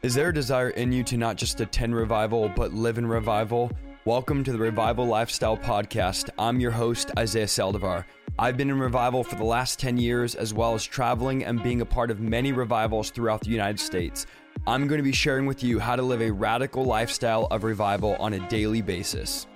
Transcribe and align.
Is 0.00 0.14
there 0.14 0.28
a 0.28 0.34
desire 0.34 0.70
in 0.70 0.92
you 0.92 1.02
to 1.02 1.16
not 1.16 1.34
just 1.34 1.60
attend 1.60 1.92
revival, 1.92 2.48
but 2.54 2.72
live 2.72 2.98
in 2.98 3.06
revival? 3.06 3.72
Welcome 4.04 4.44
to 4.44 4.52
the 4.52 4.58
Revival 4.58 5.04
Lifestyle 5.04 5.56
Podcast. 5.56 6.30
I'm 6.38 6.60
your 6.60 6.70
host, 6.70 7.10
Isaiah 7.18 7.46
Saldivar. 7.46 8.04
I've 8.38 8.56
been 8.56 8.70
in 8.70 8.78
revival 8.78 9.24
for 9.24 9.34
the 9.34 9.42
last 9.42 9.80
10 9.80 9.96
years, 9.96 10.36
as 10.36 10.54
well 10.54 10.74
as 10.74 10.84
traveling 10.84 11.44
and 11.44 11.60
being 11.64 11.80
a 11.80 11.84
part 11.84 12.12
of 12.12 12.20
many 12.20 12.52
revivals 12.52 13.10
throughout 13.10 13.40
the 13.40 13.50
United 13.50 13.80
States. 13.80 14.24
I'm 14.68 14.86
going 14.86 15.00
to 15.00 15.02
be 15.02 15.10
sharing 15.10 15.46
with 15.46 15.64
you 15.64 15.80
how 15.80 15.96
to 15.96 16.02
live 16.02 16.22
a 16.22 16.30
radical 16.30 16.84
lifestyle 16.84 17.48
of 17.50 17.64
revival 17.64 18.14
on 18.20 18.34
a 18.34 18.48
daily 18.48 18.82
basis. 18.82 19.48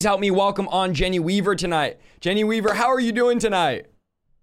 Please 0.00 0.06
Help 0.06 0.20
me 0.20 0.32
welcome 0.32 0.66
on 0.66 0.94
Jenny 0.94 1.20
Weaver 1.20 1.54
tonight. 1.54 2.00
Jenny 2.18 2.42
Weaver, 2.42 2.74
how 2.74 2.88
are 2.88 2.98
you 2.98 3.12
doing 3.12 3.38
tonight? 3.38 3.86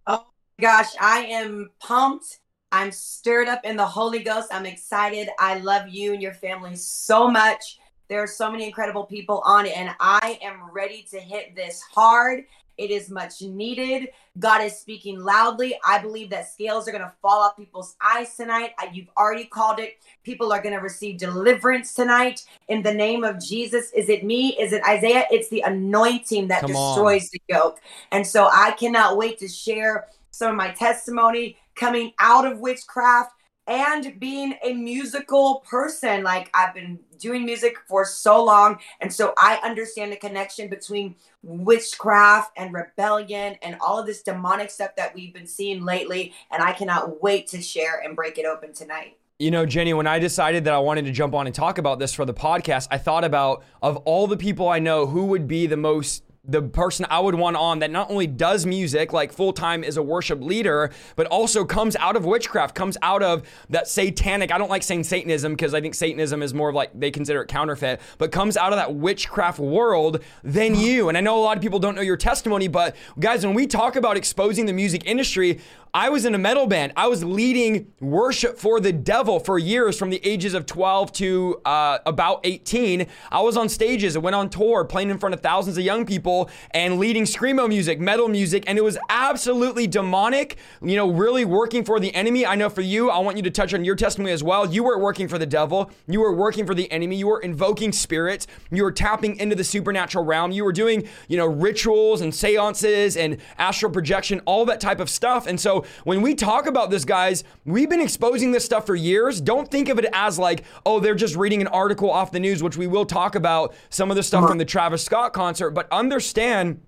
Oh 0.06 0.28
gosh, 0.62 0.96
I 1.02 1.26
am 1.26 1.72
pumped 1.82 2.40
I'm 2.72 2.92
stirred 2.92 3.48
up 3.48 3.62
in 3.64 3.78
the 3.78 3.86
Holy 3.86 4.20
Ghost. 4.20 4.50
I'm 4.52 4.66
excited. 4.66 5.30
I 5.40 5.60
love 5.60 5.88
you 5.88 6.14
and 6.14 6.22
your 6.22 6.34
family 6.34 6.76
so 6.76 7.30
much. 7.30 7.80
There 8.10 8.22
are 8.22 8.28
so 8.28 8.52
many 8.52 8.66
incredible 8.66 9.06
people 9.06 9.42
on 9.46 9.66
it, 9.66 9.78
and 9.78 9.96
I 10.00 10.40
am 10.42 10.70
ready 10.72 11.06
to 11.12 11.20
hit 11.20 11.56
this 11.56 11.82
hard. 11.82 12.46
It 12.78 12.92
is 12.92 13.10
much 13.10 13.42
needed. 13.42 14.10
God 14.38 14.62
is 14.62 14.78
speaking 14.78 15.20
loudly. 15.20 15.80
I 15.86 16.00
believe 16.00 16.30
that 16.30 16.52
scales 16.52 16.88
are 16.88 16.92
going 16.92 17.04
to 17.04 17.14
fall 17.22 17.42
off 17.42 17.58
people's 17.58 17.96
eyes 18.02 18.36
tonight. 18.36 18.72
You've 18.94 19.10
already 19.18 19.46
called 19.46 19.80
it. 19.80 19.96
People 20.24 20.54
are 20.54 20.62
going 20.62 20.76
to 20.76 20.82
receive 20.82 21.18
deliverance 21.18 21.96
tonight 21.96 22.46
in 22.68 22.84
the 22.84 22.94
name 22.94 23.24
of 23.24 23.42
Jesus. 23.42 23.92
Is 23.92 24.10
it 24.10 24.24
me? 24.24 24.58
Is 24.60 24.74
it 24.74 24.84
Isaiah? 24.88 25.26
It's 25.32 25.50
the 25.50 25.62
anointing 25.62 26.50
that 26.50 26.62
Come 26.62 26.72
destroys 26.72 27.24
on. 27.24 27.30
the 27.32 27.42
yoke. 27.50 27.80
And 28.12 28.28
so 28.28 28.48
I 28.52 28.72
cannot 28.72 29.18
wait 29.18 29.40
to 29.40 29.48
share 29.48 30.08
some 30.32 30.52
of 30.52 30.56
my 30.56 30.70
testimony 30.70 31.58
coming 31.78 32.12
out 32.20 32.46
of 32.46 32.60
witchcraft 32.60 33.32
and 33.68 34.18
being 34.20 34.56
a 34.64 34.74
musical 34.74 35.64
person. 35.70 36.24
Like 36.24 36.50
I've 36.54 36.74
been 36.74 37.00
doing 37.20 37.46
music 37.46 37.76
for 37.88 38.06
so 38.06 38.44
long. 38.44 38.80
And 39.02 39.14
so 39.14 39.34
I 39.38 39.60
understand 39.64 40.12
the 40.12 40.16
connection 40.16 40.70
between 40.70 41.16
witchcraft 41.44 42.52
and 42.58 42.74
rebellion 42.74 43.58
and 43.62 43.78
all 43.82 44.00
of 44.00 44.06
this 44.06 44.24
demonic 44.24 44.70
stuff 44.70 44.92
that 44.96 45.14
we've 45.14 45.34
been 45.34 45.48
seeing 45.48 45.84
lately. 45.84 46.34
And 46.50 46.64
I 46.64 46.72
cannot 46.72 47.22
wait 47.22 47.48
to 47.48 47.62
share 47.62 48.00
and 48.04 48.16
break 48.16 48.38
it 48.38 48.46
open 48.46 48.74
tonight. 48.74 49.18
You 49.40 49.52
know, 49.52 49.68
Jenny, 49.68 49.94
when 49.94 50.08
I 50.08 50.18
decided 50.18 50.64
that 50.64 50.74
I 50.74 50.80
wanted 50.80 51.06
to 51.06 51.12
jump 51.12 51.36
on 51.36 51.46
and 51.46 51.54
talk 51.54 51.78
about 51.78 52.00
this 52.00 52.12
for 52.12 52.26
the 52.26 52.34
podcast, 52.34 52.88
I 52.90 52.98
thought 52.98 53.24
about 53.24 53.64
of 53.84 53.98
all 53.98 54.26
the 54.26 54.38
people 54.38 54.68
I 54.68 54.80
know 54.80 55.06
who 55.06 55.26
would 55.26 55.48
be 55.48 55.68
the 55.68 55.78
most 55.78 56.24
the 56.48 56.62
person 56.62 57.06
I 57.10 57.20
would 57.20 57.36
want 57.36 57.58
on 57.58 57.80
that 57.80 57.92
not 57.92 58.10
only 58.10 58.26
does 58.26 58.66
music 58.66 59.12
like 59.12 59.34
full 59.34 59.52
time 59.52 59.84
is 59.84 59.98
a 59.98 60.04
worship 60.04 60.42
leader, 60.42 60.92
but 61.16 61.28
also 61.28 61.66
comes 61.66 61.96
out 61.98 62.16
of 62.16 62.26
witchcraft, 62.26 62.74
comes 62.74 62.98
out 63.02 63.22
of 63.22 63.44
that 63.70 63.88
satanic. 63.88 64.52
I 64.52 64.58
don't 64.58 64.70
like 64.70 64.84
saying 64.84 65.04
Satanism 65.04 65.54
because 65.54 65.74
I 65.74 65.82
think 65.82 65.94
Satanism 65.94 66.42
is 66.42 66.54
more 66.54 66.70
of 66.70 66.76
like 66.76 66.98
they 66.98 67.12
consider 67.12 67.42
it 67.42 67.48
counterfeit, 67.48 68.00
but 68.18 68.32
comes 68.32 68.56
out 68.56 68.72
of 68.72 68.78
that 68.78 68.96
witchcraft 68.96 69.60
world 69.60 70.24
than 70.44 70.76
you. 70.76 71.10
And 71.10 71.18
I 71.18 71.22
know 71.22 71.38
a 71.38 71.44
lot 71.44 71.58
of 71.58 71.64
people 71.64 71.80
don't 71.80 71.96
know 71.96 72.02
your 72.02 72.18
testimony, 72.18 72.68
but 72.68 72.96
guys, 73.20 73.46
when 73.46 73.56
we 73.56 73.68
talk 73.68 73.96
about 73.96 74.16
exposing 74.16 74.66
the 74.66 74.74
music 74.74 75.06
industry, 75.06 75.60
I 75.98 76.10
was 76.10 76.26
in 76.26 76.36
a 76.36 76.38
metal 76.38 76.68
band. 76.68 76.94
I 76.96 77.08
was 77.08 77.24
leading 77.24 77.92
worship 78.00 78.60
for 78.60 78.80
the 78.80 78.94
devil 78.94 79.40
for 79.40 79.58
years 79.58 79.98
from 79.98 80.12
the 80.12 80.24
ages 80.24 80.54
of 80.54 80.68
12 80.68 81.12
to 81.14 81.60
uh, 81.66 81.98
about 82.06 82.42
18. 82.44 83.08
I 83.32 83.42
was 83.42 83.58
on 83.58 83.68
stages, 83.68 84.16
I 84.16 84.20
went 84.20 84.36
on 84.36 84.52
tour, 84.52 84.86
playing 84.86 85.10
in 85.10 85.18
front 85.18 85.34
of 85.34 85.42
thousands 85.42 85.76
of 85.76 85.84
young 85.84 86.06
people 86.06 86.52
and 86.70 87.00
leading 87.00 87.24
screamo 87.24 87.68
music, 87.68 88.00
metal 88.00 88.28
music, 88.28 88.66
and 88.68 88.78
it 88.78 88.84
was 88.84 88.96
absolutely 89.10 89.88
demonic, 89.88 90.58
you 90.84 90.96
know, 90.96 91.10
really 91.10 91.46
working 91.46 91.84
for 91.84 92.00
the 92.00 92.14
enemy. 92.14 92.46
I 92.46 92.54
know 92.54 92.70
for 92.70 92.82
you, 92.82 93.10
I 93.10 93.18
want 93.18 93.36
you 93.36 93.42
to 93.42 93.50
touch 93.50 93.74
on 93.74 93.84
your 93.84 93.96
testimony 93.96 94.32
as 94.32 94.44
well. 94.44 94.72
You 94.72 94.84
were 94.84 95.00
working 95.00 95.28
for 95.28 95.40
the 95.40 95.48
devil, 95.48 95.90
you 96.08 96.20
were 96.20 96.36
working 96.36 96.68
for 96.68 96.76
the 96.76 96.92
enemy, 96.92 97.16
you 97.16 97.26
were 97.26 97.40
invoking 97.40 97.92
spirits, 97.92 98.46
you 98.70 98.84
were 98.84 98.92
tapping 98.92 99.38
into 99.38 99.56
the 99.56 99.64
supernatural 99.64 100.26
realm, 100.26 100.52
you 100.52 100.64
were 100.64 100.72
doing, 100.72 101.08
you 101.28 101.38
know, 101.38 101.48
rituals 101.48 102.22
and 102.22 102.36
seances 102.36 103.18
and 103.18 103.38
astral 103.58 103.92
projection, 103.92 104.42
all 104.46 104.64
that 104.66 104.80
type 104.80 105.00
of 105.00 105.10
stuff. 105.10 105.48
And 105.48 105.60
so 105.60 105.86
when 106.04 106.22
we 106.22 106.36
talk 106.36 106.68
about 106.68 106.90
this, 106.90 107.06
guys, 107.06 107.44
we've 107.66 107.90
been 107.90 108.02
exposing 108.02 108.52
this 108.52 108.66
stuff 108.66 108.86
for 108.86 108.96
years. 108.96 109.42
Don't 109.42 109.70
think 109.70 109.90
of 109.90 110.00
it 110.00 110.06
as 110.14 110.40
like, 110.40 110.64
oh, 110.86 111.00
they're 111.00 111.16
just 111.16 111.36
reading 111.36 111.62
an 111.62 111.68
article 111.68 112.10
off 112.10 112.32
the 112.32 112.40
news, 112.40 112.64
which 112.64 112.78
we 112.78 112.88
will 112.88 113.06
talk 113.06 113.36
about 113.36 113.74
some 113.90 114.10
of 114.10 114.16
the 114.16 114.24
stuff 114.24 114.48
from 114.48 114.58
the 114.58 114.66
Travis 114.66 115.04
Scott 115.04 115.34
concert, 115.34 115.72
but 115.72 115.88
understand 115.92 116.82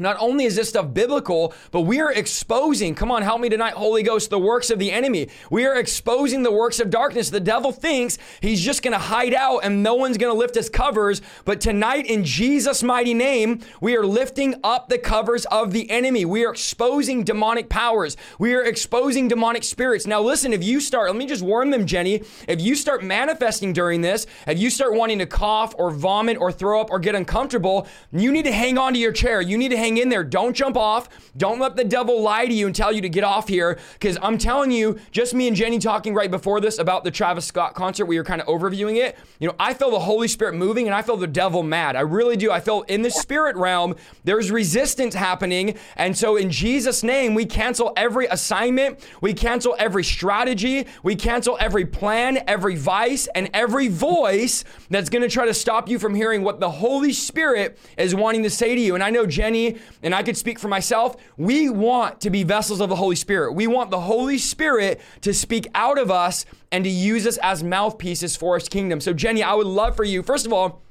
not 0.00 0.16
only 0.18 0.44
is 0.44 0.56
this 0.56 0.70
stuff 0.70 0.92
biblical, 0.92 1.54
but 1.70 1.82
we 1.82 2.00
are 2.00 2.10
exposing, 2.12 2.96
come 2.96 3.12
on, 3.12 3.22
help 3.22 3.40
me 3.40 3.48
tonight, 3.48 3.74
Holy 3.74 4.02
Ghost, 4.02 4.28
the 4.28 4.40
works 4.40 4.70
of 4.70 4.80
the 4.80 4.90
enemy. 4.90 5.28
We 5.52 5.66
are 5.66 5.76
exposing 5.76 6.42
the 6.42 6.50
works 6.50 6.80
of 6.80 6.90
darkness. 6.90 7.30
The 7.30 7.38
devil 7.38 7.70
thinks 7.70 8.18
he's 8.40 8.60
just 8.60 8.82
going 8.82 8.90
to 8.90 8.98
hide 8.98 9.34
out 9.34 9.60
and 9.60 9.84
no 9.84 9.94
one's 9.94 10.18
going 10.18 10.34
to 10.34 10.36
lift 10.36 10.56
his 10.56 10.68
covers. 10.68 11.22
But 11.44 11.60
tonight, 11.60 12.06
in 12.06 12.24
Jesus' 12.24 12.82
mighty 12.82 13.14
name, 13.14 13.60
we 13.80 13.96
are 13.96 14.04
lifting 14.04 14.56
up 14.64 14.88
the 14.88 14.98
covers 14.98 15.46
of 15.46 15.72
the 15.72 15.88
enemy. 15.88 16.24
We 16.24 16.44
are 16.44 16.50
exposing 16.50 17.22
demonic 17.22 17.68
powers. 17.68 18.16
We 18.40 18.54
are 18.54 18.64
exposing 18.64 19.28
demonic 19.28 19.62
spirits. 19.62 20.08
Now, 20.08 20.20
listen, 20.22 20.52
if 20.52 20.64
you 20.64 20.80
start, 20.80 21.06
let 21.06 21.16
me 21.16 21.26
just 21.26 21.44
warn 21.44 21.70
them, 21.70 21.86
Jenny, 21.86 22.24
if 22.48 22.60
you 22.60 22.74
start 22.74 23.04
manifesting 23.04 23.72
during 23.72 24.00
this, 24.00 24.26
if 24.48 24.58
you 24.58 24.70
start 24.70 24.94
wanting 24.94 25.20
to 25.20 25.26
cough 25.26 25.72
or 25.78 25.92
vomit 25.92 26.36
or 26.36 26.50
throw 26.50 26.80
up 26.80 26.90
or 26.90 26.98
get 26.98 27.14
uncomfortable, 27.14 27.86
you 28.10 28.32
need 28.32 28.46
to 28.46 28.52
hang 28.52 28.76
on 28.76 28.92
to 28.94 28.98
your 28.98 29.12
chair. 29.12 29.40
You 29.40 29.56
need 29.56 29.68
to 29.68 29.83
hang 29.84 29.98
in 29.98 30.08
there. 30.08 30.24
Don't 30.24 30.54
jump 30.54 30.76
off. 30.76 31.08
Don't 31.36 31.58
let 31.58 31.76
the 31.76 31.84
devil 31.84 32.22
lie 32.22 32.46
to 32.46 32.52
you 32.52 32.66
and 32.66 32.74
tell 32.74 32.90
you 32.90 33.02
to 33.02 33.08
get 33.08 33.22
off 33.22 33.48
here. 33.48 33.78
Because 33.92 34.16
I'm 34.22 34.38
telling 34.38 34.70
you, 34.70 34.98
just 35.10 35.34
me 35.34 35.46
and 35.46 35.54
Jenny 35.54 35.78
talking 35.78 36.14
right 36.14 36.30
before 36.30 36.60
this 36.60 36.78
about 36.78 37.04
the 37.04 37.10
Travis 37.10 37.44
Scott 37.44 37.74
concert, 37.74 38.06
we 38.06 38.16
were 38.16 38.24
kind 38.24 38.40
of 38.40 38.46
overviewing 38.46 38.96
it. 38.96 39.18
You 39.40 39.48
know, 39.48 39.54
I 39.58 39.74
feel 39.74 39.90
the 39.90 39.98
Holy 39.98 40.26
Spirit 40.26 40.54
moving 40.54 40.86
and 40.86 40.94
I 40.94 41.02
feel 41.02 41.18
the 41.18 41.26
devil 41.26 41.62
mad. 41.62 41.96
I 41.96 42.00
really 42.00 42.36
do. 42.36 42.50
I 42.50 42.60
feel 42.60 42.82
in 42.82 43.02
the 43.02 43.10
spirit 43.10 43.56
realm, 43.56 43.94
there's 44.24 44.50
resistance 44.50 45.14
happening. 45.14 45.76
And 45.96 46.16
so 46.16 46.36
in 46.36 46.50
Jesus' 46.50 47.02
name, 47.02 47.34
we 47.34 47.44
cancel 47.44 47.92
every 47.96 48.26
assignment, 48.26 49.00
we 49.20 49.34
cancel 49.34 49.76
every 49.78 50.04
strategy, 50.04 50.86
we 51.02 51.14
cancel 51.14 51.58
every 51.60 51.84
plan, 51.84 52.42
every 52.46 52.76
vice, 52.76 53.28
and 53.34 53.50
every 53.52 53.88
voice 53.88 54.64
that's 54.88 55.10
going 55.10 55.22
to 55.22 55.28
try 55.28 55.44
to 55.44 55.54
stop 55.54 55.88
you 55.88 55.98
from 55.98 56.14
hearing 56.14 56.42
what 56.42 56.58
the 56.58 56.70
Holy 56.70 57.12
Spirit 57.12 57.78
is 57.98 58.14
wanting 58.14 58.44
to 58.44 58.50
say 58.50 58.74
to 58.74 58.80
you. 58.80 58.94
And 58.94 59.04
I 59.04 59.10
know 59.10 59.26
Jenny 59.26 59.73
and 60.02 60.14
I 60.14 60.22
could 60.22 60.36
speak 60.36 60.58
for 60.58 60.68
myself, 60.68 61.16
we 61.36 61.68
want 61.68 62.20
to 62.22 62.30
be 62.30 62.42
vessels 62.42 62.80
of 62.80 62.88
the 62.88 62.96
Holy 62.96 63.16
Spirit. 63.16 63.52
We 63.52 63.66
want 63.66 63.90
the 63.90 64.00
Holy 64.00 64.38
Spirit 64.38 65.00
to 65.22 65.32
speak 65.32 65.66
out 65.74 65.98
of 65.98 66.10
us 66.10 66.46
and 66.72 66.84
to 66.84 66.90
use 66.90 67.26
us 67.26 67.38
as 67.38 67.62
mouthpieces 67.62 68.36
for 68.36 68.58
his 68.58 68.68
kingdom. 68.68 69.00
So, 69.00 69.12
Jenny, 69.12 69.42
I 69.42 69.54
would 69.54 69.66
love 69.66 69.96
for 69.96 70.04
you, 70.04 70.22
first 70.22 70.46
of 70.46 70.52
all, 70.52 70.82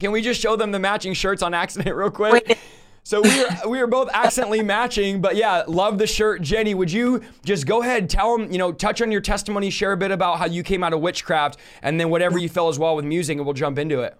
can 0.00 0.10
we 0.10 0.20
just 0.20 0.40
show 0.40 0.56
them 0.56 0.72
the 0.72 0.80
matching 0.80 1.14
shirts 1.14 1.42
on 1.42 1.54
accident 1.54 1.94
real 1.96 2.10
quick? 2.10 2.44
Wait. 2.48 2.58
So 3.04 3.20
we 3.20 3.44
are 3.44 3.68
we 3.68 3.80
are 3.80 3.88
both 3.88 4.08
accidentally 4.12 4.62
matching, 4.62 5.20
but 5.20 5.34
yeah, 5.34 5.64
love 5.66 5.98
the 5.98 6.06
shirt. 6.06 6.40
Jenny, 6.40 6.72
would 6.72 6.90
you 6.90 7.22
just 7.44 7.66
go 7.66 7.82
ahead, 7.82 8.08
tell 8.08 8.38
them, 8.38 8.52
you 8.52 8.58
know, 8.58 8.72
touch 8.72 9.02
on 9.02 9.10
your 9.10 9.20
testimony, 9.20 9.70
share 9.70 9.92
a 9.92 9.96
bit 9.96 10.12
about 10.12 10.38
how 10.38 10.46
you 10.46 10.62
came 10.62 10.84
out 10.84 10.92
of 10.92 11.00
witchcraft, 11.00 11.58
and 11.82 11.98
then 11.98 12.10
whatever 12.10 12.38
you 12.38 12.48
feel 12.48 12.68
as 12.68 12.78
well 12.78 12.94
with 12.94 13.04
music, 13.04 13.38
and 13.38 13.44
we'll 13.44 13.54
jump 13.54 13.78
into 13.78 14.00
it. 14.00 14.16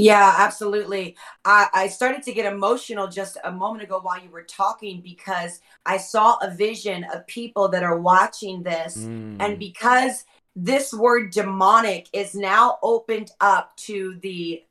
Yeah, 0.00 0.32
absolutely. 0.38 1.16
I, 1.44 1.66
I 1.74 1.88
started 1.88 2.22
to 2.22 2.32
get 2.32 2.50
emotional 2.50 3.08
just 3.08 3.36
a 3.42 3.50
moment 3.50 3.82
ago 3.82 3.98
while 4.00 4.22
you 4.22 4.30
were 4.30 4.44
talking 4.44 5.00
because 5.00 5.60
I 5.84 5.96
saw 5.96 6.36
a 6.40 6.54
vision 6.54 7.04
of 7.12 7.26
people 7.26 7.68
that 7.70 7.82
are 7.82 7.98
watching 7.98 8.62
this. 8.62 8.96
Mm. 8.96 9.36
And 9.40 9.58
because 9.58 10.24
this 10.54 10.94
word 10.94 11.32
demonic 11.32 12.06
is 12.12 12.36
now 12.36 12.78
opened 12.80 13.32
up 13.40 13.76
to 13.78 14.16
the 14.22 14.62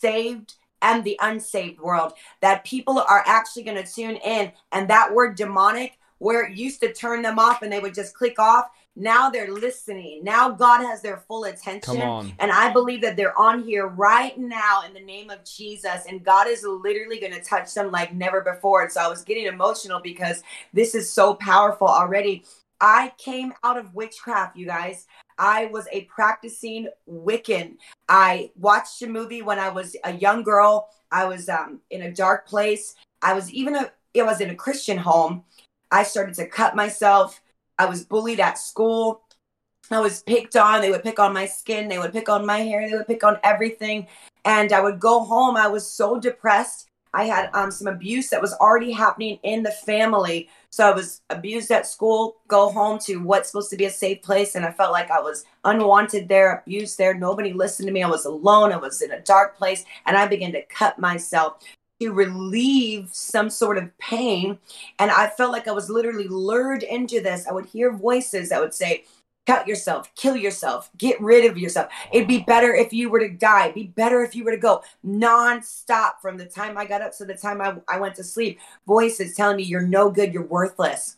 saved 0.00 0.54
and 0.80 1.02
the 1.02 1.18
unsaved 1.20 1.80
world, 1.80 2.12
that 2.40 2.64
people 2.64 3.00
are 3.00 3.24
actually 3.26 3.64
going 3.64 3.82
to 3.82 3.92
tune 3.92 4.16
in. 4.16 4.52
And 4.70 4.88
that 4.88 5.12
word 5.12 5.36
demonic, 5.36 5.98
where 6.18 6.46
it 6.46 6.56
used 6.56 6.80
to 6.82 6.92
turn 6.92 7.22
them 7.22 7.40
off 7.40 7.62
and 7.62 7.72
they 7.72 7.80
would 7.80 7.94
just 7.94 8.14
click 8.14 8.38
off, 8.38 8.66
now 8.96 9.28
they're 9.28 9.52
listening. 9.52 10.24
Now 10.24 10.50
God 10.50 10.80
has 10.82 11.02
their 11.02 11.18
full 11.28 11.44
attention. 11.44 11.96
And 12.38 12.50
I 12.50 12.72
believe 12.72 13.02
that 13.02 13.16
they're 13.16 13.38
on 13.38 13.62
here 13.62 13.86
right 13.86 14.36
now 14.38 14.82
in 14.86 14.94
the 14.94 15.00
name 15.00 15.28
of 15.28 15.44
Jesus. 15.44 16.04
And 16.08 16.24
God 16.24 16.48
is 16.48 16.64
literally 16.64 17.20
going 17.20 17.34
to 17.34 17.42
touch 17.42 17.74
them 17.74 17.90
like 17.90 18.14
never 18.14 18.40
before. 18.40 18.82
And 18.82 18.90
so 18.90 19.02
I 19.02 19.08
was 19.08 19.22
getting 19.22 19.46
emotional 19.46 20.00
because 20.02 20.42
this 20.72 20.94
is 20.94 21.12
so 21.12 21.34
powerful 21.34 21.86
already. 21.86 22.44
I 22.80 23.12
came 23.18 23.52
out 23.62 23.78
of 23.78 23.94
witchcraft, 23.94 24.56
you 24.56 24.66
guys. 24.66 25.06
I 25.38 25.66
was 25.66 25.86
a 25.92 26.02
practicing 26.04 26.88
Wiccan. 27.08 27.76
I 28.08 28.50
watched 28.56 29.02
a 29.02 29.06
movie 29.06 29.42
when 29.42 29.58
I 29.58 29.68
was 29.68 29.94
a 30.04 30.14
young 30.14 30.42
girl. 30.42 30.88
I 31.10 31.26
was 31.26 31.48
um, 31.48 31.80
in 31.90 32.02
a 32.02 32.12
dark 32.12 32.46
place. 32.48 32.94
I 33.22 33.34
was 33.34 33.50
even 33.52 33.76
a, 33.76 33.90
it 34.14 34.24
was 34.24 34.40
in 34.40 34.50
a 34.50 34.54
Christian 34.54 34.98
home. 34.98 35.44
I 35.90 36.02
started 36.02 36.34
to 36.36 36.46
cut 36.46 36.74
myself. 36.74 37.40
I 37.78 37.86
was 37.86 38.04
bullied 38.04 38.40
at 38.40 38.58
school. 38.58 39.22
I 39.90 40.00
was 40.00 40.22
picked 40.22 40.56
on. 40.56 40.80
They 40.80 40.90
would 40.90 41.02
pick 41.02 41.18
on 41.18 41.32
my 41.32 41.46
skin. 41.46 41.88
They 41.88 41.98
would 41.98 42.12
pick 42.12 42.28
on 42.28 42.44
my 42.44 42.58
hair. 42.58 42.88
They 42.88 42.96
would 42.96 43.06
pick 43.06 43.22
on 43.24 43.38
everything. 43.44 44.06
And 44.44 44.72
I 44.72 44.80
would 44.80 44.98
go 44.98 45.24
home. 45.24 45.56
I 45.56 45.68
was 45.68 45.86
so 45.86 46.18
depressed. 46.18 46.88
I 47.14 47.24
had 47.24 47.48
um, 47.54 47.70
some 47.70 47.86
abuse 47.86 48.28
that 48.30 48.42
was 48.42 48.52
already 48.54 48.92
happening 48.92 49.38
in 49.42 49.62
the 49.62 49.70
family. 49.70 50.50
So 50.70 50.86
I 50.86 50.92
was 50.92 51.22
abused 51.30 51.70
at 51.70 51.86
school, 51.86 52.36
go 52.46 52.70
home 52.70 52.98
to 53.00 53.16
what's 53.16 53.50
supposed 53.50 53.70
to 53.70 53.76
be 53.76 53.86
a 53.86 53.90
safe 53.90 54.20
place. 54.22 54.54
And 54.54 54.66
I 54.66 54.70
felt 54.70 54.92
like 54.92 55.10
I 55.10 55.20
was 55.20 55.44
unwanted 55.64 56.28
there, 56.28 56.62
abused 56.66 56.98
there. 56.98 57.14
Nobody 57.14 57.54
listened 57.54 57.86
to 57.86 57.92
me. 57.92 58.02
I 58.02 58.08
was 58.10 58.26
alone. 58.26 58.72
I 58.72 58.76
was 58.76 59.00
in 59.00 59.12
a 59.12 59.20
dark 59.20 59.56
place. 59.56 59.84
And 60.04 60.16
I 60.16 60.26
began 60.26 60.52
to 60.52 60.62
cut 60.66 60.98
myself 60.98 61.62
relieve 62.00 63.08
some 63.12 63.48
sort 63.48 63.78
of 63.78 63.96
pain. 63.98 64.58
And 64.98 65.10
I 65.10 65.28
felt 65.28 65.52
like 65.52 65.68
I 65.68 65.72
was 65.72 65.88
literally 65.88 66.28
lured 66.28 66.82
into 66.82 67.20
this. 67.20 67.46
I 67.46 67.52
would 67.52 67.66
hear 67.66 67.92
voices 67.92 68.50
that 68.50 68.60
would 68.60 68.74
say, 68.74 69.04
cut 69.46 69.66
yourself, 69.66 70.12
kill 70.16 70.36
yourself, 70.36 70.90
get 70.98 71.20
rid 71.20 71.48
of 71.48 71.56
yourself. 71.56 71.90
It'd 72.12 72.28
be 72.28 72.40
better 72.40 72.74
if 72.74 72.92
you 72.92 73.08
were 73.08 73.20
to 73.20 73.28
die. 73.28 73.70
Be 73.70 73.84
better 73.84 74.22
if 74.22 74.34
you 74.34 74.44
were 74.44 74.50
to 74.50 74.56
go 74.56 74.82
nonstop 75.06 76.20
from 76.20 76.36
the 76.36 76.46
time 76.46 76.76
I 76.76 76.84
got 76.84 77.02
up 77.02 77.16
to 77.18 77.24
the 77.24 77.34
time 77.34 77.60
I, 77.60 77.76
I 77.88 78.00
went 78.00 78.16
to 78.16 78.24
sleep. 78.24 78.58
Voices 78.86 79.34
telling 79.34 79.56
me 79.56 79.62
you're 79.62 79.80
no 79.80 80.10
good, 80.10 80.34
you're 80.34 80.42
worthless. 80.42 81.16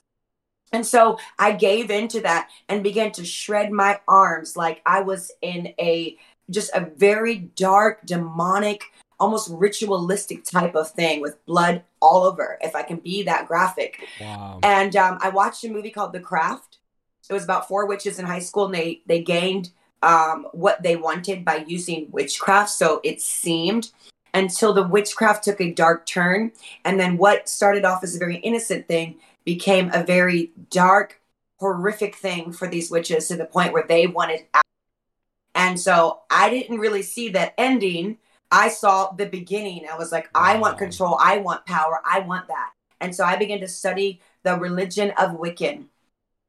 And 0.73 0.87
so 0.87 1.19
I 1.39 1.53
gave 1.53 1.91
into 1.91 2.21
that 2.21 2.51
and 2.69 2.83
began 2.83 3.11
to 3.13 3.25
shred 3.25 3.73
my 3.73 4.01
arms 4.07 4.57
like 4.57 4.83
I 4.85 5.01
was 5.01 5.33
in 5.41 5.69
a 5.81 6.17
just 6.51 6.71
a 6.75 6.91
very 6.97 7.37
dark, 7.57 8.05
demonic, 8.07 8.83
almost 9.21 9.51
ritualistic 9.51 10.45
type 10.45 10.75
of 10.75 10.91
thing 10.91 11.21
with 11.21 11.45
blood 11.47 11.83
all 12.01 12.25
over, 12.25 12.59
if 12.61 12.77
I 12.77 12.83
can 12.83 12.99
be 12.99 13.25
that 13.25 13.49
graphic. 13.49 13.99
Wow. 14.21 14.61
And 14.63 14.95
um, 14.97 15.19
I 15.21 15.31
watched 15.31 15.65
a 15.65 15.69
movie 15.69 15.91
called 15.91 16.13
The 16.13 16.21
Craft 16.21 16.79
it 17.29 17.35
was 17.35 17.45
about 17.45 17.69
four 17.69 17.87
witches 17.87 18.19
in 18.19 18.27
high 18.27 18.39
school, 18.39 18.67
and 18.67 18.75
they 18.75 19.03
they 19.07 19.23
gained 19.23 19.71
um, 20.03 20.47
what 20.53 20.83
they 20.83 20.97
wanted 20.97 21.45
by 21.45 21.65
using 21.67 22.09
witchcraft. 22.11 22.71
So 22.71 23.01
it 23.05 23.21
seemed 23.21 23.91
until 24.35 24.73
the 24.73 24.87
witchcraft 24.87 25.45
took 25.45 25.61
a 25.61 25.73
dark 25.73 26.07
turn, 26.07 26.53
and 26.85 26.99
then 26.99 27.19
what 27.19 27.49
started 27.49 27.85
off 27.85 28.03
as 28.03 28.17
a 28.17 28.19
very 28.19 28.37
innocent 28.37 28.89
thing 28.89 29.17
became 29.45 29.91
a 29.93 30.03
very 30.03 30.53
dark, 30.71 31.21
horrific 31.57 32.17
thing 32.17 32.53
for 32.53 32.69
these 32.69 32.91
witches 32.91 33.29
to 33.29 33.37
the 33.37 33.47
point 33.47 33.73
where 33.73 33.87
they 33.87 34.07
wanted 34.07 34.45
out. 34.55 34.65
And 35.55 35.79
so 35.81 36.21
I 36.31 36.51
didn't 36.51 36.79
really 36.79 37.03
see 37.03 37.31
that 37.31 37.55
ending. 37.59 38.19
I 38.51 38.69
saw 38.69 39.11
the 39.13 39.27
beginning. 39.27 39.87
I 39.91 39.97
was 39.97 40.13
like, 40.13 40.29
I 40.35 40.57
want 40.57 40.79
control. 40.79 41.19
I 41.21 41.39
want 41.39 41.67
power. 41.67 42.01
I 42.05 42.21
want 42.21 42.49
that. 42.49 42.73
And 43.01 43.15
so 43.15 43.25
I 43.25 43.37
began 43.37 43.61
to 43.61 43.69
study 43.69 44.21
the 44.43 44.57
religion 44.57 45.13
of 45.19 45.33
Wiccan 45.33 45.87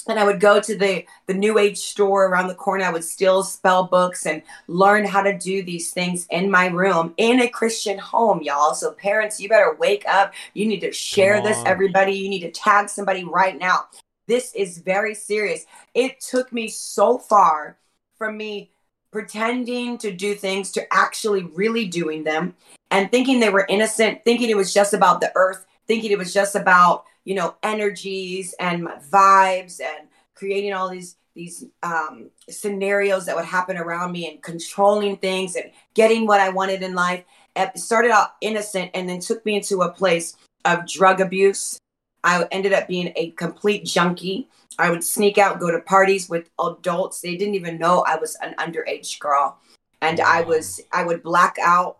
and 0.08 0.20
I 0.20 0.24
would 0.24 0.40
go 0.40 0.60
to 0.60 0.78
the 0.78 1.06
the 1.28 1.34
new 1.34 1.58
age 1.58 1.78
store 1.78 2.26
around 2.26 2.48
the 2.48 2.56
corner. 2.56 2.86
I 2.86 2.92
would 2.92 3.04
steal 3.04 3.44
spell 3.44 3.84
books 3.84 4.26
and 4.26 4.42
learn 4.68 5.06
how 5.06 5.22
to 5.22 5.38
do 5.38 5.64
these 5.64 5.92
things 5.92 6.26
in 6.32 6.50
my 6.50 6.68
room 6.68 7.14
in 7.18 7.42
a 7.42 7.50
Christian 7.50 7.98
home, 7.98 8.42
y'all. 8.42 8.74
So 8.74 8.92
parents, 8.94 9.40
you 9.40 9.50
better 9.50 9.76
wake 9.80 10.06
up. 10.08 10.34
You 10.54 10.68
need 10.68 10.82
to 10.82 10.92
share 10.92 11.42
this, 11.42 11.62
everybody. 11.66 12.14
You 12.14 12.30
need 12.30 12.42
to 12.42 12.52
tag 12.52 12.90
somebody 12.90 13.24
right 13.24 13.58
now. 13.58 13.86
This 14.28 14.54
is 14.54 14.78
very 14.78 15.16
serious. 15.16 15.66
It 15.94 16.20
took 16.20 16.54
me 16.54 16.68
so 16.68 17.18
far 17.18 17.78
from 18.18 18.38
me 18.38 18.72
pretending 19.12 19.98
to 19.98 20.12
do 20.12 20.36
things 20.36 20.72
to 20.72 20.94
actually 20.94 21.44
really 21.44 21.88
doing 21.88 22.24
them 22.24 22.56
and 22.92 23.10
thinking 23.12 23.40
they 23.40 23.50
were 23.50 23.66
innocent, 23.70 24.24
thinking 24.24 24.50
it 24.50 24.58
was 24.58 24.74
just 24.74 24.94
about 24.94 25.22
the 25.22 25.32
earth, 25.36 25.66
thinking 25.88 26.12
it 26.12 26.18
was 26.18 26.34
just 26.34 26.56
about 26.56 27.06
you 27.26 27.36
know 27.36 27.56
energies 27.64 28.56
and 28.60 28.88
vibes 29.12 29.80
and 29.82 30.08
creating 30.36 30.74
all 30.74 30.90
these 30.90 31.16
these 31.36 31.66
um, 31.84 32.30
scenarios 32.50 33.26
that 33.26 33.36
would 33.36 33.46
happen 33.46 33.78
around 33.78 34.12
me 34.12 34.30
and 34.30 34.42
controlling 34.42 35.16
things 35.18 35.56
and 35.56 35.72
getting 35.94 36.26
what 36.26 36.42
I 36.42 36.50
wanted 36.50 36.82
in 36.82 36.96
life. 36.96 37.24
It 37.56 37.78
started 37.78 38.12
out 38.12 38.36
innocent 38.42 38.92
and 38.94 39.08
then 39.08 39.20
took 39.20 39.46
me 39.46 39.56
into 39.56 39.82
a 39.82 39.92
place 39.92 40.36
of 40.66 40.88
drug 40.88 41.22
abuse. 41.22 41.78
I 42.24 42.46
ended 42.52 42.74
up 42.74 42.88
being 42.88 43.14
a 43.16 43.32
complete 43.32 43.86
junkie. 43.86 44.50
I 44.78 44.90
would 44.90 45.04
sneak 45.04 45.38
out, 45.38 45.60
go 45.60 45.72
to 45.72 45.80
parties 45.80 46.30
with 46.30 46.50
adults. 46.60 47.22
They 47.22 47.36
didn't 47.36 47.56
even 47.56 47.78
know 47.78 48.04
I 48.08 48.16
was 48.16 48.38
an 48.42 48.56
underage 48.58 49.20
girl. 49.20 49.58
And 50.02 50.22
I 50.22 50.42
was, 50.42 50.80
I 50.94 51.04
would 51.04 51.24
black 51.24 51.58
out 51.62 51.98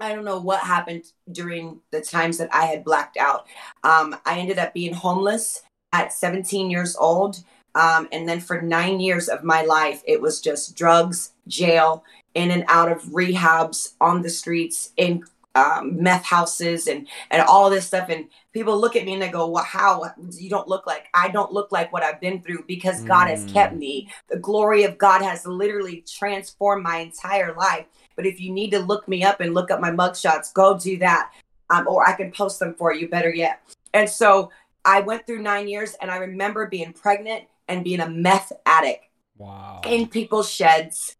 I 0.00 0.14
don't 0.14 0.24
know 0.24 0.38
what 0.38 0.60
happened 0.60 1.12
during 1.30 1.80
the 1.90 2.00
times 2.00 2.38
that 2.38 2.54
I 2.54 2.66
had 2.66 2.84
blacked 2.84 3.16
out. 3.16 3.46
Um, 3.82 4.16
I 4.24 4.38
ended 4.38 4.58
up 4.58 4.74
being 4.74 4.94
homeless 4.94 5.62
at 5.92 6.12
17 6.12 6.70
years 6.70 6.96
old. 6.96 7.42
Um, 7.74 8.08
and 8.12 8.28
then 8.28 8.40
for 8.40 8.60
nine 8.60 9.00
years 9.00 9.28
of 9.28 9.44
my 9.44 9.62
life, 9.62 10.02
it 10.06 10.20
was 10.20 10.40
just 10.40 10.76
drugs, 10.76 11.32
jail, 11.46 12.04
in 12.34 12.50
and 12.50 12.64
out 12.68 12.90
of 12.90 13.02
rehabs, 13.04 13.94
on 14.00 14.22
the 14.22 14.30
streets, 14.30 14.92
in 14.96 15.24
um, 15.54 16.02
meth 16.02 16.24
houses, 16.24 16.86
and 16.86 17.06
and 17.30 17.42
all 17.42 17.70
this 17.70 17.86
stuff. 17.86 18.08
And 18.08 18.28
people 18.52 18.78
look 18.78 18.96
at 18.96 19.04
me 19.04 19.14
and 19.14 19.22
they 19.22 19.28
go, 19.28 19.48
"Well, 19.48 19.64
how 19.64 20.12
you 20.32 20.50
don't 20.50 20.68
look 20.68 20.86
like 20.86 21.06
I 21.14 21.28
don't 21.28 21.52
look 21.52 21.72
like 21.72 21.92
what 21.92 22.02
I've 22.02 22.20
been 22.20 22.42
through 22.42 22.64
because 22.66 23.02
God 23.02 23.28
has 23.28 23.44
kept 23.52 23.74
mm. 23.74 23.78
me. 23.78 24.08
The 24.28 24.38
glory 24.38 24.84
of 24.84 24.98
God 24.98 25.22
has 25.22 25.46
literally 25.46 26.04
transformed 26.06 26.82
my 26.82 26.98
entire 26.98 27.54
life." 27.54 27.86
But 28.16 28.26
if 28.26 28.40
you 28.40 28.50
need 28.52 28.72
to 28.72 28.80
look 28.80 29.06
me 29.06 29.22
up 29.22 29.40
and 29.40 29.54
look 29.54 29.70
up 29.70 29.80
my 29.80 29.92
mugshots, 29.92 30.52
go 30.52 30.76
do 30.76 30.98
that. 30.98 31.30
Um, 31.70 31.86
or 31.86 32.08
I 32.08 32.14
can 32.14 32.32
post 32.32 32.58
them 32.58 32.74
for 32.74 32.92
you, 32.92 33.08
better 33.08 33.32
yet. 33.32 33.60
And 33.94 34.08
so 34.08 34.50
I 34.84 35.00
went 35.00 35.26
through 35.26 35.42
nine 35.42 35.68
years 35.68 35.94
and 36.00 36.10
I 36.10 36.16
remember 36.16 36.66
being 36.66 36.92
pregnant 36.92 37.44
and 37.68 37.84
being 37.84 38.00
a 38.00 38.08
meth 38.08 38.52
addict. 38.66 39.04
Wow. 39.36 39.82
In 39.84 40.08
people's 40.08 40.50
sheds, 40.50 41.16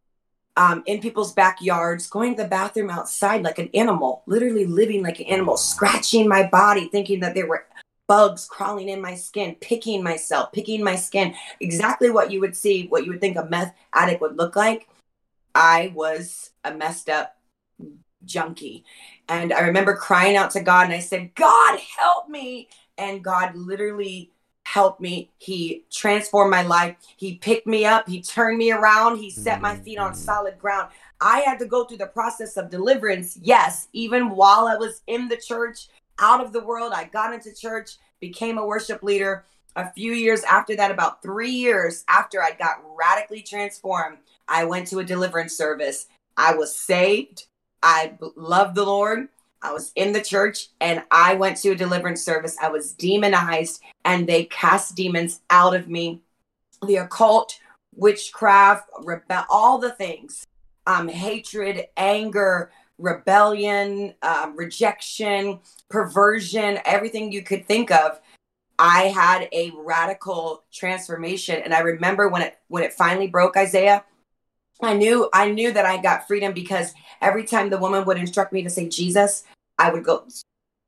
um, 0.59 0.83
in 0.87 1.01
people's 1.01 1.33
backyards, 1.33 2.09
going 2.09 2.35
to 2.35 2.43
the 2.43 2.49
bathroom 2.49 2.91
outside 2.91 3.45
like 3.45 3.61
an 3.61 3.71
animal, 3.75 4.25
literally 4.27 4.67
living 4.67 5.05
like 5.05 5.21
an 5.21 5.27
animal, 5.27 5.57
scratching 5.57 6.29
my 6.29 6.49
body, 6.49 6.89
thinking 6.89 7.21
that 7.21 7.37
there 7.37 7.47
were 7.47 7.65
bugs 8.09 8.45
crawling 8.45 8.89
in 8.89 9.01
my 9.01 9.15
skin, 9.15 9.55
picking 9.61 10.03
myself, 10.03 10.51
picking 10.51 10.83
my 10.83 10.97
skin. 10.97 11.33
Exactly 11.61 12.11
what 12.11 12.33
you 12.33 12.41
would 12.41 12.57
see, 12.57 12.89
what 12.89 13.05
you 13.05 13.13
would 13.13 13.21
think 13.21 13.37
a 13.37 13.45
meth 13.45 13.73
addict 13.95 14.21
would 14.21 14.37
look 14.37 14.57
like. 14.57 14.89
I 15.55 15.93
was 15.95 16.51
a 16.65 16.75
messed 16.75 17.09
up 17.09 17.37
junkie. 18.25 18.85
And 19.29 19.53
I 19.53 19.61
remember 19.61 19.95
crying 19.95 20.35
out 20.35 20.51
to 20.53 20.61
God 20.61 20.87
and 20.87 20.93
I 20.93 20.99
said, 20.99 21.37
God, 21.37 21.79
help 21.97 22.29
me. 22.29 22.69
And 22.97 23.23
God 23.23 23.55
literally 23.55 24.33
helped 24.73 25.01
me. 25.01 25.31
He 25.39 25.85
transformed 25.91 26.51
my 26.51 26.61
life. 26.63 26.97
He 27.17 27.37
picked 27.37 27.67
me 27.67 27.87
up. 27.87 28.07
He 28.07 28.21
turned 28.21 28.59
me 28.59 28.71
around. 28.71 29.17
He 29.17 29.31
set 29.31 29.63
my 29.63 29.73
mm-hmm. 29.73 29.83
feet 29.83 29.99
on 29.99 30.15
solid 30.15 30.59
ground. 30.59 30.91
I 31.23 31.41
had 31.41 31.59
to 31.61 31.67
go 31.67 31.85
through 31.85 31.99
the 31.99 32.07
process 32.07 32.59
of 32.59 32.69
deliverance. 32.69 33.39
Yes, 33.41 33.89
even 33.95 34.31
while 34.31 34.67
I 34.67 34.77
was 34.77 35.01
in 35.07 35.29
the 35.29 35.39
church, 35.39 35.89
out 36.19 36.45
of 36.45 36.53
the 36.53 36.61
world, 36.61 36.93
I 36.95 37.05
got 37.05 37.33
into 37.33 37.55
church, 37.55 37.97
became 38.21 38.59
a 38.59 38.67
worship 38.67 39.03
leader. 39.03 39.47
A 39.75 39.91
few 39.93 40.13
years 40.13 40.43
after 40.43 40.77
that, 40.77 40.91
about 40.91 41.23
three 41.23 41.51
years 41.51 42.05
after 42.07 42.43
I 42.43 42.53
got 42.53 42.83
radically 42.99 43.41
transformed, 43.41 44.19
I 44.49 44.65
went 44.65 44.87
to 44.89 44.99
a 44.99 45.05
deliverance 45.05 45.57
service. 45.57 46.09
I 46.37 46.55
was 46.55 46.77
saved. 46.77 47.47
I 47.83 48.19
loved 48.37 48.75
the 48.75 48.85
Lord. 48.85 49.29
I 49.63 49.73
was 49.73 49.93
in 49.97 50.13
the 50.13 50.21
church 50.21 50.69
and 50.81 51.03
I 51.11 51.35
went 51.35 51.57
to 51.59 51.71
a 51.71 51.75
deliverance 51.75 52.23
service. 52.23 52.57
I 52.61 52.69
was 52.69 52.93
demonized 52.93 53.83
and 54.05 54.29
they 54.29 54.45
cast 54.45 54.95
demons 54.95 55.41
out 55.51 55.75
of 55.75 55.89
me. 55.89 56.23
The 56.87 56.97
occult, 56.97 57.59
witchcraft, 57.95 58.89
rebel, 59.03 59.45
all 59.51 59.79
the 59.79 59.91
things 59.91 60.47
um, 60.87 61.07
hatred, 61.07 61.87
anger, 61.97 62.73
rebellion, 62.99 64.15
um, 64.23 64.57
rejection, 64.57 65.61
perversion, 65.91 66.79
everything 66.85 67.31
you 67.31 67.43
could 67.43 67.67
think 67.67 67.91
of. 67.91 68.19
I 68.79 69.05
had 69.05 69.49
a 69.53 69.73
radical 69.77 70.65
transformation. 70.73 71.61
And 71.63 71.75
I 71.75 71.81
remember 71.81 72.29
when 72.29 72.43
it 72.43 72.59
when 72.69 72.83
it 72.83 72.93
finally 72.93 73.27
broke 73.27 73.57
Isaiah, 73.57 74.05
I 74.83 74.95
knew 74.95 75.29
I 75.33 75.51
knew 75.51 75.73
that 75.73 75.87
I 75.87 76.01
got 76.01 76.27
freedom 76.27 76.53
because 76.53 76.95
every 77.21 77.45
time 77.45 77.71
the 77.71 77.79
woman 77.79 78.05
would 78.05 78.19
instruct 78.19 78.53
me 78.53 78.63
to 78.63 78.71
say 78.71 78.89
Jesus, 78.89 79.45
I 79.79 79.93
would 79.93 80.05
go 80.05 80.27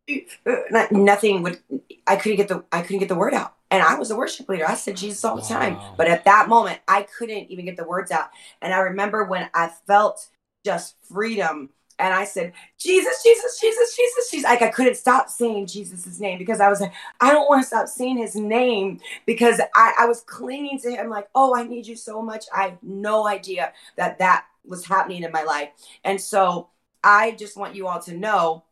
nothing 0.91 1.43
would 1.43 1.59
I 2.07 2.17
couldn't 2.17 2.37
get 2.37 2.49
the 2.49 2.65
I 2.73 2.83
couldn't 2.83 3.01
get 3.01 3.09
the 3.09 3.15
word 3.15 3.35
out. 3.35 3.55
And 3.71 3.83
I 3.83 3.97
was 3.97 4.11
a 4.11 4.17
worship 4.17 4.49
leader. 4.49 4.67
I 4.67 4.75
said 4.75 4.97
Jesus 4.97 5.25
all 5.25 5.37
the 5.37 5.43
time. 5.43 5.79
But 5.97 6.09
at 6.09 6.25
that 6.25 6.49
moment, 6.49 6.81
I 6.89 7.03
couldn't 7.03 7.51
even 7.53 7.65
get 7.67 7.77
the 7.77 7.85
words 7.85 8.11
out. 8.11 8.31
And 8.61 8.75
I 8.75 8.79
remember 8.79 9.25
when 9.25 9.49
I 9.55 9.71
felt 9.87 10.29
just 10.65 10.97
freedom 11.09 11.71
and 12.01 12.15
I 12.15 12.25
said, 12.25 12.53
Jesus, 12.79 13.23
Jesus, 13.23 13.61
Jesus, 13.61 13.97
Jesus, 13.97 14.31
Jesus. 14.31 14.45
Like 14.45 14.63
I 14.63 14.69
couldn't 14.69 14.97
stop 14.97 15.29
saying 15.29 15.67
Jesus' 15.67 16.19
name 16.19 16.39
because 16.39 16.61
I 16.61 16.69
was 16.69 16.81
like, 16.81 16.93
I 17.21 17.31
don't 17.31 17.49
want 17.49 17.63
to 17.63 17.67
stop 17.67 17.89
saying 17.89 18.19
his 18.19 18.35
name 18.35 19.01
because 19.27 19.61
I, 19.75 19.95
I 20.01 20.07
was 20.07 20.23
clinging 20.23 20.79
to 20.81 20.91
him 20.91 21.11
like, 21.11 21.29
oh, 21.35 21.55
I 21.55 21.65
need 21.65 21.87
you 21.87 21.97
so 21.97 22.23
much. 22.23 22.47
I 22.55 22.63
had 22.63 22.79
no 22.83 23.29
idea 23.29 23.73
that 23.97 24.19
that 24.19 24.47
was 24.65 24.87
happening 24.87 25.23
in 25.23 25.33
my 25.33 25.43
life. 25.43 25.69
And 26.05 26.21
so 26.21 26.71
I 27.05 27.33
just 27.33 27.57
want 27.57 27.75
you 27.75 27.87
all 27.87 28.01
to 28.01 28.17
know 28.17 28.65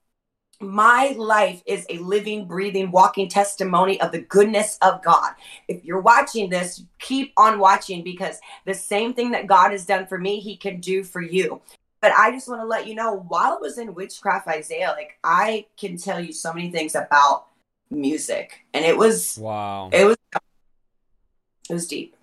my 0.60 1.14
life 1.16 1.62
is 1.66 1.86
a 1.88 1.98
living, 1.98 2.46
breathing, 2.46 2.90
walking 2.90 3.28
testimony 3.28 4.00
of 4.00 4.10
the 4.10 4.22
goodness 4.22 4.76
of 4.82 5.02
God. 5.04 5.34
If 5.68 5.84
you're 5.84 6.00
watching 6.00 6.50
this, 6.50 6.82
keep 6.98 7.32
on 7.36 7.60
watching 7.60 8.02
because 8.02 8.40
the 8.64 8.74
same 8.74 9.14
thing 9.14 9.30
that 9.32 9.46
God 9.46 9.70
has 9.70 9.86
done 9.86 10.06
for 10.06 10.18
me, 10.18 10.40
He 10.40 10.56
can 10.56 10.80
do 10.80 11.04
for 11.04 11.22
you. 11.22 11.60
But 12.00 12.12
I 12.12 12.30
just 12.30 12.48
want 12.48 12.60
to 12.60 12.66
let 12.66 12.86
you 12.86 12.94
know 12.94 13.24
while 13.28 13.54
I 13.54 13.58
was 13.60 13.78
in 13.78 13.94
Witchcraft 13.94 14.46
Isaiah, 14.46 14.94
like 14.96 15.18
I 15.24 15.66
can 15.76 15.96
tell 15.96 16.20
you 16.20 16.32
so 16.32 16.52
many 16.52 16.70
things 16.70 16.94
about 16.94 17.46
music. 17.90 18.64
And 18.72 18.84
it 18.84 18.96
was 18.96 19.38
wow. 19.38 19.90
It 19.92 20.04
was 20.04 20.16
it 21.68 21.74
was 21.74 21.86
deep. 21.86 22.14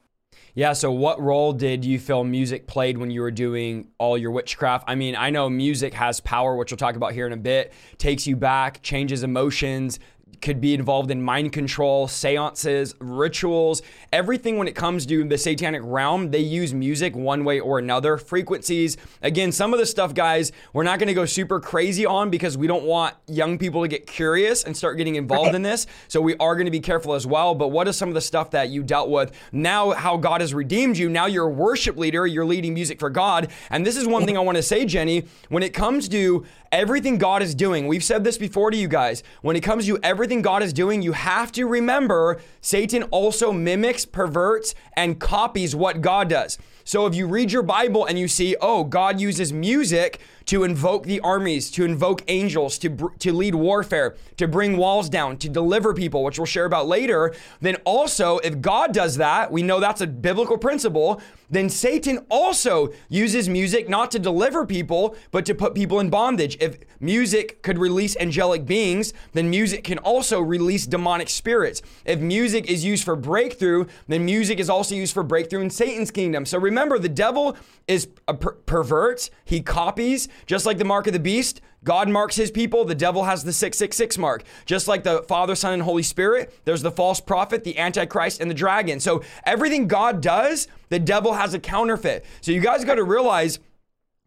Yeah, 0.57 0.71
so 0.71 0.89
what 0.89 1.21
role 1.21 1.51
did 1.51 1.83
you 1.83 1.99
feel 1.99 2.23
music 2.23 2.65
played 2.65 2.97
when 2.97 3.11
you 3.11 3.19
were 3.19 3.29
doing 3.29 3.89
all 3.97 4.17
your 4.17 4.31
witchcraft? 4.31 4.85
I 4.87 4.95
mean, 4.95 5.13
I 5.13 5.29
know 5.29 5.49
music 5.49 5.93
has 5.95 6.21
power, 6.21 6.55
which 6.55 6.71
we'll 6.71 6.77
talk 6.77 6.95
about 6.95 7.11
here 7.11 7.27
in 7.27 7.33
a 7.33 7.37
bit, 7.37 7.73
takes 7.97 8.25
you 8.25 8.37
back, 8.37 8.81
changes 8.81 9.21
emotions, 9.21 9.99
could 10.41 10.61
be 10.61 10.73
involved 10.73 11.11
in 11.11 11.21
mind 11.21 11.53
control, 11.53 12.07
seances, 12.07 12.95
rituals, 12.99 13.81
everything 14.11 14.57
when 14.57 14.67
it 14.67 14.75
comes 14.75 15.05
to 15.05 15.23
the 15.27 15.37
satanic 15.37 15.81
realm. 15.83 16.31
They 16.31 16.39
use 16.39 16.73
music 16.73 17.15
one 17.15 17.43
way 17.43 17.59
or 17.59 17.79
another, 17.79 18.17
frequencies. 18.17 18.97
Again, 19.21 19.51
some 19.51 19.73
of 19.73 19.79
the 19.79 19.85
stuff, 19.85 20.13
guys, 20.13 20.51
we're 20.73 20.83
not 20.83 20.99
going 20.99 21.07
to 21.07 21.13
go 21.13 21.25
super 21.25 21.59
crazy 21.59 22.05
on 22.05 22.29
because 22.29 22.57
we 22.57 22.67
don't 22.67 22.83
want 22.83 23.15
young 23.27 23.57
people 23.57 23.81
to 23.81 23.87
get 23.87 24.07
curious 24.07 24.63
and 24.63 24.75
start 24.75 24.97
getting 24.97 25.15
involved 25.15 25.47
right. 25.47 25.55
in 25.55 25.61
this. 25.61 25.87
So 26.07 26.21
we 26.21 26.35
are 26.37 26.55
going 26.55 26.65
to 26.65 26.71
be 26.71 26.79
careful 26.79 27.13
as 27.13 27.25
well. 27.25 27.55
But 27.55 27.69
what 27.69 27.87
is 27.87 27.95
some 27.95 28.09
of 28.09 28.15
the 28.15 28.21
stuff 28.21 28.51
that 28.51 28.69
you 28.69 28.83
dealt 28.83 29.09
with? 29.09 29.31
Now, 29.51 29.91
how 29.91 30.17
God 30.17 30.41
has 30.41 30.53
redeemed 30.53 30.97
you. 30.97 31.09
Now 31.09 31.25
you're 31.25 31.47
a 31.47 31.51
worship 31.51 31.97
leader, 31.97 32.25
you're 32.25 32.45
leading 32.45 32.73
music 32.73 32.99
for 32.99 33.09
God. 33.09 33.51
And 33.69 33.85
this 33.85 33.97
is 33.97 34.07
one 34.07 34.25
thing 34.25 34.37
I 34.37 34.41
want 34.41 34.57
to 34.57 34.63
say, 34.63 34.85
Jenny, 34.85 35.25
when 35.49 35.63
it 35.63 35.73
comes 35.73 36.07
to 36.09 36.45
everything 36.75 37.17
God 37.17 37.41
is 37.41 37.55
doing, 37.55 37.87
we've 37.87 38.03
said 38.03 38.25
this 38.25 38.37
before 38.37 38.69
to 38.69 38.75
you 38.75 38.89
guys, 38.89 39.23
when 39.41 39.55
it 39.55 39.61
comes 39.61 39.85
to 39.85 39.97
everything 40.03 40.41
God 40.41 40.61
is 40.61 40.73
doing, 40.73 41.01
you 41.01 41.13
have 41.13 41.49
to 41.53 41.65
remember 41.65 42.41
Satan 42.59 43.03
also 43.03 43.53
mimics, 43.53 44.03
perverts, 44.03 44.75
and 44.97 45.17
copies 45.17 45.73
what 45.73 46.01
God 46.01 46.27
does. 46.27 46.57
So 46.83 47.05
if 47.05 47.15
you 47.15 47.27
read 47.27 47.53
your 47.53 47.63
Bible 47.63 48.03
and 48.05 48.19
you 48.19 48.27
see, 48.27 48.57
oh, 48.59 48.83
God 48.83 49.21
uses 49.21 49.53
music 49.53 50.19
to 50.45 50.63
invoke 50.63 51.05
the 51.05 51.19
armies, 51.21 51.71
to 51.71 51.85
invoke 51.85 52.23
angels, 52.27 52.77
to, 52.79 53.11
to 53.19 53.33
lead 53.33 53.55
warfare, 53.55 54.15
to 54.37 54.47
bring 54.47 54.77
walls 54.77 55.09
down, 55.09 55.37
to 55.37 55.49
deliver 55.49 55.93
people, 55.93 56.23
which 56.23 56.37
we'll 56.37 56.45
share 56.45 56.65
about 56.65 56.87
later, 56.87 57.33
then 57.61 57.75
also, 57.85 58.37
if 58.39 58.61
God 58.61 58.93
does 58.93 59.17
that, 59.17 59.51
we 59.51 59.63
know 59.63 59.79
that's 59.79 60.01
a 60.01 60.07
biblical 60.07 60.57
principle, 60.57 61.21
then 61.49 61.69
Satan 61.69 62.25
also 62.29 62.91
uses 63.09 63.47
music 63.47 63.87
not 63.87 64.11
to 64.11 64.19
deliver 64.19 64.65
people, 64.65 65.15
but 65.31 65.45
to 65.45 65.53
put 65.53 65.75
people 65.75 65.99
in 65.99 66.09
bondage. 66.09 66.57
If 66.59 66.79
music 66.99 67.61
could 67.61 67.77
release 67.77 68.15
angelic 68.17 68.65
beings, 68.65 69.13
then 69.33 69.49
music 69.49 69.83
can 69.83 69.99
also 69.99 70.41
release 70.41 70.85
demonic 70.85 71.29
spirits. 71.29 71.81
If 72.03 72.19
music 72.19 72.69
is 72.69 72.83
used 72.83 73.03
for 73.03 73.15
breakthrough, 73.15 73.85
then 74.07 74.25
music 74.25 74.59
is 74.59 74.69
also 74.69 74.95
used 74.95 75.13
for 75.13 75.23
breakthrough 75.23 75.61
in 75.61 75.69
Satan's 75.69 76.11
kingdom. 76.11 76.45
So 76.45 76.57
remember, 76.59 76.97
the 76.97 77.09
devil 77.09 77.55
is 77.87 78.07
a 78.27 78.33
per- 78.33 78.53
perverts, 78.53 79.29
he 79.43 79.61
copies, 79.61 80.27
just 80.45 80.65
like 80.65 80.77
the 80.77 80.85
mark 80.85 81.07
of 81.07 81.13
the 81.13 81.19
beast. 81.19 81.61
God 81.83 82.09
marks 82.09 82.35
his 82.35 82.49
people, 82.49 82.83
the 82.83 82.95
devil 82.95 83.23
has 83.23 83.43
the 83.43 83.53
666 83.53 84.17
mark. 84.17 84.43
Just 84.65 84.87
like 84.87 85.03
the 85.03 85.21
Father, 85.23 85.53
Son, 85.55 85.73
and 85.73 85.83
Holy 85.83 86.01
Spirit, 86.01 86.51
there's 86.65 86.81
the 86.81 86.91
false 86.91 87.19
prophet, 87.19 87.63
the 87.63 87.77
Antichrist, 87.77 88.41
and 88.41 88.49
the 88.49 88.55
dragon. 88.55 88.99
So 88.99 89.23
everything 89.45 89.87
God 89.87 90.19
does, 90.19 90.67
the 90.89 90.99
devil 90.99 91.33
has 91.33 91.53
a 91.53 91.59
counterfeit. 91.59 92.25
So 92.41 92.51
you 92.51 92.59
guys 92.59 92.83
got 92.83 92.95
to 92.95 93.03
realize 93.03 93.59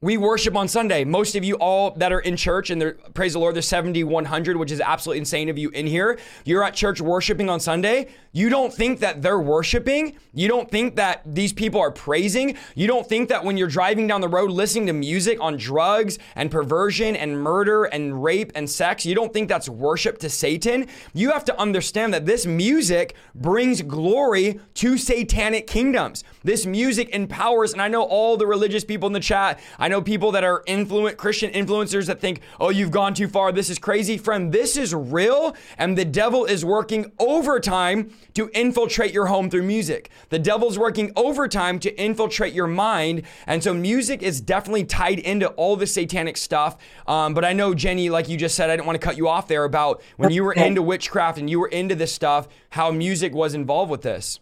we 0.01 0.17
worship 0.17 0.55
on 0.57 0.69
Sunday. 0.69 1.03
Most 1.03 1.35
of 1.35 1.43
you 1.43 1.57
all 1.57 1.91
that 1.93 2.13
are 2.13 2.21
in 2.21 2.37
church 2.37 2.71
and 2.71 2.95
praise 3.15 3.33
the 3.33 3.41
Lord, 3.41 3.57
there's 3.57 3.67
7,100, 3.67 4.57
which 4.57 4.71
is 4.71 4.81
absolutely 4.81 5.19
insane 5.19 5.49
of 5.49 5.59
you 5.59 5.71
in 5.71 5.89
here. 5.89 6.21
You're 6.45 6.63
at 6.63 6.75
church 6.75 7.01
worshiping 7.01 7.51
on 7.51 7.59
Sunday. 7.59 8.07
You 8.31 8.49
don't 8.49 8.73
think 8.73 9.01
that 9.01 9.23
they're 9.23 9.41
worshiping. 9.41 10.17
You 10.33 10.47
don't 10.47 10.71
think 10.71 10.95
that 10.97 11.23
these 11.27 11.53
people 11.53 11.81
are 11.81 11.91
praising. 11.91 12.57
You 12.77 12.87
don't 12.87 13.09
think 13.09 13.29
that 13.31 13.43
when 13.43 13.57
you're 13.57 13.67
driving 13.67 14.07
down 14.07 14.21
the 14.21 14.29
road 14.29 14.53
listening 14.53 14.87
to 14.87 14.93
music 14.93 15.39
on 15.41 15.57
drugs 15.57 16.21
and 16.37 16.49
perversion 16.49 17.17
and 17.17 17.43
murder 17.43 17.85
and 17.85 18.23
rape 18.23 18.53
and 18.55 18.71
sex, 18.71 19.05
you 19.05 19.17
don't 19.17 19.33
think 19.33 19.49
that's 19.49 19.69
worship 19.69 20.19
to 20.19 20.31
Satan. 20.31 20.87
You 21.13 21.33
have 21.33 21.45
to 21.47 21.61
understand 21.61 22.15
that 22.15 22.25
this 22.25 22.47
music 22.47 23.17
brings 23.35 23.83
glory 23.83 24.61
to 24.75 24.97
satanic 24.97 25.67
kingdoms. 25.67 26.23
This 26.45 26.67
music 26.67 27.09
empowers, 27.09 27.73
and 27.73 27.83
I 27.83 27.89
know 27.89 28.05
all 28.05 28.37
the 28.37 28.47
religious 28.47 28.85
people 28.85 29.09
in 29.09 29.13
the 29.13 29.19
chat. 29.19 29.59
I 29.89 29.91
know 29.91 30.03
people 30.03 30.33
that 30.33 30.45
are 30.45 30.63
influent 30.67 31.17
Christian 31.17 31.51
influencers 31.51 32.09
that 32.09 32.21
think, 32.21 32.43
"Oh, 32.61 32.69
you've 32.69 32.91
gone 32.91 33.15
too 33.15 33.27
far. 33.27 33.53
This 33.53 33.71
is 33.71 33.79
crazy." 33.79 34.19
Friend, 34.19 34.53
this 34.53 34.77
is 34.77 34.95
real 34.95 35.57
and 35.79 35.97
the 35.97 36.05
devil 36.05 36.45
is 36.45 36.63
working 36.63 37.11
overtime 37.19 38.11
to 38.35 38.51
infiltrate 38.53 39.15
your 39.15 39.29
home 39.29 39.49
through 39.49 39.63
music. 39.63 40.11
The 40.29 40.39
devil's 40.39 40.79
working 40.79 41.11
overtime 41.17 41.79
to 41.79 41.99
infiltrate 41.99 42.53
your 42.53 42.67
mind. 42.67 43.23
And 43.47 43.65
so 43.65 43.73
music 43.73 44.23
is 44.23 44.43
definitely 44.43 44.85
tied 44.85 45.21
into 45.21 45.49
all 45.53 45.75
the 45.75 45.87
satanic 45.87 46.37
stuff. 46.37 46.77
Um, 47.07 47.33
but 47.33 47.43
I 47.43 47.55
know 47.55 47.73
Jenny, 47.73 48.11
like 48.11 48.29
you 48.29 48.37
just 48.37 48.57
said, 48.57 48.69
I 48.69 48.77
didn't 48.77 48.87
want 48.87 49.01
to 49.01 49.07
cut 49.07 49.17
you 49.17 49.27
off 49.27 49.49
there 49.49 49.65
about 49.65 50.03
when 50.19 50.31
you 50.31 50.45
were 50.45 50.53
into 50.53 50.83
witchcraft 50.83 51.39
and 51.39 51.49
you 51.49 51.61
were 51.61 51.69
into 51.69 51.95
this 51.95 52.13
stuff, 52.13 52.47
how 52.69 52.91
music 52.91 53.35
was 53.35 53.55
involved 53.55 53.91
with 53.91 54.03
this. 54.03 54.39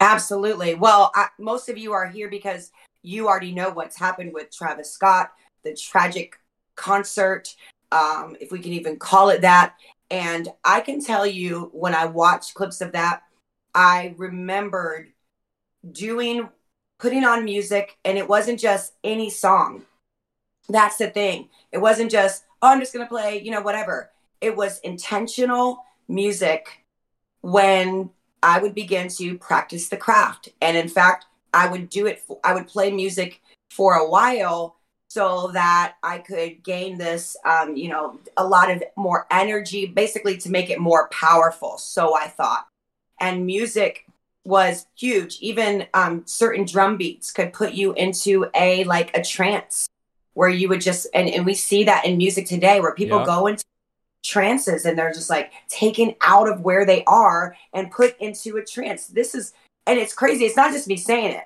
Absolutely. 0.00 0.74
Well, 0.74 1.10
I, 1.14 1.28
most 1.38 1.70
of 1.70 1.78
you 1.78 1.94
are 1.94 2.06
here 2.06 2.28
because 2.28 2.70
you 3.06 3.28
already 3.28 3.52
know 3.52 3.70
what's 3.70 3.96
happened 3.96 4.34
with 4.34 4.50
Travis 4.50 4.90
Scott, 4.90 5.30
the 5.62 5.74
tragic 5.74 6.34
concert, 6.74 7.54
um, 7.92 8.36
if 8.40 8.50
we 8.50 8.58
can 8.58 8.72
even 8.72 8.96
call 8.96 9.28
it 9.28 9.42
that. 9.42 9.76
And 10.10 10.48
I 10.64 10.80
can 10.80 11.00
tell 11.00 11.24
you 11.24 11.70
when 11.72 11.94
I 11.94 12.06
watched 12.06 12.54
clips 12.54 12.80
of 12.80 12.92
that, 12.92 13.22
I 13.74 14.14
remembered 14.18 15.12
doing, 15.90 16.48
putting 16.98 17.24
on 17.24 17.44
music, 17.44 17.96
and 18.04 18.18
it 18.18 18.28
wasn't 18.28 18.58
just 18.58 18.94
any 19.04 19.30
song. 19.30 19.82
That's 20.68 20.96
the 20.96 21.08
thing. 21.08 21.48
It 21.70 21.78
wasn't 21.78 22.10
just, 22.10 22.42
oh, 22.60 22.68
I'm 22.68 22.80
just 22.80 22.92
going 22.92 23.06
to 23.06 23.08
play, 23.08 23.40
you 23.40 23.52
know, 23.52 23.62
whatever. 23.62 24.10
It 24.40 24.56
was 24.56 24.80
intentional 24.80 25.84
music 26.08 26.84
when 27.40 28.10
I 28.42 28.58
would 28.58 28.74
begin 28.74 29.08
to 29.10 29.38
practice 29.38 29.88
the 29.88 29.96
craft. 29.96 30.48
And 30.60 30.76
in 30.76 30.88
fact, 30.88 31.26
I 31.52 31.68
would 31.68 31.88
do 31.88 32.06
it. 32.06 32.20
For, 32.20 32.38
I 32.44 32.54
would 32.54 32.66
play 32.66 32.90
music 32.90 33.40
for 33.70 33.94
a 33.94 34.08
while 34.08 34.76
so 35.08 35.50
that 35.52 35.94
I 36.02 36.18
could 36.18 36.62
gain 36.62 36.98
this, 36.98 37.36
um, 37.44 37.76
you 37.76 37.88
know, 37.88 38.18
a 38.36 38.46
lot 38.46 38.70
of 38.70 38.82
more 38.96 39.26
energy, 39.30 39.86
basically 39.86 40.36
to 40.38 40.50
make 40.50 40.68
it 40.68 40.80
more 40.80 41.08
powerful. 41.08 41.78
So 41.78 42.16
I 42.16 42.26
thought, 42.26 42.66
and 43.20 43.46
music 43.46 44.06
was 44.44 44.86
huge. 44.96 45.38
Even 45.40 45.86
um, 45.94 46.22
certain 46.26 46.64
drum 46.64 46.96
beats 46.96 47.32
could 47.32 47.52
put 47.52 47.72
you 47.72 47.92
into 47.94 48.46
a 48.54 48.84
like 48.84 49.16
a 49.16 49.22
trance 49.22 49.88
where 50.34 50.48
you 50.48 50.68
would 50.68 50.80
just 50.80 51.06
and, 51.14 51.28
and 51.28 51.46
we 51.46 51.54
see 51.54 51.84
that 51.84 52.04
in 52.04 52.18
music 52.18 52.46
today 52.46 52.80
where 52.80 52.94
people 52.94 53.24
go 53.24 53.46
into 53.46 53.64
trances 54.22 54.84
and 54.84 54.98
they're 54.98 55.12
just 55.12 55.30
like 55.30 55.52
taken 55.68 56.14
out 56.20 56.48
of 56.48 56.60
where 56.60 56.84
they 56.84 57.02
are 57.04 57.56
and 57.72 57.90
put 57.90 58.18
into 58.20 58.56
a 58.56 58.64
trance. 58.64 59.06
This 59.06 59.34
is 59.34 59.52
and 59.86 59.98
it's 59.98 60.14
crazy. 60.14 60.44
It's 60.44 60.56
not 60.56 60.72
just 60.72 60.88
me 60.88 60.96
saying 60.96 61.40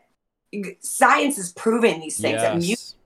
it. 0.52 0.78
Science 0.80 1.38
is 1.38 1.52
proving 1.52 2.00
these 2.00 2.18
things 2.18 2.34
yes. 2.34 2.42
that 2.42 2.56
music 2.56 2.96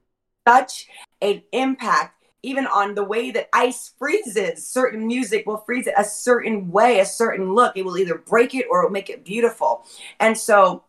such 0.46 0.88
an 1.20 1.42
impact 1.52 2.22
even 2.42 2.66
on 2.66 2.94
the 2.94 3.02
way 3.02 3.30
that 3.30 3.48
ice 3.54 3.94
freezes. 3.98 4.66
Certain 4.66 5.06
music 5.06 5.46
will 5.46 5.56
freeze 5.56 5.86
it 5.86 5.94
a 5.96 6.04
certain 6.04 6.70
way, 6.70 7.00
a 7.00 7.06
certain 7.06 7.54
look. 7.54 7.74
It 7.76 7.84
will 7.84 7.96
either 7.96 8.18
break 8.18 8.54
it 8.54 8.66
or 8.70 8.80
it'll 8.80 8.90
make 8.90 9.08
it 9.08 9.24
beautiful. 9.24 9.86
And 10.20 10.36
so, 10.36 10.84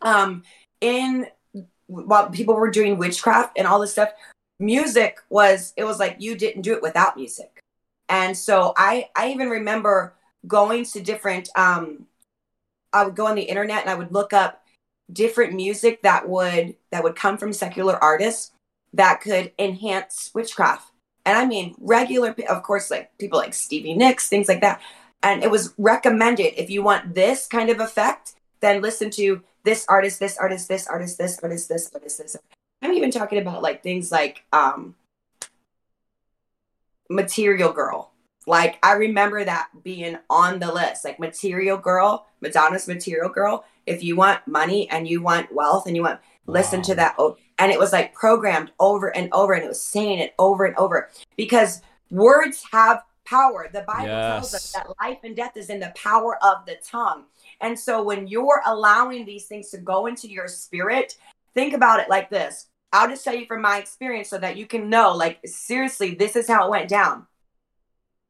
um, 0.00 0.44
in 0.80 1.26
while 1.86 2.30
people 2.30 2.54
were 2.54 2.70
doing 2.70 2.98
witchcraft 2.98 3.58
and 3.58 3.66
all 3.66 3.80
this 3.80 3.92
stuff, 3.92 4.10
music 4.60 5.18
was 5.28 5.74
it 5.76 5.84
was 5.84 5.98
like 5.98 6.16
you 6.20 6.36
didn't 6.36 6.62
do 6.62 6.72
it 6.74 6.82
without 6.82 7.16
music. 7.16 7.60
And 8.08 8.36
so 8.36 8.72
I 8.76 9.08
I 9.16 9.32
even 9.32 9.50
remember 9.50 10.14
going 10.46 10.84
to 10.84 11.00
different 11.00 11.48
um 11.56 12.06
I 12.92 13.04
would 13.04 13.16
go 13.16 13.26
on 13.26 13.34
the 13.34 13.42
internet 13.42 13.82
and 13.82 13.90
I 13.90 13.94
would 13.94 14.12
look 14.12 14.32
up 14.32 14.64
different 15.12 15.54
music 15.54 16.02
that 16.02 16.28
would 16.28 16.76
that 16.90 17.02
would 17.02 17.16
come 17.16 17.36
from 17.36 17.52
secular 17.52 17.96
artists 18.02 18.52
that 18.92 19.20
could 19.20 19.52
enhance 19.58 20.30
witchcraft. 20.34 20.90
And 21.24 21.36
I 21.36 21.46
mean 21.46 21.74
regular 21.78 22.34
of 22.48 22.62
course 22.62 22.90
like 22.90 23.16
people 23.18 23.38
like 23.38 23.54
Stevie 23.54 23.94
Nicks, 23.94 24.28
things 24.28 24.48
like 24.48 24.60
that. 24.60 24.80
And 25.22 25.42
it 25.42 25.50
was 25.50 25.72
recommended 25.78 26.60
if 26.60 26.68
you 26.68 26.82
want 26.82 27.14
this 27.14 27.46
kind 27.46 27.70
of 27.70 27.80
effect, 27.80 28.34
then 28.60 28.82
listen 28.82 29.10
to 29.10 29.42
this 29.64 29.86
artist, 29.88 30.18
this 30.18 30.36
artist, 30.36 30.68
this 30.68 30.86
artist, 30.88 31.18
this 31.18 31.38
artist, 31.42 31.68
this 31.68 31.90
artist, 31.94 32.18
this. 32.18 32.36
I'm 32.82 32.92
even 32.92 33.12
talking 33.12 33.38
about 33.38 33.62
like 33.62 33.82
things 33.82 34.10
like 34.10 34.44
um 34.52 34.94
Material 37.08 37.72
Girl 37.72 38.11
like 38.46 38.78
I 38.82 38.92
remember 38.94 39.44
that 39.44 39.68
being 39.82 40.18
on 40.28 40.58
the 40.58 40.72
list, 40.72 41.04
like 41.04 41.18
Material 41.20 41.76
Girl, 41.76 42.26
Madonna's 42.40 42.88
Material 42.88 43.28
Girl. 43.28 43.64
If 43.86 44.02
you 44.02 44.16
want 44.16 44.46
money 44.46 44.88
and 44.90 45.08
you 45.08 45.22
want 45.22 45.52
wealth 45.52 45.86
and 45.86 45.96
you 45.96 46.02
want 46.02 46.20
wow. 46.46 46.54
listen 46.54 46.82
to 46.82 46.94
that, 46.96 47.14
oh, 47.18 47.36
and 47.58 47.70
it 47.70 47.78
was 47.78 47.92
like 47.92 48.14
programmed 48.14 48.72
over 48.80 49.14
and 49.14 49.28
over, 49.32 49.52
and 49.52 49.64
it 49.64 49.68
was 49.68 49.84
saying 49.84 50.18
it 50.18 50.34
over 50.38 50.64
and 50.64 50.76
over 50.76 51.10
because 51.36 51.82
words 52.10 52.64
have 52.72 53.02
power. 53.24 53.68
The 53.72 53.82
Bible 53.82 54.06
yes. 54.06 54.32
tells 54.32 54.54
us 54.54 54.72
that 54.72 54.92
life 55.00 55.18
and 55.22 55.36
death 55.36 55.56
is 55.56 55.70
in 55.70 55.80
the 55.80 55.92
power 55.96 56.38
of 56.44 56.66
the 56.66 56.76
tongue. 56.84 57.24
And 57.60 57.78
so 57.78 58.02
when 58.02 58.26
you're 58.26 58.62
allowing 58.66 59.24
these 59.24 59.46
things 59.46 59.70
to 59.70 59.78
go 59.78 60.06
into 60.06 60.28
your 60.28 60.48
spirit, 60.48 61.16
think 61.54 61.74
about 61.74 62.00
it 62.00 62.10
like 62.10 62.30
this. 62.30 62.66
I'll 62.92 63.08
just 63.08 63.24
tell 63.24 63.34
you 63.34 63.46
from 63.46 63.62
my 63.62 63.78
experience 63.78 64.28
so 64.28 64.38
that 64.38 64.56
you 64.56 64.66
can 64.66 64.90
know, 64.90 65.14
like, 65.14 65.38
seriously, 65.46 66.14
this 66.14 66.36
is 66.36 66.46
how 66.46 66.66
it 66.66 66.70
went 66.70 66.88
down 66.88 67.26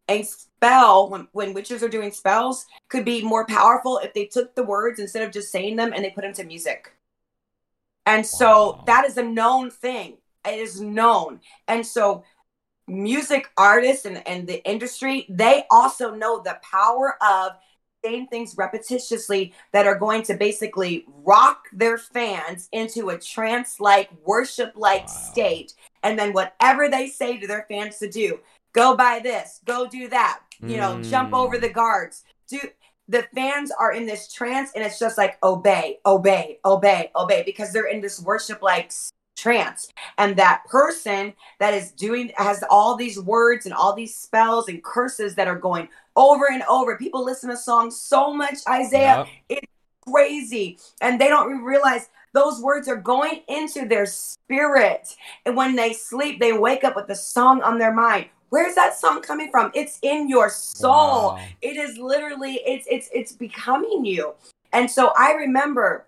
a, 0.08 0.22
spell 0.22 1.10
when, 1.10 1.28
when 1.32 1.54
witches 1.54 1.82
are 1.82 1.88
doing 1.88 2.12
spells 2.12 2.66
could 2.88 3.04
be 3.04 3.22
more 3.22 3.46
powerful 3.46 3.98
if 3.98 4.14
they 4.14 4.26
took 4.26 4.54
the 4.54 4.62
words 4.62 5.00
instead 5.00 5.22
of 5.22 5.32
just 5.32 5.50
saying 5.50 5.76
them 5.76 5.92
and 5.92 6.04
they 6.04 6.10
put 6.10 6.22
them 6.22 6.32
to 6.34 6.44
music. 6.44 6.92
And 8.06 8.24
so 8.26 8.78
Wow. 8.78 8.84
that 8.86 9.04
is 9.04 9.16
a 9.16 9.22
known 9.22 9.70
thing. 9.70 10.18
It 10.46 10.58
is 10.58 10.80
known. 10.80 11.40
And 11.68 11.86
so 11.86 12.24
music 12.88 13.48
artists 13.56 14.04
and, 14.04 14.26
and 14.26 14.46
the 14.46 14.64
industry, 14.68 15.26
they 15.28 15.64
also 15.70 16.14
know 16.14 16.42
the 16.42 16.58
power 16.62 17.16
of 17.22 17.52
saying 18.04 18.26
things 18.26 18.56
repetitiously 18.56 19.52
that 19.72 19.86
are 19.86 19.98
going 19.98 20.22
to 20.24 20.34
basically 20.34 21.04
rock 21.24 21.66
their 21.72 21.96
fans 21.96 22.68
into 22.72 23.10
a 23.10 23.18
trance 23.18 23.78
like, 23.78 24.10
worship 24.24 24.72
like 24.74 25.02
Wow. 25.02 25.06
state. 25.06 25.74
And 26.02 26.18
then 26.18 26.32
whatever 26.32 26.88
they 26.88 27.06
say 27.06 27.38
to 27.38 27.46
their 27.46 27.64
fans 27.68 27.98
to 27.98 28.10
do, 28.10 28.40
go 28.72 28.96
buy 28.96 29.20
this, 29.22 29.60
go 29.64 29.86
do 29.86 30.08
that, 30.08 30.40
you 30.60 30.76
know, 30.76 31.00
jump 31.02 31.30
Mm. 31.32 31.38
over 31.38 31.58
the 31.58 31.68
guards. 31.68 32.24
Do 32.48 32.58
the 33.08 33.26
fans 33.34 33.70
are 33.78 33.92
in 33.92 34.06
this 34.06 34.32
trance 34.32 34.70
and 34.74 34.84
it's 34.84 34.98
just 34.98 35.18
like 35.18 35.36
obey, 35.42 35.98
obey, 36.06 36.58
obey, 36.64 37.10
obey 37.16 37.42
because 37.44 37.72
they're 37.72 37.86
in 37.86 38.00
this 38.00 38.20
worship 38.20 38.62
like 38.62 38.92
trance. 39.36 39.88
And 40.18 40.36
that 40.36 40.62
person 40.68 41.34
that 41.58 41.74
is 41.74 41.90
doing 41.92 42.30
has 42.36 42.62
all 42.70 42.96
these 42.96 43.18
words 43.20 43.66
and 43.66 43.74
all 43.74 43.92
these 43.94 44.16
spells 44.16 44.68
and 44.68 44.82
curses 44.82 45.34
that 45.34 45.48
are 45.48 45.58
going 45.58 45.88
over 46.16 46.46
and 46.50 46.62
over. 46.68 46.96
People 46.96 47.24
listen 47.24 47.50
to 47.50 47.56
songs 47.56 47.98
so 48.00 48.32
much, 48.32 48.58
Isaiah, 48.68 49.26
Yep. 49.50 49.64
crazy 50.08 50.78
and 51.00 51.20
they 51.20 51.28
don't 51.28 51.62
realize 51.62 52.08
those 52.32 52.60
words 52.60 52.88
are 52.88 52.96
going 52.96 53.42
into 53.48 53.86
their 53.86 54.06
spirit 54.06 55.14
and 55.46 55.56
when 55.56 55.76
they 55.76 55.92
sleep 55.92 56.40
they 56.40 56.52
wake 56.52 56.82
up 56.82 56.96
with 56.96 57.06
the 57.06 57.14
song 57.14 57.62
on 57.62 57.78
their 57.78 57.92
mind 57.92 58.26
where's 58.52 58.74
that 58.74 58.94
song 58.94 59.22
coming 59.22 59.50
from? 59.50 59.72
It's 59.74 59.98
in 60.02 60.28
your 60.28 60.50
soul. 60.50 60.90
Wow. 61.32 61.40
it 61.62 61.76
is 61.78 61.96
literally 61.96 62.60
it's 62.66 62.86
it's 62.88 63.08
it's 63.12 63.32
becoming 63.32 64.04
you. 64.04 64.34
And 64.74 64.90
so 64.90 65.12
i 65.18 65.32
remember 65.32 66.06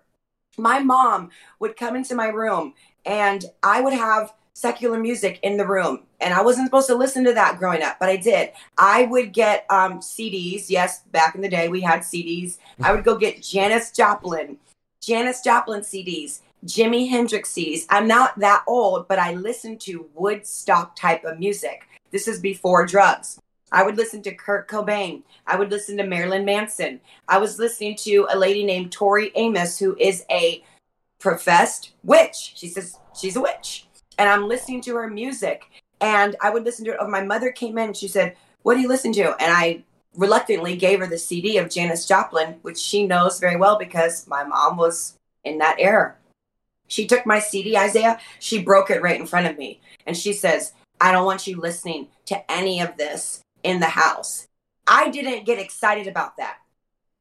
my 0.57 0.79
mom 0.79 1.31
would 1.59 1.75
come 1.75 1.95
into 1.95 2.15
my 2.15 2.27
room 2.27 2.73
and 3.05 3.45
i 3.63 3.81
would 3.81 3.93
have 3.93 4.33
secular 4.53 4.97
music 4.99 5.39
in 5.43 5.57
the 5.57 5.65
room. 5.65 6.03
And 6.21 6.33
i 6.33 6.41
wasn't 6.41 6.67
supposed 6.67 6.87
to 6.87 6.95
listen 6.95 7.23
to 7.25 7.33
that 7.33 7.57
growing 7.57 7.81
up 7.81 7.97
but 7.99 8.09
i 8.09 8.15
did. 8.15 8.51
I 8.77 9.03
would 9.05 9.33
get 9.33 9.65
um 9.69 9.99
cds 9.99 10.69
yes 10.69 11.01
back 11.11 11.33
in 11.35 11.41
the 11.41 11.49
day 11.49 11.67
we 11.67 11.81
had 11.81 12.01
cds 12.01 12.57
i 12.81 12.93
would 12.93 13.03
go 13.03 13.17
get 13.17 13.41
janis 13.41 13.91
joplin 13.91 14.57
janis 15.01 15.41
joplin 15.41 15.81
cds 15.81 16.39
jimi 16.65 17.09
hendrix 17.09 17.53
cds 17.53 17.85
i'm 17.89 18.07
not 18.07 18.37
that 18.39 18.63
old 18.67 19.07
but 19.07 19.19
i 19.19 19.33
listened 19.33 19.79
to 19.81 20.07
woodstock 20.15 20.95
type 20.95 21.23
of 21.25 21.37
music 21.37 21.87
this 22.11 22.27
is 22.27 22.39
before 22.39 22.85
drugs 22.85 23.39
I 23.71 23.83
would 23.83 23.97
listen 23.97 24.21
to 24.23 24.33
Kurt 24.33 24.69
Cobain. 24.69 25.23
I 25.47 25.57
would 25.57 25.71
listen 25.71 25.97
to 25.97 26.05
Marilyn 26.05 26.45
Manson. 26.45 27.01
I 27.27 27.39
was 27.39 27.59
listening 27.59 27.95
to 27.97 28.27
a 28.31 28.37
lady 28.37 28.63
named 28.63 28.91
Tori 28.91 29.31
Amos, 29.35 29.77
who 29.77 29.97
is 29.99 30.23
a 30.31 30.63
professed 31.19 31.91
witch. 32.03 32.53
She 32.55 32.67
says 32.67 32.97
she's 33.13 33.35
a 33.35 33.41
witch. 33.41 33.87
And 34.17 34.29
I'm 34.29 34.47
listening 34.47 34.81
to 34.81 34.95
her 34.95 35.09
music. 35.09 35.65
And 35.99 36.35
I 36.41 36.51
would 36.51 36.63
listen 36.63 36.85
to 36.85 36.91
it. 36.91 36.97
Oh, 37.01 37.09
my 37.09 37.23
mother 37.23 37.51
came 37.51 37.77
in. 37.77 37.93
She 37.93 38.07
said, 38.07 38.37
What 38.61 38.75
do 38.75 38.81
you 38.81 38.87
listen 38.87 39.11
to? 39.13 39.35
And 39.41 39.51
I 39.51 39.83
reluctantly 40.15 40.77
gave 40.77 40.99
her 40.99 41.07
the 41.07 41.17
CD 41.17 41.57
of 41.57 41.69
Janis 41.69 42.07
Joplin, 42.07 42.55
which 42.61 42.77
she 42.77 43.05
knows 43.05 43.39
very 43.39 43.57
well 43.57 43.77
because 43.77 44.27
my 44.27 44.43
mom 44.45 44.77
was 44.77 45.17
in 45.43 45.57
that 45.57 45.77
era. 45.79 46.15
She 46.87 47.07
took 47.07 47.25
my 47.25 47.39
CD, 47.39 47.77
Isaiah. 47.77 48.19
She 48.39 48.61
broke 48.61 48.89
it 48.89 49.01
right 49.01 49.19
in 49.19 49.25
front 49.25 49.47
of 49.47 49.57
me. 49.57 49.81
And 50.05 50.15
she 50.15 50.31
says, 50.31 50.71
I 50.99 51.11
don't 51.11 51.25
want 51.25 51.47
you 51.47 51.59
listening 51.59 52.07
to 52.25 52.51
any 52.51 52.79
of 52.81 52.97
this 52.97 53.41
in 53.63 53.79
the 53.79 53.87
house. 53.87 54.47
I 54.87 55.09
didn't 55.09 55.45
get 55.45 55.59
excited 55.59 56.07
about 56.07 56.37
that. 56.37 56.57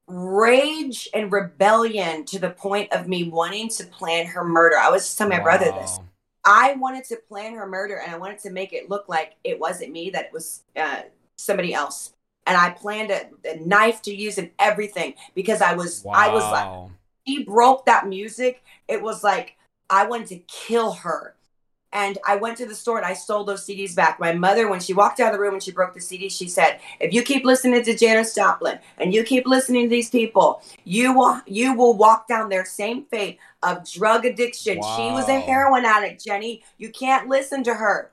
Rage 0.06 1.08
and 1.14 1.32
rebellion 1.32 2.24
to 2.26 2.38
the 2.38 2.50
point 2.50 2.92
of 2.92 3.08
me 3.08 3.28
wanting 3.30 3.70
to 3.70 3.84
plan 3.86 4.26
her 4.26 4.44
murder. 4.44 4.76
I 4.76 4.90
was 4.90 5.02
just 5.04 5.16
telling 5.16 5.30
my 5.30 5.42
brother 5.42 5.72
this. 5.80 5.98
I 6.44 6.74
wanted 6.74 7.04
to 7.04 7.16
plan 7.16 7.54
her 7.54 7.66
murder 7.66 7.96
and 7.96 8.12
I 8.12 8.18
wanted 8.18 8.38
to 8.40 8.50
make 8.50 8.74
it 8.74 8.90
look 8.90 9.08
like 9.08 9.36
it 9.44 9.58
wasn't 9.58 9.92
me, 9.92 10.10
that 10.10 10.26
it 10.26 10.32
was 10.32 10.62
uh, 10.76 11.02
somebody 11.38 11.72
else. 11.72 12.12
And 12.46 12.54
I 12.58 12.70
planned 12.70 13.10
a, 13.10 13.30
a 13.50 13.56
knife 13.60 14.02
to 14.02 14.14
use 14.14 14.36
and 14.36 14.50
everything 14.58 15.14
because 15.34 15.62
I 15.62 15.72
was, 15.74 16.04
I 16.06 16.28
was 16.28 16.42
like, 16.42 16.66
Wow. 16.66 16.90
he 17.24 17.42
broke 17.42 17.86
that 17.86 18.06
music. 18.06 18.62
It 18.86 19.00
was 19.02 19.24
like 19.24 19.56
I 19.88 20.06
wanted 20.06 20.26
to 20.28 20.38
kill 20.40 20.92
her. 20.92 21.34
And 21.94 22.18
I 22.26 22.34
went 22.34 22.58
to 22.58 22.66
the 22.66 22.74
store 22.74 22.98
and 22.98 23.06
I 23.06 23.14
sold 23.14 23.46
those 23.46 23.64
CDs 23.64 23.94
back. 23.94 24.18
My 24.18 24.32
mother, 24.32 24.68
when 24.68 24.80
she 24.80 24.92
walked 24.92 25.20
out 25.20 25.28
of 25.28 25.32
the 25.32 25.40
room 25.40 25.54
and 25.54 25.62
she 25.62 25.70
broke 25.70 25.94
the 25.94 26.00
CD, 26.00 26.28
she 26.28 26.48
said, 26.48 26.80
"If 26.98 27.14
you 27.14 27.22
keep 27.22 27.44
listening 27.44 27.84
to 27.84 27.96
Janis 27.96 28.34
Joplin 28.34 28.80
and 28.98 29.14
you 29.14 29.22
keep 29.22 29.46
listening 29.46 29.84
to 29.84 29.88
these 29.88 30.10
people, 30.10 30.60
you 30.82 31.14
will 31.14 31.40
you 31.46 31.72
will 31.72 31.94
walk 31.94 32.26
down 32.26 32.48
their 32.48 32.64
same 32.64 33.04
fate 33.04 33.38
of 33.62 33.88
drug 33.88 34.26
addiction." 34.26 34.74
She 34.74 35.10
was 35.12 35.28
a 35.28 35.38
heroin 35.38 35.84
addict, 35.84 36.24
Jenny. 36.24 36.64
You 36.78 36.90
can't 36.90 37.28
listen 37.28 37.62
to 37.64 37.74
her. 37.74 38.10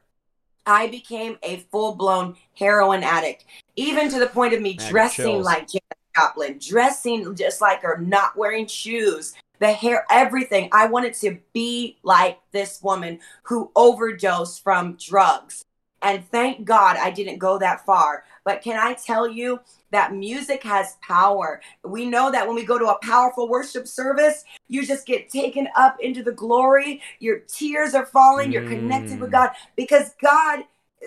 I 0.67 0.87
became 0.87 1.39
a 1.41 1.65
full 1.71 1.95
blown 1.95 2.37
heroin 2.57 3.03
addict, 3.03 3.45
even 3.75 4.09
to 4.11 4.19
the 4.19 4.27
point 4.27 4.53
of 4.53 4.61
me 4.61 4.75
Man, 4.77 4.91
dressing 4.91 5.25
chills. 5.25 5.45
like 5.45 5.67
Janis 5.67 5.81
Joplin, 6.15 6.59
dressing 6.59 7.35
just 7.35 7.61
like 7.61 7.81
her, 7.81 7.97
not 7.97 8.37
wearing 8.37 8.67
shoes, 8.67 9.33
the 9.61 9.71
hair, 9.71 10.05
everything. 10.09 10.69
I 10.73 10.87
wanted 10.87 11.13
to 11.21 11.37
be 11.53 11.99
like 12.03 12.39
this 12.51 12.81
woman 12.81 13.19
who 13.43 13.71
overdosed 13.75 14.63
from 14.63 14.97
drugs. 14.99 15.63
And 16.01 16.27
thank 16.31 16.65
God 16.65 16.97
I 16.97 17.11
didn't 17.11 17.37
go 17.37 17.59
that 17.59 17.85
far. 17.85 18.23
But 18.43 18.63
can 18.63 18.79
I 18.79 18.95
tell 18.95 19.29
you 19.29 19.59
that 19.91 20.15
music 20.15 20.63
has 20.63 20.97
power? 21.07 21.61
We 21.83 22.07
know 22.07 22.31
that 22.31 22.47
when 22.47 22.55
we 22.55 22.65
go 22.65 22.79
to 22.79 22.87
a 22.87 22.97
powerful 23.03 23.47
worship 23.47 23.87
service, 23.87 24.43
you 24.67 24.83
just 24.83 25.05
get 25.05 25.29
taken 25.29 25.67
up 25.77 25.97
into 25.99 26.23
the 26.23 26.31
glory. 26.31 26.99
Your 27.19 27.37
tears 27.41 27.93
are 27.93 28.07
falling. 28.07 28.51
You're 28.51 28.63
connected 28.63 29.19
with 29.19 29.29
Mm. 29.29 29.33
God 29.33 29.49
because 29.75 30.15
God 30.19 30.63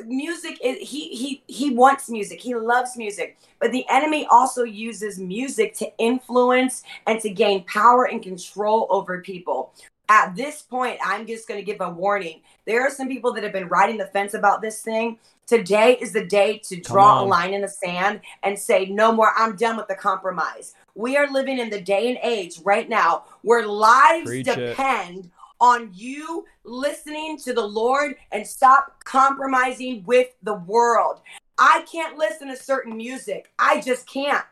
music 0.06 0.58
is 0.62 0.76
he 0.88 1.08
he 1.08 1.42
he 1.46 1.74
wants 1.74 2.08
music. 2.08 2.40
He 2.40 2.54
loves 2.54 2.96
music. 2.96 3.36
But 3.60 3.72
the 3.72 3.84
enemy 3.88 4.26
also 4.30 4.64
uses 4.64 5.18
music 5.18 5.74
to 5.76 5.92
influence 5.98 6.82
and 7.06 7.20
to 7.20 7.30
gain 7.30 7.64
power 7.64 8.04
and 8.04 8.22
control 8.22 8.86
over 8.90 9.20
people. 9.20 9.72
At 10.10 10.36
this 10.36 10.60
point 10.60 10.98
i'm 11.02 11.26
just 11.26 11.48
going 11.48 11.58
to 11.58 11.64
give 11.64 11.80
a 11.80 11.88
warning. 11.88 12.42
There 12.66 12.82
are 12.82 12.90
some 12.90 13.08
people 13.08 13.32
that 13.34 13.42
have 13.42 13.52
been 13.52 13.68
riding 13.68 13.96
the 13.96 14.06
fence 14.06 14.34
about 14.34 14.60
this 14.60 14.82
thing. 14.82 15.18
Today 15.46 15.98
is 16.00 16.12
the 16.12 16.24
day 16.24 16.58
to 16.64 16.80
draw 16.80 17.22
a 17.22 17.24
line 17.24 17.52
in 17.52 17.60
the 17.60 17.68
sand 17.68 18.20
and 18.42 18.58
say 18.58 18.86
no 18.86 19.12
more. 19.12 19.32
I'm 19.36 19.56
done 19.56 19.76
with 19.76 19.88
the 19.88 19.94
compromise. 19.94 20.74
We 20.94 21.18
are 21.18 21.30
living 21.30 21.58
in 21.58 21.68
the 21.68 21.80
day 21.80 22.08
and 22.08 22.18
age 22.22 22.60
right 22.64 22.88
now 22.88 23.24
where 23.42 23.66
lives 23.66 24.26
Preach 24.26 24.48
it. 24.48 24.76
On 25.64 25.88
you 25.94 26.44
listening 26.64 27.38
to 27.38 27.54
the 27.54 27.66
Lord 27.66 28.16
and 28.32 28.46
stop 28.46 29.02
compromising 29.02 30.04
with 30.04 30.28
the 30.42 30.56
world. 30.56 31.22
I 31.58 31.86
can't 31.90 32.18
listen 32.18 32.48
to 32.48 32.56
certain 32.56 32.98
music. 32.98 33.50
I 33.58 33.80
just 33.80 34.06
can't. 34.06 34.44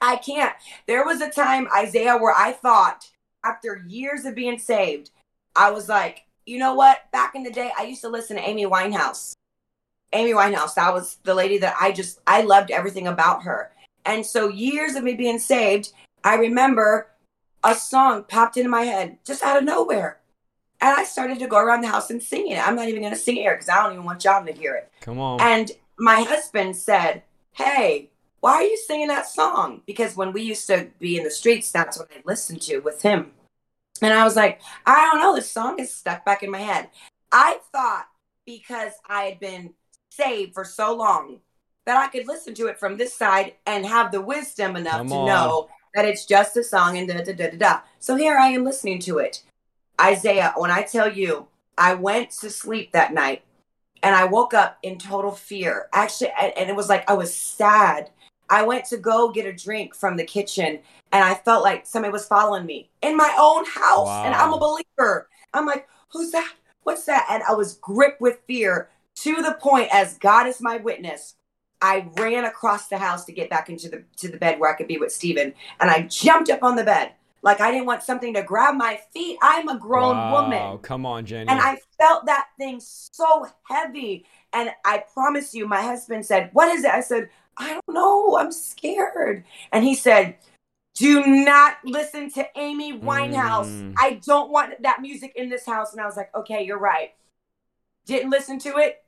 I 0.00 0.14
can't. 0.16 0.54
There 0.86 1.04
was 1.04 1.20
a 1.20 1.30
time, 1.30 1.66
Isaiah, 1.76 2.16
where 2.16 2.34
I 2.36 2.52
thought 2.52 3.10
after 3.44 3.84
years 3.88 4.24
of 4.24 4.36
being 4.36 4.56
saved, 4.56 5.10
I 5.56 5.72
was 5.72 5.88
like, 5.88 6.26
you 6.44 6.58
know 6.58 6.74
what? 6.74 7.10
Back 7.10 7.34
in 7.34 7.42
the 7.42 7.50
day, 7.50 7.72
I 7.76 7.82
used 7.82 8.02
to 8.02 8.08
listen 8.08 8.36
to 8.36 8.48
Amy 8.48 8.66
Winehouse. 8.66 9.32
Amy 10.12 10.32
Winehouse, 10.32 10.74
that 10.74 10.94
was 10.94 11.16
the 11.24 11.34
lady 11.34 11.58
that 11.58 11.74
I 11.80 11.90
just, 11.90 12.20
I 12.24 12.42
loved 12.42 12.70
everything 12.70 13.08
about 13.08 13.42
her. 13.42 13.72
And 14.04 14.24
so, 14.24 14.48
years 14.48 14.94
of 14.94 15.02
me 15.02 15.14
being 15.14 15.40
saved, 15.40 15.92
I 16.22 16.36
remember 16.36 17.08
a 17.64 17.74
song 17.74 18.22
popped 18.28 18.56
into 18.56 18.70
my 18.70 18.82
head 18.82 19.18
just 19.26 19.42
out 19.42 19.56
of 19.56 19.64
nowhere. 19.64 20.20
And 20.80 20.94
I 20.94 21.04
started 21.04 21.38
to 21.38 21.46
go 21.46 21.58
around 21.58 21.80
the 21.80 21.88
house 21.88 22.10
and 22.10 22.22
sing 22.22 22.48
it. 22.48 22.66
I'm 22.66 22.76
not 22.76 22.88
even 22.88 23.00
going 23.00 23.12
to 23.14 23.18
sing 23.18 23.36
it 23.36 23.42
here 23.42 23.54
because 23.54 23.68
I 23.68 23.82
don't 23.82 23.92
even 23.92 24.04
want 24.04 24.20
John 24.20 24.46
to 24.46 24.52
hear 24.52 24.74
it. 24.74 24.92
Come 25.00 25.18
on. 25.18 25.40
And 25.40 25.72
my 25.98 26.22
husband 26.22 26.76
said, 26.76 27.22
Hey, 27.52 28.10
why 28.40 28.54
are 28.54 28.62
you 28.62 28.76
singing 28.76 29.08
that 29.08 29.26
song? 29.26 29.82
Because 29.86 30.16
when 30.16 30.32
we 30.32 30.42
used 30.42 30.66
to 30.66 30.88
be 30.98 31.16
in 31.16 31.24
the 31.24 31.30
streets, 31.30 31.72
that's 31.72 31.98
what 31.98 32.10
I 32.14 32.20
listened 32.24 32.62
to 32.62 32.78
with 32.80 33.02
him. 33.02 33.32
And 34.02 34.12
I 34.12 34.24
was 34.24 34.36
like, 34.36 34.60
I 34.84 35.08
don't 35.10 35.20
know, 35.20 35.34
this 35.34 35.50
song 35.50 35.78
is 35.78 35.92
stuck 35.92 36.24
back 36.24 36.42
in 36.42 36.50
my 36.50 36.58
head. 36.58 36.90
I 37.32 37.58
thought 37.72 38.06
because 38.44 38.92
I 39.08 39.22
had 39.22 39.40
been 39.40 39.74
saved 40.10 40.54
for 40.54 40.64
so 40.64 40.94
long 40.94 41.40
that 41.86 41.96
I 41.96 42.08
could 42.08 42.26
listen 42.26 42.54
to 42.54 42.66
it 42.66 42.78
from 42.78 42.96
this 42.96 43.14
side 43.14 43.54
and 43.66 43.86
have 43.86 44.12
the 44.12 44.20
wisdom 44.20 44.76
enough 44.76 44.98
Come 44.98 45.08
to 45.08 45.16
on. 45.16 45.26
know 45.26 45.68
that 45.94 46.04
it's 46.04 46.26
just 46.26 46.56
a 46.56 46.64
song 46.64 46.98
and 46.98 47.08
da 47.08 47.18
da 47.18 47.32
da 47.32 47.50
da 47.50 47.56
da. 47.56 47.80
So 47.98 48.16
here 48.16 48.36
I 48.36 48.48
am 48.48 48.64
listening 48.64 49.00
to 49.00 49.18
it. 49.18 49.42
Isaiah, 50.00 50.52
when 50.56 50.70
I 50.70 50.82
tell 50.82 51.10
you, 51.10 51.46
I 51.78 51.94
went 51.94 52.30
to 52.40 52.50
sleep 52.50 52.92
that 52.92 53.12
night 53.12 53.42
and 54.02 54.14
I 54.14 54.24
woke 54.24 54.54
up 54.54 54.78
in 54.82 54.98
total 54.98 55.32
fear. 55.32 55.88
Actually, 55.92 56.30
and 56.38 56.68
it 56.70 56.76
was 56.76 56.88
like 56.88 57.08
I 57.10 57.14
was 57.14 57.34
sad. 57.34 58.10
I 58.48 58.62
went 58.62 58.84
to 58.86 58.96
go 58.96 59.32
get 59.32 59.46
a 59.46 59.52
drink 59.52 59.94
from 59.94 60.16
the 60.16 60.24
kitchen 60.24 60.78
and 61.12 61.24
I 61.24 61.34
felt 61.34 61.64
like 61.64 61.86
somebody 61.86 62.12
was 62.12 62.26
following 62.26 62.64
me 62.64 62.90
in 63.02 63.16
my 63.16 63.34
own 63.38 63.64
house. 63.64 64.08
And 64.24 64.34
I'm 64.34 64.52
a 64.52 64.58
believer. 64.58 65.28
I'm 65.52 65.66
like, 65.66 65.88
who's 66.10 66.30
that? 66.30 66.52
What's 66.84 67.04
that? 67.06 67.26
And 67.30 67.42
I 67.42 67.54
was 67.54 67.74
gripped 67.74 68.20
with 68.20 68.38
fear 68.46 68.88
to 69.16 69.42
the 69.42 69.56
point, 69.60 69.88
as 69.92 70.18
God 70.18 70.46
is 70.46 70.60
my 70.60 70.76
witness, 70.76 71.34
I 71.80 72.06
ran 72.16 72.44
across 72.44 72.88
the 72.88 72.98
house 72.98 73.24
to 73.24 73.32
get 73.32 73.50
back 73.50 73.68
into 73.68 73.88
the 73.88 74.04
to 74.18 74.28
the 74.28 74.38
bed 74.38 74.60
where 74.60 74.72
I 74.72 74.76
could 74.76 74.88
be 74.88 74.98
with 74.98 75.12
Steven. 75.12 75.54
And 75.80 75.90
I 75.90 76.02
jumped 76.02 76.50
up 76.50 76.62
on 76.62 76.76
the 76.76 76.84
bed. 76.84 77.12
Like 77.46 77.60
I 77.60 77.70
didn't 77.70 77.86
want 77.86 78.02
something 78.02 78.34
to 78.34 78.42
grab 78.42 78.74
my 78.74 78.98
feet. 79.14 79.38
I'm 79.40 79.68
a 79.68 79.78
grown 79.78 80.16
wow, 80.16 80.42
woman. 80.42 80.78
Come 80.78 81.06
on, 81.06 81.24
Jenny. 81.24 81.48
And 81.48 81.60
I 81.60 81.78
felt 81.96 82.26
that 82.26 82.48
thing 82.58 82.80
so 82.80 83.46
heavy. 83.70 84.26
And 84.52 84.70
I 84.84 85.04
promise 85.14 85.54
you, 85.54 85.68
my 85.68 85.80
husband 85.80 86.26
said, 86.26 86.50
What 86.54 86.74
is 86.74 86.82
it? 86.82 86.90
I 86.90 87.02
said, 87.02 87.30
I 87.56 87.74
don't 87.74 87.94
know. 87.94 88.36
I'm 88.36 88.50
scared. 88.50 89.44
And 89.72 89.84
he 89.84 89.94
said, 89.94 90.38
Do 90.94 91.24
not 91.24 91.76
listen 91.84 92.32
to 92.32 92.48
Amy 92.56 92.98
Winehouse. 92.98 93.70
Mm. 93.70 93.94
I 93.96 94.20
don't 94.26 94.50
want 94.50 94.82
that 94.82 95.00
music 95.00 95.32
in 95.36 95.48
this 95.48 95.64
house. 95.64 95.92
And 95.92 96.00
I 96.00 96.06
was 96.06 96.16
like, 96.16 96.34
Okay, 96.34 96.64
you're 96.64 96.80
right. 96.80 97.14
Didn't 98.06 98.30
listen 98.30 98.58
to 98.58 98.76
it. 98.78 99.04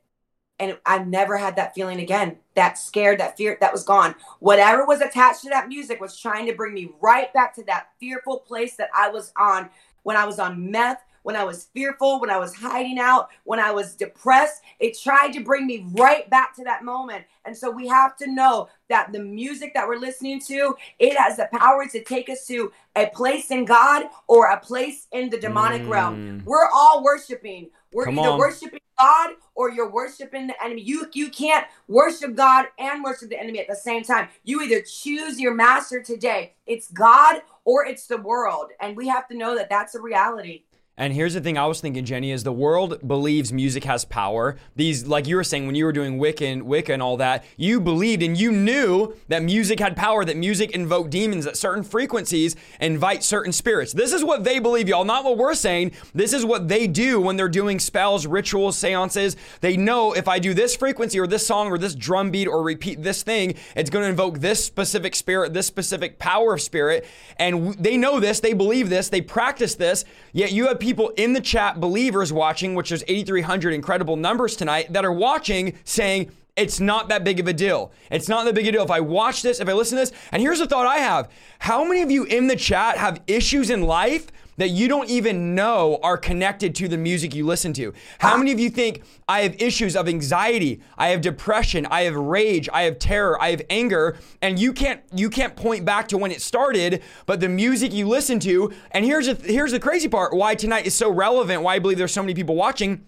And 0.61 0.77
I 0.85 0.99
never 0.99 1.37
had 1.37 1.57
that 1.57 1.75
feeling 1.75 2.01
again. 2.01 2.37
That 2.55 2.79
scared, 2.79 3.21
that 3.21 3.37
fear, 3.37 3.57
that 3.61 3.73
was 3.73 3.85
gone. 3.85 4.15
Whatever 4.41 4.85
was 4.85 5.01
attached 5.01 5.43
to 5.43 5.51
that 5.51 5.69
music 5.69 6.01
was 6.01 6.19
trying 6.19 6.47
to 6.47 6.55
bring 6.55 6.75
me 6.75 6.91
right 7.01 7.33
back 7.33 7.55
to 7.55 7.65
that 7.65 7.91
fearful 8.01 8.41
place 8.41 8.77
that 8.77 8.91
I 8.95 9.09
was 9.09 9.33
on 9.37 9.71
when 10.03 10.17
I 10.17 10.25
was 10.25 10.39
on 10.39 10.71
meth, 10.71 11.03
when 11.23 11.37
I 11.37 11.45
was 11.45 11.65
fearful, 11.75 12.21
when 12.21 12.31
I 12.31 12.39
was 12.39 12.55
hiding 12.55 12.99
out, 12.99 13.29
when 13.45 13.61
I 13.61 13.71
was 13.71 13.95
depressed. 13.95 14.63
It 14.81 14.99
tried 14.99 15.33
to 15.35 15.45
bring 15.45 15.67
me 15.67 15.85
right 15.93 16.29
back 16.31 16.57
to 16.57 16.65
that 16.65 16.85
moment. 16.85 17.25
And 17.45 17.57
so 17.57 17.71
we 17.71 17.87
have 17.89 18.17
to 18.17 18.27
know 18.27 18.69
that 18.89 19.13
the 19.13 19.23
music 19.23 19.75
that 19.75 19.87
we're 19.87 19.99
listening 19.99 20.41
to, 20.47 20.75
it 20.99 21.17
has 21.19 21.37
the 21.37 21.49
power 21.53 21.87
to 21.87 22.03
take 22.03 22.31
us 22.31 22.47
to 22.47 22.73
a 22.97 23.07
place 23.09 23.51
in 23.51 23.65
God 23.65 24.07
or 24.27 24.47
a 24.47 24.59
place 24.59 25.07
in 25.13 25.29
the 25.29 25.39
demonic 25.39 25.83
mm. 25.83 25.91
realm. 25.91 26.43
We're 26.45 26.69
all 26.73 27.05
worshiping. 27.05 27.69
We're 27.93 28.05
Come 28.05 28.19
either 28.19 28.31
on. 28.31 28.39
worshiping 28.39 28.81
God 28.99 29.31
or 29.55 29.71
you're 29.71 29.91
worshiping 29.91 30.47
the 30.49 30.63
enemy. 30.63 30.83
You 30.83 31.07
you 31.15 31.31
can't 31.31 31.67
worship 31.89 32.35
God 32.35 32.67
and 32.79 33.03
worship 33.03 33.31
the 33.31 33.41
enemy 33.41 33.61
at 33.61 33.69
the 33.69 33.77
same 33.77 34.03
time. 34.03 34.29
You 34.45 34.63
either 34.63 34.83
choose 34.83 35.41
your 35.41 35.55
master 35.55 36.03
today. 36.03 36.55
It's 36.67 36.91
God 36.91 37.43
or 37.65 37.87
it's 37.87 38.07
the 38.07 38.19
world, 38.19 38.71
and 38.81 38.97
we 38.97 39.09
have 39.09 39.29
to 39.29 39.37
know 39.37 39.57
that 39.57 39.71
that's 39.71 39.95
a 39.95 40.01
reality. 40.01 40.65
And 40.99 41.13
here's 41.13 41.35
the 41.35 41.41
thing 41.41 41.57
I 41.57 41.67
was 41.67 41.81
thinking, 41.81 42.05
Jenny, 42.05 42.33
is 42.33 42.43
the 42.43 42.53
world 42.53 43.07
believes 43.07 43.53
music 43.53 43.85
has 43.85 44.05
power. 44.05 44.57
These, 44.75 45.07
like 45.07 45.29
you 45.29 45.37
were 45.37 45.45
saying, 45.45 45.67
when 45.67 45.77
you 45.77 45.85
were 45.85 45.93
doing 45.93 46.19
Wicca 46.19 46.45
and 46.45 46.65
Wicca 46.65 46.93
and 46.93 47.01
all 47.01 47.17
that, 47.19 47.45
you 47.57 47.81
believed 47.81 48.21
and 48.21 48.37
you 48.37 48.51
knew 48.51 49.15
that 49.29 49.45
music 49.45 49.79
had 49.79 49.97
power, 49.97 50.25
that 50.25 50.37
music 50.37 50.73
invoked 50.73 51.11
demons, 51.11 51.45
that 51.45 51.57
certain 51.57 51.85
frequencies 51.85 52.57
invite 52.81 53.23
certain 53.23 53.53
spirits. 53.53 53.93
This 53.93 54.13
is 54.13 54.25
what 54.25 54.43
they 54.43 54.59
believe, 54.59 54.89
y'all, 54.89 55.05
not 55.05 55.23
what 55.23 55.39
we're 55.39 55.55
saying. 55.55 55.93
This 56.17 56.33
is 56.33 56.45
what 56.45 56.67
they 56.67 56.89
do 56.89 57.21
when 57.21 57.37
they're 57.37 57.49
doing 57.49 57.79
spells, 57.79 58.27
rituals, 58.27 58.77
seances. 58.77 59.37
They 59.61 59.77
know 59.77 60.15
if 60.15 60.27
I 60.27 60.41
do 60.41 60.53
this 60.53 60.75
frequency 60.75 61.21
or 61.21 61.29
this 61.29 61.47
song 61.47 61.69
or 61.69 61.79
this 61.79 61.95
drum 61.95 62.33
beat 62.33 62.49
or 62.49 62.61
repeat 62.61 63.05
this 63.05 63.23
thing, 63.23 63.55
it's 63.77 63.89
going 63.89 64.03
to 64.03 64.11
invoke 64.11 64.41
this 64.41 64.65
specific 64.65 65.15
spirit, 65.15 65.55
this 65.55 65.69
specific 65.69 66.19
power 66.19 66.55
of 66.55 66.61
spirit. 66.61 67.07
And 67.37 67.75
they 67.75 67.97
know 67.97 68.19
this, 68.19 68.41
they 68.41 68.53
believe 68.53 68.91
this, 68.91 69.09
they 69.11 69.21
practice 69.21 69.77
this, 69.77 70.05
yet 70.33 70.51
you 70.51 70.67
have 70.67 70.81
people 70.81 70.88
people 70.89 71.11
in 71.19 71.35
the 71.35 71.41
chat, 71.41 71.79
believers 71.79 72.33
watching, 72.33 72.75
which 72.75 72.91
is 72.91 73.05
8,300 73.07 73.75
incredible 73.75 74.17
numbers 74.17 74.57
tonight, 74.57 74.91
that 74.95 75.05
are 75.05 75.13
watching 75.13 75.75
saying, 75.85 76.33
it's 76.57 76.81
not 76.81 77.11
that 77.11 77.25
big 77.25 77.39
of 77.39 77.47
a 77.47 77.53
deal. 77.53 77.93
It's 78.11 78.27
not 78.27 78.47
that 78.47 78.55
big 78.55 78.67
a 78.67 78.73
deal. 78.73 78.85
If 78.85 78.91
I 78.91 79.01
watch 79.01 79.43
this, 79.43 79.61
if 79.61 79.69
I 79.69 79.75
listen 79.75 79.99
to 79.99 80.01
this, 80.01 80.13
and 80.33 80.41
here's 80.41 80.61
the 80.61 80.67
thought 80.67 80.87
I 80.87 80.97
have 80.97 81.29
How 81.59 81.85
many 81.85 82.01
of 82.01 82.11
you 82.11 82.25
in 82.25 82.47
the 82.47 82.57
chat 82.57 82.97
have 82.97 83.21
issues 83.27 83.69
in 83.69 83.83
life 83.83 84.29
that 84.59 84.69
you 84.69 84.87
don't 84.87 85.09
even 85.09 85.55
know 85.55 85.99
are 86.03 86.19
connected 86.19 86.75
to 86.77 86.89
the 86.89 86.99
music 86.99 87.35
you 87.35 87.47
listen 87.47 87.73
to? 87.73 87.95
How 88.19 88.37
many 88.37 88.53
of 88.53 88.61
you 88.61 88.71
think 88.71 89.03
I 89.27 89.41
have 89.41 89.61
issues 89.61 89.97
of 89.97 90.09
anxiety, 90.09 90.83
I 90.97 91.09
have 91.09 91.21
depression, 91.21 91.87
I 91.87 92.03
have 92.03 92.15
rage, 92.15 92.69
I 92.73 92.83
have 92.83 92.99
terror, 92.99 93.41
I 93.41 93.51
have 93.51 93.63
anger, 93.71 94.19
and 94.43 94.59
you 94.59 94.73
can't 94.73 95.01
you 95.15 95.31
can't 95.31 95.57
point 95.57 95.85
back 95.85 96.09
to 96.09 96.19
when 96.19 96.31
it 96.31 96.43
started, 96.43 97.03
but 97.27 97.41
the 97.41 97.49
music 97.49 97.93
you 97.93 98.07
listen 98.07 98.39
to, 98.41 98.73
and 98.91 99.05
here's 99.05 99.29
a, 99.29 99.35
here's 99.35 99.73
the 99.73 99.81
crazy 99.81 100.09
part 100.09 100.35
why 100.35 100.55
tonight 100.55 100.87
is 100.87 100.95
so 100.95 101.11
relevant, 101.11 101.63
why 101.63 101.77
I 101.77 101.79
believe 101.79 101.99
there's 101.99 102.13
so 102.13 102.23
many 102.23 102.35
people 102.35 102.55
watching. 102.55 103.07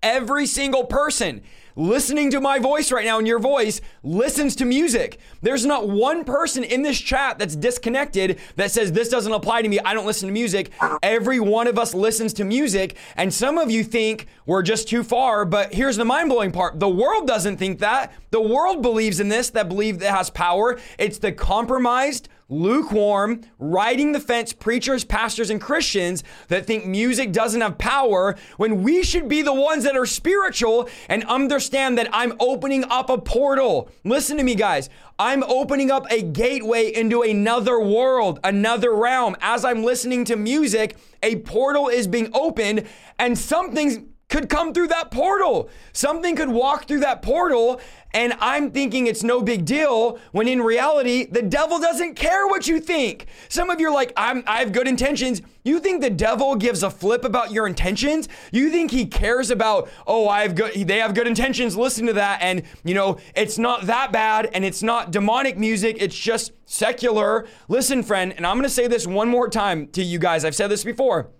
Every 0.00 0.46
single 0.46 0.84
person 0.84 1.42
listening 1.78 2.28
to 2.32 2.40
my 2.40 2.58
voice 2.58 2.90
right 2.90 3.04
now 3.04 3.18
and 3.18 3.26
your 3.26 3.38
voice 3.38 3.80
listens 4.02 4.56
to 4.56 4.64
music. 4.64 5.18
There's 5.40 5.64
not 5.64 5.88
one 5.88 6.24
person 6.24 6.64
in 6.64 6.82
this 6.82 7.00
chat 7.00 7.38
that's 7.38 7.54
disconnected 7.54 8.40
that 8.56 8.72
says 8.72 8.90
this 8.90 9.08
doesn't 9.08 9.32
apply 9.32 9.62
to 9.62 9.68
me. 9.68 9.78
I 9.78 9.94
don't 9.94 10.04
listen 10.04 10.26
to 10.26 10.32
music. 10.32 10.72
Every 11.02 11.38
one 11.38 11.68
of 11.68 11.78
us 11.78 11.94
listens 11.94 12.32
to 12.34 12.44
music. 12.44 12.96
And 13.16 13.32
some 13.32 13.58
of 13.58 13.70
you 13.70 13.84
think 13.84 14.26
we're 14.44 14.62
just 14.62 14.88
too 14.88 15.04
far. 15.04 15.44
But 15.44 15.72
here's 15.72 15.96
the 15.96 16.04
mind 16.04 16.28
blowing 16.30 16.50
part 16.50 16.80
the 16.80 16.88
world 16.88 17.28
doesn't 17.28 17.58
think 17.58 17.78
that. 17.78 18.12
The 18.30 18.40
world 18.40 18.82
believes 18.82 19.20
in 19.20 19.28
this, 19.28 19.50
that 19.50 19.68
believe 19.68 20.00
that 20.00 20.14
has 20.14 20.30
power. 20.30 20.78
It's 20.98 21.18
the 21.18 21.30
compromised, 21.30 22.28
lukewarm, 22.48 23.42
riding 23.58 24.12
the 24.12 24.20
fence 24.20 24.52
preachers, 24.52 25.04
pastors, 25.04 25.50
and 25.50 25.60
Christians 25.60 26.24
that 26.48 26.66
think 26.66 26.86
music 26.86 27.32
doesn't 27.32 27.60
have 27.60 27.78
power 27.78 28.36
when 28.56 28.82
we 28.82 29.02
should 29.02 29.28
be 29.28 29.42
the 29.42 29.52
ones 29.52 29.84
that 29.84 29.96
are 29.96 30.06
spiritual 30.06 30.88
and 31.08 31.24
understand 31.24 31.98
that 31.98 32.08
I'm 32.12 32.34
opening 32.40 32.84
up 32.84 33.10
a 33.10 33.18
portal. 33.18 33.90
Listen 34.04 34.36
to 34.38 34.42
me, 34.42 34.54
guys. 34.54 34.88
I'm 35.18 35.42
opening 35.42 35.90
up 35.90 36.06
a 36.10 36.22
gateway 36.22 36.92
into 36.92 37.22
another 37.22 37.80
world, 37.80 38.38
another 38.44 38.94
realm. 38.94 39.36
As 39.40 39.64
I'm 39.64 39.82
listening 39.82 40.24
to 40.26 40.36
music, 40.36 40.96
a 41.22 41.36
portal 41.36 41.88
is 41.88 42.06
being 42.06 42.30
opened 42.32 42.86
and 43.18 43.36
something's 43.36 43.98
could 44.28 44.48
come 44.48 44.74
through 44.74 44.88
that 44.88 45.10
portal. 45.10 45.70
Something 45.92 46.36
could 46.36 46.50
walk 46.50 46.86
through 46.86 47.00
that 47.00 47.22
portal, 47.22 47.80
and 48.14 48.34
I'm 48.40 48.70
thinking 48.70 49.06
it's 49.06 49.22
no 49.22 49.42
big 49.42 49.64
deal 49.64 50.18
when 50.32 50.48
in 50.48 50.62
reality, 50.62 51.26
the 51.26 51.42
devil 51.42 51.78
doesn't 51.78 52.14
care 52.14 52.46
what 52.46 52.66
you 52.66 52.80
think. 52.80 53.26
Some 53.48 53.70
of 53.70 53.80
you 53.80 53.88
are 53.88 53.94
like, 53.94 54.12
I 54.16 54.42
have 54.46 54.72
good 54.72 54.88
intentions. 54.88 55.42
You 55.64 55.78
think 55.80 56.00
the 56.00 56.10
devil 56.10 56.54
gives 56.56 56.82
a 56.82 56.90
flip 56.90 57.24
about 57.24 57.50
your 57.52 57.66
intentions? 57.66 58.28
You 58.50 58.70
think 58.70 58.90
he 58.90 59.04
cares 59.04 59.50
about, 59.50 59.90
oh, 60.06 60.26
I 60.28 60.42
have 60.42 60.54
good, 60.54 60.72
they 60.88 60.98
have 60.98 61.14
good 61.14 61.26
intentions, 61.26 61.76
listen 61.76 62.06
to 62.06 62.14
that, 62.14 62.40
and 62.40 62.62
you 62.84 62.94
know, 62.94 63.18
it's 63.36 63.58
not 63.58 63.86
that 63.86 64.10
bad, 64.10 64.48
and 64.54 64.64
it's 64.64 64.82
not 64.82 65.10
demonic 65.10 65.58
music, 65.58 65.96
it's 66.00 66.18
just 66.18 66.52
secular. 66.64 67.46
Listen, 67.68 68.02
friend, 68.02 68.32
and 68.36 68.46
I'm 68.46 68.56
gonna 68.56 68.70
say 68.70 68.86
this 68.86 69.06
one 69.06 69.28
more 69.28 69.50
time 69.50 69.88
to 69.88 70.02
you 70.02 70.18
guys. 70.18 70.44
I've 70.44 70.54
said 70.54 70.68
this 70.68 70.84
before. 70.84 71.30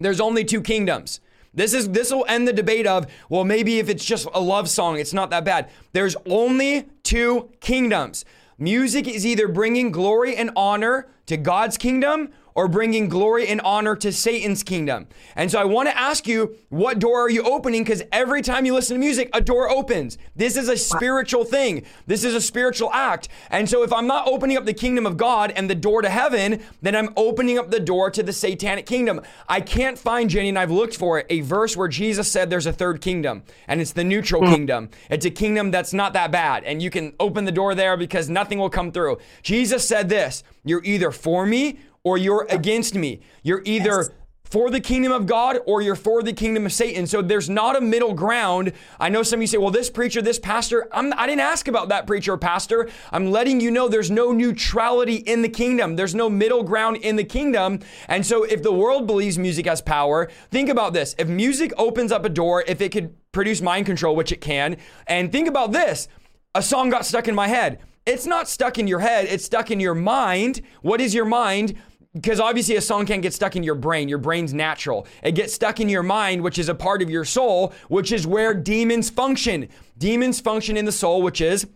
There's 0.00 0.20
only 0.20 0.44
two 0.44 0.62
kingdoms. 0.62 1.20
This 1.56 1.74
is 1.74 1.90
this 1.90 2.12
will 2.12 2.24
end 2.28 2.46
the 2.46 2.52
debate 2.52 2.86
of, 2.86 3.06
well, 3.28 3.44
maybe 3.44 3.78
if 3.78 3.88
it's 3.88 4.04
just 4.04 4.28
a 4.32 4.40
love 4.40 4.68
song, 4.68 4.98
it's 4.98 5.12
not 5.12 5.30
that 5.30 5.44
bad. 5.44 5.68
There's 5.92 6.14
only 6.26 6.86
two 7.02 7.50
kingdoms. 7.60 8.24
Music 8.58 9.08
is 9.08 9.26
either 9.26 9.48
bringing 9.48 9.90
glory 9.90 10.36
and 10.36 10.50
honor 10.54 11.08
to 11.26 11.36
God's 11.36 11.76
kingdom 11.76 12.30
or 12.56 12.66
bringing 12.68 13.08
glory 13.08 13.46
and 13.46 13.60
honor 13.60 13.94
to 13.94 14.10
Satan's 14.10 14.62
kingdom. 14.62 15.06
And 15.36 15.50
so 15.50 15.60
I 15.60 15.64
want 15.64 15.88
to 15.90 15.96
ask 15.96 16.26
you, 16.26 16.56
what 16.70 16.98
door 16.98 17.20
are 17.20 17.30
you 17.30 17.42
opening? 17.42 17.84
Because 17.84 18.02
every 18.10 18.40
time 18.40 18.64
you 18.64 18.74
listen 18.74 18.94
to 18.94 18.98
music, 18.98 19.28
a 19.34 19.42
door 19.42 19.70
opens. 19.70 20.16
This 20.34 20.56
is 20.56 20.70
a 20.70 20.76
spiritual 20.76 21.44
thing, 21.44 21.84
this 22.06 22.24
is 22.24 22.34
a 22.34 22.40
spiritual 22.40 22.90
act. 22.92 23.28
And 23.50 23.68
so 23.68 23.82
if 23.82 23.92
I'm 23.92 24.06
not 24.06 24.26
opening 24.26 24.56
up 24.56 24.64
the 24.64 24.72
kingdom 24.72 25.04
of 25.04 25.18
God 25.18 25.52
and 25.54 25.68
the 25.68 25.74
door 25.74 26.00
to 26.00 26.08
heaven, 26.08 26.62
then 26.80 26.96
I'm 26.96 27.12
opening 27.16 27.58
up 27.58 27.70
the 27.70 27.78
door 27.78 28.10
to 28.10 28.22
the 28.22 28.32
satanic 28.32 28.86
kingdom. 28.86 29.20
I 29.48 29.60
can't 29.60 29.98
find, 29.98 30.30
Jenny, 30.30 30.48
and 30.48 30.58
I've 30.58 30.70
looked 30.70 30.96
for 30.96 31.18
it, 31.18 31.26
a 31.28 31.42
verse 31.42 31.76
where 31.76 31.88
Jesus 31.88 32.32
said 32.32 32.48
there's 32.48 32.66
a 32.66 32.72
third 32.72 33.02
kingdom, 33.02 33.42
and 33.68 33.82
it's 33.82 33.92
the 33.92 34.04
neutral 34.04 34.40
mm. 34.40 34.54
kingdom. 34.54 34.88
It's 35.10 35.26
a 35.26 35.30
kingdom 35.30 35.70
that's 35.70 35.92
not 35.92 36.14
that 36.14 36.32
bad, 36.32 36.64
and 36.64 36.80
you 36.80 36.88
can 36.88 37.12
open 37.20 37.44
the 37.44 37.52
door 37.52 37.74
there 37.74 37.98
because 37.98 38.30
nothing 38.30 38.58
will 38.58 38.70
come 38.70 38.92
through. 38.92 39.18
Jesus 39.42 39.86
said 39.86 40.08
this 40.08 40.42
You're 40.64 40.84
either 40.84 41.10
for 41.10 41.44
me 41.44 41.80
or 42.06 42.16
you're 42.16 42.46
against 42.50 42.94
me. 42.94 43.18
You're 43.42 43.62
either 43.64 43.96
yes. 43.96 44.10
for 44.44 44.70
the 44.70 44.78
kingdom 44.78 45.10
of 45.10 45.26
God 45.26 45.58
or 45.66 45.82
you're 45.82 45.96
for 45.96 46.22
the 46.22 46.32
kingdom 46.32 46.64
of 46.64 46.72
Satan. 46.72 47.04
So 47.08 47.20
there's 47.20 47.50
not 47.50 47.74
a 47.74 47.80
middle 47.80 48.14
ground. 48.14 48.74
I 49.00 49.08
know 49.08 49.24
some 49.24 49.38
of 49.38 49.42
you 49.42 49.48
say, 49.48 49.58
well, 49.58 49.72
this 49.72 49.90
preacher, 49.90 50.22
this 50.22 50.38
pastor, 50.38 50.86
I'm, 50.92 51.12
I 51.14 51.26
did 51.26 51.38
not 51.38 51.50
ask 51.50 51.66
about 51.66 51.88
that 51.88 52.06
preacher 52.06 52.34
or 52.34 52.38
pastor. 52.38 52.88
I'm 53.10 53.32
letting 53.32 53.60
you 53.60 53.72
know 53.72 53.88
there's 53.88 54.08
no 54.08 54.30
neutrality 54.30 55.16
in 55.16 55.42
the 55.42 55.48
kingdom. 55.48 55.96
There's 55.96 56.14
no 56.14 56.30
middle 56.30 56.62
ground 56.62 56.98
in 56.98 57.16
the 57.16 57.24
kingdom. 57.24 57.80
And 58.06 58.24
so 58.24 58.44
if 58.44 58.62
the 58.62 58.72
world 58.72 59.08
believes 59.08 59.36
music 59.36 59.66
has 59.66 59.82
power, 59.82 60.30
think 60.52 60.68
about 60.68 60.92
this. 60.92 61.16
If 61.18 61.26
music 61.26 61.72
opens 61.76 62.12
up 62.12 62.24
a 62.24 62.28
door, 62.28 62.62
if 62.68 62.80
it 62.80 62.92
could 62.92 63.16
produce 63.32 63.60
mind 63.60 63.84
control, 63.86 64.14
which 64.14 64.30
it 64.30 64.40
can, 64.40 64.76
and 65.08 65.32
think 65.32 65.48
about 65.48 65.72
this 65.72 66.06
a 66.54 66.62
song 66.62 66.88
got 66.88 67.04
stuck 67.04 67.26
in 67.26 67.34
my 67.34 67.48
head. 67.48 67.80
It's 68.06 68.24
not 68.24 68.48
stuck 68.48 68.78
in 68.78 68.86
your 68.86 69.00
head, 69.00 69.26
it's 69.28 69.44
stuck 69.44 69.72
in 69.72 69.80
your 69.80 69.96
mind. 69.96 70.62
What 70.82 71.00
is 71.00 71.12
your 71.12 71.24
mind? 71.24 71.74
Because 72.16 72.40
obviously 72.40 72.76
a 72.76 72.80
song 72.80 73.04
can't 73.04 73.20
get 73.20 73.34
stuck 73.34 73.56
in 73.56 73.62
your 73.62 73.74
brain. 73.74 74.08
Your 74.08 74.18
brain's 74.18 74.54
natural. 74.54 75.06
It 75.22 75.32
gets 75.32 75.52
stuck 75.52 75.80
in 75.80 75.88
your 75.90 76.02
mind, 76.02 76.42
which 76.42 76.58
is 76.58 76.70
a 76.70 76.74
part 76.74 77.02
of 77.02 77.10
your 77.10 77.26
soul, 77.26 77.74
which 77.88 78.10
is 78.10 78.26
where 78.26 78.54
demons 78.54 79.10
function. 79.10 79.68
Demons 79.98 80.40
function 80.40 80.78
in 80.78 80.86
the 80.86 80.92
soul, 80.92 81.20
which 81.20 81.42
is 81.42 81.66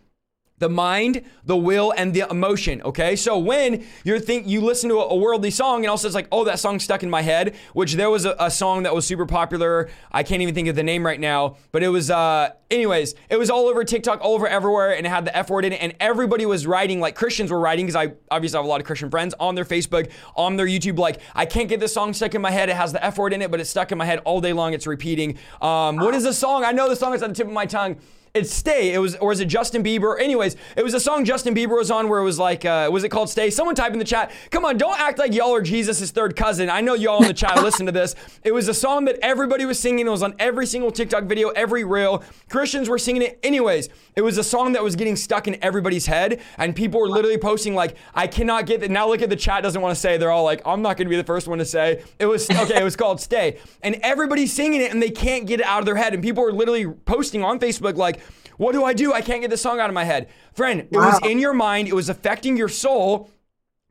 the 0.61 0.69
mind, 0.69 1.23
the 1.45 1.57
will, 1.57 1.93
and 1.97 2.15
the 2.15 2.27
emotion. 2.31 2.81
Okay, 2.83 3.17
so 3.17 3.37
when 3.37 3.85
you're 4.05 4.21
think 4.21 4.47
you 4.47 4.61
listen 4.61 4.89
to 4.91 4.99
a, 4.99 5.17
worldly 5.17 5.51
song 5.51 5.85
and 5.85 5.91
also 5.91 6.07
it's 6.07 6.15
like, 6.15 6.29
oh, 6.31 6.45
that 6.45 6.59
song 6.59 6.79
stuck 6.79 7.03
in 7.03 7.11
my 7.11 7.23
head. 7.23 7.57
Which 7.73 7.95
there 7.95 8.09
was 8.09 8.25
a, 8.25 8.37
a, 8.39 8.51
song 8.51 8.85
that 8.85 8.95
was 8.95 9.07
super 9.07 9.27
popular. 9.27 9.89
I 10.13 10.23
can't 10.23 10.43
even 10.43 10.55
think 10.55 10.69
of 10.69 10.77
the 10.77 10.83
name 10.83 11.05
right 11.05 11.19
now, 11.19 11.57
but 11.73 11.83
it 11.83 11.89
was. 11.89 12.11
uh 12.11 12.51
Anyways, 12.71 13.17
it 13.29 13.37
was 13.37 13.51
all 13.51 13.67
over 13.67 13.83
TikTok, 13.83 14.21
all 14.21 14.35
over 14.35 14.47
everywhere, 14.47 14.95
and 14.97 15.05
it 15.05 15.09
had 15.09 15.25
the 15.25 15.37
F 15.37 15.51
word 15.51 15.65
in 15.65 15.73
it, 15.73 15.83
and 15.83 15.93
everybody 15.99 16.47
was 16.47 16.69
writing 16.69 17.01
like 17.01 17.17
Christians 17.17 17.51
were 17.51 17.59
writing 17.59 17.85
because 17.85 17.97
I 17.97 18.13
obviously 18.31 18.59
have 18.59 18.65
a 18.65 18.69
lot 18.69 18.81
of 18.81 18.87
Christian 18.87 19.11
friends 19.11 19.35
on 19.41 19.57
their 19.57 19.65
Facebook, 19.65 20.09
on 20.37 20.55
their 20.55 20.67
YouTube. 20.67 20.97
Like, 20.97 21.21
I 21.35 21.47
can't 21.47 21.69
get 21.69 21.81
this 21.81 21.93
song 21.93 22.13
stuck 22.13 22.37
in 22.37 22.41
my 22.41 22.53
head. 22.53 22.69
It 22.69 22.77
has 22.77 22.93
the 22.93 23.05
F 23.05 23.19
word 23.19 23.33
in 23.33 23.43
it, 23.43 23.51
but 23.51 23.59
it's 23.59 23.71
stuck 23.71 23.91
in 23.91 23.99
my 23.99 24.05
head 24.05 24.21
all 24.25 24.41
day 24.41 24.53
long. 24.53 24.73
It's 24.73 24.87
repeating. 24.87 25.37
Um, 25.61 25.97
what 25.97 26.15
is 26.15 26.23
the 26.23 26.33
song? 26.33 26.65
I 26.65 26.71
know 26.71 26.89
the 26.89 26.95
song 26.95 27.13
is 27.13 27.25
at 27.25 27.31
the 27.31 27.35
tip 27.35 27.49
of 27.49 27.53
my 27.53 27.67
tongue. 27.67 27.97
It's 28.33 28.55
Stay. 28.55 28.95
It 28.95 28.99
was, 28.99 29.17
or 29.17 29.33
is 29.33 29.41
it 29.41 29.47
Justin 29.47 29.83
Bieber? 29.83 30.21
Anyways, 30.21 30.55
it 30.77 30.85
was 30.85 30.95
a 30.95 31.01
song 31.01 31.25
Justin 31.25 31.53
Bieber 31.53 31.77
was 31.77 31.91
on 31.91 32.09
where 32.09 32.21
it 32.21 32.25
was 32.25 32.39
like, 32.39 32.65
uh, 32.65 32.89
was 32.93 33.03
it 33.03 33.09
called 33.09 33.29
Stay? 33.29 33.51
Someone 33.51 33.75
type 33.75 33.93
in 33.93 33.99
the 33.99 34.05
chat. 34.05 34.31
Come 34.53 34.65
on, 34.65 34.79
don't 34.79 34.99
act 35.01 35.19
like 35.19 35.35
y'all 35.35 35.53
are 35.53 35.61
Jesus' 35.61 36.13
third 36.13 36.37
cousin. 36.37 36.71
I 36.71 36.81
know 36.81 36.95
y'all 36.95 37.21
in 37.23 37.27
the 37.27 37.35
chat 37.35 37.57
listen 37.57 37.87
to 37.87 37.93
this. 37.93 38.15
It 38.43 38.53
was 38.53 38.69
a 38.69 38.75
song 38.75 39.05
that 39.05 39.19
everybody 39.21 39.67
was 39.67 39.79
singing. 39.79 40.07
It 40.07 40.11
was 40.11 40.23
on 40.23 40.35
every 40.39 40.67
single 40.67 40.91
TikTok 40.91 41.25
video, 41.25 41.51
every 41.51 41.85
reel. 41.85 42.23
Christians 42.49 42.89
were 42.89 42.99
singing 42.99 43.23
it. 43.23 43.39
Anyways, 43.43 43.91
it 44.17 44.23
was 44.23 44.39
a 44.39 44.45
song 44.45 44.73
that 44.73 44.83
was 44.83 44.97
getting 44.97 45.15
stuck 45.15 45.47
in 45.47 45.63
everybody's 45.63 46.07
head, 46.07 46.41
and 46.57 46.75
people 46.75 47.01
were 47.01 47.09
literally 47.09 47.37
posting 47.37 47.75
like, 47.75 47.97
"I 48.15 48.27
cannot 48.27 48.65
get 48.67 48.81
that." 48.81 48.91
Now 48.91 49.09
look 49.09 49.21
at 49.21 49.29
the 49.29 49.37
chat. 49.37 49.63
Doesn't 49.63 49.81
want 49.81 49.95
to 49.95 50.01
say. 50.01 50.17
They're 50.17 50.31
all 50.31 50.45
like, 50.45 50.63
"I'm 50.65 50.81
not 50.81 50.97
going 50.97 51.07
to 51.07 51.11
be 51.11 51.17
the 51.17 51.25
first 51.25 51.49
one 51.49 51.59
to 51.59 51.65
say." 51.67 52.03
It 52.19 52.27
was 52.27 52.49
okay. 52.51 52.81
it 52.81 52.85
was 52.85 52.97
called 52.97 53.21
Stay, 53.21 53.59
and 53.83 53.97
everybody's 54.03 54.53
singing 54.53 54.81
it, 54.81 54.91
and 54.91 55.03
they 55.03 55.11
can't 55.11 55.47
get 55.47 55.61
it 55.61 55.67
out 55.67 55.81
of 55.81 55.87
their 55.87 55.97
head. 55.97 56.15
And 56.15 56.23
people 56.23 56.43
were 56.43 56.53
literally 56.53 56.87
posting 56.87 57.45
on 57.45 57.59
Facebook 57.59 57.97
like 57.97 58.20
what 58.61 58.73
do 58.73 58.85
I 58.85 58.93
do? 58.93 59.15
I 59.15 59.23
can't 59.23 59.41
get 59.41 59.49
this 59.49 59.63
song 59.63 59.81
out 59.81 59.89
of 59.89 59.95
my 59.95 60.05
head. 60.05 60.29
Friend, 60.53 60.81
it 60.81 60.93
wow. 60.93 61.07
was 61.07 61.21
in 61.25 61.39
your 61.39 61.55
mind, 61.55 61.89
it 61.89 61.95
was 61.95 62.11
affecting 62.11 62.59
your 62.59 62.69
soul 62.69 63.31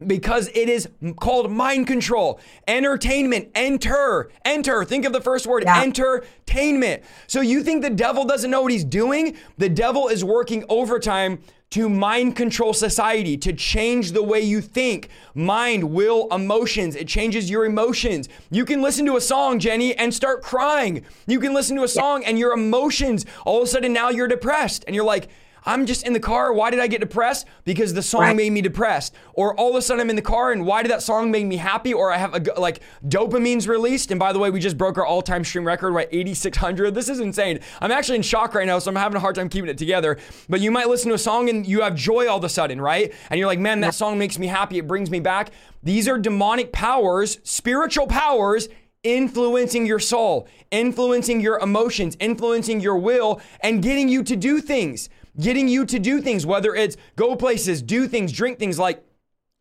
because 0.06 0.48
it 0.50 0.70
is 0.70 0.88
called 1.20 1.52
mind 1.52 1.88
control. 1.88 2.40
Entertainment, 2.68 3.50
enter, 3.56 4.30
enter. 4.46 4.86
Think 4.86 5.06
of 5.06 5.12
the 5.12 5.22
first 5.22 5.48
word, 5.48 5.64
yeah. 5.64 5.82
entertainment. 5.82 7.02
So 7.26 7.42
you 7.42 7.64
think 7.64 7.82
the 7.82 7.90
devil 7.90 8.26
doesn't 8.26 8.52
know 8.52 8.62
what 8.62 8.72
he's 8.72 8.84
doing? 8.84 9.36
The 9.58 9.70
devil 9.70 10.08
is 10.08 10.24
working 10.24 10.64
overtime 10.70 11.40
to 11.72 11.88
mind 11.88 12.36
control 12.36 12.74
society, 12.74 13.38
to 13.38 13.54
change 13.54 14.12
the 14.12 14.24
way 14.24 14.42
you 14.42 14.60
think, 14.60 15.10
mind, 15.36 15.84
will, 15.84 16.28
emotions. 16.32 16.96
It 16.96 17.08
changes 17.08 17.50
your 17.50 17.66
emotions. 17.66 18.28
You 18.50 18.66
can 18.66 18.82
listen 18.82 19.06
to 19.06 19.18
a 19.18 19.22
song, 19.22 19.60
Jenny, 19.60 19.96
and 19.96 20.14
start 20.14 20.42
crying. 20.42 21.04
You 21.28 21.40
can 21.40 21.54
listen 21.54 21.76
to 21.78 21.84
a 21.84 21.88
song 21.88 22.24
and 22.26 22.40
your 22.40 22.54
emotions, 22.54 23.26
all 23.46 23.62
of 23.62 23.64
a 23.64 23.68
sudden 23.68 23.94
now 23.94 24.10
you're 24.10 24.28
depressed 24.28 24.84
and 24.88 24.96
you're 24.96 25.06
like, 25.06 25.30
I'm 25.66 25.86
just 25.86 26.06
in 26.06 26.14
the 26.14 26.20
car. 26.20 26.54
Why 26.54 26.70
did 26.70 26.80
I 26.80 26.88
get 26.88 27.02
depressed? 27.02 27.46
Because 27.64 27.94
the 27.94 28.02
song 28.02 28.22
right. 28.22 28.36
made 28.36 28.52
me 28.52 28.62
depressed. 28.62 29.14
Or 29.34 29.56
all 29.56 29.72
of 29.72 29.76
a 29.76 29.82
sudden 29.82 30.02
I'm 30.02 30.10
in 30.10 30.16
the 30.16 30.22
car 30.22 30.52
and 30.52 30.66
why 30.66 30.82
did 30.82 30.92
that 30.92 31.04
song 31.04 31.32
make 31.32 31.46
me 31.46 31.58
happy? 31.58 31.94
Or 31.94 32.12
I 32.12 32.18
have 32.18 32.34
a, 32.34 32.60
like 32.60 32.82
dopamine's 33.08 33.68
released. 33.68 34.12
And 34.12 34.20
by 34.20 34.34
the 34.34 34.40
way, 34.40 34.50
we 34.50 34.60
just 34.60 34.78
broke 34.78 34.98
our 34.98 35.06
all 35.06 35.22
time 35.22 35.44
stream 35.44 35.66
record 35.66 35.94
by 35.94 36.08
8,600. 36.12 36.94
This 36.94 37.10
is 37.10 37.20
insane. 37.20 37.60
I'm 37.82 37.92
actually 37.92 38.18
in 38.18 38.22
shock 38.22 38.54
right 38.54 38.68
now, 38.68 38.80
so 38.80 38.90
I'm 38.90 38.96
having 38.96 39.18
a 39.18 39.20
hard 39.20 39.36
time 39.36 39.50
keeping 39.50 39.70
it 39.70 39.78
together. 39.78 40.18
But 40.48 40.62
you 40.62 40.72
might 40.72 40.88
listen 40.88 41.10
to 41.10 41.16
a 41.16 41.20
song 41.20 41.50
and 41.50 41.66
you 41.66 41.82
have 41.82 41.96
joy 41.96 42.28
all 42.28 42.38
of 42.38 42.44
a 42.44 42.50
sudden, 42.50 42.82
right? 42.82 43.14
And 43.30 43.38
you're 43.38 43.48
like, 43.48 43.60
man, 43.60 43.82
that 43.82 43.96
song 43.96 44.18
makes 44.18 44.40
me 44.40 44.48
happy. 44.48 44.78
It 44.78 44.88
brings 44.88 45.10
me 45.10 45.20
back. 45.20 45.52
These 45.84 46.08
are 46.08 46.18
demonic 46.18 46.72
powers, 46.72 47.40
spiritual 47.44 48.08
powers 48.08 48.70
influencing 49.04 49.86
your 49.86 50.00
soul, 50.00 50.48
influencing 50.72 51.40
your 51.40 51.58
emotions, 51.60 52.18
influencing 52.20 52.82
your 52.82 52.98
will, 52.98 53.42
and 53.62 53.82
getting 53.82 54.10
you 54.10 54.24
to 54.24 54.36
do 54.36 54.60
things 54.60 55.10
getting 55.40 55.68
you 55.68 55.86
to 55.86 56.00
do 56.00 56.22
things, 56.22 56.46
whether 56.46 56.74
it's 56.76 56.96
go 57.16 57.36
places, 57.36 57.82
do 57.82 58.08
things, 58.08 58.32
drink 58.32 58.60
things 58.60 58.80
like 58.80 59.04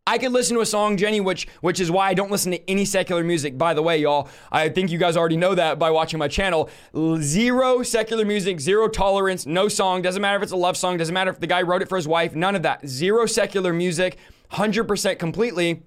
I 0.08 0.16
could 0.16 0.32
listen 0.32 0.56
to 0.56 0.62
a 0.62 0.66
song, 0.66 0.96
Jenny, 0.96 1.20
which 1.20 1.46
which 1.60 1.80
is 1.80 1.90
why 1.90 2.08
I 2.08 2.14
don't 2.14 2.30
listen 2.30 2.52
to 2.52 2.70
any 2.70 2.86
secular 2.86 3.22
music. 3.22 3.58
By 3.58 3.74
the 3.74 3.82
way, 3.82 3.98
y'all, 3.98 4.30
I 4.50 4.70
think 4.70 4.90
you 4.90 4.96
guys 4.96 5.18
already 5.18 5.36
know 5.36 5.54
that 5.54 5.78
by 5.78 5.90
watching 5.90 6.18
my 6.18 6.28
channel. 6.28 6.70
Zero 7.20 7.82
secular 7.82 8.24
music, 8.24 8.58
zero 8.58 8.88
tolerance, 8.88 9.44
no 9.44 9.68
song. 9.68 10.00
Doesn't 10.00 10.22
matter 10.22 10.38
if 10.38 10.42
it's 10.42 10.52
a 10.52 10.56
love 10.56 10.78
song. 10.78 10.96
Doesn't 10.96 11.12
matter 11.12 11.30
if 11.30 11.40
the 11.40 11.46
guy 11.46 11.60
wrote 11.60 11.82
it 11.82 11.90
for 11.90 11.96
his 11.96 12.08
wife. 12.08 12.34
None 12.34 12.56
of 12.56 12.62
that. 12.62 12.88
Zero 12.88 13.26
secular 13.26 13.74
music, 13.74 14.16
hundred 14.48 14.84
percent 14.84 15.18
completely. 15.18 15.82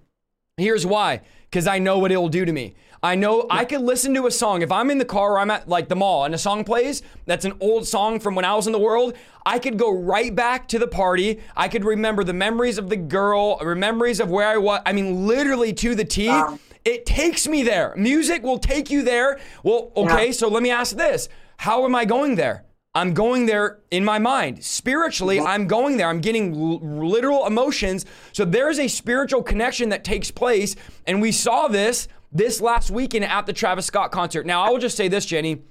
Here's 0.55 0.85
why: 0.85 1.21
because 1.49 1.65
I 1.65 1.79
know 1.79 1.97
what 1.97 2.11
it 2.11 2.17
will 2.17 2.29
do 2.29 2.45
to 2.45 2.53
me. 2.53 2.75
I 3.03 3.15
know 3.15 3.47
I 3.49 3.65
could 3.65 3.81
listen 3.81 4.13
to 4.13 4.27
a 4.27 4.31
song 4.31 4.61
if 4.61 4.71
I'm 4.71 4.91
in 4.91 4.99
the 4.99 5.05
car 5.05 5.33
or 5.33 5.39
I'm 5.39 5.49
at 5.49 5.67
like 5.67 5.89
the 5.89 5.95
mall 5.95 6.25
and 6.25 6.35
a 6.35 6.37
song 6.37 6.63
plays 6.63 7.01
that's 7.25 7.45
an 7.45 7.53
old 7.59 7.87
song 7.87 8.19
from 8.19 8.35
when 8.35 8.45
I 8.45 8.53
was 8.53 8.67
in 8.67 8.73
the 8.73 8.79
world. 8.79 9.15
I 9.43 9.57
could 9.57 9.79
go 9.79 9.91
right 9.91 10.33
back 10.35 10.67
to 10.67 10.77
the 10.77 10.87
party. 10.87 11.39
I 11.57 11.67
could 11.67 11.83
remember 11.83 12.23
the 12.23 12.33
memories 12.33 12.77
of 12.77 12.89
the 12.89 12.97
girl, 12.97 13.59
memories 13.75 14.19
of 14.19 14.29
where 14.29 14.47
I 14.47 14.57
was. 14.57 14.81
I 14.85 14.93
mean, 14.93 15.25
literally 15.25 15.73
to 15.73 15.95
the 15.95 16.05
T. 16.05 16.27
Wow. 16.27 16.59
It 16.85 17.07
takes 17.07 17.47
me 17.47 17.63
there. 17.63 17.93
Music 17.97 18.43
will 18.43 18.59
take 18.59 18.91
you 18.91 19.01
there. 19.01 19.39
Well, 19.63 19.91
okay, 19.97 20.27
yeah. 20.27 20.31
so 20.31 20.47
let 20.47 20.61
me 20.61 20.69
ask 20.69 20.95
this 20.95 21.27
How 21.57 21.85
am 21.85 21.95
I 21.95 22.05
going 22.05 22.35
there? 22.35 22.65
I'm 22.93 23.13
going 23.13 23.45
there 23.45 23.79
in 23.89 24.03
my 24.03 24.19
mind. 24.19 24.63
Spiritually, 24.63 25.39
I'm 25.39 25.65
going 25.65 25.95
there. 25.97 26.09
I'm 26.09 26.19
getting 26.19 26.53
l- 26.53 26.79
literal 26.79 27.47
emotions. 27.47 28.05
So 28.33 28.43
there's 28.43 28.79
a 28.79 28.89
spiritual 28.89 29.43
connection 29.43 29.89
that 29.89 30.03
takes 30.03 30.29
place. 30.29 30.75
And 31.07 31.21
we 31.21 31.31
saw 31.31 31.69
this 31.69 32.09
this 32.31 32.61
last 32.61 32.91
weekend 32.91 33.25
at 33.25 33.45
the 33.45 33.53
Travis 33.53 33.85
Scott 33.85 34.11
concert. 34.11 34.45
Now, 34.45 34.63
I 34.63 34.69
will 34.69 34.79
just 34.79 34.97
say 34.97 35.07
this, 35.07 35.25
Jenny. 35.25 35.63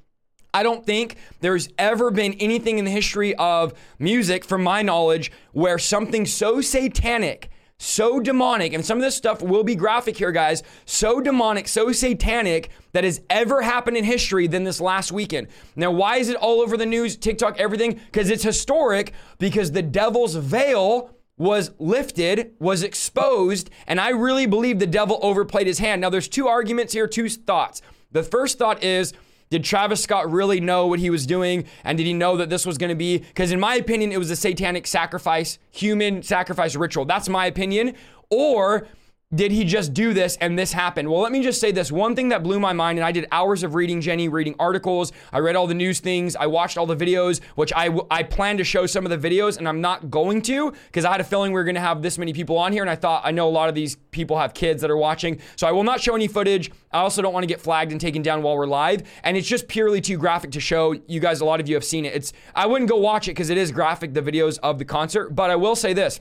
I 0.52 0.62
don't 0.62 0.84
think 0.84 1.16
there's 1.40 1.68
ever 1.78 2.10
been 2.10 2.34
anything 2.34 2.78
in 2.78 2.84
the 2.84 2.90
history 2.90 3.34
of 3.36 3.72
music, 3.98 4.44
from 4.44 4.62
my 4.62 4.82
knowledge, 4.82 5.30
where 5.52 5.78
something 5.78 6.26
so 6.26 6.60
satanic, 6.60 7.50
so 7.78 8.20
demonic, 8.20 8.72
and 8.74 8.84
some 8.84 8.98
of 8.98 9.02
this 9.02 9.16
stuff 9.16 9.40
will 9.40 9.62
be 9.62 9.76
graphic 9.76 10.16
here, 10.16 10.32
guys, 10.32 10.62
so 10.84 11.20
demonic, 11.20 11.68
so 11.68 11.92
satanic 11.92 12.70
that 12.92 13.04
has 13.04 13.22
ever 13.30 13.62
happened 13.62 13.96
in 13.96 14.04
history 14.04 14.48
than 14.48 14.64
this 14.64 14.80
last 14.80 15.12
weekend. 15.12 15.46
Now, 15.76 15.92
why 15.92 16.16
is 16.16 16.28
it 16.28 16.36
all 16.36 16.60
over 16.60 16.76
the 16.76 16.84
news, 16.84 17.16
TikTok, 17.16 17.58
everything? 17.58 18.00
Because 18.06 18.28
it's 18.28 18.42
historic, 18.42 19.12
because 19.38 19.70
the 19.70 19.82
devil's 19.82 20.34
veil 20.34 21.10
was 21.40 21.70
lifted, 21.78 22.52
was 22.58 22.82
exposed, 22.82 23.70
and 23.86 23.98
I 23.98 24.10
really 24.10 24.44
believe 24.44 24.78
the 24.78 24.86
devil 24.86 25.18
overplayed 25.22 25.66
his 25.66 25.78
hand. 25.78 26.02
Now, 26.02 26.10
there's 26.10 26.28
two 26.28 26.48
arguments 26.48 26.92
here, 26.92 27.06
two 27.06 27.30
thoughts. 27.30 27.80
The 28.12 28.22
first 28.22 28.58
thought 28.58 28.84
is, 28.84 29.14
did 29.48 29.64
Travis 29.64 30.02
Scott 30.02 30.30
really 30.30 30.60
know 30.60 30.86
what 30.86 30.98
he 30.98 31.08
was 31.08 31.24
doing? 31.24 31.64
And 31.82 31.96
did 31.96 32.06
he 32.06 32.12
know 32.12 32.36
that 32.36 32.50
this 32.50 32.66
was 32.66 32.76
going 32.76 32.90
to 32.90 32.94
be? 32.94 33.16
Because, 33.16 33.52
in 33.52 33.58
my 33.58 33.76
opinion, 33.76 34.12
it 34.12 34.18
was 34.18 34.30
a 34.30 34.36
satanic 34.36 34.86
sacrifice, 34.86 35.58
human 35.70 36.22
sacrifice 36.22 36.76
ritual. 36.76 37.06
That's 37.06 37.30
my 37.30 37.46
opinion. 37.46 37.94
Or 38.28 38.86
did 39.32 39.52
he 39.52 39.62
just 39.62 39.94
do 39.94 40.12
this 40.12 40.36
and 40.40 40.58
this 40.58 40.72
happened? 40.72 41.08
Well, 41.08 41.20
let 41.20 41.30
me 41.30 41.40
just 41.40 41.60
say 41.60 41.70
this. 41.70 41.92
One 41.92 42.16
thing 42.16 42.30
that 42.30 42.42
blew 42.42 42.58
my 42.58 42.72
mind, 42.72 42.98
and 42.98 43.06
I 43.06 43.12
did 43.12 43.28
hours 43.30 43.62
of 43.62 43.76
reading 43.76 44.00
Jenny, 44.00 44.28
reading 44.28 44.56
articles. 44.58 45.12
I 45.32 45.38
read 45.38 45.54
all 45.54 45.68
the 45.68 45.74
news 45.74 46.00
things. 46.00 46.34
I 46.34 46.46
watched 46.46 46.76
all 46.76 46.84
the 46.86 46.96
videos, 46.96 47.40
which 47.54 47.72
I, 47.72 47.96
I 48.10 48.24
plan 48.24 48.56
to 48.56 48.64
show 48.64 48.86
some 48.86 49.06
of 49.06 49.10
the 49.10 49.28
videos, 49.28 49.56
and 49.56 49.68
I'm 49.68 49.80
not 49.80 50.10
going 50.10 50.42
to 50.42 50.72
because 50.86 51.04
I 51.04 51.12
had 51.12 51.20
a 51.20 51.24
feeling 51.24 51.52
we 51.52 51.60
were 51.60 51.64
going 51.64 51.76
to 51.76 51.80
have 51.80 52.02
this 52.02 52.18
many 52.18 52.32
people 52.32 52.58
on 52.58 52.72
here. 52.72 52.82
And 52.82 52.90
I 52.90 52.96
thought, 52.96 53.22
I 53.24 53.30
know 53.30 53.48
a 53.48 53.50
lot 53.50 53.68
of 53.68 53.76
these 53.76 53.94
people 54.10 54.36
have 54.36 54.52
kids 54.52 54.82
that 54.82 54.90
are 54.90 54.96
watching. 54.96 55.40
So 55.54 55.68
I 55.68 55.70
will 55.70 55.84
not 55.84 56.00
show 56.00 56.16
any 56.16 56.26
footage. 56.26 56.72
I 56.90 56.98
also 56.98 57.22
don't 57.22 57.32
want 57.32 57.44
to 57.44 57.48
get 57.48 57.60
flagged 57.60 57.92
and 57.92 58.00
taken 58.00 58.22
down 58.22 58.42
while 58.42 58.56
we're 58.56 58.66
live. 58.66 59.08
And 59.22 59.36
it's 59.36 59.46
just 59.46 59.68
purely 59.68 60.00
too 60.00 60.18
graphic 60.18 60.50
to 60.52 60.60
show. 60.60 60.96
You 61.06 61.20
guys, 61.20 61.40
a 61.40 61.44
lot 61.44 61.60
of 61.60 61.68
you 61.68 61.76
have 61.76 61.84
seen 61.84 62.04
it. 62.04 62.14
It's 62.14 62.32
I 62.52 62.66
wouldn't 62.66 62.90
go 62.90 62.96
watch 62.96 63.28
it 63.28 63.32
because 63.32 63.50
it 63.50 63.58
is 63.58 63.70
graphic, 63.70 64.12
the 64.12 64.22
videos 64.22 64.58
of 64.60 64.80
the 64.80 64.84
concert. 64.84 65.36
But 65.36 65.50
I 65.50 65.56
will 65.56 65.76
say 65.76 65.92
this. 65.92 66.20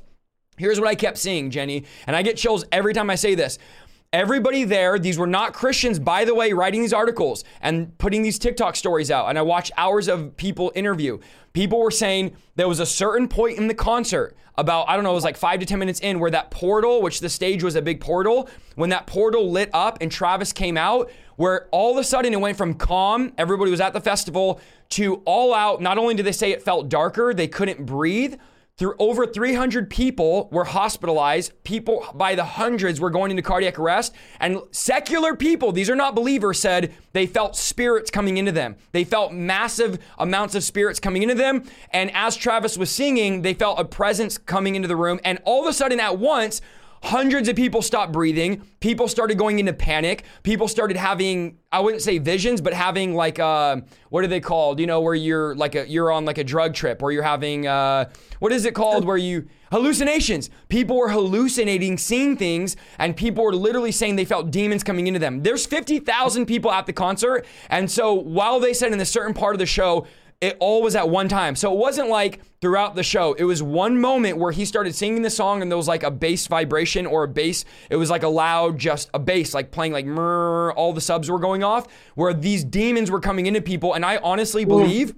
Here's 0.59 0.77
what 0.77 0.89
I 0.89 0.95
kept 0.95 1.17
seeing, 1.17 1.51
Jenny, 1.51 1.85
and 2.05 2.15
I 2.15 2.21
get 2.21 2.35
chills 2.35 2.65
every 2.71 2.93
time 2.93 3.09
I 3.09 3.15
say 3.15 3.33
this. 3.33 3.57
Everybody 4.11 4.65
there, 4.65 4.99
these 4.99 5.17
were 5.17 5.27
not 5.27 5.53
Christians, 5.53 5.99
by 5.99 6.25
the 6.25 6.35
way, 6.35 6.51
writing 6.51 6.81
these 6.81 6.91
articles 6.91 7.45
and 7.61 7.97
putting 7.97 8.23
these 8.23 8.37
TikTok 8.37 8.75
stories 8.75 9.09
out. 9.09 9.29
And 9.29 9.37
I 9.37 9.41
watched 9.41 9.71
hours 9.77 10.09
of 10.09 10.35
people 10.35 10.71
interview. 10.75 11.19
People 11.53 11.79
were 11.79 11.91
saying 11.91 12.35
there 12.55 12.67
was 12.67 12.81
a 12.81 12.85
certain 12.85 13.29
point 13.29 13.57
in 13.57 13.67
the 13.67 13.73
concert, 13.73 14.35
about, 14.57 14.89
I 14.89 14.95
don't 14.95 15.05
know, 15.05 15.11
it 15.11 15.15
was 15.15 15.23
like 15.23 15.37
five 15.37 15.61
to 15.61 15.65
10 15.65 15.79
minutes 15.79 16.01
in, 16.01 16.19
where 16.19 16.31
that 16.31 16.51
portal, 16.51 17.01
which 17.01 17.21
the 17.21 17.29
stage 17.29 17.63
was 17.63 17.75
a 17.75 17.81
big 17.81 18.01
portal, 18.01 18.49
when 18.75 18.89
that 18.89 19.07
portal 19.07 19.49
lit 19.49 19.69
up 19.73 19.99
and 20.01 20.11
Travis 20.11 20.51
came 20.51 20.75
out, 20.75 21.09
where 21.37 21.69
all 21.71 21.91
of 21.91 21.97
a 21.97 22.03
sudden 22.03 22.33
it 22.33 22.41
went 22.41 22.57
from 22.57 22.73
calm, 22.73 23.31
everybody 23.37 23.71
was 23.71 23.79
at 23.79 23.93
the 23.93 24.01
festival, 24.01 24.59
to 24.89 25.21
all 25.23 25.53
out. 25.53 25.81
Not 25.81 25.97
only 25.97 26.13
did 26.13 26.25
they 26.25 26.33
say 26.33 26.51
it 26.51 26.61
felt 26.61 26.89
darker, 26.89 27.33
they 27.33 27.47
couldn't 27.47 27.85
breathe 27.85 28.35
through 28.79 28.95
over 28.97 29.27
300 29.27 29.89
people 29.89 30.47
were 30.53 30.63
hospitalized. 30.63 31.51
People 31.65 32.05
by 32.15 32.33
the 32.33 32.45
hundreds 32.45 33.01
were 33.01 33.09
going 33.09 33.29
into 33.29 33.43
cardiac 33.43 33.77
arrest. 33.77 34.15
And 34.39 34.61
secular 34.71 35.35
people, 35.35 35.73
these 35.73 35.89
are 35.89 35.97
not 35.97 36.15
believers, 36.15 36.59
said 36.59 36.93
they 37.11 37.27
felt 37.27 37.57
spirits 37.57 38.09
coming 38.09 38.37
into 38.37 38.53
them. 38.53 38.77
They 38.93 39.03
felt 39.03 39.33
massive 39.33 39.99
amounts 40.17 40.55
of 40.55 40.63
spirits 40.63 40.97
coming 40.97 41.23
into 41.23 41.35
them. 41.35 41.65
And 41.91 42.09
as 42.13 42.37
Travis 42.37 42.77
was 42.77 42.89
singing, 42.89 43.41
they 43.41 43.53
felt 43.53 43.79
a 43.79 43.85
presence 43.85 44.37
coming 44.37 44.75
into 44.75 44.87
the 44.87 44.95
room. 44.95 45.19
And 45.25 45.39
all 45.43 45.61
of 45.61 45.67
a 45.67 45.73
sudden, 45.73 45.99
at 45.99 46.17
once, 46.17 46.61
hundreds 47.03 47.47
of 47.49 47.55
people 47.55 47.81
stopped 47.81 48.11
breathing. 48.11 48.63
People 48.79 49.07
started 49.07 49.37
going 49.37 49.59
into 49.59 49.73
panic. 49.73 50.23
People 50.43 50.67
started 50.67 50.97
having, 50.97 51.57
I 51.71 51.79
wouldn't 51.79 52.01
say 52.01 52.17
visions, 52.17 52.61
but 52.61 52.73
having 52.73 53.15
like, 53.15 53.39
uh, 53.39 53.77
what 54.09 54.23
are 54.23 54.27
they 54.27 54.39
called? 54.39 54.79
You 54.79 54.87
know, 54.87 55.01
where 55.01 55.15
you're 55.15 55.55
like 55.55 55.75
a, 55.75 55.87
you're 55.87 56.11
on 56.11 56.25
like 56.25 56.37
a 56.37 56.43
drug 56.43 56.73
trip 56.73 57.01
or 57.01 57.11
you're 57.11 57.23
having, 57.23 57.67
uh, 57.67 58.09
what 58.39 58.51
is 58.51 58.65
it 58.65 58.73
called? 58.73 59.05
Where 59.05 59.17
you, 59.17 59.47
hallucinations. 59.71 60.49
People 60.67 60.97
were 60.97 61.09
hallucinating, 61.09 61.97
seeing 61.97 62.35
things, 62.37 62.75
and 62.97 63.15
people 63.15 63.43
were 63.43 63.55
literally 63.55 63.91
saying 63.91 64.15
they 64.15 64.25
felt 64.25 64.51
demons 64.51 64.83
coming 64.83 65.07
into 65.07 65.19
them. 65.19 65.43
There's 65.43 65.65
50,000 65.65 66.45
people 66.45 66.71
at 66.71 66.85
the 66.85 66.93
concert. 66.93 67.45
And 67.69 67.89
so 67.89 68.13
while 68.13 68.59
they 68.59 68.73
said 68.73 68.91
in 68.91 68.99
a 68.99 69.05
certain 69.05 69.33
part 69.33 69.55
of 69.55 69.59
the 69.59 69.65
show, 69.65 70.07
it 70.41 70.55
all 70.59 70.81
was 70.81 70.95
at 70.95 71.09
one 71.09 71.27
time. 71.27 71.55
So 71.55 71.71
it 71.73 71.77
wasn't 71.77 72.09
like 72.09 72.39
throughout 72.61 72.95
the 72.95 73.03
show. 73.03 73.33
It 73.33 73.43
was 73.43 73.61
one 73.61 73.99
moment 73.99 74.37
where 74.37 74.53
he 74.53 74.63
started 74.63 74.95
singing 74.95 75.21
the 75.21 75.29
song 75.29 75.61
and 75.61 75.69
there 75.69 75.77
was 75.77 75.87
like 75.87 76.03
a 76.03 76.11
bass 76.11 76.47
vibration 76.47 77.05
or 77.05 77.23
a 77.23 77.27
bass. 77.27 77.65
It 77.89 77.97
was 77.97 78.09
like 78.09 78.23
a 78.23 78.29
loud, 78.29 78.77
just 78.77 79.09
a 79.13 79.19
bass, 79.19 79.53
like 79.53 79.71
playing 79.71 79.91
like 79.91 80.05
murr, 80.05 80.71
all 80.71 80.93
the 80.93 81.01
subs 81.01 81.29
were 81.29 81.39
going 81.39 81.63
off, 81.63 81.87
where 82.15 82.33
these 82.33 82.63
demons 82.63 83.11
were 83.11 83.19
coming 83.19 83.47
into 83.47 83.61
people. 83.61 83.93
And 83.93 84.05
I 84.05 84.17
honestly 84.17 84.63
believe. 84.63 85.13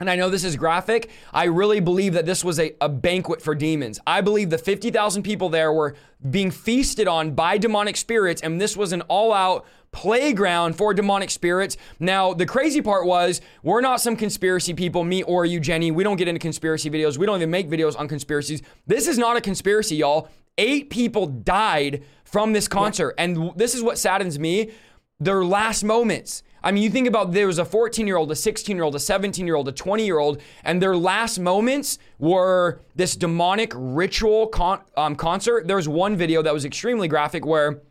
And 0.00 0.10
I 0.10 0.16
know 0.16 0.30
this 0.30 0.42
is 0.42 0.56
graphic. 0.56 1.10
I 1.32 1.44
really 1.44 1.78
believe 1.78 2.14
that 2.14 2.26
this 2.26 2.42
was 2.42 2.58
a, 2.58 2.74
a 2.80 2.88
banquet 2.88 3.40
for 3.40 3.54
demons. 3.54 4.00
I 4.04 4.20
believe 4.20 4.50
the 4.50 4.58
50,000 4.58 5.22
people 5.22 5.48
there 5.48 5.72
were 5.72 5.94
being 6.28 6.50
feasted 6.50 7.06
on 7.06 7.32
by 7.32 7.56
demonic 7.56 7.96
spirits, 7.96 8.42
and 8.42 8.60
this 8.60 8.76
was 8.76 8.92
an 8.92 9.02
all 9.02 9.32
out 9.32 9.64
playground 9.92 10.74
for 10.74 10.92
demonic 10.92 11.30
spirits. 11.30 11.76
Now, 12.00 12.34
the 12.34 12.46
crazy 12.46 12.82
part 12.82 13.06
was 13.06 13.40
we're 13.62 13.80
not 13.80 14.00
some 14.00 14.16
conspiracy 14.16 14.74
people, 14.74 15.04
me 15.04 15.22
or 15.22 15.44
you, 15.44 15.60
Jenny. 15.60 15.90
We 15.90 16.02
don't 16.02 16.16
get 16.16 16.28
into 16.28 16.40
conspiracy 16.40 16.90
videos. 16.90 17.18
We 17.18 17.26
don't 17.26 17.36
even 17.36 17.50
make 17.50 17.68
videos 17.70 17.98
on 17.98 18.08
conspiracies. 18.08 18.62
This 18.86 19.06
is 19.06 19.18
not 19.18 19.36
a 19.36 19.40
conspiracy, 19.40 19.96
y'all. 19.96 20.28
Eight 20.58 20.90
people 20.90 21.26
died 21.26 22.04
from 22.24 22.52
this 22.52 22.66
concert. 22.68 23.14
And 23.18 23.52
this 23.56 23.74
is 23.74 23.82
what 23.82 23.98
saddens 23.98 24.38
me 24.38 24.72
their 25.20 25.44
last 25.44 25.84
moments. 25.84 26.42
I 26.64 26.70
mean, 26.70 26.82
you 26.82 26.90
think 26.90 27.08
about 27.08 27.32
there 27.32 27.46
was 27.46 27.58
a 27.58 27.64
14 27.64 28.06
year 28.06 28.16
old, 28.16 28.30
a 28.30 28.36
16 28.36 28.76
year 28.76 28.84
old, 28.84 28.94
a 28.94 29.00
17 29.00 29.46
year 29.46 29.56
old, 29.56 29.68
a 29.68 29.72
20 29.72 30.04
year 30.04 30.18
old, 30.18 30.40
and 30.64 30.80
their 30.80 30.96
last 30.96 31.38
moments 31.38 31.98
were 32.18 32.80
this 32.94 33.16
demonic 33.16 33.72
ritual 33.74 34.46
con- 34.46 34.82
um, 34.96 35.16
concert. 35.16 35.66
There 35.66 35.76
was 35.76 35.88
one 35.88 36.16
video 36.16 36.42
that 36.42 36.52
was 36.54 36.64
extremely 36.64 37.08
graphic 37.08 37.44
where 37.44 37.82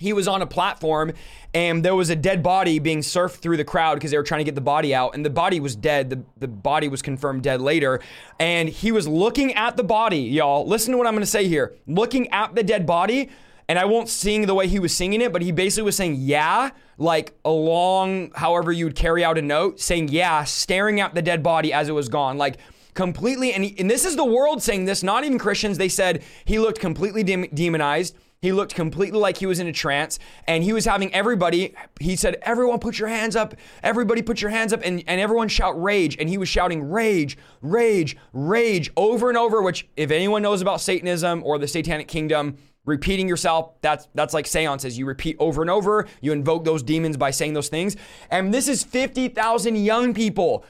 he 0.00 0.12
was 0.12 0.26
on 0.26 0.40
a 0.40 0.46
platform 0.46 1.12
and 1.52 1.84
there 1.84 1.94
was 1.94 2.10
a 2.10 2.16
dead 2.16 2.42
body 2.42 2.78
being 2.78 3.00
surfed 3.00 3.36
through 3.36 3.58
the 3.58 3.64
crowd 3.64 3.94
because 3.94 4.10
they 4.10 4.16
were 4.16 4.22
trying 4.22 4.40
to 4.40 4.44
get 4.44 4.54
the 4.54 4.60
body 4.60 4.94
out 4.94 5.14
and 5.14 5.24
the 5.24 5.30
body 5.30 5.60
was 5.60 5.76
dead. 5.76 6.08
The, 6.10 6.22
the 6.38 6.48
body 6.48 6.88
was 6.88 7.02
confirmed 7.02 7.42
dead 7.42 7.60
later. 7.60 8.00
And 8.38 8.68
he 8.68 8.92
was 8.92 9.06
looking 9.06 9.52
at 9.54 9.76
the 9.76 9.84
body 9.84 10.20
y'all. 10.20 10.66
Listen 10.66 10.92
to 10.92 10.98
what 10.98 11.06
i'm 11.06 11.12
going 11.12 11.22
to 11.22 11.26
say 11.26 11.46
here. 11.46 11.74
Looking 11.86 12.28
at 12.30 12.54
the 12.54 12.62
dead 12.62 12.86
body 12.86 13.28
and 13.68 13.78
i 13.78 13.84
won't 13.84 14.08
sing 14.08 14.46
the 14.46 14.54
way 14.54 14.66
he 14.66 14.80
was 14.80 14.92
singing 14.92 15.20
it 15.20 15.32
but 15.32 15.42
he 15.42 15.52
basically 15.52 15.84
was 15.84 15.94
saying 15.94 16.16
yeah 16.16 16.70
like 16.98 17.32
along 17.44 18.32
however 18.34 18.72
you 18.72 18.84
would 18.84 18.96
carry 18.96 19.22
out 19.22 19.38
a 19.38 19.42
note 19.42 19.78
saying 19.78 20.08
yeah 20.08 20.42
staring 20.42 20.98
at 20.98 21.14
the 21.14 21.22
dead 21.22 21.40
body 21.40 21.72
as 21.72 21.88
it 21.88 21.92
was 21.92 22.08
gone 22.08 22.36
like 22.36 22.56
completely 22.94 23.52
and, 23.52 23.64
he, 23.64 23.78
and 23.78 23.90
this 23.90 24.04
is 24.04 24.16
the 24.16 24.24
world 24.24 24.62
saying 24.62 24.84
this 24.84 25.02
not 25.02 25.24
even 25.24 25.38
christians. 25.38 25.78
They 25.78 25.88
said 25.88 26.22
he 26.44 26.58
looked 26.58 26.80
completely 26.80 27.22
dem- 27.22 27.46
demonized 27.54 28.16
he 28.42 28.52
looked 28.52 28.74
completely 28.74 29.18
like 29.18 29.36
he 29.36 29.46
was 29.46 29.58
in 29.58 29.66
a 29.66 29.72
trance 29.72 30.18
and 30.46 30.64
he 30.64 30.72
was 30.72 30.86
having 30.86 31.12
everybody, 31.12 31.74
he 32.00 32.16
said, 32.16 32.36
Everyone 32.42 32.78
put 32.78 32.98
your 32.98 33.08
hands 33.08 33.36
up. 33.36 33.54
Everybody 33.82 34.22
put 34.22 34.40
your 34.40 34.50
hands 34.50 34.72
up. 34.72 34.80
And, 34.82 35.04
and 35.06 35.20
everyone 35.20 35.48
shout 35.48 35.80
rage. 35.80 36.16
And 36.18 36.28
he 36.28 36.38
was 36.38 36.48
shouting 36.48 36.90
rage, 36.90 37.36
rage, 37.60 38.16
rage 38.32 38.90
over 38.96 39.28
and 39.28 39.36
over, 39.36 39.60
which, 39.60 39.86
if 39.96 40.10
anyone 40.10 40.40
knows 40.40 40.62
about 40.62 40.80
Satanism 40.80 41.42
or 41.44 41.58
the 41.58 41.68
Satanic 41.68 42.08
Kingdom, 42.08 42.56
repeating 42.86 43.28
yourself 43.28 43.72
that's 43.82 44.08
that's 44.14 44.32
like 44.32 44.46
seances 44.46 44.96
you 44.96 45.04
repeat 45.04 45.36
over 45.38 45.60
and 45.60 45.70
over 45.70 46.08
you 46.22 46.32
invoke 46.32 46.64
those 46.64 46.82
demons 46.82 47.14
by 47.14 47.30
saying 47.30 47.52
those 47.52 47.68
things 47.68 47.94
and 48.30 48.54
this 48.54 48.68
is 48.68 48.82
50,000 48.82 49.76
young 49.76 50.14
people 50.14 50.64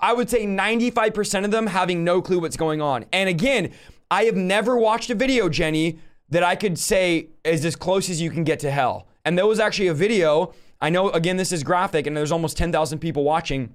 I 0.00 0.12
would 0.14 0.30
say 0.30 0.46
95% 0.46 1.44
of 1.44 1.50
them 1.50 1.66
having 1.66 2.04
no 2.04 2.22
clue 2.22 2.38
what's 2.38 2.56
going 2.56 2.80
on 2.80 3.06
and 3.12 3.28
again 3.28 3.72
I 4.08 4.24
have 4.24 4.36
never 4.36 4.76
watched 4.76 5.10
a 5.10 5.16
video 5.16 5.48
Jenny 5.48 5.98
that 6.32 6.42
I 6.42 6.56
could 6.56 6.78
say 6.78 7.28
is 7.44 7.62
as 7.66 7.76
close 7.76 8.08
as 8.08 8.18
you 8.18 8.30
can 8.30 8.42
get 8.42 8.58
to 8.60 8.70
hell. 8.70 9.06
And 9.26 9.36
there 9.36 9.46
was 9.46 9.60
actually 9.60 9.88
a 9.88 9.94
video. 9.94 10.54
I 10.80 10.88
know, 10.88 11.10
again, 11.10 11.36
this 11.36 11.52
is 11.52 11.62
graphic, 11.62 12.06
and 12.06 12.16
there's 12.16 12.32
almost 12.32 12.56
10,000 12.56 12.98
people 13.00 13.22
watching, 13.22 13.74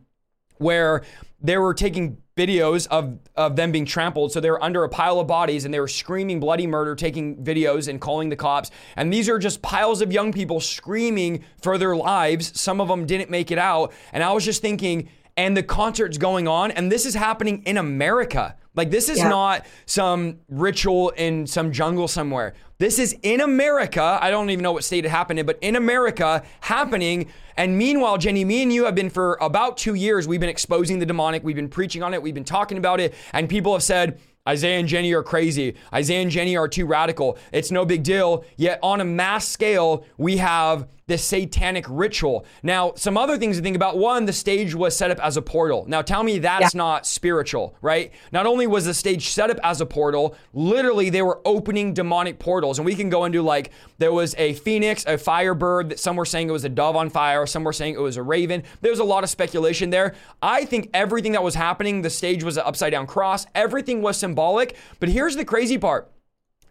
where 0.58 1.04
they 1.40 1.56
were 1.60 1.76
taking 1.76 2.18
videos 2.36 2.88
of, 2.88 3.20
of 3.36 3.56
them 3.56 3.72
being 3.72 3.86
trampled. 3.86 4.32
So 4.32 4.40
they 4.40 4.50
were 4.50 4.64
under 4.64 4.84
a 4.84 4.90
pile 4.90 5.20
of 5.20 5.28
bodies 5.28 5.66
and 5.66 5.74
they 5.74 5.80
were 5.80 5.88
screaming 5.88 6.40
bloody 6.40 6.66
murder, 6.66 6.96
taking 6.96 7.44
videos 7.44 7.88
and 7.88 8.02
calling 8.02 8.30
the 8.30 8.36
cops. 8.36 8.72
And 8.96 9.14
these 9.14 9.30
are 9.30 9.38
just 9.38 9.62
piles 9.62 10.02
of 10.02 10.12
young 10.12 10.34
people 10.34 10.60
screaming 10.60 11.44
for 11.62 11.78
their 11.78 11.96
lives. 11.96 12.60
Some 12.60 12.82
of 12.82 12.88
them 12.88 13.06
didn't 13.06 13.30
make 13.30 13.52
it 13.52 13.60
out. 13.60 13.94
And 14.14 14.24
I 14.24 14.34
was 14.34 14.44
just 14.44 14.64
thinking, 14.64 15.10
and 15.36 15.56
the 15.56 15.64
concert's 15.64 16.18
going 16.18 16.48
on, 16.48 16.72
and 16.72 16.92
this 16.92 17.06
is 17.06 17.14
happening 17.14 17.62
in 17.68 17.78
America. 17.78 18.56
Like, 18.78 18.92
this 18.92 19.10
is 19.10 19.18
yeah. 19.18 19.30
not 19.30 19.66
some 19.88 20.40
ritual 20.48 21.10
in 21.10 21.48
some 21.48 21.72
jungle 21.72 22.08
somewhere. 22.08 22.54
This 22.78 23.00
is 23.00 23.18
in 23.24 23.42
America. 23.42 24.20
I 24.22 24.30
don't 24.30 24.52
even 24.52 24.62
know 24.62 24.72
what 24.72 24.84
state 24.84 25.04
it 25.04 25.10
happened 25.10 25.40
in, 25.40 25.48
but 25.48 25.58
in 25.62 25.76
America 25.76 26.44
happening. 26.62 27.28
And 27.58 27.76
meanwhile, 27.76 28.20
Jenny, 28.20 28.46
me 28.46 28.62
and 28.62 28.72
you 28.72 28.86
have 28.86 28.94
been 28.94 29.10
for 29.10 29.36
about 29.42 29.78
two 29.78 29.96
years, 29.96 30.28
we've 30.28 30.40
been 30.40 30.48
exposing 30.48 31.00
the 31.00 31.06
demonic. 31.08 31.44
We've 31.44 31.56
been 31.56 31.70
preaching 31.70 32.04
on 32.04 32.14
it. 32.14 32.22
We've 32.22 32.36
been 32.36 32.44
talking 32.44 32.78
about 32.78 33.00
it. 33.00 33.16
And 33.34 33.50
people 33.50 33.74
have 33.74 33.82
said, 33.82 34.20
Isaiah 34.48 34.80
and 34.80 34.88
Jenny 34.88 35.12
are 35.14 35.24
crazy. 35.24 35.76
Isaiah 35.92 36.22
and 36.22 36.32
Jenny 36.32 36.56
are 36.56 36.68
too 36.68 36.86
radical. 36.86 37.38
It's 37.52 37.72
no 37.72 37.84
big 37.84 38.04
deal. 38.04 38.46
Yet 38.58 38.80
on 38.84 39.02
a 39.02 39.06
mass 39.06 39.48
scale, 39.48 40.06
we 40.18 40.38
have 40.38 40.88
this 41.08 41.24
satanic 41.24 41.86
ritual. 41.88 42.46
Now, 42.64 42.94
some 42.96 43.18
other 43.18 43.38
things 43.38 43.56
to 43.58 43.64
think 43.64 43.78
about. 43.78 43.98
One, 43.98 44.26
the 44.26 44.34
stage 44.34 44.76
was 44.76 44.96
set 44.96 45.10
up 45.10 45.20
as 45.20 45.38
a 45.38 45.42
portal. 45.42 45.86
Now, 45.88 46.02
tell 46.02 46.22
me 46.22 46.40
that's 46.40 46.74
yeah. 46.74 46.78
not 46.78 47.08
spiritual, 47.08 47.76
right? 47.82 48.12
Not 48.34 48.46
only 48.46 48.68
was 48.68 48.86
the 48.86 48.94
stage 48.94 49.30
set 49.30 49.50
up 49.50 49.58
as 49.64 49.80
a 49.80 49.86
portal, 49.86 50.36
literally 50.54 51.10
they 51.10 51.22
were 51.22 51.40
opening 51.46 51.94
demonic 51.94 52.40
portals. 52.40 52.78
And 52.78 52.86
we 52.86 52.94
can 52.94 53.10
go 53.10 53.24
into 53.24 53.42
like 53.42 53.72
there 54.00 54.12
was 54.12 54.36
a 54.38 54.54
phoenix, 54.56 55.06
a 55.08 55.18
firebird, 55.18 55.90
that 55.90 56.00
some 56.00 56.18
were 56.18 56.26
saying 56.26 56.50
it 56.50 56.52
was 56.52 56.66
a 56.66 56.70
dove 56.70 56.98
on 56.98 57.10
fire, 57.10 57.46
some 57.46 57.64
were 57.64 57.74
saying 57.74 57.94
it 57.94 58.02
was 58.02 58.18
a 58.18 58.24
raven. 58.24 58.64
There's 58.82 59.00
a 59.00 59.06
lot 59.06 59.24
of 59.24 59.30
speculation 59.30 59.90
there. 59.90 60.14
I 60.42 60.66
think 60.66 60.90
everything 60.94 61.32
that 61.32 61.44
was 61.44 61.56
happening, 61.56 62.02
the 62.02 62.10
stage 62.10 62.44
was 62.44 62.58
an 62.58 62.64
upside 62.66 62.92
down 62.92 63.08
cross, 63.08 63.46
everything 63.56 64.02
was 64.02 64.18
symbolic. 64.18 64.76
But 65.00 65.08
here's 65.08 65.38
the 65.38 65.46
crazy 65.46 65.78
part 65.78 66.12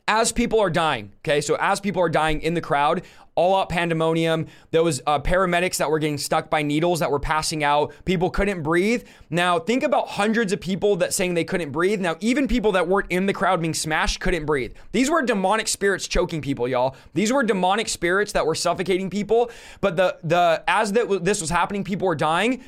as 0.09 0.33
people 0.33 0.61
are 0.61 0.71
dying, 0.71 1.12
okay, 1.19 1.40
so 1.40 1.57
as 1.61 1.81
people 1.81 2.01
are 2.03 2.09
dying 2.09 2.40
in 2.40 2.55
the 2.55 2.61
crowd, 2.61 3.03
all 3.37 3.55
out 3.55 3.69
pandemonium. 3.69 4.47
There 4.71 4.83
was 4.83 5.03
uh, 5.07 5.21
paramedics 5.21 5.77
that 5.77 5.90
were 5.90 5.99
getting 5.99 6.19
stuck 6.19 6.51
by 6.51 6.62
needles 6.62 7.01
that 7.01 7.11
were 7.11 7.21
passing 7.21 7.62
out. 7.62 7.92
People 8.05 8.31
couldn't 8.31 8.62
breathe. 8.62 9.05
Now 9.31 9.59
think 9.59 9.83
about 9.83 10.09
hundreds 10.09 10.53
of 10.53 10.61
people 10.61 10.97
that 10.97 11.12
saying 11.12 11.35
they 11.35 11.45
couldn't 11.45 11.71
breathe. 11.71 12.01
Now 12.01 12.16
even 12.21 12.49
people 12.49 12.73
that 12.73 12.88
weren't 12.88 13.12
in 13.12 13.27
the 13.27 13.35
crowd 13.35 13.61
being 13.61 13.75
smashed 13.75 14.21
couldn't 14.21 14.47
breathe. 14.47 14.75
These 14.92 15.11
were 15.11 15.23
demonic 15.23 15.69
spirits 15.69 16.09
choking 16.09 16.40
people, 16.40 16.66
y'all. 16.66 16.97
These 17.12 17.31
were 17.31 17.42
demonic 17.42 17.88
spirits 17.88 18.33
that 18.33 18.47
were 18.47 18.55
suffocating 18.55 19.11
people. 19.11 19.51
But 19.81 19.97
the 19.97 20.16
the 20.25 20.64
as 20.66 20.92
that 20.92 21.25
this 21.25 21.40
was 21.40 21.51
happening, 21.51 21.85
people 21.85 22.07
were 22.07 22.16
dying. 22.16 22.64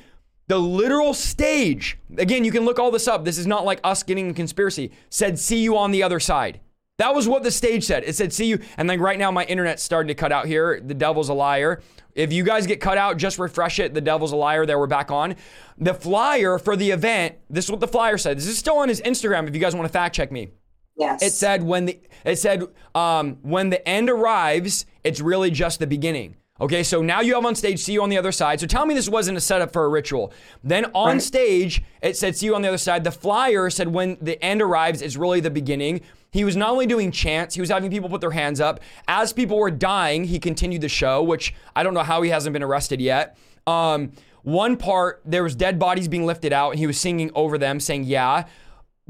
The 0.48 0.58
literal 0.58 1.12
stage, 1.12 1.98
again, 2.16 2.42
you 2.42 2.50
can 2.50 2.64
look 2.64 2.78
all 2.78 2.90
this 2.90 3.06
up. 3.06 3.24
This 3.24 3.36
is 3.36 3.46
not 3.46 3.66
like 3.66 3.80
us 3.84 4.02
getting 4.02 4.30
a 4.30 4.34
conspiracy, 4.34 4.92
said, 5.10 5.38
see 5.38 5.58
you 5.58 5.76
on 5.76 5.90
the 5.90 6.02
other 6.02 6.18
side. 6.18 6.60
That 6.98 7.14
was 7.14 7.28
what 7.28 7.44
the 7.44 7.50
stage 7.50 7.84
said. 7.84 8.02
It 8.04 8.16
said, 8.16 8.32
see 8.32 8.46
you. 8.46 8.58
And 8.76 8.90
then 8.90 9.00
right 9.00 9.18
now, 9.18 9.30
my 9.30 9.44
internet's 9.44 9.82
starting 9.84 10.08
to 10.08 10.14
cut 10.14 10.32
out 10.32 10.46
here. 10.46 10.80
The 10.80 10.94
devil's 10.94 11.28
a 11.28 11.34
liar. 11.34 11.80
If 12.14 12.32
you 12.32 12.42
guys 12.42 12.66
get 12.66 12.80
cut 12.80 12.98
out, 12.98 13.16
just 13.16 13.38
refresh 13.38 13.78
it. 13.78 13.94
The 13.94 14.00
devil's 14.00 14.32
a 14.32 14.36
liar. 14.36 14.66
There, 14.66 14.78
we're 14.78 14.88
back 14.88 15.12
on. 15.12 15.36
The 15.78 15.94
flyer 15.94 16.58
for 16.58 16.74
the 16.74 16.90
event, 16.90 17.36
this 17.48 17.66
is 17.66 17.70
what 17.70 17.78
the 17.78 17.86
flyer 17.86 18.18
said. 18.18 18.36
This 18.36 18.48
is 18.48 18.58
still 18.58 18.78
on 18.78 18.88
his 18.88 19.00
Instagram 19.02 19.46
if 19.46 19.54
you 19.54 19.60
guys 19.60 19.76
want 19.76 19.86
to 19.86 19.92
fact 19.92 20.16
check 20.16 20.32
me. 20.32 20.48
Yes. 20.96 21.22
It 21.22 21.32
said 21.32 21.62
when 21.62 21.84
the 21.84 22.00
it 22.24 22.40
said 22.40 22.64
um, 22.96 23.38
when 23.42 23.70
the 23.70 23.88
end 23.88 24.10
arrives, 24.10 24.84
it's 25.04 25.20
really 25.20 25.52
just 25.52 25.78
the 25.78 25.86
beginning. 25.86 26.34
Okay, 26.60 26.82
so 26.82 27.00
now 27.02 27.20
you 27.20 27.34
have 27.34 27.46
on 27.46 27.54
stage, 27.54 27.78
see 27.78 27.92
you 27.92 28.02
on 28.02 28.08
the 28.08 28.18
other 28.18 28.32
side. 28.32 28.58
So 28.58 28.66
tell 28.66 28.84
me 28.84 28.92
this 28.92 29.08
wasn't 29.08 29.38
a 29.38 29.40
setup 29.40 29.72
for 29.72 29.84
a 29.84 29.88
ritual. 29.88 30.32
Then 30.64 30.86
on 30.86 31.12
right. 31.12 31.22
stage, 31.22 31.84
it 32.02 32.16
said, 32.16 32.36
see 32.36 32.46
you 32.46 32.56
on 32.56 32.62
the 32.62 32.68
other 32.68 32.78
side. 32.78 33.04
The 33.04 33.12
flyer 33.12 33.70
said, 33.70 33.86
when 33.86 34.18
the 34.20 34.42
end 34.44 34.60
arrives, 34.60 35.00
it's 35.00 35.14
really 35.14 35.38
the 35.38 35.50
beginning. 35.50 36.00
He 36.30 36.44
was 36.44 36.56
not 36.56 36.70
only 36.70 36.86
doing 36.86 37.10
chants, 37.10 37.54
he 37.54 37.60
was 37.60 37.70
having 37.70 37.90
people 37.90 38.08
put 38.08 38.20
their 38.20 38.30
hands 38.30 38.60
up. 38.60 38.80
As 39.06 39.32
people 39.32 39.58
were 39.58 39.70
dying, 39.70 40.24
he 40.24 40.38
continued 40.38 40.82
the 40.82 40.88
show, 40.88 41.22
which 41.22 41.54
I 41.74 41.82
don't 41.82 41.94
know 41.94 42.02
how 42.02 42.22
he 42.22 42.30
hasn't 42.30 42.52
been 42.52 42.62
arrested 42.62 43.00
yet. 43.00 43.36
Um, 43.66 44.12
one 44.42 44.76
part, 44.76 45.22
there 45.24 45.42
was 45.42 45.54
dead 45.54 45.78
bodies 45.78 46.08
being 46.08 46.26
lifted 46.26 46.52
out, 46.52 46.70
and 46.70 46.78
he 46.78 46.86
was 46.86 46.98
singing 46.98 47.30
over 47.34 47.58
them, 47.58 47.80
saying, 47.80 48.04
Yeah 48.04 48.44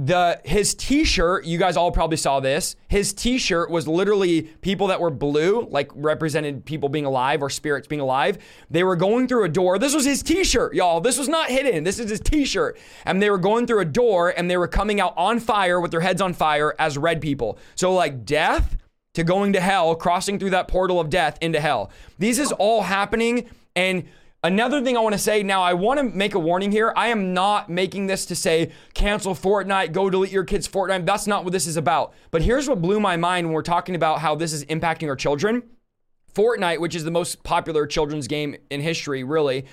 the 0.00 0.40
his 0.44 0.74
t-shirt 0.76 1.44
you 1.44 1.58
guys 1.58 1.76
all 1.76 1.90
probably 1.90 2.16
saw 2.16 2.38
this 2.38 2.76
his 2.86 3.12
t-shirt 3.12 3.68
was 3.68 3.88
literally 3.88 4.42
people 4.42 4.86
that 4.86 5.00
were 5.00 5.10
blue 5.10 5.66
like 5.70 5.90
represented 5.92 6.64
people 6.64 6.88
being 6.88 7.04
alive 7.04 7.42
or 7.42 7.50
spirits 7.50 7.88
being 7.88 8.00
alive. 8.00 8.38
They 8.70 8.84
were 8.84 8.94
going 8.94 9.26
through 9.26 9.44
a 9.44 9.48
door. 9.48 9.76
This 9.76 9.96
was 9.96 10.04
his 10.04 10.22
t-shirt 10.22 10.72
y'all. 10.74 11.00
This 11.00 11.18
was 11.18 11.28
not 11.28 11.50
hidden. 11.50 11.82
This 11.82 11.98
is 11.98 12.10
his 12.10 12.20
t-shirt. 12.20 12.78
And 13.04 13.20
they 13.20 13.28
were 13.28 13.38
going 13.38 13.66
through 13.66 13.80
a 13.80 13.84
door 13.84 14.32
and 14.36 14.48
they 14.48 14.56
were 14.56 14.68
coming 14.68 15.00
out 15.00 15.14
on 15.16 15.40
fire 15.40 15.80
with 15.80 15.90
their 15.90 16.00
heads 16.00 16.22
on 16.22 16.32
fire 16.32 16.74
as 16.78 16.96
red 16.96 17.20
people. 17.20 17.58
So 17.74 17.92
like 17.92 18.24
death 18.24 18.76
to 19.14 19.24
going 19.24 19.52
to 19.54 19.60
hell, 19.60 19.96
crossing 19.96 20.38
through 20.38 20.50
that 20.50 20.68
portal 20.68 21.00
of 21.00 21.10
death 21.10 21.38
into 21.40 21.60
hell. 21.60 21.90
These 22.20 22.38
is 22.38 22.52
all 22.52 22.82
happening. 22.82 23.50
And 23.74 24.04
Another 24.44 24.80
thing 24.80 24.96
I 24.96 25.00
want 25.00 25.14
to 25.14 25.18
say 25.18 25.42
now, 25.42 25.62
I 25.62 25.72
want 25.74 25.98
to 25.98 26.04
make 26.04 26.34
a 26.34 26.38
warning 26.38 26.70
here. 26.70 26.92
I 26.94 27.08
am 27.08 27.34
not 27.34 27.68
making 27.68 28.06
this 28.06 28.24
to 28.26 28.36
say 28.36 28.70
cancel 28.94 29.34
Fortnite, 29.34 29.90
go 29.90 30.08
delete 30.08 30.30
your 30.30 30.44
kids' 30.44 30.68
Fortnite. 30.68 31.04
That's 31.04 31.26
not 31.26 31.42
what 31.42 31.52
this 31.52 31.66
is 31.66 31.76
about. 31.76 32.14
But 32.30 32.42
here's 32.42 32.68
what 32.68 32.80
blew 32.80 33.00
my 33.00 33.16
mind 33.16 33.48
when 33.48 33.54
we're 33.54 33.62
talking 33.62 33.96
about 33.96 34.20
how 34.20 34.36
this 34.36 34.52
is 34.52 34.64
impacting 34.66 35.08
our 35.08 35.16
children. 35.16 35.64
Fortnite, 36.32 36.78
which 36.78 36.94
is 36.94 37.02
the 37.02 37.10
most 37.10 37.42
popular 37.42 37.84
children's 37.84 38.28
game 38.28 38.54
in 38.70 38.80
history, 38.80 39.24
really. 39.24 39.64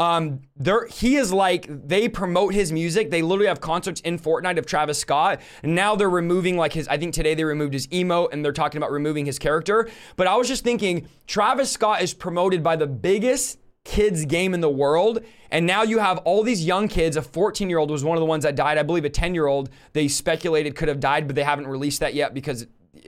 Um, 0.00 0.40
there 0.56 0.86
he 0.86 1.16
is 1.16 1.30
like 1.30 1.66
they 1.68 2.08
promote 2.08 2.54
his 2.54 2.72
music. 2.72 3.10
They 3.10 3.20
literally 3.20 3.48
have 3.48 3.60
concerts 3.60 4.00
in 4.00 4.18
Fortnite 4.18 4.56
of 4.56 4.64
Travis 4.64 4.98
Scott. 4.98 5.42
And 5.62 5.74
now 5.74 5.96
they're 5.96 6.08
removing 6.08 6.56
like 6.56 6.72
his. 6.72 6.88
I 6.88 6.96
think 6.96 7.12
today 7.12 7.34
they 7.34 7.44
removed 7.44 7.74
his 7.74 7.88
emote 7.88 8.32
and 8.32 8.42
they're 8.42 8.52
talking 8.52 8.78
about 8.78 8.90
removing 8.90 9.26
his 9.26 9.38
character. 9.38 9.86
But 10.16 10.28
I 10.28 10.36
was 10.36 10.48
just 10.48 10.64
thinking, 10.64 11.08
Travis 11.26 11.70
Scott 11.70 12.00
is 12.00 12.14
promoted 12.14 12.62
by 12.62 12.76
the 12.76 12.86
biggest 12.86 13.58
kids 13.84 14.24
game 14.24 14.54
in 14.54 14.60
the 14.60 14.70
world. 14.70 15.20
And 15.50 15.66
now 15.66 15.82
you 15.82 15.98
have 15.98 16.18
all 16.18 16.42
these 16.42 16.64
young 16.64 16.88
kids. 16.88 17.16
A 17.16 17.22
14 17.22 17.68
year 17.68 17.78
old 17.78 17.90
was 17.90 18.02
one 18.02 18.16
of 18.16 18.20
the 18.20 18.26
ones 18.26 18.44
that 18.44 18.56
died. 18.56 18.78
I 18.78 18.82
believe 18.82 19.04
a 19.04 19.10
10 19.10 19.34
year 19.34 19.46
old 19.46 19.70
they 19.92 20.08
speculated 20.08 20.74
could 20.74 20.88
have 20.88 21.00
died, 21.00 21.26
but 21.26 21.36
they 21.36 21.44
haven't 21.44 21.66
released 21.66 22.00
that 22.00 22.14
yet 22.14 22.34
because 22.34 22.66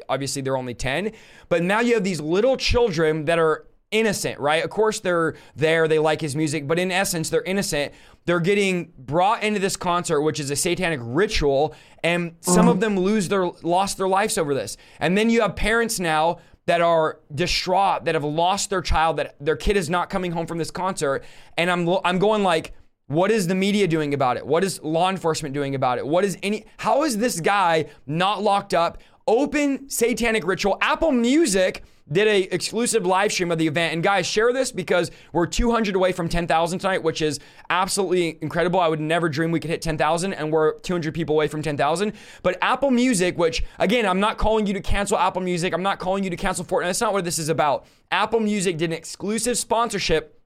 obviously 0.09 0.43
they're 0.43 0.57
only 0.57 0.75
10. 0.75 1.13
But 1.49 1.63
now 1.63 1.81
you 1.81 1.95
have 1.95 2.05
these 2.05 2.21
little 2.21 2.57
children 2.57 3.25
that 3.25 3.39
are 3.39 3.67
innocent, 3.91 4.39
right? 4.41 4.65
Of 4.65 4.71
course 4.71 5.01
they're 5.01 5.35
there, 5.55 5.89
they 5.89 5.99
like 5.99 6.21
his 6.21 6.37
music, 6.37 6.67
but 6.67 6.79
in 6.79 6.91
essence, 6.91 7.31
they're 7.31 7.43
innocent. 7.43 7.93
They're 8.25 8.41
getting 8.41 8.93
brought 8.99 9.43
into 9.43 9.61
this 9.61 9.77
concert, 9.77 10.21
which 10.23 10.41
is 10.41 10.51
a 10.51 10.57
satanic 10.57 11.01
ritual, 11.03 11.75
and 12.03 12.35
some 12.41 12.69
of 12.69 12.79
mm. 12.79 12.81
them 12.81 12.99
lose 12.99 13.29
their 13.29 13.47
lost 13.63 13.99
their 13.99 14.09
lives 14.09 14.37
over 14.37 14.55
this. 14.55 14.77
And 14.99 15.17
then 15.17 15.31
you 15.31 15.43
have 15.43 15.55
parents 15.55 16.01
now 16.01 16.39
that 16.67 16.81
are 16.81 17.21
distraught, 17.35 18.05
that 18.05 18.15
have 18.15 18.25
lost 18.25 18.71
their 18.71 18.83
child, 18.83 19.17
that 19.19 19.37
their 19.41 19.57
kid 19.57 19.77
is 19.77 19.89
not 19.89 20.11
coming 20.11 20.33
home 20.33 20.47
from 20.47 20.59
this 20.59 20.71
concert. 20.71 21.25
And 21.57 21.71
I'm 21.71 21.89
I'm 22.05 22.19
going 22.19 22.43
like, 22.43 22.75
what 23.07 23.31
is 23.31 23.47
the 23.47 23.55
media 23.55 23.87
doing 23.87 24.15
about 24.15 24.37
it? 24.37 24.47
What 24.47 24.65
is 24.65 24.83
law 24.83 25.09
enforcement 25.09 25.55
doing 25.55 25.75
about 25.75 25.99
it? 25.99 26.07
What 26.07 26.25
is 26.25 26.37
any 26.43 26.67
how 26.79 27.05
is 27.05 27.19
this 27.19 27.41
guy 27.41 27.87
not 28.07 28.43
locked 28.43 28.75
up? 28.75 28.99
Open 29.29 29.89
satanic 29.89 30.47
ritual. 30.47 30.77
Apple 30.81 31.13
Music 31.13 31.85
did 32.11 32.29
a 32.29 32.55
exclusive 32.55 33.05
live 33.05 33.33
stream 33.33 33.51
of 33.51 33.59
the 33.59 33.67
event. 33.67 33.93
And 33.93 34.03
guys, 34.03 34.27
share 34.27 34.53
this 34.53 34.71
because 34.71 35.11
we're 35.33 35.47
200 35.47 35.97
away 35.97 36.13
from 36.13 36.29
10,000 36.29 36.79
tonight, 36.79 37.03
which 37.03 37.21
is 37.21 37.41
absolutely 37.69 38.39
incredible. 38.41 38.79
I 38.79 38.89
would 38.89 39.01
never 39.01 39.29
dream 39.29 39.51
we 39.51 39.61
could 39.61 39.71
hit 39.71 39.83
10,000 39.83 40.33
and 40.33 40.53
we're 40.53 40.79
200 40.81 41.13
people 41.15 41.35
away 41.35 41.49
from 41.49 41.63
10,000. 41.63 42.13
But 42.43 42.59
Apple 42.63 42.91
Music, 42.91 43.37
which 43.37 43.65
again, 43.79 44.07
I'm 44.07 44.21
not 44.21 44.39
calling 44.39 44.67
you 44.67 44.75
to 44.75 44.81
cancel 44.81 45.19
Apple 45.19 45.43
Music. 45.43 45.75
I'm 45.75 45.83
not 45.83 45.99
calling 45.99 46.23
you 46.23 46.31
to 46.31 46.37
cancel 46.37 46.65
Fortnite. 46.65 46.85
That's 46.85 47.01
not 47.01 47.13
what 47.13 47.25
this 47.25 47.39
is 47.39 47.49
about. 47.49 47.87
Apple 48.13 48.41
Music 48.41 48.79
did 48.79 48.91
an 48.91 48.97
exclusive 48.97 49.59
sponsorship 49.59 50.41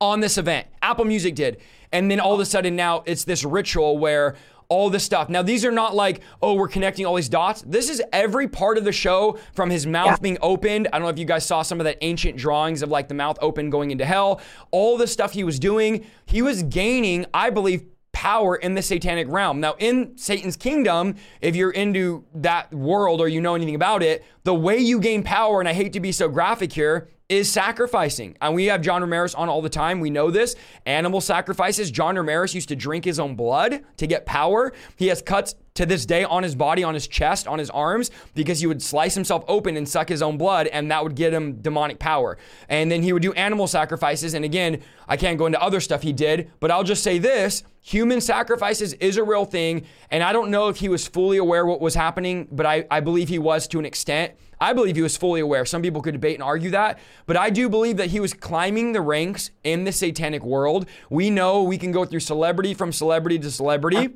on 0.00 0.20
this 0.20 0.38
event. 0.38 0.68
Apple 0.80 1.04
Music 1.04 1.34
did. 1.34 1.60
And 1.92 2.10
then 2.10 2.20
all 2.20 2.34
of 2.34 2.40
a 2.40 2.46
sudden 2.46 2.76
now 2.76 3.02
it's 3.04 3.24
this 3.24 3.44
ritual 3.44 3.98
where 3.98 4.36
all 4.70 4.88
this 4.88 5.04
stuff. 5.04 5.28
Now, 5.28 5.42
these 5.42 5.64
are 5.64 5.72
not 5.72 5.94
like, 5.94 6.22
oh, 6.40 6.54
we're 6.54 6.68
connecting 6.68 7.04
all 7.04 7.16
these 7.16 7.28
dots. 7.28 7.62
This 7.66 7.90
is 7.90 8.00
every 8.12 8.48
part 8.48 8.78
of 8.78 8.84
the 8.84 8.92
show 8.92 9.38
from 9.52 9.68
his 9.68 9.86
mouth 9.86 10.06
yeah. 10.06 10.16
being 10.22 10.38
opened. 10.40 10.88
I 10.92 10.98
don't 10.98 11.02
know 11.02 11.10
if 11.10 11.18
you 11.18 11.26
guys 11.26 11.44
saw 11.44 11.60
some 11.60 11.80
of 11.80 11.84
that 11.84 11.98
ancient 12.00 12.38
drawings 12.38 12.80
of 12.80 12.88
like 12.88 13.08
the 13.08 13.14
mouth 13.14 13.36
open 13.42 13.68
going 13.68 13.90
into 13.90 14.06
hell. 14.06 14.40
All 14.70 14.96
the 14.96 15.06
stuff 15.06 15.32
he 15.32 15.44
was 15.44 15.58
doing, 15.58 16.06
he 16.24 16.40
was 16.40 16.62
gaining, 16.62 17.26
I 17.34 17.50
believe, 17.50 17.84
power 18.12 18.56
in 18.56 18.74
the 18.74 18.82
satanic 18.82 19.28
realm. 19.28 19.60
Now, 19.60 19.74
in 19.78 20.16
Satan's 20.16 20.56
kingdom, 20.56 21.16
if 21.40 21.56
you're 21.56 21.70
into 21.70 22.24
that 22.34 22.72
world 22.72 23.20
or 23.20 23.28
you 23.28 23.40
know 23.40 23.54
anything 23.54 23.74
about 23.74 24.02
it, 24.02 24.24
the 24.44 24.54
way 24.54 24.78
you 24.78 25.00
gain 25.00 25.22
power, 25.22 25.60
and 25.60 25.68
I 25.68 25.72
hate 25.72 25.92
to 25.94 26.00
be 26.00 26.12
so 26.12 26.28
graphic 26.28 26.72
here, 26.72 27.08
is 27.30 27.50
sacrificing. 27.50 28.36
And 28.40 28.54
we 28.54 28.66
have 28.66 28.82
John 28.82 29.02
Ramirez 29.02 29.36
on 29.36 29.48
all 29.48 29.62
the 29.62 29.68
time. 29.68 30.00
We 30.00 30.10
know 30.10 30.32
this. 30.32 30.56
Animal 30.84 31.20
sacrifices. 31.20 31.90
John 31.92 32.16
Ramirez 32.16 32.54
used 32.56 32.68
to 32.70 32.76
drink 32.76 33.04
his 33.04 33.20
own 33.20 33.36
blood 33.36 33.84
to 33.98 34.06
get 34.08 34.26
power. 34.26 34.72
He 34.96 35.06
has 35.06 35.22
cuts 35.22 35.54
to 35.80 35.86
this 35.86 36.04
day 36.04 36.24
on 36.24 36.42
his 36.42 36.54
body, 36.54 36.84
on 36.84 36.92
his 36.92 37.08
chest, 37.08 37.48
on 37.48 37.58
his 37.58 37.70
arms, 37.70 38.10
because 38.34 38.60
he 38.60 38.66
would 38.66 38.82
slice 38.82 39.14
himself 39.14 39.42
open 39.48 39.78
and 39.78 39.88
suck 39.88 40.10
his 40.10 40.20
own 40.20 40.36
blood, 40.36 40.66
and 40.66 40.90
that 40.90 41.02
would 41.02 41.14
get 41.14 41.32
him 41.32 41.54
demonic 41.62 41.98
power. 41.98 42.36
And 42.68 42.92
then 42.92 43.02
he 43.02 43.14
would 43.14 43.22
do 43.22 43.32
animal 43.32 43.66
sacrifices. 43.66 44.34
And 44.34 44.44
again, 44.44 44.82
I 45.08 45.16
can't 45.16 45.38
go 45.38 45.46
into 45.46 45.60
other 45.60 45.80
stuff 45.80 46.02
he 46.02 46.12
did, 46.12 46.50
but 46.60 46.70
I'll 46.70 46.84
just 46.84 47.02
say 47.02 47.16
this 47.16 47.64
human 47.80 48.20
sacrifices 48.20 48.92
is 48.94 49.16
a 49.16 49.24
real 49.24 49.46
thing. 49.46 49.86
And 50.10 50.22
I 50.22 50.34
don't 50.34 50.50
know 50.50 50.68
if 50.68 50.76
he 50.76 50.90
was 50.90 51.08
fully 51.08 51.38
aware 51.38 51.64
what 51.64 51.80
was 51.80 51.94
happening, 51.94 52.46
but 52.52 52.66
I, 52.66 52.84
I 52.90 53.00
believe 53.00 53.30
he 53.30 53.38
was 53.38 53.66
to 53.68 53.78
an 53.78 53.86
extent. 53.86 54.34
I 54.60 54.74
believe 54.74 54.96
he 54.96 55.02
was 55.02 55.16
fully 55.16 55.40
aware. 55.40 55.64
Some 55.64 55.80
people 55.80 56.02
could 56.02 56.12
debate 56.12 56.34
and 56.34 56.42
argue 56.42 56.72
that, 56.72 56.98
but 57.24 57.38
I 57.38 57.48
do 57.48 57.70
believe 57.70 57.96
that 57.96 58.10
he 58.10 58.20
was 58.20 58.34
climbing 58.34 58.92
the 58.92 59.00
ranks 59.00 59.50
in 59.64 59.84
the 59.84 59.92
satanic 59.92 60.44
world. 60.44 60.84
We 61.08 61.30
know 61.30 61.62
we 61.62 61.78
can 61.78 61.90
go 61.90 62.04
through 62.04 62.20
celebrity 62.20 62.74
from 62.74 62.92
celebrity 62.92 63.38
to 63.38 63.50
celebrity 63.50 64.10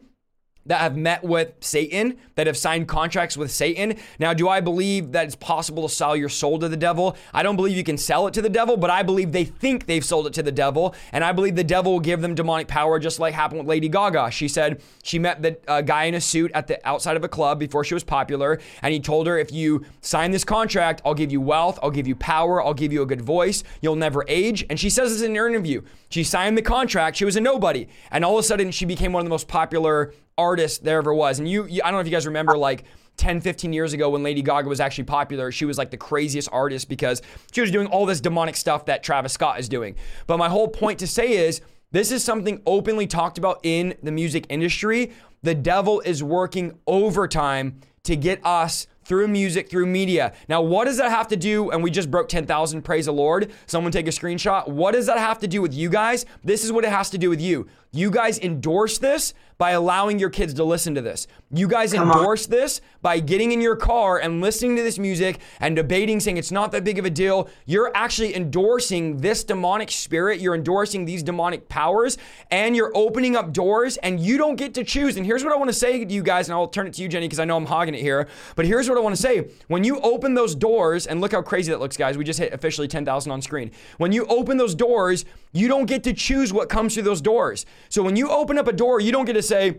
that 0.66 0.80
have 0.80 0.96
met 0.96 1.22
with 1.22 1.52
Satan, 1.60 2.16
that 2.36 2.46
have 2.46 2.56
signed 2.56 2.88
contracts 2.88 3.36
with 3.36 3.50
Satan. 3.50 3.96
Now, 4.18 4.32
do 4.32 4.48
I 4.48 4.60
believe 4.60 5.12
that 5.12 5.26
it's 5.26 5.36
possible 5.36 5.86
to 5.88 5.94
sell 5.94 6.16
your 6.16 6.28
soul 6.28 6.58
to 6.58 6.68
the 6.68 6.76
devil? 6.76 7.16
I 7.32 7.42
don't 7.42 7.56
believe 7.56 7.76
you 7.76 7.84
can 7.84 7.98
sell 7.98 8.26
it 8.26 8.34
to 8.34 8.42
the 8.42 8.48
devil, 8.48 8.76
but 8.76 8.90
I 8.90 9.02
believe 9.02 9.32
they 9.32 9.44
think 9.44 9.86
they've 9.86 10.04
sold 10.04 10.26
it 10.26 10.32
to 10.34 10.42
the 10.42 10.52
devil. 10.52 10.94
And 11.12 11.22
I 11.22 11.32
believe 11.32 11.56
the 11.56 11.64
devil 11.64 11.92
will 11.92 12.00
give 12.00 12.20
them 12.20 12.34
demonic 12.34 12.68
power, 12.68 12.98
just 12.98 13.18
like 13.18 13.34
happened 13.34 13.60
with 13.60 13.68
Lady 13.68 13.88
Gaga. 13.88 14.30
She 14.30 14.48
said 14.48 14.82
she 15.02 15.18
met 15.18 15.42
the 15.42 15.58
uh, 15.68 15.80
guy 15.82 16.04
in 16.04 16.14
a 16.14 16.20
suit 16.20 16.50
at 16.54 16.66
the 16.66 16.86
outside 16.88 17.16
of 17.16 17.24
a 17.24 17.28
club 17.28 17.58
before 17.58 17.84
she 17.84 17.94
was 17.94 18.04
popular. 18.04 18.60
And 18.82 18.92
he 18.92 19.00
told 19.00 19.26
her, 19.26 19.38
if 19.38 19.52
you 19.52 19.84
sign 20.00 20.30
this 20.30 20.44
contract, 20.44 21.02
I'll 21.04 21.14
give 21.14 21.30
you 21.30 21.40
wealth, 21.40 21.78
I'll 21.82 21.90
give 21.90 22.06
you 22.06 22.16
power, 22.16 22.62
I'll 22.62 22.74
give 22.74 22.92
you 22.92 23.02
a 23.02 23.06
good 23.06 23.22
voice, 23.22 23.64
you'll 23.80 23.96
never 23.96 24.24
age. 24.28 24.64
And 24.70 24.80
she 24.80 24.90
says 24.90 25.12
this 25.12 25.22
in 25.22 25.36
an 25.36 25.36
interview. 25.36 25.82
She 26.08 26.24
signed 26.24 26.56
the 26.56 26.62
contract, 26.62 27.16
she 27.16 27.24
was 27.24 27.36
a 27.36 27.40
nobody. 27.40 27.88
And 28.10 28.24
all 28.24 28.38
of 28.38 28.44
a 28.44 28.46
sudden, 28.46 28.70
she 28.70 28.84
became 28.84 29.12
one 29.12 29.20
of 29.20 29.24
the 29.24 29.30
most 29.30 29.48
popular 29.48 30.12
artist 30.36 30.84
there 30.84 30.98
ever 30.98 31.14
was. 31.14 31.38
And 31.38 31.48
you, 31.48 31.66
you 31.66 31.82
I 31.84 31.86
don't 31.86 31.94
know 31.94 32.00
if 32.00 32.06
you 32.06 32.12
guys 32.12 32.26
remember 32.26 32.56
like 32.56 32.84
10, 33.16 33.40
15 33.40 33.72
years 33.72 33.92
ago 33.92 34.10
when 34.10 34.22
Lady 34.22 34.42
Gaga 34.42 34.68
was 34.68 34.80
actually 34.80 35.04
popular, 35.04 35.52
she 35.52 35.64
was 35.64 35.78
like 35.78 35.90
the 35.90 35.96
craziest 35.96 36.48
artist 36.52 36.88
because 36.88 37.22
she 37.52 37.60
was 37.60 37.70
doing 37.70 37.86
all 37.86 38.06
this 38.06 38.20
demonic 38.20 38.56
stuff 38.56 38.86
that 38.86 39.02
Travis 39.02 39.32
Scott 39.32 39.60
is 39.60 39.68
doing. 39.68 39.94
But 40.26 40.38
my 40.38 40.48
whole 40.48 40.68
point 40.68 40.98
to 41.00 41.06
say 41.06 41.32
is 41.32 41.60
this 41.92 42.10
is 42.10 42.24
something 42.24 42.60
openly 42.66 43.06
talked 43.06 43.38
about 43.38 43.60
in 43.62 43.94
the 44.02 44.10
music 44.10 44.46
industry. 44.48 45.12
The 45.42 45.54
devil 45.54 46.00
is 46.00 46.22
working 46.22 46.78
overtime 46.86 47.80
to 48.02 48.16
get 48.16 48.44
us 48.44 48.86
through 49.04 49.28
music, 49.28 49.68
through 49.68 49.86
media. 49.86 50.32
Now, 50.48 50.62
what 50.62 50.86
does 50.86 50.96
that 50.96 51.10
have 51.10 51.28
to 51.28 51.36
do? 51.36 51.70
And 51.70 51.82
we 51.82 51.90
just 51.90 52.10
broke 52.10 52.28
10,000, 52.28 52.82
praise 52.82 53.06
the 53.06 53.12
Lord. 53.12 53.52
Someone 53.66 53.92
take 53.92 54.08
a 54.08 54.10
screenshot. 54.10 54.66
What 54.66 54.92
does 54.92 55.06
that 55.06 55.18
have 55.18 55.38
to 55.40 55.46
do 55.46 55.60
with 55.62 55.74
you 55.74 55.88
guys? 55.88 56.26
This 56.42 56.64
is 56.64 56.72
what 56.72 56.84
it 56.84 56.90
has 56.90 57.10
to 57.10 57.18
do 57.18 57.30
with 57.30 57.40
you. 57.40 57.68
You 57.94 58.10
guys 58.10 58.38
endorse 58.40 58.98
this 58.98 59.34
by 59.56 59.70
allowing 59.70 60.18
your 60.18 60.30
kids 60.30 60.52
to 60.54 60.64
listen 60.64 60.96
to 60.96 61.00
this. 61.00 61.28
You 61.52 61.68
guys 61.68 61.92
Come 61.92 62.10
endorse 62.10 62.46
on. 62.46 62.50
this 62.50 62.80
by 63.02 63.20
getting 63.20 63.52
in 63.52 63.60
your 63.60 63.76
car 63.76 64.18
and 64.18 64.40
listening 64.40 64.74
to 64.76 64.82
this 64.82 64.98
music 64.98 65.38
and 65.60 65.76
debating, 65.76 66.18
saying 66.18 66.36
it's 66.36 66.50
not 66.50 66.72
that 66.72 66.82
big 66.82 66.98
of 66.98 67.04
a 67.04 67.10
deal. 67.10 67.48
You're 67.64 67.92
actually 67.94 68.34
endorsing 68.34 69.18
this 69.18 69.44
demonic 69.44 69.92
spirit. 69.92 70.40
You're 70.40 70.56
endorsing 70.56 71.04
these 71.04 71.22
demonic 71.22 71.68
powers 71.68 72.18
and 72.50 72.74
you're 72.74 72.90
opening 72.96 73.36
up 73.36 73.52
doors 73.52 73.96
and 73.98 74.18
you 74.18 74.38
don't 74.38 74.56
get 74.56 74.74
to 74.74 74.82
choose. 74.82 75.16
And 75.16 75.24
here's 75.24 75.44
what 75.44 75.52
I 75.52 75.56
want 75.56 75.68
to 75.68 75.74
say 75.74 76.04
to 76.04 76.12
you 76.12 76.24
guys, 76.24 76.48
and 76.48 76.54
I'll 76.54 76.66
turn 76.66 76.88
it 76.88 76.94
to 76.94 77.02
you, 77.02 77.08
Jenny, 77.08 77.28
because 77.28 77.38
I 77.38 77.44
know 77.44 77.56
I'm 77.56 77.66
hogging 77.66 77.94
it 77.94 78.00
here. 78.00 78.26
But 78.56 78.66
here's 78.66 78.88
what 78.88 78.98
I 78.98 79.00
want 79.00 79.14
to 79.14 79.22
say. 79.22 79.48
When 79.68 79.84
you 79.84 80.00
open 80.00 80.34
those 80.34 80.56
doors, 80.56 81.06
and 81.06 81.20
look 81.20 81.30
how 81.30 81.42
crazy 81.42 81.70
that 81.70 81.78
looks, 81.78 81.96
guys. 81.96 82.18
We 82.18 82.24
just 82.24 82.40
hit 82.40 82.52
officially 82.52 82.88
10,000 82.88 83.30
on 83.30 83.40
screen. 83.40 83.70
When 83.98 84.10
you 84.10 84.26
open 84.26 84.56
those 84.56 84.74
doors, 84.74 85.24
you 85.52 85.68
don't 85.68 85.86
get 85.86 86.02
to 86.04 86.12
choose 86.12 86.52
what 86.52 86.68
comes 86.68 86.94
through 86.94 87.04
those 87.04 87.20
doors. 87.20 87.66
So 87.88 88.02
when 88.02 88.16
you 88.16 88.30
open 88.30 88.58
up 88.58 88.68
a 88.68 88.72
door, 88.72 89.00
you 89.00 89.12
don't 89.12 89.24
get 89.24 89.34
to 89.34 89.42
say, 89.42 89.78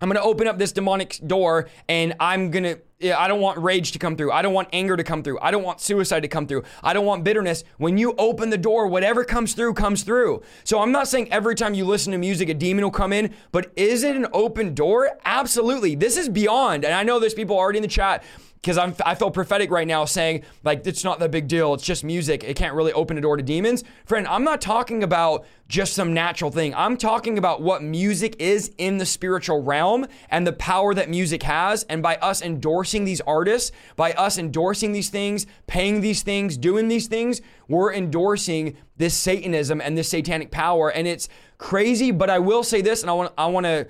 I'm 0.00 0.08
going 0.08 0.16
to 0.16 0.22
open 0.22 0.46
up 0.46 0.58
this 0.58 0.72
demonic 0.72 1.20
door 1.26 1.68
and 1.88 2.14
I'm 2.20 2.50
going 2.50 2.64
to 2.64 2.80
I 3.14 3.28
don't 3.28 3.42
want 3.42 3.58
rage 3.58 3.92
to 3.92 3.98
come 3.98 4.16
through. 4.16 4.32
I 4.32 4.40
don't 4.40 4.54
want 4.54 4.68
anger 4.72 4.96
to 4.96 5.04
come 5.04 5.22
through. 5.22 5.38
I 5.40 5.50
don't 5.50 5.62
want 5.62 5.82
suicide 5.82 6.20
to 6.20 6.28
come 6.28 6.46
through. 6.46 6.62
I 6.82 6.94
don't 6.94 7.04
want 7.04 7.24
bitterness. 7.24 7.62
When 7.76 7.98
you 7.98 8.14
open 8.16 8.48
the 8.48 8.56
door, 8.56 8.86
whatever 8.86 9.22
comes 9.22 9.52
through 9.52 9.74
comes 9.74 10.02
through. 10.02 10.42
So 10.64 10.80
I'm 10.80 10.92
not 10.92 11.06
saying 11.06 11.30
every 11.30 11.54
time 11.54 11.74
you 11.74 11.84
listen 11.84 12.12
to 12.12 12.18
music 12.18 12.48
a 12.48 12.54
demon 12.54 12.84
will 12.84 12.90
come 12.90 13.12
in, 13.12 13.34
but 13.52 13.70
is 13.76 14.02
it 14.02 14.16
an 14.16 14.26
open 14.32 14.74
door? 14.74 15.10
Absolutely. 15.26 15.94
This 15.94 16.16
is 16.16 16.30
beyond. 16.30 16.86
And 16.86 16.94
I 16.94 17.02
know 17.02 17.18
there's 17.18 17.34
people 17.34 17.56
already 17.56 17.78
in 17.78 17.82
the 17.82 17.88
chat 17.88 18.24
because 18.66 18.78
I'm 18.78 18.96
I 19.06 19.14
feel 19.14 19.30
prophetic 19.30 19.70
right 19.70 19.86
now 19.86 20.04
saying 20.04 20.42
like 20.64 20.84
it's 20.88 21.04
not 21.04 21.20
that 21.20 21.30
big 21.30 21.46
deal. 21.46 21.72
It's 21.74 21.84
just 21.84 22.02
music. 22.02 22.42
It 22.42 22.56
can't 22.56 22.74
really 22.74 22.92
open 22.92 23.16
a 23.16 23.20
door 23.20 23.36
to 23.36 23.42
demons. 23.42 23.84
Friend, 24.06 24.26
I'm 24.26 24.42
not 24.42 24.60
talking 24.60 25.04
about 25.04 25.46
just 25.68 25.94
some 25.94 26.12
natural 26.12 26.50
thing. 26.50 26.74
I'm 26.74 26.96
talking 26.96 27.38
about 27.38 27.62
what 27.62 27.84
music 27.84 28.34
is 28.40 28.72
in 28.76 28.98
the 28.98 29.06
spiritual 29.06 29.62
realm 29.62 30.04
and 30.30 30.44
the 30.44 30.52
power 30.52 30.94
that 30.94 31.08
music 31.08 31.44
has. 31.44 31.84
And 31.84 32.02
by 32.02 32.16
us 32.16 32.42
endorsing 32.42 33.04
these 33.04 33.20
artists, 33.20 33.70
by 33.94 34.12
us 34.14 34.36
endorsing 34.36 34.90
these 34.90 35.10
things, 35.10 35.46
paying 35.68 36.00
these 36.00 36.24
things, 36.24 36.56
doing 36.56 36.88
these 36.88 37.06
things, 37.06 37.42
we're 37.68 37.94
endorsing 37.94 38.76
this 38.96 39.14
Satanism 39.14 39.80
and 39.80 39.96
this 39.96 40.08
satanic 40.08 40.50
power. 40.50 40.90
And 40.90 41.06
it's 41.06 41.28
crazy, 41.58 42.10
but 42.10 42.30
I 42.30 42.40
will 42.40 42.64
say 42.64 42.80
this, 42.80 43.02
and 43.02 43.10
I 43.10 43.14
want 43.14 43.32
I 43.38 43.46
want 43.46 43.66
to 43.66 43.86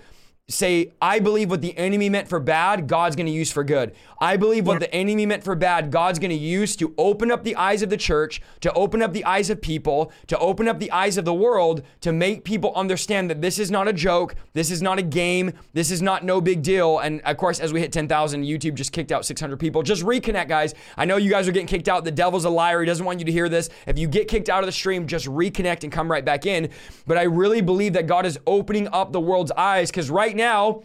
say, 0.49 0.93
I 1.03 1.19
believe 1.19 1.51
what 1.51 1.61
the 1.61 1.77
enemy 1.77 2.09
meant 2.09 2.29
for 2.29 2.39
bad, 2.39 2.87
God's 2.87 3.17
going 3.17 3.27
to 3.27 3.33
use 3.33 3.51
for 3.51 3.65
good. 3.65 3.97
I 4.21 4.37
believe 4.37 4.65
what 4.65 4.79
the 4.79 4.93
enemy 4.95 5.27
meant 5.27 5.43
for 5.43 5.57
bad, 5.57 5.91
God's 5.91 6.21
going 6.21 6.31
to 6.31 6.37
use 6.37 6.77
to 6.77 6.95
open 6.97 7.33
up 7.33 7.43
the 7.43 7.57
eyes 7.57 7.83
of 7.83 7.91
the 7.91 7.97
church, 7.97 8.41
to 8.61 8.73
open 8.75 9.03
up 9.03 9.13
the 9.13 9.25
eyes 9.25 9.51
of 9.51 9.61
people, 9.61 10.13
to 10.29 10.39
open 10.39 10.69
up 10.69 10.79
the 10.79 10.93
eyes 10.93 11.19
of 11.19 11.25
the 11.25 11.35
world, 11.35 11.83
to 12.01 12.13
make 12.13 12.45
people 12.45 12.73
understand 12.77 13.29
that 13.29 13.43
this 13.43 13.59
is 13.59 13.73
not 13.73 13.89
a 13.89 13.93
joke, 13.93 14.37
this 14.53 14.71
is 14.71 14.81
not 14.81 15.01
a 15.01 15.03
game, 15.03 15.53
this 15.73 15.91
is 15.91 16.01
not 16.01 16.25
no 16.25 16.41
big 16.41 16.63
deal. 16.63 17.01
And 17.01 17.21
of 17.23 17.37
course, 17.39 17.59
as 17.59 17.73
we 17.73 17.81
hit 17.81 17.91
10,000, 17.93 18.45
YouTube 18.45 18.75
just 18.75 18.93
kicked 18.93 19.11
out 19.11 19.27
600 19.27 19.59
people. 19.59 19.83
Just 19.83 20.05
reconnect, 20.05 20.49
guys. 20.49 20.75
I 20.97 21.07
know 21.07 21.17
you 21.17 21.29
guys 21.29 21.49
are 21.49 21.53
getting 21.53 21.67
kicked 21.67 21.89
out. 21.89 22.05
The 22.05 22.13
devil's 22.13 22.45
a 22.45 22.51
liar. 22.51 22.81
He 22.81 22.87
doesn't 22.87 23.05
want 23.05 23.19
you 23.19 23.25
to 23.25 23.33
hear 23.33 23.49
this. 23.49 23.69
If 23.89 23.99
you 23.99 24.07
get 24.07 24.29
kicked 24.29 24.49
out 24.49 24.63
of 24.63 24.67
the 24.67 24.73
stream, 24.73 25.09
just 25.09 25.27
reconnect 25.27 25.83
and 25.83 25.91
come 25.91 26.09
right 26.09 26.25
back 26.25 26.47
in. 26.47 26.71
But 27.05 27.19
I 27.19 27.25
really 27.25 27.63
believe 27.63 27.95
that 27.95 28.07
God 28.07 28.25
is 28.25 28.39
opening 28.47 28.87
up 28.93 29.11
the 29.11 29.21
world's 29.21 29.51
eyes 29.51 29.91
because 29.91 30.09
right 30.09 30.36
now, 30.37 30.83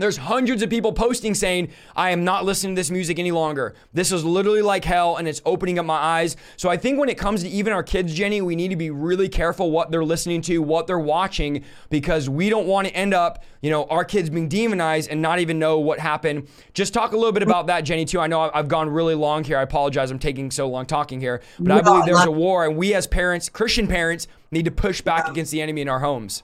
there's 0.00 0.16
hundreds 0.16 0.62
of 0.62 0.70
people 0.70 0.94
posting 0.94 1.34
saying, 1.34 1.68
I 1.94 2.10
am 2.10 2.24
not 2.24 2.46
listening 2.46 2.74
to 2.74 2.80
this 2.80 2.90
music 2.90 3.18
any 3.18 3.32
longer. 3.32 3.74
This 3.92 4.12
is 4.12 4.24
literally 4.24 4.62
like 4.62 4.82
hell 4.82 5.16
and 5.16 5.28
it's 5.28 5.42
opening 5.44 5.78
up 5.78 5.84
my 5.84 5.98
eyes. 5.98 6.36
So 6.56 6.70
I 6.70 6.78
think 6.78 6.98
when 6.98 7.10
it 7.10 7.18
comes 7.18 7.42
to 7.42 7.48
even 7.50 7.74
our 7.74 7.82
kids, 7.82 8.14
Jenny, 8.14 8.40
we 8.40 8.56
need 8.56 8.68
to 8.68 8.76
be 8.76 8.88
really 8.88 9.28
careful 9.28 9.70
what 9.70 9.90
they're 9.90 10.04
listening 10.04 10.40
to, 10.42 10.62
what 10.62 10.86
they're 10.86 10.98
watching, 10.98 11.64
because 11.90 12.30
we 12.30 12.48
don't 12.48 12.66
want 12.66 12.88
to 12.88 12.94
end 12.94 13.12
up, 13.12 13.44
you 13.60 13.70
know, 13.70 13.84
our 13.84 14.06
kids 14.06 14.30
being 14.30 14.48
demonized 14.48 15.10
and 15.10 15.20
not 15.20 15.38
even 15.38 15.58
know 15.58 15.78
what 15.78 15.98
happened. 15.98 16.48
Just 16.72 16.94
talk 16.94 17.12
a 17.12 17.16
little 17.16 17.32
bit 17.32 17.42
about 17.42 17.66
that, 17.66 17.82
Jenny, 17.82 18.06
too. 18.06 18.20
I 18.20 18.26
know 18.26 18.50
I've 18.54 18.68
gone 18.68 18.88
really 18.88 19.14
long 19.14 19.44
here. 19.44 19.58
I 19.58 19.62
apologize. 19.62 20.10
I'm 20.10 20.18
taking 20.18 20.50
so 20.50 20.66
long 20.66 20.86
talking 20.86 21.20
here. 21.20 21.42
But 21.58 21.72
I 21.72 21.80
believe 21.82 22.06
there's 22.06 22.24
a 22.24 22.30
war 22.30 22.64
and 22.64 22.74
we 22.74 22.94
as 22.94 23.06
parents, 23.06 23.50
Christian 23.50 23.86
parents, 23.86 24.28
need 24.50 24.64
to 24.64 24.70
push 24.70 25.02
back 25.02 25.28
against 25.28 25.52
the 25.52 25.60
enemy 25.60 25.82
in 25.82 25.90
our 25.90 26.00
homes. 26.00 26.42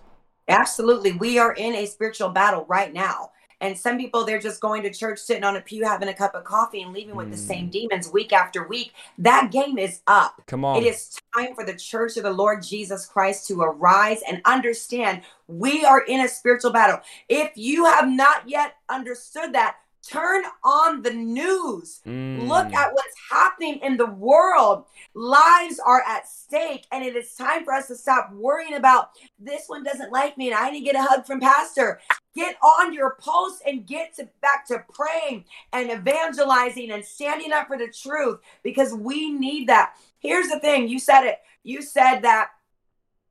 Absolutely. 0.49 1.13
We 1.13 1.39
are 1.39 1.53
in 1.53 1.75
a 1.75 1.87
spiritual 1.87 2.31
battle 2.31 2.65
right 2.69 2.93
now. 2.93 3.31
And 3.63 3.77
some 3.77 3.97
people, 3.97 4.25
they're 4.25 4.39
just 4.39 4.61
going 4.61 4.83
to 4.83 4.93
church, 4.93 5.19
sitting 5.19 5.43
on 5.43 5.57
a 5.57 5.63
pew, 5.63 5.83
having 5.83 6.09
a 6.09 6.15
cup 6.15 6.35
of 6.35 6.45
coffee, 6.45 6.83
and 6.83 6.93
leaving 6.93 7.17
with 7.17 7.29
mm. 7.29 7.33
the 7.33 7.39
same 7.39 7.69
mm. 7.69 7.71
demons 7.71 8.11
week 8.13 8.33
after 8.33 8.69
week. 8.69 8.93
That 9.17 9.51
game 9.51 9.79
is 9.79 10.03
up. 10.07 10.43
Come 10.47 10.65
on. 10.65 10.77
It 10.77 10.87
is 10.87 11.19
time 11.35 11.55
for 11.55 11.65
the 11.65 11.75
church 11.75 12.19
of 12.19 12.25
the 12.25 12.31
Lord 12.31 12.63
Jesus 12.63 13.07
Christ 13.07 13.49
to 13.49 13.63
arise 13.63 14.21
and 14.29 14.43
understand 14.45 15.23
we 15.49 15.87
are 15.87 16.03
in 16.03 16.21
a 16.21 16.29
spiritual 16.29 16.71
battle. 16.71 17.01
If 17.31 17.53
you 17.55 17.87
have 17.87 18.09
not 18.09 18.47
yet 18.47 18.75
understood 18.91 19.55
that, 19.55 19.77
Turn 20.07 20.45
on 20.65 21.03
the 21.03 21.11
news. 21.11 22.01
Mm. 22.07 22.47
Look 22.49 22.73
at 22.73 22.93
what's 22.93 23.17
happening 23.31 23.81
in 23.83 23.97
the 23.97 24.07
world. 24.07 24.85
Lives 25.15 25.81
are 25.85 26.03
at 26.07 26.29
stake, 26.29 26.87
and 26.93 27.05
it 27.05 27.17
is 27.17 27.35
time 27.35 27.65
for 27.65 27.73
us 27.73 27.89
to 27.89 27.97
stop 27.97 28.33
worrying 28.33 28.75
about 28.75 29.11
this 29.39 29.65
one 29.67 29.83
doesn't 29.83 30.13
like 30.13 30.39
me 30.39 30.49
and 30.49 30.57
I 30.57 30.71
need 30.71 30.81
to 30.81 30.93
get 30.93 30.97
a 30.97 31.03
hug 31.03 31.27
from 31.27 31.41
Pastor. 31.41 32.01
Get 32.35 32.57
on 32.63 32.93
your 32.93 33.17
post 33.19 33.63
and 33.67 33.87
get 33.87 34.15
to, 34.17 34.29
back 34.41 34.67
to 34.69 34.85
praying 34.93 35.45
and 35.73 35.91
evangelizing 35.91 36.91
and 36.91 37.05
standing 37.05 37.53
up 37.53 37.67
for 37.67 37.79
the 37.79 37.89
truth 37.89 38.41
because 38.63 38.93
we 38.95 39.31
need 39.31 39.69
that. 39.69 39.95
Here's 40.19 40.49
the 40.49 40.61
thing 40.61 40.89
you 40.89 40.99
said 40.99 41.25
it. 41.25 41.39
You 41.63 41.83
said 41.83 42.21
that 42.21 42.49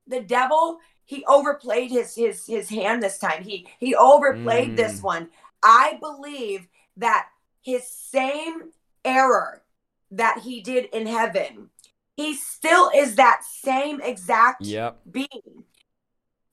the 0.07 0.21
devil 0.21 0.79
he 1.05 1.23
overplayed 1.25 1.91
his 1.91 2.15
his 2.15 2.47
his 2.47 2.67
hand 2.67 3.01
this 3.01 3.19
time. 3.19 3.43
He 3.43 3.67
he 3.79 3.95
overplayed 3.95 4.71
mm. 4.71 4.77
this 4.77 5.01
one. 5.01 5.29
I 5.65 5.97
believe 5.99 6.67
that 6.97 7.27
his 7.61 7.87
same 7.87 8.71
error 9.03 9.63
that 10.11 10.39
he 10.43 10.61
did 10.61 10.85
in 10.93 11.07
heaven, 11.07 11.69
he 12.15 12.35
still 12.35 12.91
is 12.95 13.15
that 13.15 13.43
same 13.43 13.99
exact 13.99 14.61
yep. 14.61 15.01
being. 15.11 15.65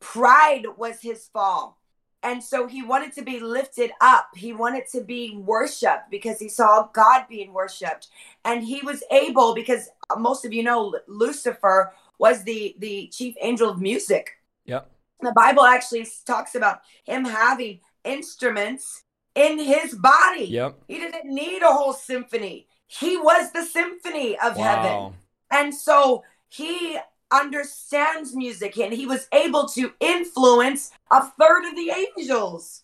Pride 0.00 0.64
was 0.76 1.00
his 1.00 1.28
fall. 1.32 1.78
And 2.24 2.42
so 2.42 2.66
he 2.66 2.82
wanted 2.82 3.12
to 3.14 3.22
be 3.22 3.40
lifted 3.40 3.90
up. 4.00 4.28
He 4.34 4.52
wanted 4.52 4.84
to 4.92 5.00
be 5.00 5.36
worshiped 5.36 6.10
because 6.10 6.38
he 6.38 6.48
saw 6.48 6.88
God 6.92 7.26
being 7.28 7.52
worshiped. 7.52 8.08
And 8.44 8.64
he 8.64 8.80
was 8.80 9.02
able, 9.10 9.54
because 9.54 9.88
most 10.18 10.44
of 10.44 10.52
you 10.52 10.62
know, 10.62 10.96
Lucifer 11.08 11.92
was 12.18 12.44
the, 12.44 12.76
the 12.78 13.08
chief 13.12 13.34
angel 13.40 13.68
of 13.70 13.80
music. 13.80 14.30
Yep. 14.66 14.88
The 15.20 15.32
Bible 15.32 15.64
actually 15.64 16.06
talks 16.24 16.54
about 16.54 16.82
him 17.04 17.24
having 17.24 17.80
instruments 18.04 19.04
in 19.34 19.58
his 19.58 19.94
body. 19.94 20.44
Yep. 20.44 20.78
He 20.88 20.98
didn't 20.98 21.32
need 21.32 21.62
a 21.62 21.72
whole 21.72 21.92
symphony. 21.92 22.66
He 22.86 23.16
was 23.16 23.52
the 23.52 23.64
symphony 23.64 24.38
of 24.38 24.56
wow. 24.56 24.64
heaven. 24.64 25.14
And 25.50 25.74
so 25.74 26.24
he 26.48 26.98
understands 27.32 28.36
music 28.36 28.78
and 28.78 28.92
he 28.92 29.06
was 29.06 29.26
able 29.32 29.66
to 29.68 29.92
influence 30.00 30.90
a 31.10 31.22
third 31.40 31.64
of 31.64 31.74
the 31.74 31.90
angels. 31.90 32.82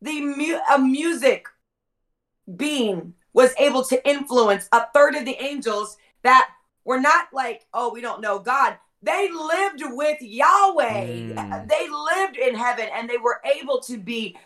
The 0.00 0.20
mu- 0.20 0.60
a 0.72 0.78
music 0.78 1.46
being 2.56 3.14
was 3.32 3.52
able 3.58 3.84
to 3.84 4.08
influence 4.08 4.68
a 4.72 4.86
third 4.94 5.14
of 5.14 5.24
the 5.24 5.36
angels 5.42 5.96
that 6.22 6.50
were 6.84 7.00
not 7.00 7.28
like, 7.32 7.66
oh, 7.74 7.92
we 7.92 8.00
don't 8.00 8.20
know 8.20 8.38
God. 8.38 8.76
They 9.02 9.30
lived 9.30 9.82
with 9.82 10.20
Yahweh. 10.20 11.06
Mm. 11.06 11.68
They 11.68 11.88
lived 11.88 12.36
in 12.36 12.54
heaven 12.54 12.88
and 12.92 13.08
they 13.08 13.16
were 13.16 13.40
able 13.56 13.80
to 13.80 13.96
be 13.96 14.36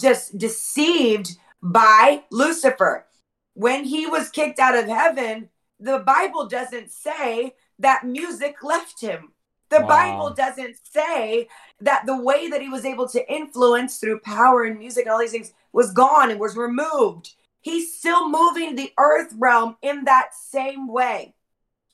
just 0.00 0.36
deceived 0.38 1.36
by 1.62 2.24
Lucifer. 2.30 3.06
When 3.54 3.84
he 3.84 4.06
was 4.06 4.30
kicked 4.30 4.58
out 4.58 4.76
of 4.76 4.86
heaven, 4.86 5.48
the 5.78 6.00
Bible 6.00 6.46
doesn't 6.46 6.90
say 6.90 7.54
that 7.78 8.06
music 8.06 8.62
left 8.62 9.00
him. 9.00 9.32
The 9.70 9.80
wow. 9.80 9.86
Bible 9.86 10.34
doesn't 10.34 10.76
say 10.84 11.48
that 11.80 12.06
the 12.06 12.20
way 12.20 12.48
that 12.48 12.60
he 12.60 12.68
was 12.68 12.84
able 12.84 13.08
to 13.08 13.32
influence 13.32 13.98
through 13.98 14.20
power 14.20 14.64
and 14.64 14.78
music 14.78 15.06
and 15.06 15.12
all 15.12 15.18
these 15.18 15.32
things 15.32 15.52
was 15.72 15.92
gone 15.92 16.30
and 16.30 16.38
was 16.38 16.56
removed. 16.56 17.34
He's 17.60 17.96
still 17.96 18.28
moving 18.28 18.74
the 18.74 18.92
earth 18.98 19.32
realm 19.38 19.76
in 19.82 20.04
that 20.04 20.34
same 20.34 20.86
way. 20.86 21.34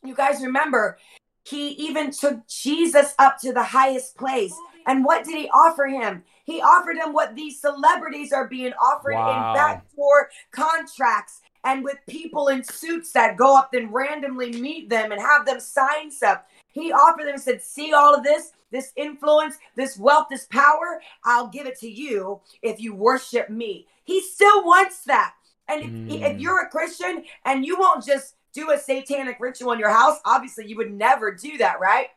You 0.05 0.15
guys 0.15 0.43
remember, 0.43 0.99
he 1.45 1.69
even 1.71 2.11
took 2.11 2.47
Jesus 2.49 3.15
up 3.19 3.39
to 3.41 3.53
the 3.53 3.63
highest 3.63 4.17
place. 4.17 4.55
And 4.87 5.05
what 5.05 5.25
did 5.25 5.37
he 5.37 5.49
offer 5.49 5.87
him? 5.87 6.25
He 6.51 6.61
offered 6.61 6.97
him 6.97 7.13
what 7.13 7.37
these 7.37 7.61
celebrities 7.61 8.33
are 8.33 8.49
being 8.49 8.73
offered 8.73 9.15
wow. 9.15 9.51
in 9.51 9.55
backdoor 9.55 10.31
contracts 10.51 11.41
and 11.63 11.85
with 11.85 11.99
people 12.09 12.49
in 12.49 12.65
suits 12.65 13.13
that 13.13 13.37
go 13.37 13.57
up 13.57 13.73
and 13.73 13.93
randomly 13.93 14.51
meet 14.53 14.91
them 14.91 15.13
and 15.13 15.21
have 15.21 15.47
them 15.47 15.61
sign 15.61 16.11
stuff. 16.11 16.43
He 16.73 16.91
offered 16.91 17.27
them 17.27 17.35
and 17.35 17.43
said, 17.43 17.63
See 17.63 17.93
all 17.93 18.17
of 18.17 18.25
this, 18.25 18.51
this 18.73 18.93
influence, 18.97 19.59
this 19.77 19.97
wealth, 19.97 20.27
this 20.29 20.47
power? 20.47 21.01
I'll 21.25 21.47
give 21.47 21.67
it 21.67 21.79
to 21.81 21.89
you 21.89 22.41
if 22.63 22.81
you 22.81 22.95
worship 22.95 23.49
me. 23.49 23.87
He 24.03 24.21
still 24.21 24.65
wants 24.65 25.05
that. 25.05 25.35
And 25.69 25.83
if, 25.83 25.91
mm. 25.91 26.33
if 26.33 26.41
you're 26.41 26.63
a 26.63 26.69
Christian 26.69 27.23
and 27.45 27.65
you 27.65 27.79
won't 27.79 28.05
just 28.05 28.35
do 28.53 28.73
a 28.73 28.79
satanic 28.79 29.39
ritual 29.39 29.71
in 29.71 29.79
your 29.79 29.91
house, 29.91 30.19
obviously 30.25 30.67
you 30.67 30.77
would 30.79 30.93
never 30.93 31.33
do 31.33 31.59
that, 31.59 31.79
right? 31.79 32.09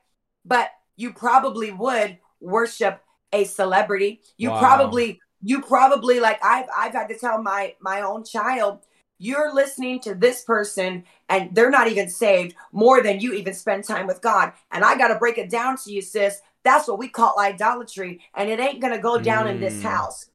But 0.43 0.71
you 0.95 1.13
probably 1.13 1.71
would 1.71 2.17
worship 2.41 3.03
a 3.33 3.43
celebrity. 3.43 4.21
You 4.37 4.51
wow. 4.51 4.59
probably 4.59 5.19
you 5.41 5.61
probably 5.61 6.19
like 6.19 6.39
I've 6.43 6.67
I've 6.75 6.93
had 6.93 7.07
to 7.09 7.17
tell 7.17 7.41
my 7.41 7.75
my 7.81 8.01
own 8.01 8.23
child 8.23 8.79
you're 9.23 9.53
listening 9.53 10.01
to 10.01 10.13
this 10.15 10.43
person 10.43 11.03
and 11.29 11.53
they're 11.55 11.69
not 11.69 11.87
even 11.87 12.09
saved 12.09 12.55
more 12.73 13.01
than 13.01 13.21
you 13.21 13.33
even 13.33 13.53
spend 13.53 13.85
time 13.85 14.05
with 14.05 14.21
God. 14.21 14.51
And 14.71 14.83
I 14.83 14.97
got 14.97 15.09
to 15.09 15.15
break 15.15 15.37
it 15.37 15.49
down 15.49 15.77
to 15.77 15.93
you, 15.93 16.01
sis. 16.01 16.41
That's 16.63 16.87
what 16.89 16.99
we 16.99 17.07
call 17.07 17.39
idolatry. 17.39 18.19
And 18.35 18.49
it 18.49 18.59
ain't 18.59 18.81
going 18.81 18.93
to 18.93 19.01
go 19.01 19.17
down 19.17 19.45
mm. 19.45 19.51
in 19.51 19.59
this 19.61 19.75
mm. 19.75 19.83
house. 19.83 20.29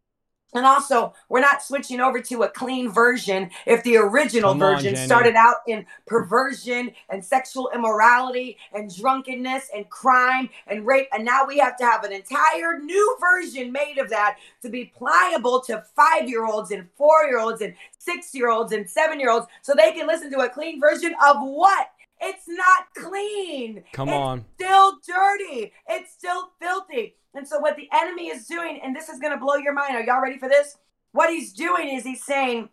And 0.54 0.64
also, 0.64 1.12
we're 1.28 1.40
not 1.40 1.62
switching 1.62 2.00
over 2.00 2.22
to 2.22 2.42
a 2.44 2.48
clean 2.48 2.90
version 2.90 3.50
if 3.66 3.82
the 3.84 3.98
original 3.98 4.52
Come 4.52 4.60
version 4.60 4.96
on, 4.96 5.04
started 5.04 5.34
out 5.34 5.56
in 5.66 5.84
perversion 6.06 6.90
and 7.10 7.22
sexual 7.22 7.70
immorality 7.74 8.56
and 8.72 8.94
drunkenness 8.94 9.68
and 9.74 9.88
crime 9.90 10.48
and 10.66 10.86
rape. 10.86 11.08
And 11.12 11.22
now 11.22 11.44
we 11.46 11.58
have 11.58 11.76
to 11.76 11.84
have 11.84 12.02
an 12.02 12.12
entire 12.12 12.78
new 12.78 13.16
version 13.20 13.70
made 13.72 13.98
of 13.98 14.08
that 14.08 14.38
to 14.62 14.70
be 14.70 14.86
pliable 14.96 15.60
to 15.64 15.84
five 15.94 16.26
year 16.28 16.46
olds 16.46 16.70
and 16.70 16.88
four 16.96 17.24
year 17.26 17.40
olds 17.40 17.60
and 17.60 17.74
six 17.98 18.34
year 18.34 18.48
olds 18.48 18.72
and 18.72 18.88
seven 18.88 19.20
year 19.20 19.30
olds 19.30 19.46
so 19.60 19.74
they 19.74 19.92
can 19.92 20.06
listen 20.06 20.30
to 20.32 20.38
a 20.40 20.48
clean 20.48 20.80
version 20.80 21.14
of 21.26 21.36
what? 21.40 21.88
It's 22.20 22.48
not 22.48 22.86
clean. 22.96 23.84
Come 23.92 24.08
it's 24.08 24.16
on. 24.16 24.44
Still 24.54 24.98
dirty. 25.06 25.72
It's 25.88 26.12
still 26.12 26.50
filthy. 26.60 27.16
And 27.34 27.46
so, 27.46 27.60
what 27.60 27.76
the 27.76 27.88
enemy 27.92 28.28
is 28.28 28.46
doing, 28.46 28.80
and 28.82 28.94
this 28.94 29.08
is 29.08 29.18
going 29.18 29.32
to 29.32 29.38
blow 29.38 29.56
your 29.56 29.72
mind. 29.72 29.94
Are 29.94 30.02
y'all 30.02 30.22
ready 30.22 30.38
for 30.38 30.48
this? 30.48 30.76
What 31.12 31.30
he's 31.30 31.52
doing 31.52 31.88
is 31.88 32.04
he's 32.04 32.24
saying, 32.24 32.68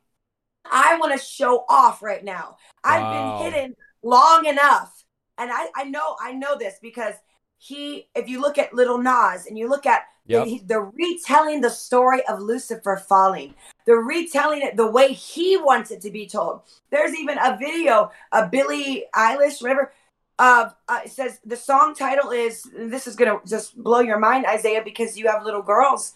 I 0.69 0.97
want 0.97 1.13
to 1.13 1.23
show 1.23 1.65
off 1.69 2.01
right 2.01 2.23
now. 2.23 2.57
I've 2.83 3.43
been 3.43 3.53
hidden 3.53 3.75
long 4.03 4.45
enough. 4.45 5.03
And 5.37 5.51
I, 5.51 5.67
I 5.75 5.83
know, 5.83 6.15
I 6.21 6.31
know 6.31 6.57
this 6.57 6.75
because 6.81 7.13
he, 7.57 8.07
if 8.15 8.27
you 8.29 8.41
look 8.41 8.57
at 8.57 8.73
Lil 8.73 8.97
Nas 8.97 9.47
and 9.47 9.57
you 9.57 9.69
look 9.69 9.85
at 9.85 10.03
yep. 10.25 10.45
the, 10.45 10.61
the 10.65 10.79
retelling 10.79 11.61
the 11.61 11.69
story 11.69 12.25
of 12.27 12.41
Lucifer 12.41 12.97
falling, 12.97 13.53
the 13.85 13.95
retelling 13.95 14.61
it 14.61 14.77
the 14.77 14.89
way 14.89 15.13
he 15.13 15.57
wants 15.57 15.91
it 15.91 16.01
to 16.01 16.11
be 16.11 16.27
told. 16.27 16.61
There's 16.89 17.15
even 17.15 17.37
a 17.37 17.57
video 17.57 18.11
of 18.31 18.51
Billie 18.51 19.05
Eilish, 19.15 19.61
whatever, 19.61 19.91
uh, 20.37 20.69
uh, 20.87 20.99
it 21.05 21.11
says 21.11 21.39
the 21.45 21.55
song 21.55 21.95
title 21.95 22.31
is 22.31 22.63
this 22.75 23.07
is 23.07 23.15
gonna 23.15 23.39
just 23.47 23.81
blow 23.81 24.01
your 24.01 24.19
mind 24.19 24.45
isaiah 24.45 24.81
because 24.83 25.17
you 25.17 25.27
have 25.27 25.45
little 25.45 25.61
girls 25.61 26.13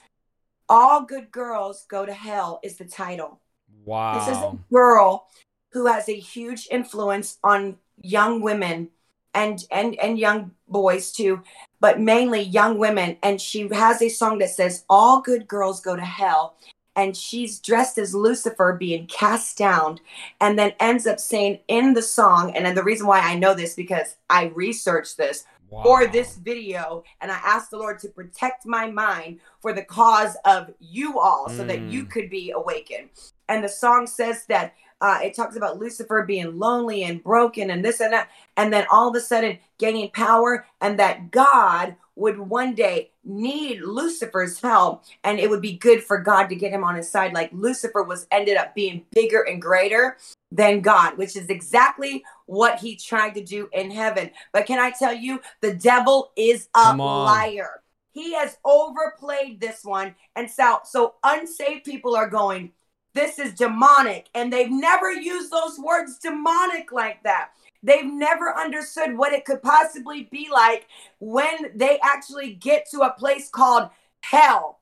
All 0.67 1.01
Good 1.01 1.31
Girls 1.31 1.85
Go 1.87 2.05
to 2.05 2.13
Hell 2.13 2.59
is 2.61 2.77
the 2.77 2.85
title. 2.85 3.39
Wow. 3.85 4.19
This 4.19 4.27
is 4.27 4.43
a 4.43 4.57
girl 4.71 5.27
who 5.71 5.87
has 5.87 6.09
a 6.09 6.15
huge 6.15 6.67
influence 6.69 7.37
on 7.43 7.77
young 8.01 8.41
women 8.41 8.89
and 9.33 9.63
and 9.71 9.95
and 9.99 10.19
young 10.19 10.51
boys 10.67 11.11
too, 11.11 11.41
but 11.79 11.99
mainly 11.99 12.41
young 12.41 12.77
women. 12.77 13.17
And 13.23 13.39
she 13.39 13.67
has 13.69 14.01
a 14.01 14.09
song 14.09 14.39
that 14.39 14.49
says, 14.49 14.83
"All 14.89 15.21
good 15.21 15.47
girls 15.47 15.79
go 15.81 15.95
to 15.95 16.05
hell." 16.05 16.55
And 16.99 17.15
she's 17.15 17.61
dressed 17.61 17.97
as 17.97 18.13
Lucifer 18.13 18.75
being 18.77 19.07
cast 19.07 19.57
down, 19.57 20.01
and 20.41 20.59
then 20.59 20.73
ends 20.81 21.07
up 21.07 21.17
saying 21.17 21.59
in 21.69 21.93
the 21.93 22.01
song, 22.01 22.51
and 22.53 22.65
then 22.65 22.75
the 22.75 22.83
reason 22.83 23.07
why 23.07 23.21
I 23.21 23.35
know 23.35 23.53
this 23.53 23.73
because 23.73 24.17
I 24.29 24.51
researched 24.53 25.15
this 25.15 25.45
wow. 25.69 25.81
for 25.81 26.07
this 26.07 26.35
video, 26.35 27.05
and 27.21 27.31
I 27.31 27.39
asked 27.41 27.71
the 27.71 27.77
Lord 27.77 27.99
to 27.99 28.09
protect 28.09 28.65
my 28.65 28.91
mind 28.91 29.39
for 29.61 29.71
the 29.71 29.85
cause 29.85 30.35
of 30.43 30.71
you 30.79 31.19
all, 31.19 31.47
so 31.47 31.63
mm. 31.63 31.67
that 31.67 31.79
you 31.83 32.03
mm. 32.03 32.11
could 32.11 32.29
be 32.29 32.51
awakened. 32.51 33.07
And 33.47 33.63
the 33.63 33.69
song 33.69 34.05
says 34.05 34.45
that 34.47 34.73
uh, 34.99 35.19
it 35.23 35.33
talks 35.33 35.55
about 35.55 35.79
Lucifer 35.79 36.25
being 36.27 36.59
lonely 36.59 37.05
and 37.05 37.23
broken 37.23 37.69
and 37.69 37.85
this 37.85 38.01
and 38.01 38.11
that, 38.11 38.27
and 38.57 38.73
then 38.73 38.85
all 38.91 39.07
of 39.07 39.15
a 39.15 39.21
sudden 39.21 39.57
gaining 39.77 40.09
power, 40.09 40.65
and 40.81 40.99
that 40.99 41.31
God 41.31 41.95
would 42.19 42.37
one 42.39 42.75
day 42.75 43.11
need 43.23 43.81
Lucifer's 43.81 44.59
help, 44.59 45.03
and 45.23 45.39
it 45.39 45.49
would 45.49 45.61
be 45.61 45.77
good 45.77 46.03
for 46.03 46.17
God 46.19 46.47
to 46.47 46.55
get 46.55 46.71
him 46.71 46.83
on 46.83 46.95
his 46.95 47.09
side. 47.09 47.33
Like 47.33 47.49
Lucifer 47.53 48.03
was 48.03 48.27
ended 48.31 48.57
up 48.57 48.75
being 48.75 49.05
bigger 49.11 49.41
and 49.41 49.61
greater 49.61 50.17
than 50.51 50.81
God, 50.81 51.17
which 51.17 51.35
is 51.35 51.49
exactly 51.49 52.23
what 52.45 52.79
he 52.79 52.95
tried 52.95 53.35
to 53.35 53.43
do 53.43 53.69
in 53.71 53.91
heaven. 53.91 54.31
But 54.51 54.65
can 54.65 54.79
I 54.79 54.91
tell 54.91 55.13
you, 55.13 55.39
the 55.61 55.75
devil 55.75 56.31
is 56.35 56.69
a 56.75 56.95
liar. 56.95 57.81
He 58.11 58.33
has 58.33 58.57
overplayed 58.65 59.61
this 59.61 59.83
one, 59.83 60.15
and 60.35 60.49
so 60.49 60.79
so 60.83 61.15
unsaved 61.23 61.85
people 61.85 62.15
are 62.15 62.29
going 62.29 62.71
this 63.13 63.39
is 63.39 63.53
demonic. 63.53 64.27
And 64.33 64.51
they've 64.51 64.71
never 64.71 65.11
used 65.11 65.51
those 65.51 65.79
words 65.79 66.19
demonic 66.19 66.91
like 66.91 67.23
that. 67.23 67.51
They've 67.81 68.05
never 68.05 68.55
understood 68.57 69.17
what 69.17 69.33
it 69.33 69.45
could 69.45 69.61
possibly 69.61 70.27
be 70.31 70.49
like 70.51 70.87
when 71.19 71.71
they 71.75 71.99
actually 72.03 72.53
get 72.53 72.89
to 72.91 73.01
a 73.01 73.13
place 73.13 73.49
called 73.49 73.89
hell 74.21 74.79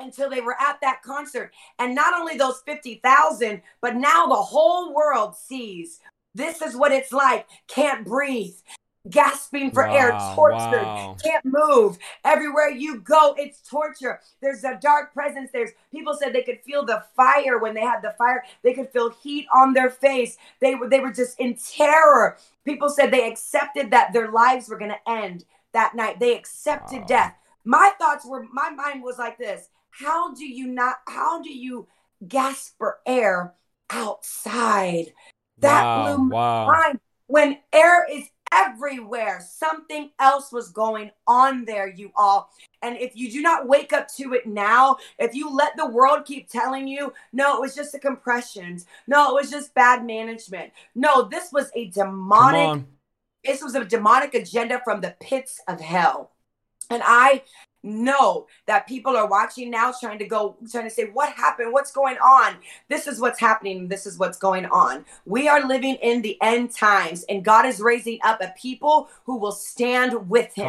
until 0.00 0.28
they 0.28 0.40
were 0.40 0.56
at 0.60 0.80
that 0.80 1.02
concert. 1.02 1.52
And 1.78 1.94
not 1.94 2.14
only 2.14 2.36
those 2.36 2.62
50,000, 2.66 3.62
but 3.80 3.94
now 3.96 4.26
the 4.26 4.34
whole 4.34 4.92
world 4.92 5.36
sees 5.36 6.00
this 6.34 6.60
is 6.60 6.76
what 6.76 6.92
it's 6.92 7.12
like. 7.12 7.46
Can't 7.68 8.04
breathe 8.04 8.56
gasping 9.10 9.70
for 9.70 9.86
wow, 9.86 9.94
air, 9.94 10.34
tortured, 10.34 10.82
wow. 10.82 11.16
can't 11.22 11.44
move. 11.44 11.98
Everywhere 12.24 12.70
you 12.70 13.00
go, 13.00 13.34
it's 13.36 13.60
torture. 13.68 14.20
There's 14.40 14.64
a 14.64 14.78
dark 14.80 15.12
presence. 15.12 15.50
There's 15.52 15.70
people 15.90 16.14
said 16.14 16.32
they 16.32 16.42
could 16.42 16.60
feel 16.60 16.84
the 16.84 17.04
fire 17.14 17.58
when 17.58 17.74
they 17.74 17.82
had 17.82 18.00
the 18.02 18.14
fire. 18.16 18.44
They 18.62 18.72
could 18.72 18.90
feel 18.90 19.10
heat 19.10 19.46
on 19.54 19.74
their 19.74 19.90
face. 19.90 20.36
They 20.60 20.74
were 20.74 20.88
they 20.88 21.00
were 21.00 21.12
just 21.12 21.38
in 21.38 21.56
terror. 21.56 22.38
People 22.64 22.88
said 22.88 23.10
they 23.10 23.28
accepted 23.28 23.90
that 23.90 24.12
their 24.12 24.30
lives 24.30 24.68
were 24.68 24.78
going 24.78 24.92
to 24.92 25.10
end 25.10 25.44
that 25.72 25.94
night. 25.94 26.18
They 26.18 26.36
accepted 26.36 27.00
wow. 27.00 27.06
death. 27.06 27.36
My 27.64 27.92
thoughts 27.98 28.26
were 28.26 28.46
my 28.52 28.70
mind 28.70 29.02
was 29.02 29.18
like 29.18 29.38
this. 29.38 29.68
How 29.90 30.34
do 30.34 30.44
you 30.46 30.66
not 30.66 30.96
how 31.06 31.42
do 31.42 31.52
you 31.52 31.88
gasp 32.26 32.78
for 32.78 32.98
air 33.06 33.54
outside? 33.90 35.12
That 35.58 36.02
blew 36.02 36.24
my 36.24 36.66
mind 36.66 37.00
when 37.26 37.58
air 37.72 38.06
is 38.10 38.28
everywhere. 38.54 39.44
Something 39.46 40.10
else 40.20 40.52
was 40.52 40.70
going 40.70 41.10
on 41.26 41.64
there, 41.64 41.88
you 41.88 42.12
all. 42.14 42.50
And 42.82 42.96
if 42.96 43.16
you 43.16 43.30
do 43.30 43.42
not 43.42 43.66
wake 43.66 43.92
up 43.92 44.08
to 44.16 44.34
it 44.34 44.46
now, 44.46 44.96
if 45.18 45.34
you 45.34 45.54
let 45.54 45.76
the 45.76 45.88
world 45.88 46.24
keep 46.24 46.48
telling 46.48 46.86
you, 46.86 47.12
no, 47.32 47.56
it 47.56 47.60
was 47.60 47.74
just 47.74 47.92
the 47.92 47.98
compressions, 47.98 48.86
no, 49.06 49.30
it 49.30 49.40
was 49.40 49.50
just 49.50 49.74
bad 49.74 50.06
management, 50.06 50.72
no, 50.94 51.22
this 51.22 51.50
was 51.52 51.70
a 51.74 51.88
demonic, 51.88 52.84
this 53.44 53.62
was 53.62 53.74
a 53.74 53.84
demonic 53.84 54.34
agenda 54.34 54.80
from 54.84 55.00
the 55.00 55.16
pits 55.20 55.60
of 55.66 55.80
hell. 55.80 56.30
And 56.90 57.02
I 57.04 57.42
know 57.84 58.46
that 58.66 58.86
people 58.86 59.16
are 59.16 59.28
watching 59.28 59.70
now 59.70 59.92
trying 59.98 60.18
to 60.18 60.26
go 60.26 60.56
trying 60.70 60.84
to 60.84 60.90
say 60.90 61.10
what 61.12 61.32
happened? 61.32 61.72
What's 61.72 61.92
going 61.92 62.16
on? 62.18 62.56
This 62.88 63.06
is 63.06 63.20
what's 63.20 63.38
happening. 63.38 63.88
This 63.88 64.06
is 64.06 64.18
what's 64.18 64.38
going 64.38 64.66
on. 64.66 65.04
We 65.26 65.48
are 65.48 65.66
living 65.66 65.96
in 65.96 66.22
the 66.22 66.38
end 66.42 66.74
times 66.74 67.24
and 67.28 67.44
god 67.44 67.66
is 67.66 67.80
raising 67.80 68.18
up 68.24 68.40
a 68.40 68.52
people 68.60 69.08
who 69.24 69.36
will 69.36 69.52
stand 69.52 70.28
with 70.28 70.54
him. 70.54 70.66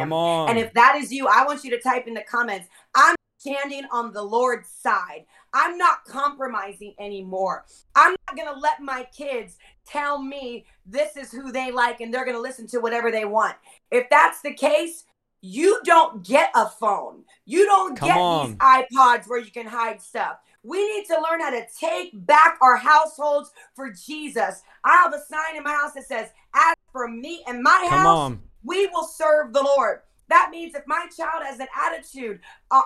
And 0.48 0.58
if 0.58 0.72
that 0.74 0.96
is 0.96 1.12
you 1.12 1.26
i 1.26 1.44
want 1.44 1.64
you 1.64 1.70
to 1.70 1.80
type 1.80 2.06
in 2.06 2.14
the 2.14 2.22
comments 2.22 2.68
i'm 2.94 3.16
standing 3.38 3.84
on 3.92 4.12
the 4.12 4.22
lord's 4.22 4.68
side. 4.68 5.24
I'm 5.52 5.78
not 5.78 6.04
compromising 6.04 6.94
anymore. 6.98 7.64
I'm 7.94 8.16
not 8.26 8.36
going 8.36 8.52
to 8.52 8.60
let 8.60 8.82
my 8.82 9.06
kids 9.16 9.56
tell 9.86 10.20
me 10.20 10.66
this 10.84 11.16
is 11.16 11.30
who 11.30 11.52
they 11.52 11.70
like 11.70 12.00
and 12.00 12.12
they're 12.12 12.24
going 12.24 12.36
to 12.36 12.42
listen 12.42 12.66
to 12.68 12.78
whatever 12.78 13.10
they 13.10 13.24
want. 13.24 13.54
If 13.90 14.10
that's 14.10 14.42
the 14.42 14.52
case 14.52 15.04
you 15.46 15.80
don't 15.84 16.24
get 16.24 16.50
a 16.54 16.68
phone. 16.68 17.22
You 17.44 17.64
don't 17.66 17.96
Come 17.96 18.08
get 18.08 18.18
on. 18.18 18.48
these 18.48 18.56
iPods 18.56 19.28
where 19.28 19.38
you 19.38 19.50
can 19.50 19.66
hide 19.66 20.00
stuff. 20.02 20.38
We 20.62 20.84
need 20.96 21.06
to 21.06 21.14
learn 21.14 21.40
how 21.40 21.50
to 21.50 21.64
take 21.78 22.10
back 22.26 22.58
our 22.60 22.76
households 22.76 23.52
for 23.74 23.92
Jesus. 23.92 24.62
I 24.84 24.96
have 24.96 25.14
a 25.14 25.20
sign 25.20 25.56
in 25.56 25.62
my 25.62 25.70
house 25.72 25.92
that 25.94 26.06
says, 26.06 26.30
As 26.54 26.74
for 26.90 27.06
me 27.06 27.44
and 27.46 27.62
my 27.62 27.86
Come 27.88 28.00
house, 28.00 28.18
on. 28.18 28.42
we 28.64 28.86
will 28.88 29.04
serve 29.04 29.52
the 29.52 29.62
Lord. 29.62 30.00
That 30.28 30.48
means 30.50 30.74
if 30.74 30.82
my 30.88 31.06
child 31.16 31.44
has 31.44 31.60
an 31.60 31.68
attitude 31.80 32.40
uh, 32.72 32.82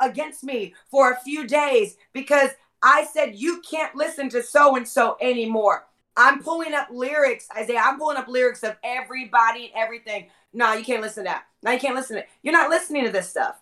against 0.00 0.42
me 0.42 0.74
for 0.90 1.10
a 1.12 1.20
few 1.20 1.46
days 1.46 1.96
because 2.14 2.50
I 2.82 3.04
said, 3.04 3.34
You 3.34 3.60
can't 3.68 3.94
listen 3.94 4.30
to 4.30 4.42
so 4.42 4.76
and 4.76 4.88
so 4.88 5.18
anymore. 5.20 5.86
I'm 6.16 6.42
pulling 6.42 6.74
up 6.74 6.88
lyrics, 6.90 7.48
Isaiah. 7.56 7.82
I'm 7.84 7.98
pulling 7.98 8.16
up 8.18 8.28
lyrics 8.28 8.62
of 8.62 8.76
everybody 8.82 9.72
and 9.74 9.82
everything. 9.82 10.28
No, 10.52 10.72
you 10.74 10.84
can't 10.84 11.02
listen 11.02 11.24
to 11.24 11.28
that. 11.28 11.44
Now 11.62 11.72
you 11.72 11.78
can't 11.78 11.94
listen 11.94 12.16
to 12.16 12.22
it. 12.22 12.28
You're 12.42 12.52
not 12.52 12.70
listening 12.70 13.04
to 13.04 13.10
this 13.12 13.28
stuff. 13.28 13.60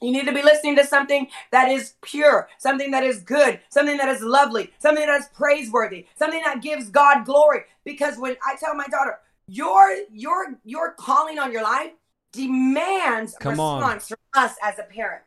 You 0.00 0.10
need 0.10 0.26
to 0.26 0.32
be 0.32 0.42
listening 0.42 0.74
to 0.76 0.84
something 0.84 1.28
that 1.52 1.70
is 1.70 1.94
pure, 2.02 2.48
something 2.58 2.90
that 2.90 3.04
is 3.04 3.20
good, 3.20 3.60
something 3.70 3.96
that 3.98 4.08
is 4.08 4.20
lovely, 4.20 4.72
something 4.80 5.06
that 5.06 5.20
is 5.20 5.28
praiseworthy, 5.32 6.06
something 6.18 6.42
that 6.44 6.60
gives 6.60 6.90
God 6.90 7.24
glory. 7.24 7.60
Because 7.84 8.18
when 8.18 8.36
I 8.44 8.56
tell 8.56 8.74
my 8.74 8.86
daughter, 8.88 9.20
your 9.46 9.96
your 10.10 10.58
your 10.64 10.92
calling 10.92 11.38
on 11.38 11.52
your 11.52 11.62
life 11.62 11.92
demands 12.32 13.36
Come 13.38 13.50
response 13.52 14.10
on. 14.10 14.16
from 14.16 14.42
us 14.42 14.56
as 14.62 14.78
a 14.78 14.84
parent. 14.84 15.22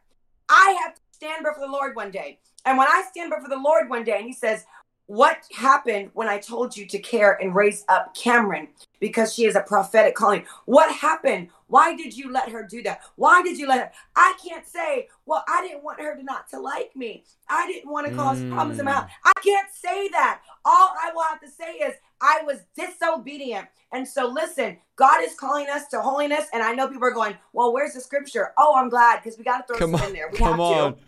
I 0.49 0.77
have 0.83 0.95
to 0.95 1.01
stand 1.13 1.45
before 1.45 1.65
the 1.65 1.71
Lord 1.71 1.95
one 1.95 2.11
day. 2.11 2.39
And 2.65 2.77
when 2.77 2.87
I 2.87 3.03
stand 3.09 3.29
before 3.29 3.49
the 3.49 3.61
Lord 3.61 3.89
one 3.89 4.03
day 4.03 4.17
and 4.17 4.25
he 4.25 4.33
says, 4.33 4.65
what 5.07 5.37
happened 5.55 6.09
when 6.13 6.27
I 6.27 6.39
told 6.39 6.75
you 6.75 6.85
to 6.87 6.99
care 6.99 7.33
and 7.41 7.53
raise 7.53 7.85
up 7.87 8.15
Cameron 8.15 8.69
because 8.99 9.33
she 9.33 9.45
is 9.45 9.55
a 9.55 9.61
prophetic 9.61 10.15
calling? 10.15 10.45
What 10.65 10.91
happened? 10.91 11.49
Why 11.67 11.95
did 11.95 12.15
you 12.15 12.31
let 12.31 12.49
her 12.49 12.63
do 12.63 12.81
that? 12.83 13.01
Why 13.15 13.41
did 13.43 13.57
you 13.57 13.67
let 13.67 13.79
her? 13.79 13.91
I 14.15 14.35
can't 14.43 14.67
say, 14.67 15.07
well, 15.25 15.43
I 15.47 15.61
didn't 15.61 15.83
want 15.83 15.99
her 15.99 16.15
to 16.15 16.23
not 16.23 16.49
to 16.49 16.59
like 16.59 16.95
me. 16.95 17.23
I 17.49 17.67
didn't 17.67 17.91
want 17.91 18.07
to 18.07 18.15
cause 18.15 18.39
mm. 18.39 18.51
problems 18.51 18.79
in 18.79 18.85
my 18.85 18.93
house. 18.93 19.09
I 19.23 19.33
can't 19.43 19.71
say 19.71 20.09
that. 20.09 20.41
All 20.63 20.95
I 21.01 21.11
will 21.13 21.23
have 21.23 21.41
to 21.41 21.49
say 21.49 21.73
is 21.73 21.95
I 22.21 22.41
was 22.43 22.59
disobedient. 22.75 23.67
And 23.91 24.07
so 24.07 24.27
listen, 24.27 24.77
God 24.95 25.23
is 25.23 25.35
calling 25.35 25.67
us 25.69 25.87
to 25.87 26.01
holiness. 26.01 26.45
And 26.53 26.63
I 26.63 26.73
know 26.73 26.87
people 26.87 27.07
are 27.07 27.11
going, 27.11 27.35
well, 27.53 27.73
where's 27.73 27.93
the 27.93 28.01
scripture? 28.01 28.53
Oh, 28.57 28.75
I'm 28.75 28.89
glad 28.89 29.21
because 29.23 29.37
we 29.37 29.43
got 29.43 29.67
to 29.67 29.73
throw 29.73 29.77
come 29.77 29.91
some 29.91 30.01
on, 30.01 30.07
in 30.07 30.13
there. 30.13 30.29
We 30.31 30.37
have 30.39 30.59
on. 30.59 30.93
to. 30.93 30.99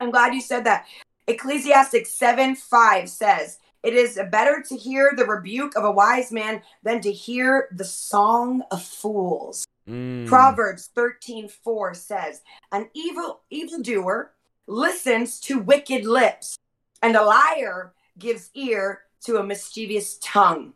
I'm 0.00 0.10
glad 0.10 0.34
you 0.34 0.40
said 0.40 0.64
that. 0.64 0.86
Ecclesiastes 1.30 2.12
7 2.12 2.56
5 2.56 3.08
says, 3.08 3.58
It 3.82 3.94
is 3.94 4.20
better 4.30 4.62
to 4.68 4.76
hear 4.76 5.12
the 5.16 5.24
rebuke 5.24 5.76
of 5.76 5.84
a 5.84 5.90
wise 5.90 6.32
man 6.32 6.62
than 6.82 7.00
to 7.02 7.12
hear 7.12 7.68
the 7.72 7.84
song 7.84 8.62
of 8.70 8.82
fools. 8.82 9.64
Mm. 9.88 10.26
Proverbs 10.26 10.90
13 10.94 11.48
4 11.48 11.94
says, 11.94 12.42
An 12.72 12.88
evil 12.94 13.40
evildoer 13.50 14.32
listens 14.66 15.40
to 15.40 15.58
wicked 15.58 16.04
lips, 16.04 16.56
and 17.02 17.16
a 17.16 17.22
liar 17.22 17.92
gives 18.18 18.50
ear 18.54 19.02
to 19.24 19.36
a 19.36 19.44
mischievous 19.44 20.18
tongue. 20.18 20.72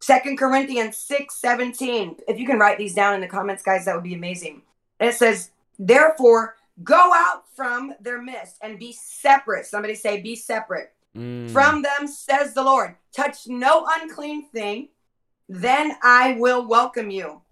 Second 0.00 0.38
Corinthians 0.38 0.96
6 0.96 1.34
17. 1.34 2.16
If 2.26 2.38
you 2.38 2.46
can 2.46 2.58
write 2.58 2.78
these 2.78 2.94
down 2.94 3.14
in 3.14 3.20
the 3.20 3.28
comments, 3.28 3.62
guys, 3.62 3.84
that 3.84 3.94
would 3.94 4.04
be 4.04 4.14
amazing. 4.14 4.62
And 4.98 5.10
it 5.10 5.14
says, 5.14 5.50
Therefore, 5.78 6.56
Go 6.82 7.12
out 7.14 7.44
from 7.54 7.94
their 8.00 8.22
midst 8.22 8.56
and 8.62 8.78
be 8.78 8.92
separate. 8.92 9.66
Somebody 9.66 9.94
say, 9.94 10.20
be 10.20 10.36
separate. 10.36 10.92
Mm. 11.16 11.50
From 11.50 11.82
them, 11.82 12.06
says 12.06 12.54
the 12.54 12.62
Lord. 12.62 12.94
Touch 13.14 13.46
no 13.46 13.86
unclean 14.00 14.48
thing, 14.50 14.88
then 15.48 15.96
I 16.02 16.36
will 16.38 16.66
welcome 16.66 17.10
you. 17.10 17.42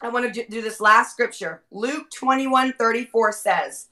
I 0.00 0.10
want 0.10 0.32
to 0.32 0.46
do 0.46 0.62
this 0.62 0.80
last 0.80 1.12
scripture. 1.12 1.64
Luke 1.70 2.10
21 2.10 2.74
34 2.74 3.32
says, 3.32 3.88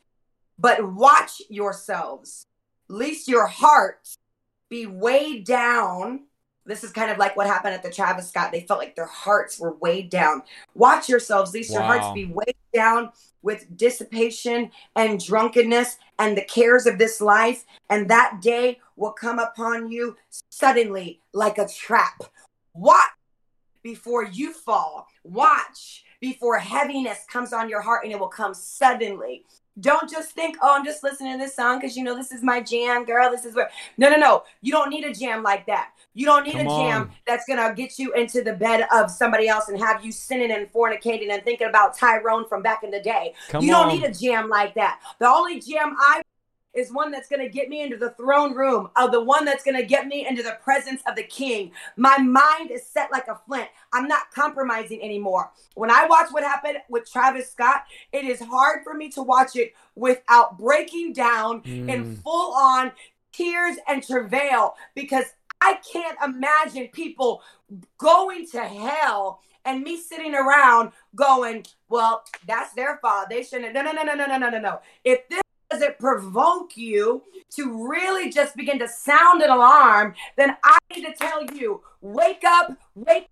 But 0.59 0.93
watch 0.93 1.43
yourselves, 1.49 2.47
lest 2.89 3.27
your 3.27 3.47
hearts 3.47 4.17
be 4.69 4.87
weighed 4.87 5.45
down 5.47 6.25
this 6.67 6.85
is 6.85 6.93
kind 6.93 7.11
of 7.11 7.19
like 7.19 7.37
what 7.37 7.47
happened 7.47 7.75
at 7.75 7.83
the 7.83 7.91
Travis 7.91 8.29
Scott. 8.29 8.53
They 8.53 8.61
felt 8.61 8.81
like 8.81 8.97
their 8.97 9.07
hearts 9.07 9.59
were 9.59 9.75
weighed 9.75 10.11
down. 10.11 10.43
Watch 10.75 11.09
yourselves, 11.09 11.55
lest 11.55 11.71
wow. 11.71 11.77
your 11.77 11.85
hearts 11.85 12.15
be 12.15 12.27
weighed 12.27 12.57
down 12.75 13.11
with 13.43 13.77
dissipation 13.77 14.71
and 14.97 15.25
drunkenness 15.25 15.99
and 16.19 16.37
the 16.37 16.43
cares 16.43 16.87
of 16.87 16.99
this 16.99 17.21
life. 17.21 17.65
And 17.89 18.11
that 18.11 18.41
day 18.43 18.81
will 18.97 19.13
come 19.13 19.39
upon 19.39 19.91
you 19.91 20.17
suddenly 20.51 21.21
like 21.33 21.59
a 21.59 21.69
trap. 21.69 22.23
Watch 22.75 23.11
before 23.83 24.25
you 24.25 24.53
fall. 24.53 25.07
Watch 25.23 26.05
before 26.21 26.59
heaviness 26.59 27.25
comes 27.31 27.53
on 27.53 27.69
your 27.69 27.81
heart 27.81 28.05
and 28.05 28.13
it 28.13 28.19
will 28.19 28.29
come 28.29 28.53
suddenly. 28.53 29.45
Don't 29.79 30.11
just 30.11 30.31
think, 30.31 30.57
oh, 30.63 30.75
I'm 30.75 30.85
just 30.85 31.03
listening 31.03 31.33
to 31.33 31.39
this 31.39 31.55
song 31.55 31.79
because 31.79 31.97
you 31.97 32.05
know 32.05 32.17
this 32.17 32.33
is 32.33 32.43
my 32.43 32.61
jam, 32.61 33.05
girl. 33.05 33.31
This 33.31 33.45
is 33.45 33.55
where. 33.55 33.71
No, 33.99 34.09
no, 34.09 34.17
no. 34.17 34.45
You 34.63 34.73
don't 34.73 34.89
need 34.89 35.05
a 35.05 35.13
jam 35.13 35.43
like 35.43 35.67
that. 35.67 35.91
You 36.15 36.25
don't 36.25 36.45
need 36.45 36.55
Come 36.55 36.67
a 36.67 36.71
jam 36.71 37.03
on. 37.03 37.11
that's 37.27 37.45
gonna 37.47 37.75
get 37.75 37.99
you 37.99 38.13
into 38.15 38.43
the 38.43 38.55
bed 38.55 38.87
of 38.91 39.11
somebody 39.11 39.49
else 39.49 39.69
and 39.69 39.79
have 39.79 40.03
you 40.03 40.11
sinning 40.13 40.51
and 40.51 40.73
fornicating 40.73 41.31
and 41.31 41.43
thinking 41.45 41.69
about 41.69 41.95
Tyrone 41.95 42.49
from 42.49 42.63
back 42.63 42.85
in 42.85 42.91
the 42.91 43.01
day. 43.01 43.35
Come 43.49 43.63
you 43.63 43.71
don't 43.71 43.91
on. 43.91 43.95
need 43.95 44.05
a 44.05 44.13
jam 44.13 44.49
like 44.49 44.75
that. 44.77 45.01
The 45.19 45.29
only 45.29 45.61
jam 45.61 45.95
I 45.99 46.23
is 46.77 46.93
one 46.93 47.11
that's 47.11 47.29
going 47.29 47.43
to 47.43 47.49
get 47.49 47.69
me 47.69 47.83
into 47.83 47.97
the 47.97 48.11
throne 48.11 48.55
room 48.55 48.89
of 48.97 49.13
the 49.13 49.23
one 49.23 49.45
that's 49.45 49.65
going 49.65 49.77
to 49.77 49.85
get 49.85 50.07
me 50.07 50.27
into 50.27 50.43
the 50.43 50.59
presence 50.63 51.03
of 51.07 51.17
the 51.17 51.23
king. 51.23 51.73
My 51.97 52.19
mind 52.19 52.71
is 52.71 52.87
set 52.87 53.11
like 53.11 53.29
a 53.29 53.41
flint. 53.47 53.69
I'm 53.93 54.07
not 54.07 54.31
compromising 54.33 55.03
anymore. 55.03 55.51
When 55.75 55.91
I 55.91 56.07
watch 56.07 56.31
what 56.31 56.45
happened 56.45 56.79
with 56.89 57.11
Travis 57.11 57.51
Scott, 57.51 57.85
it 58.13 58.25
is 58.25 58.41
hard 58.41 58.85
for 58.85 58.95
me 58.95 59.11
to 59.11 59.23
watch 59.23 59.57
it 59.57 59.75
without 59.95 60.59
breaking 60.59 61.15
down 61.15 61.63
mm. 61.63 61.89
in 61.89 62.17
full 62.17 62.55
on 62.55 62.93
tears 63.33 63.77
and 63.89 64.07
travail 64.07 64.75
because 64.95 65.25
I 65.61 65.79
can't 65.93 66.19
imagine 66.25 66.89
people 66.89 67.43
going 67.99 68.47
to 68.49 68.61
hell 68.61 69.41
and 69.65 69.83
me 69.83 70.01
sitting 70.01 70.35
around 70.35 70.93
going, 71.15 71.67
well, 71.89 72.23
that's 72.47 72.73
their 72.75 72.99
fault. 72.99 73.29
They 73.29 73.43
shouldn't. 73.43 73.75
No, 73.75 73.83
no, 73.83 73.93
no, 73.93 74.03
no, 74.03 74.15
no, 74.15 74.27
no, 74.27 74.49
no, 74.49 74.61
no. 74.61 74.81
If 75.05 75.29
this 75.29 75.41
does 75.71 75.83
it 75.83 75.99
provoke 75.99 76.77
you 76.77 77.23
to 77.51 77.89
really 77.89 78.31
just 78.31 78.57
begin 78.57 78.79
to 78.79 78.89
sound 78.89 79.43
an 79.43 79.51
alarm, 79.51 80.15
then 80.37 80.57
I 80.65 80.79
need 80.95 81.05
to 81.05 81.15
tell 81.15 81.45
you 81.45 81.83
wake 82.01 82.45
up, 82.45 82.77
wake, 82.95 83.29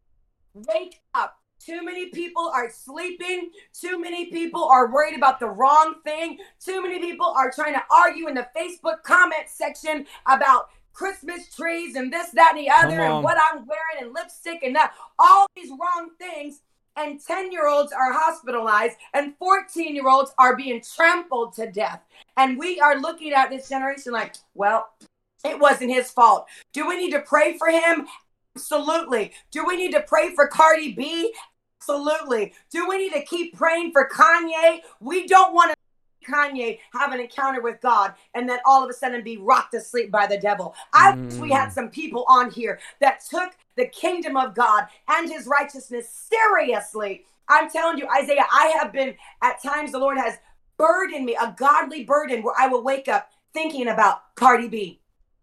wake 0.54 1.00
up. 1.14 1.38
Too 1.60 1.82
many 1.82 2.10
people 2.10 2.50
are 2.54 2.70
sleeping. 2.70 3.50
Too 3.72 3.98
many 3.98 4.26
people 4.26 4.64
are 4.64 4.92
worried 4.92 5.16
about 5.16 5.40
the 5.40 5.48
wrong 5.48 5.96
thing. 6.04 6.38
Too 6.62 6.82
many 6.82 6.98
people 6.98 7.26
are 7.26 7.50
trying 7.50 7.72
to 7.74 7.82
argue 7.90 8.28
in 8.28 8.34
the 8.34 8.48
Facebook 8.54 9.02
comment 9.02 9.48
section 9.48 10.04
about 10.26 10.68
Christmas 10.92 11.54
trees 11.54 11.96
and 11.96 12.12
this, 12.12 12.30
that, 12.30 12.54
and 12.54 12.64
the 12.64 12.70
other, 12.70 13.00
and 13.00 13.24
what 13.24 13.38
I'm 13.38 13.66
wearing 13.66 14.02
and 14.02 14.14
lipstick 14.14 14.62
and 14.62 14.76
that. 14.76 14.92
All 15.18 15.46
these 15.56 15.70
wrong 15.70 16.10
things 16.18 16.60
and 16.96 17.20
10 17.20 17.52
year 17.52 17.68
olds 17.68 17.92
are 17.92 18.12
hospitalized 18.12 18.96
and 19.14 19.36
14 19.38 19.94
year 19.94 20.08
olds 20.08 20.32
are 20.38 20.56
being 20.56 20.82
trampled 20.82 21.54
to 21.54 21.70
death. 21.70 22.00
And 22.36 22.58
we 22.58 22.80
are 22.80 22.98
looking 22.98 23.32
at 23.32 23.50
this 23.50 23.68
generation 23.68 24.12
like, 24.12 24.36
well, 24.54 24.88
it 25.44 25.58
wasn't 25.58 25.90
his 25.90 26.10
fault. 26.10 26.46
Do 26.72 26.88
we 26.88 26.96
need 26.96 27.12
to 27.12 27.20
pray 27.20 27.58
for 27.58 27.68
him? 27.68 28.06
Absolutely. 28.56 29.32
Do 29.50 29.66
we 29.66 29.76
need 29.76 29.92
to 29.92 30.00
pray 30.00 30.34
for 30.34 30.46
Cardi 30.46 30.92
B? 30.92 31.32
Absolutely. 31.80 32.54
Do 32.70 32.88
we 32.88 32.98
need 32.98 33.12
to 33.12 33.22
keep 33.24 33.56
praying 33.56 33.92
for 33.92 34.08
Kanye? 34.08 34.80
We 35.00 35.26
don't 35.26 35.54
want 35.54 35.72
to 35.72 35.76
Kanye 36.24 36.78
have 36.92 37.12
an 37.12 37.20
encounter 37.20 37.60
with 37.60 37.80
God 37.80 38.14
and 38.34 38.48
then 38.48 38.58
all 38.66 38.82
of 38.82 38.90
a 38.90 38.92
sudden 38.92 39.22
be 39.22 39.36
rocked 39.36 39.74
asleep 39.74 40.10
by 40.10 40.26
the 40.26 40.38
devil. 40.38 40.74
I 40.92 41.12
mm. 41.12 41.26
wish 41.26 41.34
we 41.34 41.50
had 41.50 41.70
mm. 41.70 41.72
some 41.72 41.90
people 41.90 42.24
on 42.28 42.50
here 42.50 42.78
that 43.00 43.22
took 43.28 43.52
the 43.76 43.86
kingdom 43.86 44.36
of 44.36 44.54
God 44.54 44.86
and 45.08 45.30
his 45.30 45.46
righteousness 45.46 46.08
seriously. 46.30 47.24
I'm 47.48 47.70
telling 47.70 47.98
you, 47.98 48.08
Isaiah, 48.08 48.46
I 48.52 48.74
have 48.80 48.92
been 48.92 49.14
at 49.42 49.62
times 49.62 49.92
the 49.92 49.98
Lord 49.98 50.18
has 50.18 50.38
burdened 50.76 51.24
me, 51.24 51.36
a 51.40 51.54
godly 51.56 52.04
burden 52.04 52.42
where 52.42 52.54
I 52.58 52.68
will 52.68 52.82
wake 52.82 53.08
up 53.08 53.30
thinking 53.52 53.88
about 53.88 54.34
Cardi 54.34 54.68
B. 54.68 55.00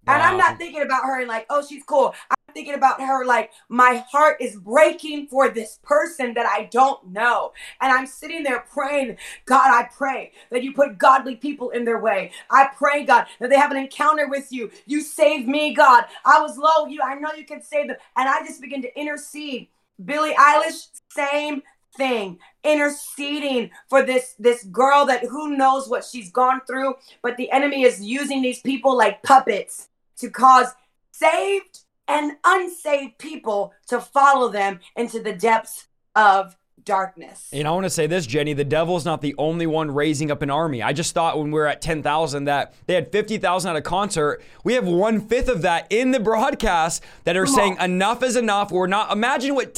Wow. 0.07 0.15
And 0.15 0.23
I'm 0.23 0.37
not 0.37 0.57
thinking 0.57 0.81
about 0.81 1.03
her 1.03 1.19
and 1.19 1.27
like, 1.27 1.45
oh, 1.49 1.65
she's 1.65 1.83
cool. 1.83 2.15
Thinking 2.53 2.73
about 2.73 3.01
her 3.01 3.25
like, 3.25 3.51
my 3.69 4.03
heart 4.09 4.37
is 4.39 4.55
breaking 4.55 5.27
for 5.27 5.49
this 5.49 5.79
person 5.83 6.33
that 6.33 6.45
I 6.45 6.65
don't 6.71 7.07
know. 7.07 7.53
And 7.79 7.91
I'm 7.91 8.07
sitting 8.07 8.43
there 8.43 8.65
praying, 8.73 9.17
God, 9.45 9.71
I 9.71 9.89
pray 9.95 10.31
that 10.51 10.63
you 10.63 10.73
put 10.73 10.97
godly 10.97 11.35
people 11.35 11.71
in 11.71 11.85
their 11.85 11.99
way. 11.99 12.31
I 12.49 12.69
pray, 12.75 13.03
God, 13.03 13.27
that 13.39 13.49
they 13.49 13.57
have 13.57 13.71
an 13.71 13.77
encounter 13.77 14.27
with 14.27 14.51
you. 14.51 14.71
You 14.85 15.01
saved 15.01 15.47
me, 15.47 15.73
God. 15.73 16.05
I 16.25 16.41
was 16.41 16.57
low. 16.57 16.87
You, 16.87 17.01
I 17.03 17.15
know 17.15 17.33
you 17.33 17.45
can 17.45 17.61
save 17.61 17.87
them. 17.87 17.97
And 18.15 18.29
I 18.29 18.45
just 18.45 18.61
begin 18.61 18.81
to 18.83 18.99
intercede. 18.99 19.67
Billie 20.03 20.33
Eilish, 20.33 20.87
same 21.09 21.61
thing 21.97 22.39
interceding 22.63 23.69
for 23.89 24.01
this 24.01 24.35
this 24.39 24.63
girl 24.65 25.05
that 25.05 25.25
who 25.25 25.57
knows 25.57 25.89
what 25.89 26.05
she's 26.05 26.31
gone 26.31 26.61
through 26.65 26.93
but 27.21 27.35
the 27.35 27.51
enemy 27.51 27.83
is 27.83 28.01
using 28.01 28.41
these 28.41 28.61
people 28.61 28.95
like 28.95 29.21
puppets 29.23 29.89
to 30.17 30.29
cause 30.29 30.67
saved 31.11 31.81
and 32.11 32.33
unsaved 32.45 33.17
people 33.17 33.73
to 33.87 33.99
follow 34.01 34.49
them 34.49 34.79
into 34.95 35.21
the 35.21 35.33
depths 35.33 35.87
of 36.15 36.57
darkness. 36.83 37.47
And 37.53 37.67
I 37.67 37.71
want 37.71 37.85
to 37.85 37.89
say 37.89 38.07
this, 38.07 38.25
Jenny, 38.25 38.53
the 38.53 38.63
devil's 38.65 39.05
not 39.05 39.21
the 39.21 39.35
only 39.37 39.67
one 39.67 39.91
raising 39.91 40.31
up 40.31 40.41
an 40.41 40.49
army. 40.49 40.81
I 40.81 40.93
just 40.93 41.13
thought 41.13 41.37
when 41.37 41.51
we 41.51 41.59
were 41.59 41.67
at 41.67 41.81
10,000 41.81 42.45
that 42.45 42.73
they 42.87 42.95
had 42.95 43.11
50,000 43.11 43.69
at 43.69 43.75
a 43.77 43.81
concert. 43.81 44.41
We 44.63 44.73
have 44.73 44.87
one 44.87 45.21
fifth 45.21 45.47
of 45.47 45.61
that 45.61 45.87
in 45.91 46.11
the 46.11 46.19
broadcast 46.19 47.03
that 47.23 47.37
are 47.37 47.45
Come 47.45 47.53
saying 47.55 47.77
on. 47.79 47.91
enough 47.91 48.23
is 48.23 48.35
enough. 48.35 48.71
We're 48.71 48.87
not, 48.87 49.11
imagine 49.11 49.55
what 49.55 49.73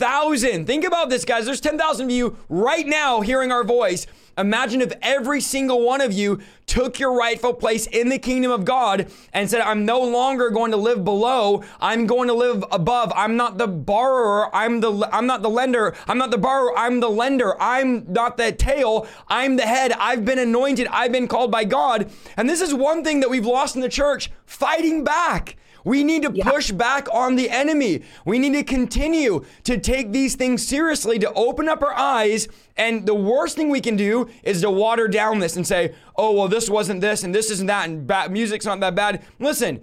10,000, 0.00 0.64
think 0.64 0.86
about 0.86 1.10
this, 1.10 1.26
guys. 1.26 1.44
There's 1.44 1.60
10,000 1.60 2.06
of 2.06 2.10
you 2.10 2.38
right 2.48 2.86
now 2.86 3.20
hearing 3.20 3.52
our 3.52 3.62
voice. 3.62 4.06
Imagine 4.38 4.80
if 4.80 4.94
every 5.02 5.42
single 5.42 5.82
one 5.84 6.00
of 6.00 6.10
you 6.10 6.40
took 6.64 6.98
your 6.98 7.14
rightful 7.18 7.52
place 7.52 7.86
in 7.86 8.08
the 8.08 8.18
kingdom 8.18 8.50
of 8.50 8.64
God 8.64 9.12
and 9.34 9.50
said, 9.50 9.60
I'm 9.60 9.84
no 9.84 10.00
longer 10.00 10.48
going 10.48 10.70
to 10.70 10.78
live 10.78 11.04
below. 11.04 11.62
I'm 11.80 12.06
going 12.06 12.28
to 12.28 12.34
live 12.34 12.64
above. 12.72 13.12
I'm 13.14 13.36
not 13.36 13.58
the 13.58 13.66
borrower. 13.66 14.54
I'm 14.56 14.80
the, 14.80 15.06
I'm 15.12 15.26
not 15.26 15.42
the 15.42 15.50
lender. 15.50 15.94
I'm 16.08 16.16
not 16.16 16.30
the 16.30 16.38
borrower. 16.38 16.78
I'm 16.78 17.00
the 17.00 17.10
lender. 17.10 17.60
I'm 17.60 18.10
not 18.10 18.38
the 18.38 18.52
tail. 18.52 19.06
I'm 19.28 19.56
the 19.56 19.66
head. 19.66 19.92
I've 19.92 20.24
been 20.24 20.38
anointed. 20.38 20.86
I've 20.90 21.12
been 21.12 21.28
called 21.28 21.50
by 21.50 21.64
God. 21.64 22.10
And 22.38 22.48
this 22.48 22.62
is 22.62 22.72
one 22.72 23.04
thing 23.04 23.20
that 23.20 23.28
we've 23.28 23.44
lost 23.44 23.74
in 23.76 23.82
the 23.82 23.90
church 23.90 24.30
fighting 24.46 25.04
back. 25.04 25.56
We 25.84 26.04
need 26.04 26.22
to 26.22 26.32
yeah. 26.32 26.48
push 26.48 26.70
back 26.70 27.08
on 27.12 27.36
the 27.36 27.50
enemy. 27.50 28.02
We 28.24 28.38
need 28.38 28.54
to 28.54 28.64
continue 28.64 29.44
to 29.64 29.78
take 29.78 30.12
these 30.12 30.34
things 30.34 30.66
seriously, 30.66 31.18
to 31.18 31.32
open 31.32 31.68
up 31.68 31.82
our 31.82 31.94
eyes. 31.94 32.48
And 32.76 33.06
the 33.06 33.14
worst 33.14 33.56
thing 33.56 33.70
we 33.70 33.80
can 33.80 33.96
do 33.96 34.28
is 34.42 34.60
to 34.62 34.70
water 34.70 35.08
down 35.08 35.38
this 35.38 35.56
and 35.56 35.66
say, 35.66 35.94
oh, 36.16 36.32
well, 36.32 36.48
this 36.48 36.68
wasn't 36.68 37.00
this 37.00 37.24
and 37.24 37.34
this 37.34 37.50
isn't 37.50 37.66
that 37.66 37.88
and 37.88 38.06
bad, 38.06 38.30
music's 38.30 38.66
not 38.66 38.80
that 38.80 38.94
bad. 38.94 39.22
Listen, 39.38 39.80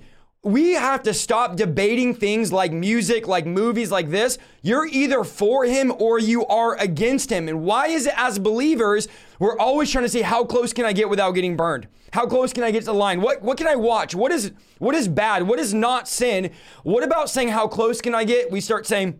we 0.47 0.71
have 0.73 1.03
to 1.03 1.13
stop 1.13 1.57
debating 1.57 2.15
things 2.15 2.53
like 2.53 2.71
music, 2.71 3.27
like 3.27 3.45
movies 3.45 3.91
like 3.91 4.09
this. 4.09 4.37
You're 4.61 4.87
either 4.87 5.25
for 5.25 5.65
him 5.65 5.91
or 5.99 6.19
you 6.19 6.45
are 6.47 6.75
against 6.77 7.29
him. 7.29 7.49
And 7.49 7.63
why 7.63 7.87
is 7.87 8.07
it 8.07 8.13
as 8.15 8.39
believers, 8.39 9.09
we're 9.39 9.57
always 9.57 9.91
trying 9.91 10.05
to 10.05 10.09
see 10.09 10.21
how 10.21 10.45
close 10.45 10.71
can 10.71 10.85
I 10.85 10.93
get 10.93 11.09
without 11.09 11.31
getting 11.31 11.57
burned? 11.57 11.87
How 12.13 12.25
close 12.25 12.53
can 12.53 12.63
I 12.63 12.71
get 12.71 12.79
to 12.79 12.85
the 12.85 12.93
line? 12.93 13.19
What, 13.19 13.41
what 13.41 13.57
can 13.57 13.67
I 13.67 13.75
watch? 13.75 14.15
What 14.15 14.31
is, 14.31 14.53
what 14.79 14.95
is 14.95 15.09
bad? 15.09 15.43
What 15.43 15.59
is 15.59 15.73
not 15.73 16.07
sin? 16.07 16.51
What 16.83 17.03
about 17.03 17.29
saying, 17.29 17.49
how 17.49 17.67
close 17.67 17.99
can 17.99 18.15
I 18.15 18.23
get? 18.23 18.49
We 18.49 18.61
start 18.61 18.87
saying, 18.87 19.19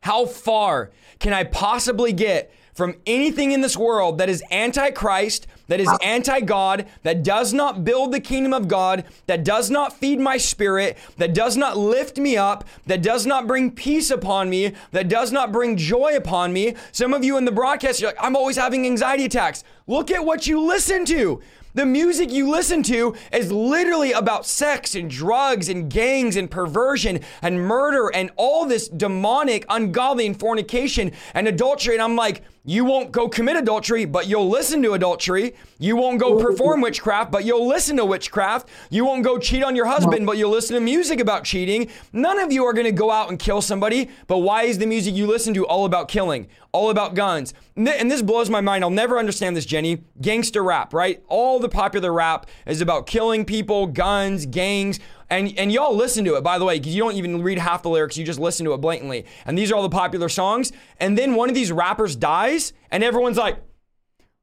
how 0.00 0.26
far 0.26 0.90
can 1.20 1.32
I 1.32 1.44
possibly 1.44 2.12
get 2.12 2.52
from 2.74 2.96
anything 3.06 3.52
in 3.52 3.60
this 3.60 3.76
world 3.76 4.18
that 4.18 4.28
is 4.28 4.42
anti-Christ, 4.50 5.46
that 5.68 5.80
is 5.80 5.90
anti-God, 6.02 6.86
that 7.02 7.22
does 7.22 7.52
not 7.52 7.84
build 7.84 8.12
the 8.12 8.20
kingdom 8.20 8.52
of 8.52 8.68
God, 8.68 9.04
that 9.26 9.44
does 9.44 9.70
not 9.70 9.92
feed 9.92 10.20
my 10.20 10.36
spirit, 10.36 10.96
that 11.16 11.34
does 11.34 11.56
not 11.56 11.76
lift 11.76 12.18
me 12.18 12.36
up, 12.36 12.64
that 12.86 13.02
does 13.02 13.26
not 13.26 13.46
bring 13.46 13.70
peace 13.70 14.10
upon 14.10 14.48
me, 14.48 14.72
that 14.92 15.08
does 15.08 15.32
not 15.32 15.52
bring 15.52 15.76
joy 15.76 16.16
upon 16.16 16.52
me. 16.52 16.74
Some 16.92 17.12
of 17.12 17.24
you 17.24 17.36
in 17.36 17.44
the 17.44 17.52
broadcast, 17.52 18.00
you're 18.00 18.10
like, 18.10 18.22
I'm 18.22 18.36
always 18.36 18.56
having 18.56 18.86
anxiety 18.86 19.24
attacks. 19.24 19.64
Look 19.86 20.10
at 20.10 20.24
what 20.24 20.46
you 20.46 20.60
listen 20.60 21.04
to. 21.06 21.42
The 21.74 21.84
music 21.84 22.30
you 22.30 22.48
listen 22.50 22.82
to 22.84 23.14
is 23.30 23.52
literally 23.52 24.12
about 24.12 24.46
sex 24.46 24.94
and 24.94 25.10
drugs 25.10 25.68
and 25.68 25.90
gangs 25.90 26.36
and 26.36 26.50
perversion 26.50 27.20
and 27.42 27.60
murder 27.60 28.10
and 28.14 28.30
all 28.36 28.64
this 28.64 28.88
demonic, 28.88 29.66
ungodly 29.68 30.26
and 30.26 30.40
fornication 30.40 31.12
and 31.34 31.46
adultery. 31.46 31.94
And 31.94 32.02
I'm 32.02 32.16
like, 32.16 32.42
you 32.66 32.84
won't 32.84 33.12
go 33.12 33.28
commit 33.28 33.56
adultery, 33.56 34.04
but 34.04 34.26
you'll 34.26 34.48
listen 34.48 34.82
to 34.82 34.94
adultery. 34.94 35.54
You 35.78 35.94
won't 35.94 36.18
go 36.18 36.36
perform 36.36 36.80
witchcraft, 36.80 37.30
but 37.30 37.44
you'll 37.44 37.68
listen 37.68 37.96
to 37.98 38.04
witchcraft. 38.04 38.68
You 38.90 39.04
won't 39.04 39.22
go 39.22 39.38
cheat 39.38 39.62
on 39.62 39.76
your 39.76 39.86
husband, 39.86 40.26
but 40.26 40.36
you'll 40.36 40.50
listen 40.50 40.74
to 40.74 40.80
music 40.80 41.20
about 41.20 41.44
cheating. 41.44 41.88
None 42.12 42.40
of 42.40 42.50
you 42.50 42.64
are 42.64 42.72
going 42.72 42.86
to 42.86 42.92
go 42.92 43.12
out 43.12 43.28
and 43.28 43.38
kill 43.38 43.62
somebody, 43.62 44.10
but 44.26 44.38
why 44.38 44.64
is 44.64 44.78
the 44.78 44.86
music 44.86 45.14
you 45.14 45.28
listen 45.28 45.54
to 45.54 45.64
all 45.64 45.84
about 45.84 46.08
killing, 46.08 46.48
all 46.72 46.90
about 46.90 47.14
guns? 47.14 47.54
And 47.76 48.10
this 48.10 48.20
blows 48.20 48.50
my 48.50 48.60
mind. 48.60 48.82
I'll 48.82 48.90
never 48.90 49.16
understand 49.16 49.56
this, 49.56 49.64
Jenny. 49.64 50.02
Gangster 50.20 50.64
rap, 50.64 50.92
right? 50.92 51.22
All 51.28 51.60
the 51.60 51.68
popular 51.68 52.12
rap 52.12 52.46
is 52.66 52.80
about 52.80 53.06
killing 53.06 53.44
people, 53.44 53.86
guns, 53.86 54.44
gangs. 54.44 54.98
And, 55.28 55.52
and 55.58 55.72
y'all 55.72 55.94
listen 55.94 56.24
to 56.24 56.36
it, 56.36 56.44
by 56.44 56.58
the 56.58 56.64
way, 56.64 56.78
because 56.78 56.94
you 56.94 57.02
don't 57.02 57.14
even 57.14 57.42
read 57.42 57.58
half 57.58 57.82
the 57.82 57.90
lyrics, 57.90 58.16
you 58.16 58.24
just 58.24 58.38
listen 58.38 58.64
to 58.66 58.74
it 58.74 58.80
blatantly. 58.80 59.26
And 59.44 59.58
these 59.58 59.72
are 59.72 59.74
all 59.74 59.82
the 59.82 59.88
popular 59.88 60.28
songs. 60.28 60.72
And 61.00 61.18
then 61.18 61.34
one 61.34 61.48
of 61.48 61.54
these 61.54 61.72
rappers 61.72 62.14
dies, 62.14 62.72
and 62.90 63.02
everyone's 63.02 63.36
like, 63.36 63.58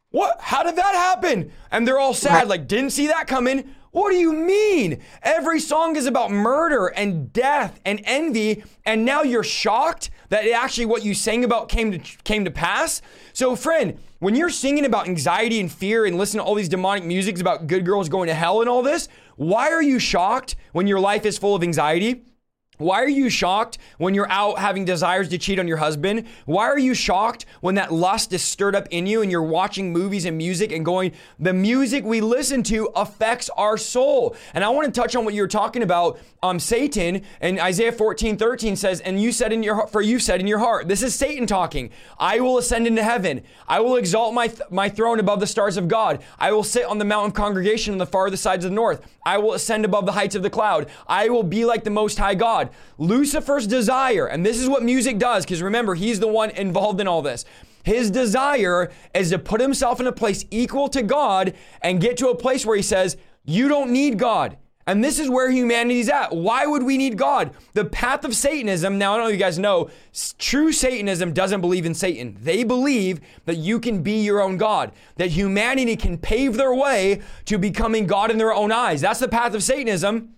what? 0.10 0.38
How 0.42 0.62
did 0.62 0.76
that 0.76 0.94
happen? 0.94 1.52
And 1.72 1.88
they're 1.88 2.00
all 2.00 2.14
sad, 2.14 2.48
like, 2.48 2.68
didn't 2.68 2.92
see 2.92 3.08
that 3.08 3.28
coming. 3.28 3.74
What 3.92 4.12
do 4.12 4.18
you 4.18 4.34
mean? 4.34 5.02
Every 5.22 5.60
song 5.60 5.96
is 5.96 6.06
about 6.06 6.32
murder 6.32 6.88
and 6.88 7.32
death 7.32 7.80
and 7.86 8.02
envy, 8.04 8.64
and 8.86 9.06
now 9.06 9.24
you're 9.24 9.44
shocked 9.44 10.10
that 10.30 10.48
actually 10.50 10.86
what 10.86 11.04
you 11.04 11.14
sang 11.14 11.44
about 11.44 11.70
came 11.70 11.92
to 11.92 12.00
came 12.24 12.46
to 12.46 12.52
pass? 12.52 13.02
So, 13.34 13.56
friend, 13.56 13.98
when 14.20 14.36
you're 14.36 14.50
singing 14.50 14.86
about 14.86 15.08
anxiety 15.08 15.60
and 15.60 15.72
fear 15.72 16.06
and 16.06 16.18
listening 16.18 16.44
to 16.44 16.46
all 16.46 16.56
these 16.56 16.70
demonic 16.70 17.04
musics 17.04 17.42
about 17.42 17.68
good 17.68 17.86
girls 17.86 18.10
going 18.10 18.28
to 18.28 18.34
hell 18.34 18.62
and 18.62 18.70
all 18.70 18.82
this, 18.82 19.10
why 19.36 19.72
are 19.72 19.84
you 19.84 20.00
shocked 20.00 20.56
when 20.72 20.88
your 20.88 21.00
life 21.00 21.26
is 21.26 21.38
full 21.38 21.56
of 21.56 21.64
anxiety? 21.64 22.24
Why 22.84 23.02
are 23.02 23.08
you 23.08 23.30
shocked 23.30 23.78
when 23.98 24.14
you're 24.14 24.30
out 24.30 24.60
having 24.60 24.84
desires 24.84 25.30
to 25.30 25.38
cheat 25.38 25.58
on 25.58 25.68
your 25.68 25.78
husband? 25.78 26.28
Why 26.46 26.66
are 26.66 26.78
you 26.78 26.94
shocked 26.94 27.46
when 27.62 27.76
that 27.76 27.94
lust 27.94 28.34
is 28.34 28.42
stirred 28.42 28.76
up 28.76 28.88
in 28.92 29.08
you 29.08 29.22
and 29.22 29.32
you're 29.32 29.42
watching 29.42 29.94
movies 29.94 30.26
and 30.26 30.38
music 30.38 30.72
and 30.74 30.84
going, 30.84 31.14
the 31.40 31.54
music 31.54 32.04
we 32.04 32.20
listen 32.20 32.62
to 32.64 32.90
affects 32.96 33.50
our 33.56 33.78
soul? 33.78 34.36
And 34.54 34.64
I 34.64 34.70
want 34.70 34.94
to 34.94 35.02
touch 35.02 35.16
on 35.16 35.24
what 35.24 35.34
you 35.34 35.42
were 35.42 35.48
talking 35.48 35.82
about. 35.82 36.20
Um, 36.44 36.60
Satan 36.60 37.22
and 37.40 37.58
Isaiah 37.58 37.94
14, 37.94 38.36
13 38.36 38.76
says, 38.76 39.00
and 39.00 39.22
you 39.22 39.32
said 39.32 39.54
in 39.54 39.64
your 39.64 39.76
heart, 39.76 39.92
for 39.92 40.02
you 40.02 40.20
said 40.20 40.42
in 40.42 40.48
your 40.48 40.60
heart, 40.60 40.90
this 40.90 41.02
is 41.02 41.16
Satan 41.16 41.48
talking. 41.48 41.90
I 42.20 42.42
will 42.42 42.58
ascend 42.58 42.86
into 42.86 43.02
heaven. 43.02 43.44
I 43.66 43.80
will 43.80 43.96
exalt 43.96 44.34
my, 44.34 44.48
th- 44.48 44.70
my 44.70 44.90
throne 44.90 45.22
above 45.22 45.40
the 45.40 45.48
stars 45.48 45.78
of 45.78 45.88
God. 45.88 46.22
I 46.38 46.52
will 46.52 46.66
sit 46.66 46.84
on 46.84 46.98
the 46.98 47.06
mountain 47.06 47.32
of 47.32 47.34
congregation 47.34 47.94
on 47.94 47.98
the 47.98 48.06
farthest 48.06 48.44
sides 48.44 48.66
of 48.66 48.72
the 48.72 48.76
north. 48.76 49.08
I 49.26 49.38
will 49.38 49.54
ascend 49.54 49.86
above 49.86 50.06
the 50.06 50.12
heights 50.12 50.36
of 50.36 50.44
the 50.44 50.50
cloud. 50.50 50.90
I 51.08 51.30
will 51.30 51.44
be 51.44 51.64
like 51.64 51.86
the 51.86 51.90
most 51.90 52.18
high 52.18 52.36
God. 52.36 52.72
Lucifer's 52.98 53.68
desire, 53.68 54.28
and 54.28 54.46
this 54.46 54.60
is 54.60 54.70
what 54.70 54.84
music 54.84 55.18
does, 55.18 55.46
because 55.46 55.62
remember, 55.62 55.96
he's 55.96 56.20
the 56.20 56.28
one 56.28 56.50
involved 56.52 57.00
in 57.02 57.08
all 57.08 57.22
this. 57.22 57.46
His 57.84 58.10
desire 58.10 58.92
is 59.14 59.30
to 59.32 59.40
put 59.40 59.60
himself 59.60 60.00
in 60.00 60.08
a 60.08 60.12
place 60.12 60.46
equal 60.52 60.88
to 60.90 61.04
God 61.04 61.54
and 61.82 62.00
get 62.00 62.18
to 62.18 62.30
a 62.30 62.36
place 62.36 62.66
where 62.66 62.78
he 62.78 62.82
says, 62.82 63.18
You 63.46 63.68
don't 63.68 63.92
need 63.92 64.18
God. 64.18 64.58
And 64.86 65.02
this 65.02 65.18
is 65.18 65.30
where 65.30 65.50
humanity's 65.50 66.10
at. 66.10 66.36
Why 66.36 66.66
would 66.66 66.84
we 66.84 66.98
need 66.98 67.18
God? 67.18 67.52
The 67.74 67.86
path 67.86 68.26
of 68.26 68.36
Satanism, 68.36 68.98
now 68.98 69.14
I 69.14 69.18
don't 69.18 69.26
know 69.26 69.30
if 69.30 69.34
you 69.34 69.40
guys 69.40 69.58
know, 69.58 69.90
true 70.38 70.74
Satanism 70.74 71.32
doesn't 71.32 71.62
believe 71.62 71.86
in 71.86 71.94
Satan. 71.94 72.38
They 72.42 72.66
believe 72.66 73.22
that 73.46 73.56
you 73.56 73.80
can 73.80 74.04
be 74.04 74.24
your 74.24 74.42
own 74.42 74.58
God, 74.58 74.92
that 75.16 75.30
humanity 75.30 75.96
can 75.96 76.18
pave 76.18 76.56
their 76.56 76.74
way 76.74 77.22
to 77.46 77.58
becoming 77.58 78.08
God 78.08 78.30
in 78.30 78.38
their 78.38 78.54
own 78.54 78.74
eyes. 78.74 79.00
That's 79.00 79.22
the 79.22 79.30
path 79.30 79.54
of 79.54 79.64
Satanism. 79.64 80.36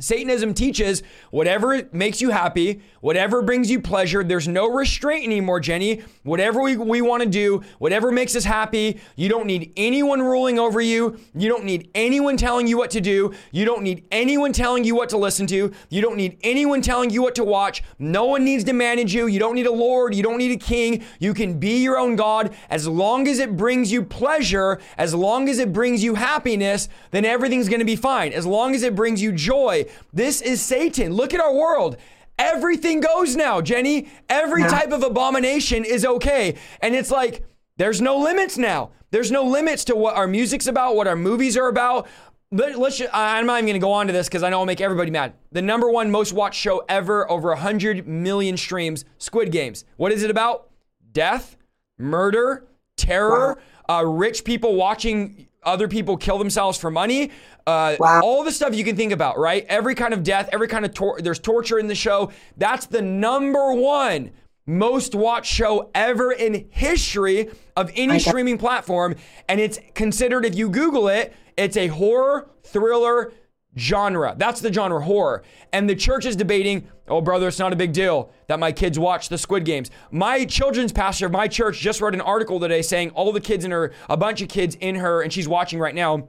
Satanism 0.00 0.54
teaches 0.54 1.02
whatever 1.30 1.88
makes 1.92 2.20
you 2.20 2.30
happy, 2.30 2.82
whatever 3.00 3.42
brings 3.42 3.70
you 3.70 3.80
pleasure. 3.80 4.24
There's 4.24 4.48
no 4.48 4.68
restraint 4.68 5.24
anymore, 5.24 5.60
Jenny. 5.60 6.02
Whatever 6.24 6.62
we, 6.62 6.76
we 6.76 7.00
want 7.00 7.22
to 7.22 7.28
do, 7.28 7.62
whatever 7.78 8.10
makes 8.10 8.34
us 8.34 8.44
happy. 8.44 9.00
You 9.14 9.28
don't 9.28 9.46
need 9.46 9.72
anyone 9.76 10.20
ruling 10.20 10.58
over 10.58 10.80
you. 10.80 11.18
You 11.34 11.48
don't 11.48 11.64
need 11.64 11.90
anyone 11.94 12.36
telling 12.36 12.66
you 12.66 12.76
what 12.76 12.90
to 12.90 13.00
do. 13.00 13.32
You 13.52 13.64
don't 13.64 13.82
need 13.82 14.06
anyone 14.10 14.52
telling 14.52 14.84
you 14.84 14.96
what 14.96 15.10
to 15.10 15.16
listen 15.16 15.46
to. 15.48 15.72
You 15.90 16.02
don't 16.02 16.16
need 16.16 16.38
anyone 16.42 16.82
telling 16.82 17.10
you 17.10 17.22
what 17.22 17.36
to 17.36 17.44
watch. 17.44 17.82
No 17.98 18.24
one 18.24 18.44
needs 18.44 18.64
to 18.64 18.72
manage 18.72 19.14
you. 19.14 19.26
You 19.26 19.38
don't 19.38 19.54
need 19.54 19.66
a 19.66 19.72
lord. 19.72 20.14
You 20.14 20.22
don't 20.22 20.38
need 20.38 20.52
a 20.52 20.56
king. 20.56 21.04
You 21.20 21.34
can 21.34 21.60
be 21.60 21.82
your 21.82 21.98
own 21.98 22.16
God 22.16 22.54
as 22.68 22.88
long 22.88 23.28
as 23.28 23.38
it 23.38 23.56
brings 23.56 23.92
you 23.92 24.02
pleasure, 24.02 24.80
as 24.98 25.14
long 25.14 25.48
as 25.48 25.58
it 25.58 25.72
brings 25.72 26.02
you 26.02 26.14
happiness, 26.14 26.88
then 27.12 27.24
everything's 27.24 27.68
going 27.68 27.80
to 27.80 27.84
be 27.84 27.96
fine. 27.96 28.32
As 28.32 28.46
long 28.46 28.74
as 28.74 28.82
it 28.82 28.94
brings 28.96 29.22
you 29.22 29.30
joy, 29.32 29.83
this 30.12 30.40
is 30.40 30.60
Satan. 30.60 31.12
Look 31.12 31.34
at 31.34 31.40
our 31.40 31.54
world. 31.54 31.96
Everything 32.38 33.00
goes 33.00 33.36
now, 33.36 33.60
Jenny. 33.60 34.08
Every 34.28 34.62
yeah. 34.62 34.68
type 34.68 34.92
of 34.92 35.02
abomination 35.02 35.84
is 35.84 36.04
okay. 36.04 36.56
And 36.80 36.94
it's 36.94 37.10
like, 37.10 37.44
there's 37.76 38.00
no 38.00 38.18
limits 38.18 38.58
now. 38.58 38.90
There's 39.10 39.30
no 39.30 39.44
limits 39.44 39.84
to 39.84 39.96
what 39.96 40.16
our 40.16 40.26
music's 40.26 40.66
about, 40.66 40.96
what 40.96 41.06
our 41.06 41.16
movies 41.16 41.56
are 41.56 41.68
about. 41.68 42.08
Let, 42.50 42.76
us 42.76 42.98
just, 42.98 43.10
I'm 43.12 43.46
not 43.46 43.58
even 43.58 43.66
going 43.66 43.74
to 43.74 43.84
go 43.84 43.92
on 43.92 44.06
to 44.08 44.12
this 44.12 44.28
because 44.28 44.42
I 44.42 44.50
know 44.50 44.60
I'll 44.60 44.66
make 44.66 44.80
everybody 44.80 45.10
mad. 45.10 45.34
The 45.52 45.62
number 45.62 45.90
one 45.90 46.10
most 46.10 46.32
watched 46.32 46.60
show 46.60 46.84
ever, 46.88 47.30
over 47.30 47.48
100 47.50 48.06
million 48.06 48.56
streams, 48.56 49.04
Squid 49.18 49.52
Games. 49.52 49.84
What 49.96 50.12
is 50.12 50.22
it 50.22 50.30
about? 50.30 50.68
Death, 51.12 51.56
murder, 51.98 52.66
terror, 52.96 53.58
wow. 53.88 54.00
uh, 54.00 54.04
rich 54.04 54.44
people 54.44 54.74
watching 54.74 55.48
other 55.64 55.88
people 55.88 56.16
kill 56.16 56.38
themselves 56.38 56.78
for 56.78 56.90
money. 56.90 57.30
Uh, 57.66 57.96
wow. 57.98 58.20
All 58.22 58.44
the 58.44 58.52
stuff 58.52 58.74
you 58.74 58.84
can 58.84 58.96
think 58.96 59.12
about, 59.12 59.38
right? 59.38 59.64
Every 59.68 59.94
kind 59.94 60.12
of 60.12 60.22
death, 60.22 60.48
every 60.52 60.68
kind 60.68 60.84
of 60.84 60.94
tor- 60.94 61.20
there's 61.20 61.38
torture 61.38 61.78
in 61.78 61.86
the 61.86 61.94
show. 61.94 62.30
That's 62.56 62.86
the 62.86 63.02
number 63.02 63.72
one 63.72 64.30
most 64.66 65.14
watched 65.14 65.52
show 65.52 65.90
ever 65.94 66.32
in 66.32 66.66
history 66.70 67.50
of 67.76 67.90
any 67.94 68.18
streaming 68.18 68.58
platform, 68.58 69.16
and 69.48 69.60
it's 69.60 69.78
considered 69.94 70.44
if 70.44 70.54
you 70.54 70.70
Google 70.70 71.08
it, 71.08 71.34
it's 71.56 71.76
a 71.76 71.88
horror 71.88 72.48
thriller 72.62 73.32
genre. 73.76 74.34
That's 74.36 74.60
the 74.60 74.72
genre 74.72 75.00
horror. 75.00 75.42
And 75.72 75.88
the 75.88 75.96
church 75.96 76.26
is 76.26 76.36
debating, 76.36 76.88
oh, 77.08 77.20
brother, 77.20 77.48
it's 77.48 77.58
not 77.58 77.72
a 77.72 77.76
big 77.76 77.92
deal 77.92 78.32
that 78.46 78.58
my 78.58 78.72
kids 78.72 78.98
watch 78.98 79.28
the 79.28 79.38
Squid 79.38 79.64
Games. 79.64 79.90
My 80.10 80.44
children's 80.44 80.92
pastor 80.92 81.26
of 81.26 81.32
my 81.32 81.48
church 81.48 81.78
just 81.78 82.00
wrote 82.00 82.14
an 82.14 82.20
article 82.20 82.60
today 82.60 82.82
saying 82.82 83.10
all 83.10 83.32
the 83.32 83.40
kids 83.40 83.64
in 83.64 83.70
her, 83.70 83.92
a 84.08 84.16
bunch 84.16 84.42
of 84.42 84.48
kids 84.48 84.76
in 84.76 84.96
her, 84.96 85.22
and 85.22 85.32
she's 85.32 85.48
watching 85.48 85.78
right 85.78 85.94
now. 85.94 86.28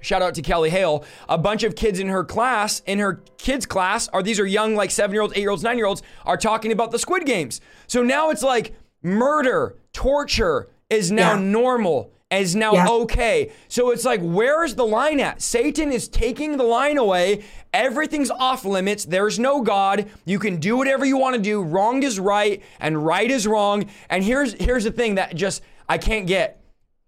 Shout 0.00 0.20
out 0.20 0.34
to 0.34 0.42
Kelly 0.42 0.68
Hale. 0.68 1.04
A 1.28 1.38
bunch 1.38 1.62
of 1.62 1.76
kids 1.76 2.00
in 2.00 2.08
her 2.08 2.24
class, 2.24 2.80
in 2.86 2.98
her 2.98 3.22
kids' 3.38 3.66
class, 3.66 4.08
are 4.08 4.22
these 4.22 4.40
are 4.40 4.46
young, 4.46 4.74
like 4.74 4.90
seven 4.90 5.14
year 5.14 5.22
olds, 5.22 5.32
eight 5.36 5.40
year 5.40 5.50
olds, 5.50 5.62
nine 5.62 5.78
year 5.78 5.86
olds, 5.86 6.02
are 6.26 6.36
talking 6.36 6.72
about 6.72 6.90
the 6.90 6.98
Squid 6.98 7.24
Games. 7.24 7.60
So 7.86 8.02
now 8.02 8.30
it's 8.30 8.42
like 8.42 8.74
murder, 9.02 9.76
torture 9.92 10.68
is 10.90 11.12
now 11.12 11.34
yeah. 11.34 11.40
normal 11.40 12.12
is 12.32 12.56
now 12.56 12.72
yeah. 12.72 12.88
okay. 12.88 13.52
So 13.68 13.90
it's 13.90 14.04
like, 14.04 14.20
where's 14.22 14.74
the 14.74 14.86
line 14.86 15.20
at? 15.20 15.42
Satan 15.42 15.92
is 15.92 16.08
taking 16.08 16.56
the 16.56 16.64
line 16.64 16.98
away. 16.98 17.44
Everything's 17.72 18.30
off 18.30 18.64
limits. 18.64 19.04
There's 19.04 19.38
no 19.38 19.60
God. 19.60 20.08
You 20.24 20.38
can 20.38 20.56
do 20.56 20.76
whatever 20.76 21.04
you 21.04 21.16
want 21.16 21.36
to 21.36 21.42
do. 21.42 21.62
Wrong 21.62 22.02
is 22.02 22.18
right 22.18 22.62
and 22.80 23.04
right 23.04 23.30
is 23.30 23.46
wrong. 23.46 23.90
And 24.08 24.24
here's 24.24 24.54
here's 24.54 24.84
the 24.84 24.90
thing 24.90 25.16
that 25.16 25.34
just 25.34 25.62
I 25.88 25.98
can't 25.98 26.26
get. 26.26 26.58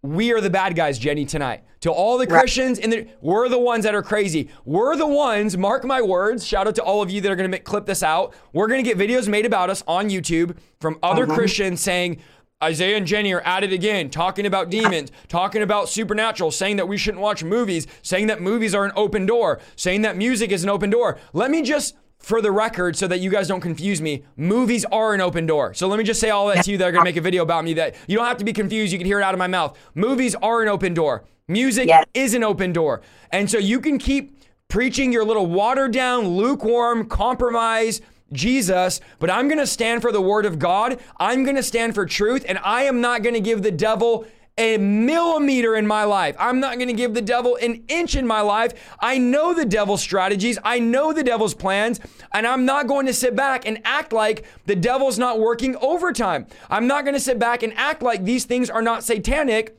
We 0.03 0.33
are 0.35 0.41
the 0.43 0.51
bad 0.51 0.77
guys, 0.77 0.99
Jenny, 0.99 1.25
tonight. 1.25 1.65
To 1.81 1.91
all 1.91 2.19
the 2.19 2.27
Christians, 2.27 2.79
and 2.79 2.93
the, 2.93 3.09
we're 3.23 3.49
the 3.49 3.59
ones 3.59 3.85
that 3.85 3.95
are 3.95 4.03
crazy. 4.03 4.51
We're 4.67 4.97
the 4.97 5.07
ones, 5.07 5.57
mark 5.57 5.85
my 5.85 6.03
words, 6.03 6.47
shout 6.47 6.67
out 6.67 6.75
to 6.75 6.83
all 6.83 7.03
of 7.03 7.11
you 7.11 7.23
that 7.23 7.31
are 7.31 7.37
going 7.37 7.45
to 7.45 7.51
make, 7.51 7.65
clip 7.65 7.87
this 7.87 8.03
out. 8.03 8.35
We're 8.53 8.69
going 8.69 8.85
to 8.85 8.89
get 8.89 8.99
videos 8.99 9.29
made 9.29 9.47
about 9.47 9.71
us 9.71 9.83
on 9.87 10.11
YouTube 10.11 10.57
from 10.81 10.99
other 11.03 11.25
uh-huh. 11.25 11.35
Christians 11.35 11.81
saying, 11.81 12.21
Isaiah 12.65 12.97
and 12.97 13.07
Jenny 13.07 13.33
are 13.35 13.43
at 13.43 13.63
it 13.63 13.75
again, 13.75 14.09
talking 14.09 14.47
about 14.47 14.71
demons, 14.71 15.13
talking 15.29 15.61
about 15.61 15.91
supernatural, 15.91 16.51
saying 16.51 16.77
that 16.77 16.89
we 16.89 16.97
shouldn't 16.97 17.23
watch 17.23 17.45
movies, 17.45 17.87
saying 18.01 18.29
that 18.29 18.41
movies 18.41 18.75
are 18.75 18.87
an 18.87 18.93
open 18.97 19.27
door, 19.27 19.61
saying 19.77 20.01
that 20.03 20.17
music 20.17 20.51
is 20.51 20.65
an 20.65 20.71
open 20.71 20.89
door. 20.89 21.19
Let 21.35 21.51
me 21.51 21.61
just, 21.61 21.95
for 22.19 22.41
the 22.41 22.51
record, 22.51 22.97
so 22.97 23.07
that 23.07 23.21
you 23.21 23.29
guys 23.29 23.49
don't 23.49 23.61
confuse 23.61 24.01
me, 24.01 24.25
movies 24.39 24.87
are 24.87 25.13
an 25.13 25.21
open 25.21 25.45
door. 25.45 25.75
So 25.75 25.89
let 25.89 25.99
me 25.99 26.05
just 26.05 26.21
say 26.21 26.31
all 26.31 26.47
that 26.49 26.65
to 26.65 26.71
you 26.71 26.79
that 26.79 26.89
are 26.89 26.93
gonna 26.93 27.05
make 27.05 27.19
a 27.19 27.21
video 27.21 27.43
about 27.43 27.65
me 27.65 27.75
that 27.75 27.97
you 28.07 28.17
don't 28.17 28.27
have 28.27 28.39
to 28.39 28.45
be 28.47 28.55
confused. 28.55 28.93
You 28.93 28.99
can 28.99 29.07
hear 29.07 29.21
it 29.21 29.25
out 29.25 29.35
of 29.35 29.39
my 29.39 29.47
mouth. 29.47 29.77
Movies 29.95 30.35
are 30.37 30.63
an 30.63 30.69
open 30.69 30.95
door. 30.95 31.25
Music 31.47 31.87
yes. 31.87 32.07
is 32.15 32.33
an 32.33 32.43
open 32.43 32.73
door. 32.73 33.03
And 33.31 33.51
so 33.51 33.59
you 33.59 33.79
can 33.79 33.99
keep 33.99 34.39
preaching 34.69 35.13
your 35.13 35.27
little 35.27 35.45
watered 35.45 35.93
down, 35.93 36.29
lukewarm, 36.29 37.07
compromise, 37.07 38.01
Jesus, 38.35 39.01
but 39.19 39.31
I'm 39.31 39.49
going 39.49 39.59
to 39.59 39.67
stand 39.67 40.03
for 40.03 40.13
the 40.13 40.21
word 40.21 40.45
of 40.45 40.59
God. 40.59 41.01
I'm 41.19 41.45
going 41.45 41.57
to 41.57 41.63
stand 41.63 41.95
for 41.95 42.05
truth, 42.05 42.45
and 42.47 42.59
I 42.63 42.83
am 42.83 43.01
not 43.01 43.23
going 43.23 43.35
to 43.35 43.41
give 43.41 43.63
the 43.63 43.71
devil 43.71 44.27
a 44.57 44.77
millimeter 44.77 45.75
in 45.75 45.87
my 45.87 46.05
life. 46.05 46.37
I'm 46.39 46.61
not 46.61 46.77
going 46.77 46.89
to 46.89 46.95
give 46.95 47.15
the 47.15 47.23
devil 47.23 47.57
an 47.57 47.83
inch 47.89 48.15
in 48.15 48.27
my 48.27 48.41
life. 48.41 48.73
I 49.01 49.19
know 49.19 49.53
the 49.53 49.65
devil's 49.65 50.01
strategies. 50.01 50.59
I 50.63 50.79
know 50.79 51.13
the 51.13 51.25
devil's 51.25 51.55
plans, 51.55 52.01
and 52.33 52.47
I'm 52.47 52.65
not 52.65 52.87
going 52.87 53.07
to 53.07 53.15
sit 53.15 53.35
back 53.35 53.67
and 53.67 53.81
act 53.85 54.13
like 54.13 54.45
the 54.67 54.77
devil's 54.77 55.19
not 55.19 55.41
working 55.41 55.77
overtime. 55.77 56.47
I'm 56.71 56.87
not 56.87 57.05
going 57.05 57.15
to 57.15 57.21
sit 57.21 57.39
back 57.39 57.63
and 57.63 57.73
act 57.75 58.03
like 58.03 58.25
these 58.25 58.45
things 58.45 58.71
are 58.71 58.83
not 58.83 59.03
satanic 59.03 59.77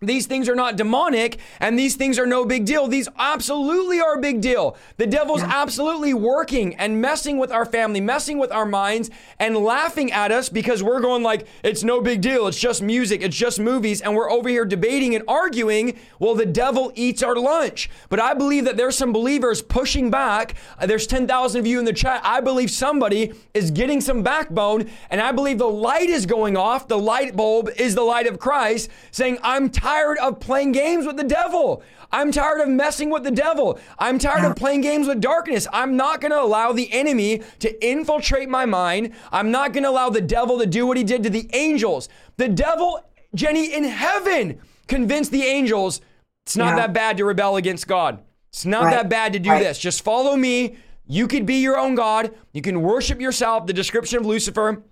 these 0.00 0.26
things 0.26 0.48
are 0.48 0.54
not 0.54 0.76
demonic 0.76 1.38
and 1.60 1.78
these 1.78 1.96
things 1.96 2.18
are 2.18 2.26
no 2.26 2.44
big 2.44 2.64
deal. 2.64 2.88
These 2.88 3.08
absolutely 3.18 4.00
are 4.00 4.14
a 4.14 4.20
big 4.20 4.40
deal. 4.40 4.76
The 4.96 5.06
devil's 5.06 5.42
yeah. 5.42 5.52
absolutely 5.54 6.14
working 6.14 6.74
and 6.76 7.00
messing 7.00 7.38
with 7.38 7.50
our 7.50 7.64
family, 7.64 8.00
messing 8.00 8.38
with 8.38 8.52
our 8.52 8.66
minds 8.66 9.10
and 9.38 9.56
laughing 9.56 10.12
at 10.12 10.32
us 10.32 10.48
because 10.48 10.82
we're 10.82 11.00
going 11.00 11.22
like, 11.22 11.46
it's 11.62 11.84
no 11.84 12.00
big 12.00 12.20
deal. 12.20 12.46
It's 12.46 12.58
just 12.58 12.82
music. 12.82 13.22
It's 13.22 13.36
just 13.36 13.58
movies. 13.60 14.00
And 14.00 14.14
we're 14.14 14.30
over 14.30 14.48
here 14.48 14.64
debating 14.64 15.14
and 15.14 15.24
arguing. 15.28 15.96
Well, 16.18 16.34
the 16.34 16.46
devil 16.46 16.92
eats 16.94 17.22
our 17.22 17.36
lunch. 17.36 17.88
But 18.08 18.20
I 18.20 18.34
believe 18.34 18.64
that 18.64 18.76
there's 18.76 18.96
some 18.96 19.12
believers 19.12 19.62
pushing 19.62 20.10
back. 20.10 20.54
Uh, 20.78 20.86
there's 20.86 21.06
10,000 21.06 21.58
of 21.58 21.66
you 21.66 21.78
in 21.78 21.84
the 21.84 21.92
chat. 21.92 22.20
I 22.24 22.40
believe 22.40 22.70
somebody 22.70 23.32
is 23.54 23.70
getting 23.70 24.00
some 24.00 24.22
backbone 24.22 24.90
and 25.10 25.20
I 25.20 25.32
believe 25.32 25.58
the 25.58 25.66
light 25.66 26.10
is 26.10 26.26
going 26.26 26.56
off. 26.56 26.88
The 26.88 26.98
light 26.98 27.36
bulb 27.36 27.70
is 27.76 27.94
the 27.94 28.02
light 28.02 28.26
of 28.26 28.38
Christ 28.38 28.90
saying, 29.10 29.38
I'm 29.42 29.70
tired 29.70 29.83
tired 29.84 30.16
of 30.18 30.40
playing 30.40 30.72
games 30.72 31.06
with 31.06 31.18
the 31.18 31.24
devil. 31.24 31.82
I'm 32.10 32.32
tired 32.32 32.62
of 32.62 32.68
messing 32.68 33.10
with 33.10 33.22
the 33.22 33.30
devil. 33.30 33.78
I'm 33.98 34.18
tired 34.18 34.44
of 34.44 34.56
playing 34.56 34.80
games 34.80 35.06
with 35.06 35.20
darkness. 35.20 35.66
I'm 35.74 35.94
not 35.94 36.22
going 36.22 36.30
to 36.30 36.40
allow 36.40 36.72
the 36.72 36.90
enemy 36.90 37.42
to 37.58 37.86
infiltrate 37.86 38.48
my 38.48 38.64
mind. 38.64 39.12
I'm 39.30 39.50
not 39.50 39.74
going 39.74 39.82
to 39.82 39.90
allow 39.90 40.08
the 40.08 40.22
devil 40.22 40.58
to 40.58 40.64
do 40.64 40.86
what 40.86 40.96
he 40.96 41.04
did 41.04 41.22
to 41.24 41.30
the 41.30 41.50
angels. 41.52 42.08
The 42.38 42.48
devil, 42.48 43.04
Jenny, 43.34 43.74
in 43.74 43.84
heaven, 43.84 44.58
convinced 44.86 45.30
the 45.32 45.42
angels 45.42 46.00
it's 46.46 46.56
not 46.56 46.70
yeah. 46.70 46.76
that 46.76 46.92
bad 46.94 47.18
to 47.18 47.24
rebel 47.26 47.56
against 47.56 47.86
God. 47.86 48.22
It's 48.48 48.64
not 48.64 48.84
right. 48.84 48.90
that 48.92 49.10
bad 49.10 49.34
to 49.34 49.38
do 49.38 49.50
right. 49.50 49.62
this. 49.62 49.78
Just 49.78 50.02
follow 50.02 50.34
me. 50.36 50.76
You 51.06 51.26
could 51.28 51.44
be 51.44 51.56
your 51.56 51.78
own 51.78 51.94
God. 51.94 52.34
You 52.52 52.62
can 52.62 52.80
worship 52.80 53.20
yourself. 53.20 53.66
The 53.66 53.72
description 53.74 54.18
of 54.18 54.26
Lucifer 54.26 54.82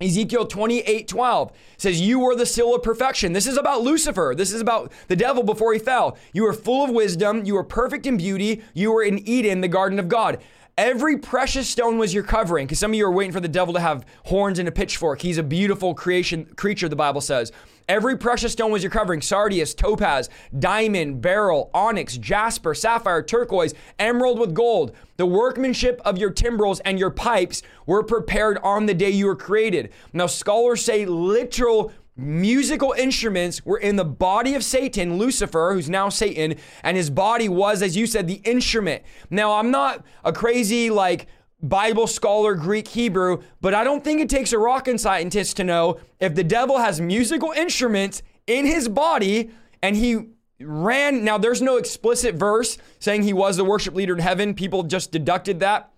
Ezekiel 0.00 0.46
28 0.46 1.06
12 1.06 1.52
says, 1.76 2.00
You 2.00 2.18
were 2.18 2.34
the 2.34 2.46
seal 2.46 2.74
of 2.74 2.82
perfection. 2.82 3.32
This 3.32 3.46
is 3.46 3.56
about 3.56 3.82
Lucifer. 3.82 4.34
This 4.36 4.52
is 4.52 4.60
about 4.60 4.92
the 5.08 5.16
devil 5.16 5.42
before 5.42 5.72
he 5.72 5.78
fell. 5.78 6.16
You 6.32 6.42
were 6.42 6.52
full 6.52 6.84
of 6.84 6.90
wisdom. 6.90 7.44
You 7.44 7.54
were 7.54 7.64
perfect 7.64 8.06
in 8.06 8.16
beauty. 8.16 8.62
You 8.74 8.92
were 8.92 9.04
in 9.04 9.26
Eden, 9.28 9.60
the 9.60 9.68
garden 9.68 9.98
of 9.98 10.08
God. 10.08 10.38
Every 10.76 11.18
precious 11.18 11.68
stone 11.68 11.98
was 11.98 12.12
your 12.12 12.24
covering, 12.24 12.66
because 12.66 12.80
some 12.80 12.90
of 12.90 12.96
you 12.96 13.06
are 13.06 13.12
waiting 13.12 13.32
for 13.32 13.38
the 13.38 13.46
devil 13.46 13.72
to 13.74 13.80
have 13.80 14.04
horns 14.24 14.58
and 14.58 14.66
a 14.66 14.72
pitchfork. 14.72 15.22
He's 15.22 15.38
a 15.38 15.42
beautiful 15.44 15.94
creation 15.94 16.46
creature, 16.56 16.88
the 16.88 16.96
Bible 16.96 17.20
says. 17.20 17.52
Every 17.86 18.16
precious 18.16 18.52
stone 18.52 18.70
was 18.70 18.82
your 18.82 18.90
covering 18.90 19.20
sardius, 19.20 19.74
topaz, 19.74 20.30
diamond, 20.58 21.20
beryl, 21.20 21.70
onyx, 21.74 22.16
jasper, 22.16 22.74
sapphire, 22.74 23.22
turquoise, 23.22 23.74
emerald 23.98 24.38
with 24.38 24.54
gold. 24.54 24.92
The 25.18 25.26
workmanship 25.26 26.00
of 26.02 26.16
your 26.16 26.30
timbrels 26.30 26.80
and 26.80 26.98
your 26.98 27.10
pipes 27.10 27.62
were 27.84 28.02
prepared 28.02 28.58
on 28.62 28.86
the 28.86 28.94
day 28.94 29.10
you 29.10 29.26
were 29.26 29.36
created. 29.36 29.92
Now, 30.14 30.26
scholars 30.26 30.82
say 30.82 31.04
literal 31.04 31.92
musical 32.16 32.92
instruments 32.92 33.66
were 33.66 33.78
in 33.78 33.96
the 33.96 34.04
body 34.04 34.54
of 34.54 34.64
Satan, 34.64 35.18
Lucifer, 35.18 35.72
who's 35.74 35.90
now 35.90 36.08
Satan, 36.08 36.54
and 36.82 36.96
his 36.96 37.10
body 37.10 37.48
was, 37.48 37.82
as 37.82 37.96
you 37.96 38.06
said, 38.06 38.26
the 38.26 38.40
instrument. 38.44 39.02
Now, 39.30 39.54
I'm 39.54 39.70
not 39.70 40.04
a 40.24 40.32
crazy, 40.32 40.90
like, 40.90 41.26
Bible 41.68 42.06
scholar, 42.06 42.54
Greek, 42.54 42.88
Hebrew, 42.88 43.42
but 43.60 43.72
I 43.72 43.84
don't 43.84 44.04
think 44.04 44.20
it 44.20 44.28
takes 44.28 44.52
a 44.52 44.58
rocket 44.58 45.00
scientist 45.00 45.56
to 45.56 45.64
know 45.64 45.98
if 46.20 46.34
the 46.34 46.44
devil 46.44 46.78
has 46.78 47.00
musical 47.00 47.52
instruments 47.52 48.22
in 48.46 48.66
his 48.66 48.86
body 48.88 49.50
and 49.82 49.96
he 49.96 50.28
ran. 50.60 51.24
Now, 51.24 51.38
there's 51.38 51.62
no 51.62 51.78
explicit 51.78 52.34
verse 52.34 52.76
saying 52.98 53.22
he 53.22 53.32
was 53.32 53.56
the 53.56 53.64
worship 53.64 53.94
leader 53.94 54.12
in 54.12 54.20
heaven. 54.20 54.52
People 54.54 54.82
just 54.82 55.10
deducted 55.10 55.60
that. 55.60 55.90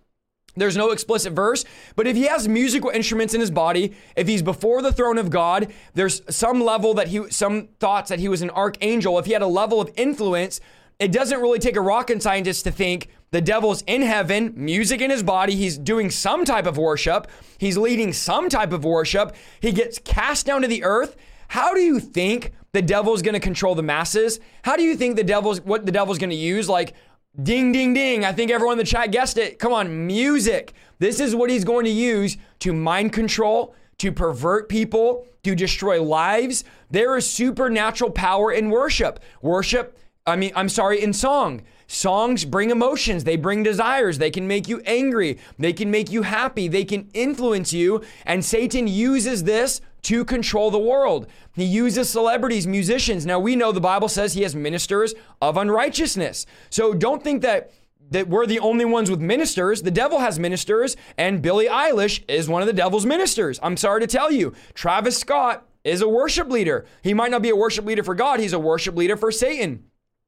There's 0.55 0.77
no 0.77 0.91
explicit 0.91 1.35
verse, 1.35 1.67
but 1.97 2.07
if 2.07 2.17
he 2.17 2.23
has 2.29 2.49
musical 2.49 2.89
instruments 2.89 3.35
in 3.35 3.41
his 3.41 3.51
body, 3.51 3.93
if 4.17 4.27
he's 4.27 4.41
before 4.41 4.81
the 4.81 4.93
throne 4.93 5.19
of 5.19 5.29
God, 5.29 5.71
there's 5.93 6.23
some 6.35 6.63
level 6.63 6.95
that 6.95 7.09
he, 7.09 7.29
some 7.29 7.69
thoughts 7.79 8.09
that 8.09 8.21
he 8.21 8.29
was 8.29 8.41
an 8.41 8.49
archangel. 8.51 9.19
If 9.19 9.27
he 9.27 9.33
had 9.33 9.43
a 9.43 9.47
level 9.47 9.83
of 9.83 9.91
influence, 9.97 10.61
it 10.99 11.13
doesn't 11.13 11.43
really 11.43 11.59
take 11.59 11.77
a 11.77 11.81
rocket 11.83 12.23
scientist 12.23 12.65
to 12.65 12.71
think 12.71 13.09
the 13.37 13.43
devil's 13.43 13.83
in 13.83 14.01
heaven, 14.01 14.55
music 14.57 15.03
in 15.03 15.11
his 15.11 15.23
body. 15.23 15.55
He's 15.55 15.77
doing 15.77 16.11
some 16.11 16.47
type 16.47 16.65
of 16.65 16.79
worship. 16.79 17.31
He's 17.59 17.77
leading 17.77 18.15
some 18.15 18.49
type 18.49 18.73
of 18.73 18.83
worship. 18.83 19.37
He 19.61 19.73
gets 19.73 19.99
cast 19.99 20.47
down 20.47 20.63
to 20.63 20.69
the 20.69 20.83
earth. 20.85 21.17
How 21.49 21.75
do 21.75 21.81
you 21.81 22.01
think 22.01 22.53
the 22.73 22.81
devil's 22.81 23.21
going 23.21 23.35
to 23.35 23.41
control 23.41 23.75
the 23.75 23.83
masses? 23.83 24.41
How 24.63 24.75
do 24.75 24.83
you 24.83 24.97
think 24.97 25.17
the 25.17 25.23
devil's 25.23 25.61
what 25.61 25.85
the 25.85 25.93
devil's 25.93 26.17
going 26.17 26.31
to 26.31 26.35
use? 26.35 26.67
Like 26.67 26.95
ding 27.43 27.73
ding 27.73 27.93
ding. 27.93 28.25
I 28.25 28.33
think 28.33 28.51
everyone 28.51 28.73
in 28.73 28.79
the 28.79 28.85
chat 28.85 29.13
guessed 29.13 29.37
it. 29.37 29.59
Come 29.59 29.75
on, 29.75 30.07
music. 30.07 30.73
This 30.99 31.21
is 31.21 31.37
what 31.37 31.51
he's 31.51 31.65
going 31.67 31.85
to 31.85 31.91
use 31.91 32.39
to 32.61 32.73
mind 32.73 33.13
control, 33.13 33.75
to 33.99 34.13
pervert 34.13 34.71
people, 34.71 35.27
to 35.45 35.55
destroy 35.55 36.03
lives. 36.03 36.65
There 36.91 37.19
is 37.19 37.29
supernatural 37.29 38.13
power 38.13 38.51
in 38.51 38.71
worship. 38.71 39.21
Worship, 39.43 39.99
I 40.27 40.37
mean, 40.37 40.53
I'm 40.57 40.71
sorry, 40.71 41.03
in 41.03 41.13
song. 41.13 41.61
Songs 41.87 42.45
bring 42.45 42.71
emotions, 42.71 43.25
they 43.25 43.37
bring 43.37 43.63
desires, 43.63 44.19
they 44.19 44.31
can 44.31 44.49
make 44.49 44.69
you 44.69 44.81
angry, 44.87 45.39
they 45.59 45.73
can 45.73 45.91
make 45.91 46.11
you 46.11 46.23
happy, 46.23 46.69
they 46.69 46.85
can 46.85 47.09
influence 47.15 47.73
you. 47.73 48.03
And 48.25 48.45
Satan 48.45 48.89
uses 48.89 49.45
this 49.45 49.81
to 50.03 50.25
control 50.25 50.71
the 50.71 50.79
world. 50.79 51.27
He 51.55 51.65
uses 51.65 52.09
celebrities, 52.09 52.67
musicians. 52.67 53.27
Now 53.27 53.39
we 53.39 53.57
know 53.57 53.73
the 53.73 53.81
Bible 53.81 54.09
says 54.09 54.35
he 54.35 54.43
has 54.43 54.55
ministers 54.55 55.15
of 55.41 55.57
unrighteousness. 55.57 56.47
So 56.71 56.95
don't 56.95 57.23
think 57.23 57.43
that 57.43 57.73
that 58.11 58.29
we're 58.29 58.47
the 58.47 58.61
only 58.61 58.85
ones 58.85 59.11
with 59.11 59.21
ministers. 59.21 59.83
The 59.83 59.91
devil 59.91 60.21
has 60.21 60.39
ministers, 60.39 60.97
and 61.19 61.43
Billie 61.43 61.67
Eilish 61.67 62.23
is 62.29 62.49
one 62.49 62.63
of 62.63 62.67
the 62.67 62.73
devil's 62.73 63.05
ministers. 63.05 63.59
I'm 63.65 63.77
sorry 63.77 64.01
to 64.01 64.07
tell 64.07 64.31
you. 64.31 64.55
Travis 64.75 65.19
Scott 65.19 65.67
is 65.83 66.03
a 66.03 66.09
worship 66.09 66.49
leader. 66.49 66.87
He 67.03 67.15
might 67.15 67.33
not 67.33 67.43
be 67.43 67.51
a 67.51 67.57
worship 67.57 67.85
leader 67.85 68.05
for 68.05 68.15
God, 68.15 68.41
he's 68.41 68.53
a 68.53 68.59
worship 68.59 68.97
leader 68.97 69.17
for 69.17 69.33
Satan. 69.33 69.85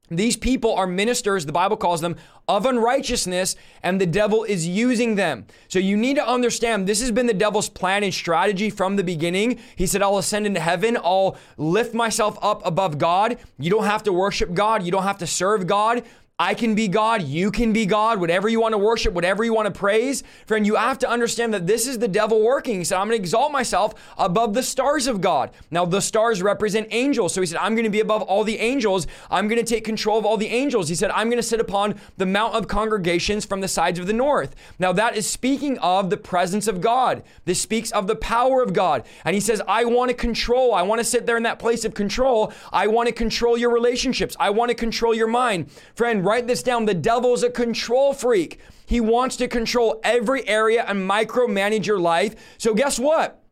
These 0.09 0.37
people 0.37 0.73
are 0.75 0.87
ministers, 0.87 1.45
the 1.45 1.51
Bible 1.51 1.77
calls 1.77 2.01
them, 2.01 2.15
of 2.47 2.65
unrighteousness, 2.65 3.55
and 3.83 4.01
the 4.01 4.05
devil 4.05 4.43
is 4.43 4.67
using 4.67 5.15
them. 5.15 5.45
So 5.67 5.77
you 5.79 5.95
need 5.95 6.15
to 6.15 6.27
understand 6.27 6.87
this 6.87 7.01
has 7.01 7.11
been 7.11 7.27
the 7.27 7.33
devil's 7.33 7.69
plan 7.69 8.03
and 8.03 8.13
strategy 8.13 8.69
from 8.69 8.95
the 8.95 9.03
beginning. 9.03 9.59
He 9.75 9.85
said, 9.85 10.01
I'll 10.01 10.17
ascend 10.17 10.47
into 10.47 10.59
heaven, 10.59 10.97
I'll 10.97 11.37
lift 11.57 11.93
myself 11.93 12.37
up 12.41 12.65
above 12.65 12.97
God. 12.97 13.37
You 13.59 13.69
don't 13.69 13.85
have 13.85 14.03
to 14.03 14.13
worship 14.13 14.53
God, 14.53 14.83
you 14.83 14.91
don't 14.91 15.03
have 15.03 15.19
to 15.19 15.27
serve 15.27 15.67
God. 15.67 16.03
I 16.41 16.53
can 16.53 16.73
be 16.73 16.87
God, 16.87 17.21
you 17.21 17.51
can 17.51 17.73
be 17.73 17.85
God, 17.85 18.17
whatever 18.21 18.47
you 18.47 18.61
want 18.61 18.71
to 18.71 18.77
worship, 18.77 19.13
whatever 19.13 19.43
you 19.43 19.53
want 19.53 19.65
to 19.65 19.77
praise. 19.77 20.23
Friend, 20.45 20.65
you 20.65 20.75
have 20.75 20.97
to 20.99 21.09
understand 21.09 21.53
that 21.53 21.67
this 21.67 21.85
is 21.85 21.99
the 21.99 22.07
devil 22.07 22.41
working. 22.41 22.77
He 22.77 22.85
said, 22.85 22.97
I'm 22.97 23.07
going 23.07 23.17
to 23.17 23.21
exalt 23.21 23.51
myself 23.51 23.93
above 24.17 24.53
the 24.53 24.63
stars 24.63 25.05
of 25.07 25.19
God. 25.19 25.51
Now, 25.69 25.83
the 25.83 25.99
stars 25.99 26.41
represent 26.41 26.87
angels. 26.91 27.33
So 27.33 27.41
he 27.41 27.47
said, 27.47 27.57
I'm 27.57 27.75
going 27.75 27.83
to 27.83 27.89
be 27.89 27.99
above 27.99 28.21
all 28.21 28.45
the 28.45 28.57
angels. 28.59 29.05
I'm 29.29 29.49
going 29.49 29.59
to 29.59 29.65
take 29.65 29.83
control 29.83 30.17
of 30.17 30.25
all 30.25 30.37
the 30.37 30.47
angels. 30.47 30.87
He 30.87 30.95
said, 30.95 31.11
I'm 31.11 31.27
going 31.27 31.41
to 31.41 31.43
sit 31.43 31.59
upon 31.59 31.99
the 32.15 32.25
mount 32.25 32.55
of 32.55 32.69
congregations 32.69 33.43
from 33.43 33.59
the 33.59 33.67
sides 33.67 33.99
of 33.99 34.07
the 34.07 34.13
north. 34.13 34.55
Now, 34.79 34.93
that 34.93 35.17
is 35.17 35.27
speaking 35.27 35.77
of 35.79 36.09
the 36.09 36.15
presence 36.15 36.69
of 36.69 36.79
God. 36.79 37.21
This 37.43 37.61
speaks 37.61 37.91
of 37.91 38.07
the 38.07 38.15
power 38.15 38.63
of 38.63 38.71
God. 38.71 39.03
And 39.25 39.33
he 39.33 39.41
says, 39.41 39.61
I 39.67 39.83
want 39.83 40.07
to 40.07 40.15
control. 40.15 40.73
I 40.73 40.83
want 40.83 40.99
to 40.99 41.05
sit 41.05 41.25
there 41.25 41.35
in 41.35 41.43
that 41.43 41.59
place 41.59 41.83
of 41.83 41.93
control. 41.93 42.53
I 42.71 42.87
want 42.87 43.07
to 43.07 43.13
control 43.13 43.57
your 43.57 43.73
relationships. 43.73 44.37
I 44.39 44.51
want 44.51 44.69
to 44.69 44.75
control 44.75 45.13
your 45.13 45.27
mind. 45.27 45.69
Friend, 45.95 46.28
write 46.29 46.45
this 46.45 46.61
down. 46.61 46.85
The 46.85 46.93
devil's 46.93 47.41
a 47.41 47.49
control 47.49 48.13
freak. 48.13 48.59
He 48.85 49.01
wants 49.01 49.35
to 49.37 49.47
control 49.47 49.99
every 50.03 50.47
area 50.47 50.85
and 50.87 51.09
micromanage 51.09 51.87
your 51.87 51.99
life. 51.99 52.35
So, 52.59 52.73
guess 52.75 52.99
what? 52.99 53.43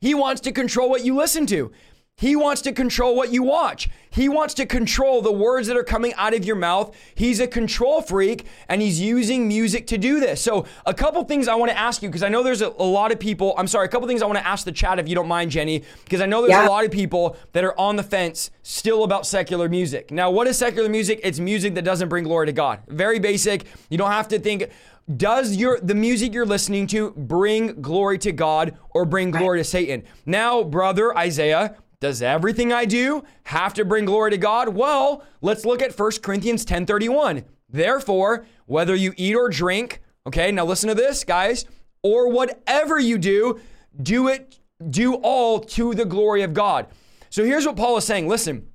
He 0.00 0.12
wants 0.12 0.40
to 0.42 0.52
control 0.52 0.90
what 0.90 1.04
you 1.04 1.14
listen 1.14 1.46
to. 1.46 1.70
He 2.18 2.34
wants 2.34 2.62
to 2.62 2.72
control 2.72 3.14
what 3.14 3.30
you 3.30 3.42
watch. 3.42 3.90
He 4.08 4.30
wants 4.30 4.54
to 4.54 4.64
control 4.64 5.20
the 5.20 5.30
words 5.30 5.68
that 5.68 5.76
are 5.76 5.84
coming 5.84 6.14
out 6.14 6.32
of 6.32 6.46
your 6.46 6.56
mouth. 6.56 6.96
He's 7.14 7.40
a 7.40 7.46
control 7.46 8.00
freak 8.00 8.46
and 8.70 8.80
he's 8.80 8.98
using 8.98 9.46
music 9.46 9.86
to 9.88 9.98
do 9.98 10.18
this. 10.18 10.40
So, 10.40 10.64
a 10.86 10.94
couple 10.94 11.22
things 11.24 11.46
I 11.46 11.56
want 11.56 11.70
to 11.72 11.78
ask 11.78 12.02
you 12.02 12.08
because 12.08 12.22
I 12.22 12.30
know 12.30 12.42
there's 12.42 12.62
a, 12.62 12.68
a, 12.68 12.88
lot 12.88 13.12
of 13.12 13.20
people. 13.20 13.54
I'm 13.58 13.66
sorry, 13.66 13.84
a 13.84 13.90
couple 13.90 14.08
things 14.08 14.22
I 14.22 14.26
want 14.26 14.38
to 14.38 14.46
ask 14.46 14.64
the 14.64 14.72
chat 14.72 14.98
if 14.98 15.10
you 15.10 15.14
don't 15.14 15.28
mind, 15.28 15.50
Jenny, 15.50 15.84
because 16.04 16.22
I 16.22 16.26
know 16.26 16.40
there's 16.40 16.52
yeah. 16.52 16.66
a 16.66 16.70
lot 16.70 16.86
of 16.86 16.90
people 16.90 17.36
that 17.52 17.64
are 17.64 17.78
on 17.78 17.96
the 17.96 18.02
fence 18.02 18.50
still 18.62 19.04
about 19.04 19.26
secular 19.26 19.68
music. 19.68 20.10
Now, 20.10 20.30
what 20.30 20.46
is 20.46 20.56
secular 20.56 20.88
music? 20.88 21.20
It's 21.22 21.38
music 21.38 21.74
that 21.74 21.82
doesn't 21.82 22.08
bring 22.08 22.24
glory 22.24 22.46
to 22.46 22.52
God. 22.54 22.80
Very 22.88 23.18
basic. 23.18 23.66
You 23.90 23.98
don't 23.98 24.10
have 24.10 24.28
to 24.28 24.38
think 24.38 24.70
does 25.14 25.54
your 25.54 25.78
the 25.80 25.94
music 25.94 26.34
you're 26.34 26.46
listening 26.46 26.86
to 26.88 27.12
bring 27.12 27.80
glory 27.80 28.18
to 28.18 28.32
God 28.32 28.76
or 28.90 29.04
bring 29.04 29.30
glory 29.30 29.60
to 29.60 29.64
Satan? 29.64 30.02
Now, 30.24 30.64
brother 30.64 31.16
Isaiah, 31.16 31.76
does 32.00 32.22
everything 32.22 32.72
I 32.72 32.84
do 32.84 33.24
have 33.44 33.74
to 33.74 33.84
bring 33.84 34.04
glory 34.04 34.30
to 34.32 34.38
God? 34.38 34.68
Well, 34.68 35.24
let's 35.40 35.64
look 35.64 35.82
at 35.82 35.92
1 35.92 36.22
Corinthians 36.22 36.64
10:31. 36.64 37.44
Therefore, 37.68 38.46
whether 38.66 38.94
you 38.94 39.12
eat 39.16 39.34
or 39.34 39.48
drink, 39.48 40.02
okay, 40.26 40.52
now 40.52 40.64
listen 40.64 40.88
to 40.88 40.94
this, 40.94 41.24
guys, 41.24 41.64
or 42.02 42.28
whatever 42.30 42.98
you 42.98 43.18
do, 43.18 43.60
do 44.00 44.28
it 44.28 44.58
do 44.90 45.14
all 45.14 45.60
to 45.60 45.94
the 45.94 46.04
glory 46.04 46.42
of 46.42 46.52
God. 46.52 46.86
So 47.30 47.44
here's 47.44 47.66
what 47.66 47.76
Paul 47.76 47.96
is 47.96 48.04
saying. 48.04 48.28
Listen, 48.28 48.68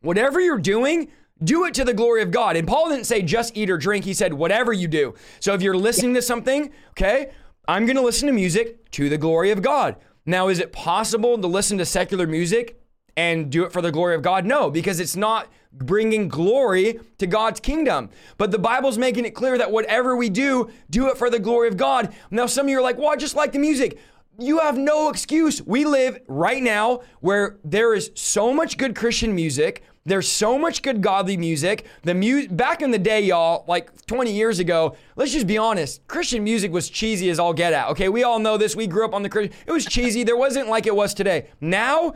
whatever 0.00 0.40
you're 0.40 0.58
doing, 0.58 1.08
do 1.42 1.64
it 1.64 1.74
to 1.74 1.84
the 1.84 1.94
glory 1.94 2.22
of 2.22 2.30
God. 2.30 2.56
And 2.56 2.66
Paul 2.66 2.88
didn't 2.88 3.06
say 3.06 3.22
just 3.22 3.56
eat 3.56 3.70
or 3.70 3.78
drink. 3.78 4.04
He 4.04 4.14
said 4.14 4.32
whatever 4.32 4.72
you 4.72 4.88
do. 4.88 5.14
So 5.40 5.54
if 5.54 5.62
you're 5.62 5.76
listening 5.76 6.14
to 6.14 6.22
something, 6.22 6.70
okay, 6.90 7.32
I'm 7.68 7.84
going 7.86 7.96
to 7.96 8.02
listen 8.02 8.26
to 8.26 8.32
music 8.32 8.90
to 8.92 9.08
the 9.08 9.18
glory 9.18 9.50
of 9.50 9.62
God. 9.62 9.96
Now, 10.24 10.48
is 10.48 10.60
it 10.60 10.72
possible 10.72 11.36
to 11.38 11.46
listen 11.46 11.78
to 11.78 11.84
secular 11.84 12.26
music 12.26 12.80
and 13.16 13.50
do 13.50 13.64
it 13.64 13.72
for 13.72 13.82
the 13.82 13.90
glory 13.90 14.14
of 14.14 14.22
God? 14.22 14.46
No, 14.46 14.70
because 14.70 15.00
it's 15.00 15.16
not 15.16 15.48
bringing 15.72 16.28
glory 16.28 17.00
to 17.18 17.26
God's 17.26 17.60
kingdom. 17.60 18.10
But 18.38 18.50
the 18.50 18.58
Bible's 18.58 18.98
making 18.98 19.24
it 19.24 19.30
clear 19.30 19.58
that 19.58 19.72
whatever 19.72 20.16
we 20.16 20.28
do, 20.28 20.70
do 20.90 21.08
it 21.08 21.16
for 21.16 21.30
the 21.30 21.38
glory 21.38 21.68
of 21.68 21.76
God. 21.76 22.14
Now, 22.30 22.46
some 22.46 22.66
of 22.66 22.70
you 22.70 22.78
are 22.78 22.82
like, 22.82 22.98
well, 22.98 23.10
I 23.10 23.16
just 23.16 23.36
like 23.36 23.52
the 23.52 23.58
music. 23.58 23.98
You 24.38 24.60
have 24.60 24.78
no 24.78 25.08
excuse. 25.08 25.62
We 25.62 25.84
live 25.84 26.20
right 26.28 26.62
now 26.62 27.02
where 27.20 27.58
there 27.64 27.94
is 27.94 28.10
so 28.14 28.52
much 28.52 28.78
good 28.78 28.94
Christian 28.94 29.34
music 29.34 29.82
there's 30.04 30.28
so 30.28 30.58
much 30.58 30.82
good 30.82 31.00
godly 31.00 31.36
music. 31.36 31.86
The 32.02 32.14
mu- 32.14 32.48
back 32.48 32.82
in 32.82 32.90
the 32.90 32.98
day, 32.98 33.20
y'all, 33.20 33.64
like 33.68 34.04
20 34.06 34.32
years 34.32 34.58
ago, 34.58 34.96
let's 35.16 35.32
just 35.32 35.46
be 35.46 35.58
honest, 35.58 36.06
Christian 36.08 36.42
music 36.42 36.72
was 36.72 36.90
cheesy 36.90 37.30
as 37.30 37.38
all 37.38 37.52
get 37.52 37.72
out. 37.72 37.90
Okay, 37.92 38.08
we 38.08 38.24
all 38.24 38.38
know 38.38 38.56
this. 38.56 38.74
We 38.74 38.86
grew 38.86 39.04
up 39.04 39.14
on 39.14 39.22
the 39.22 39.28
Christian. 39.28 39.56
It 39.66 39.72
was 39.72 39.84
cheesy. 39.84 40.24
There 40.24 40.36
wasn't 40.36 40.68
like 40.68 40.86
it 40.86 40.96
was 40.96 41.14
today. 41.14 41.48
Now, 41.60 42.14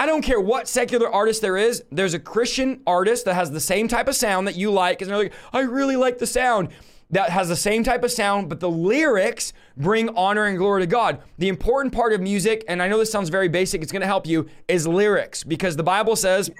I 0.00 0.06
don't 0.06 0.22
care 0.22 0.40
what 0.40 0.68
secular 0.68 1.12
artist 1.12 1.42
there 1.42 1.56
is. 1.56 1.84
There's 1.90 2.14
a 2.14 2.20
Christian 2.20 2.80
artist 2.86 3.24
that 3.24 3.34
has 3.34 3.50
the 3.50 3.60
same 3.60 3.88
type 3.88 4.08
of 4.08 4.14
sound 4.14 4.46
that 4.46 4.56
you 4.56 4.70
like, 4.70 5.02
and 5.02 5.10
they're 5.10 5.18
like, 5.18 5.32
I 5.52 5.60
really 5.60 5.96
like 5.96 6.18
the 6.18 6.26
sound. 6.26 6.68
That 7.10 7.30
has 7.30 7.48
the 7.48 7.56
same 7.56 7.84
type 7.84 8.04
of 8.04 8.12
sound, 8.12 8.50
but 8.50 8.60
the 8.60 8.70
lyrics 8.70 9.54
bring 9.76 10.10
honor 10.10 10.44
and 10.44 10.58
glory 10.58 10.82
to 10.82 10.86
God. 10.86 11.22
The 11.38 11.48
important 11.48 11.94
part 11.94 12.12
of 12.12 12.20
music, 12.20 12.64
and 12.68 12.82
I 12.82 12.88
know 12.88 12.98
this 12.98 13.10
sounds 13.10 13.30
very 13.30 13.48
basic, 13.48 13.82
it's 13.82 13.90
gonna 13.90 14.06
help 14.06 14.26
you, 14.26 14.46
is 14.68 14.86
lyrics 14.86 15.42
because 15.42 15.74
the 15.74 15.82
Bible 15.82 16.16
says 16.16 16.50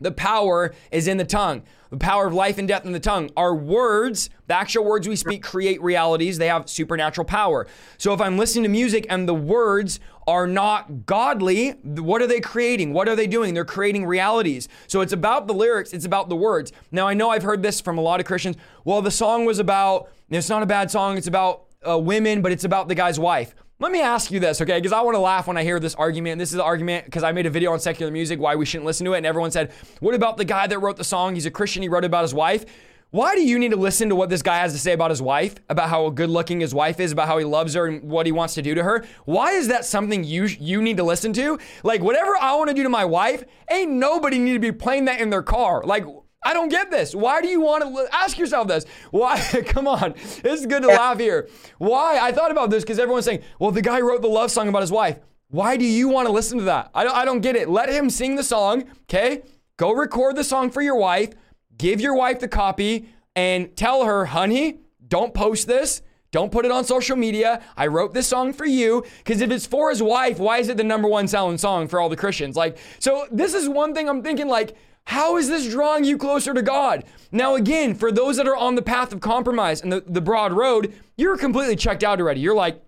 the 0.00 0.12
power 0.12 0.74
is 0.90 1.08
in 1.08 1.16
the 1.16 1.24
tongue. 1.24 1.62
The 1.90 1.96
power 1.96 2.26
of 2.26 2.34
life 2.34 2.56
and 2.56 2.68
death 2.68 2.84
in 2.84 2.92
the 2.92 3.00
tongue. 3.00 3.30
Our 3.36 3.54
words, 3.54 4.30
the 4.46 4.54
actual 4.54 4.84
words 4.84 5.08
we 5.08 5.16
speak, 5.16 5.42
create 5.42 5.82
realities. 5.82 6.38
They 6.38 6.46
have 6.46 6.70
supernatural 6.70 7.24
power. 7.24 7.66
So 7.98 8.14
if 8.14 8.20
I'm 8.20 8.38
listening 8.38 8.62
to 8.62 8.68
music 8.68 9.06
and 9.10 9.28
the 9.28 9.34
words 9.34 9.98
are 10.28 10.46
not 10.46 11.04
godly, 11.04 11.70
what 11.70 12.22
are 12.22 12.28
they 12.28 12.40
creating? 12.40 12.92
What 12.92 13.08
are 13.08 13.16
they 13.16 13.26
doing? 13.26 13.54
They're 13.54 13.64
creating 13.64 14.06
realities. 14.06 14.68
So 14.86 15.00
it's 15.00 15.12
about 15.12 15.48
the 15.48 15.54
lyrics, 15.54 15.92
it's 15.92 16.04
about 16.04 16.28
the 16.28 16.36
words. 16.36 16.70
Now, 16.92 17.08
I 17.08 17.14
know 17.14 17.30
I've 17.30 17.42
heard 17.42 17.62
this 17.62 17.80
from 17.80 17.98
a 17.98 18.00
lot 18.00 18.20
of 18.20 18.26
Christians. 18.26 18.56
Well, 18.84 19.02
the 19.02 19.10
song 19.10 19.44
was 19.44 19.58
about, 19.58 20.10
it's 20.28 20.48
not 20.48 20.62
a 20.62 20.66
bad 20.66 20.92
song, 20.92 21.18
it's 21.18 21.26
about 21.26 21.64
uh, 21.86 21.98
women, 21.98 22.40
but 22.40 22.52
it's 22.52 22.64
about 22.64 22.86
the 22.86 22.94
guy's 22.94 23.18
wife. 23.18 23.54
Let 23.80 23.92
me 23.92 24.02
ask 24.02 24.30
you 24.30 24.40
this, 24.40 24.60
okay? 24.60 24.76
Because 24.76 24.92
I 24.92 25.00
want 25.00 25.14
to 25.14 25.20
laugh 25.20 25.46
when 25.46 25.56
I 25.56 25.62
hear 25.62 25.80
this 25.80 25.94
argument. 25.94 26.38
This 26.38 26.50
is 26.50 26.56
an 26.56 26.60
argument 26.60 27.06
because 27.06 27.22
I 27.22 27.32
made 27.32 27.46
a 27.46 27.50
video 27.50 27.72
on 27.72 27.80
secular 27.80 28.12
music, 28.12 28.38
why 28.38 28.54
we 28.54 28.66
shouldn't 28.66 28.84
listen 28.84 29.06
to 29.06 29.14
it. 29.14 29.16
And 29.16 29.24
everyone 29.24 29.50
said, 29.50 29.72
What 30.00 30.14
about 30.14 30.36
the 30.36 30.44
guy 30.44 30.66
that 30.66 30.78
wrote 30.78 30.98
the 30.98 31.04
song? 31.04 31.34
He's 31.34 31.46
a 31.46 31.50
Christian, 31.50 31.80
he 31.80 31.88
wrote 31.88 32.04
about 32.04 32.20
his 32.20 32.34
wife. 32.34 32.66
Why 33.10 33.34
do 33.34 33.40
you 33.40 33.58
need 33.58 33.70
to 33.70 33.78
listen 33.78 34.10
to 34.10 34.14
what 34.14 34.28
this 34.28 34.42
guy 34.42 34.58
has 34.58 34.74
to 34.74 34.78
say 34.78 34.92
about 34.92 35.10
his 35.10 35.22
wife, 35.22 35.54
about 35.70 35.88
how 35.88 36.10
good 36.10 36.28
looking 36.28 36.60
his 36.60 36.74
wife 36.74 37.00
is, 37.00 37.10
about 37.10 37.26
how 37.26 37.38
he 37.38 37.44
loves 37.46 37.72
her 37.72 37.86
and 37.86 38.02
what 38.02 38.26
he 38.26 38.32
wants 38.32 38.52
to 38.54 38.62
do 38.62 38.74
to 38.74 38.82
her? 38.82 39.06
Why 39.24 39.52
is 39.52 39.68
that 39.68 39.86
something 39.86 40.24
you 40.24 40.44
you 40.44 40.82
need 40.82 40.98
to 40.98 41.02
listen 41.02 41.32
to? 41.32 41.58
Like 41.82 42.02
whatever 42.02 42.36
I 42.38 42.54
want 42.56 42.68
to 42.68 42.74
do 42.74 42.82
to 42.82 42.90
my 42.90 43.06
wife, 43.06 43.44
ain't 43.70 43.92
nobody 43.92 44.38
need 44.38 44.52
to 44.52 44.58
be 44.58 44.72
playing 44.72 45.06
that 45.06 45.22
in 45.22 45.30
their 45.30 45.42
car. 45.42 45.82
Like 45.84 46.04
I 46.42 46.54
don't 46.54 46.70
get 46.70 46.90
this. 46.90 47.14
Why 47.14 47.42
do 47.42 47.48
you 47.48 47.60
want 47.60 47.82
to 47.82 48.08
ask 48.14 48.38
yourself 48.38 48.68
this? 48.68 48.86
Why? 49.10 49.38
Come 49.66 49.86
on. 49.86 50.14
It's 50.42 50.64
good 50.64 50.82
to 50.82 50.88
laugh 50.88 51.18
here. 51.18 51.48
Why? 51.78 52.18
I 52.18 52.32
thought 52.32 52.50
about 52.50 52.70
this 52.70 52.82
because 52.82 52.98
everyone's 52.98 53.26
saying, 53.26 53.42
well, 53.58 53.70
the 53.70 53.82
guy 53.82 54.00
wrote 54.00 54.22
the 54.22 54.28
love 54.28 54.50
song 54.50 54.68
about 54.68 54.80
his 54.80 54.92
wife. 54.92 55.18
Why 55.48 55.76
do 55.76 55.84
you 55.84 56.08
want 56.08 56.28
to 56.28 56.32
listen 56.32 56.58
to 56.58 56.64
that? 56.64 56.90
I 56.94 57.04
don't, 57.04 57.14
I 57.14 57.24
don't 57.24 57.40
get 57.40 57.56
it. 57.56 57.68
Let 57.68 57.88
him 57.90 58.08
sing 58.08 58.36
the 58.36 58.42
song, 58.42 58.84
okay? 59.02 59.42
Go 59.76 59.92
record 59.92 60.36
the 60.36 60.44
song 60.44 60.70
for 60.70 60.80
your 60.80 60.96
wife, 60.96 61.30
give 61.76 62.00
your 62.00 62.14
wife 62.14 62.40
the 62.40 62.48
copy, 62.48 63.08
and 63.34 63.76
tell 63.76 64.04
her, 64.04 64.26
honey, 64.26 64.78
don't 65.08 65.34
post 65.34 65.66
this. 65.66 66.02
Don't 66.30 66.52
put 66.52 66.64
it 66.64 66.70
on 66.70 66.84
social 66.84 67.16
media. 67.16 67.60
I 67.76 67.88
wrote 67.88 68.14
this 68.14 68.28
song 68.28 68.52
for 68.52 68.64
you. 68.64 69.04
Because 69.18 69.40
if 69.40 69.50
it's 69.50 69.66
for 69.66 69.90
his 69.90 70.00
wife, 70.00 70.38
why 70.38 70.58
is 70.58 70.68
it 70.68 70.76
the 70.76 70.84
number 70.84 71.08
one 71.08 71.26
selling 71.26 71.58
song 71.58 71.88
for 71.88 72.00
all 72.00 72.08
the 72.08 72.16
Christians? 72.16 72.56
Like, 72.56 72.78
so 73.00 73.26
this 73.32 73.52
is 73.52 73.68
one 73.68 73.94
thing 73.94 74.08
I'm 74.08 74.22
thinking, 74.22 74.46
like, 74.46 74.76
how 75.10 75.38
is 75.38 75.48
this 75.48 75.68
drawing 75.68 76.04
you 76.04 76.16
closer 76.16 76.54
to 76.54 76.62
God? 76.62 77.02
Now, 77.32 77.56
again, 77.56 77.96
for 77.96 78.12
those 78.12 78.36
that 78.36 78.46
are 78.46 78.56
on 78.56 78.76
the 78.76 78.82
path 78.82 79.12
of 79.12 79.18
compromise 79.18 79.82
and 79.82 79.92
the, 79.92 80.04
the 80.06 80.20
broad 80.20 80.52
road, 80.52 80.94
you're 81.16 81.36
completely 81.36 81.74
checked 81.74 82.04
out 82.04 82.20
already. 82.20 82.40
You're 82.40 82.54
like, 82.54 82.80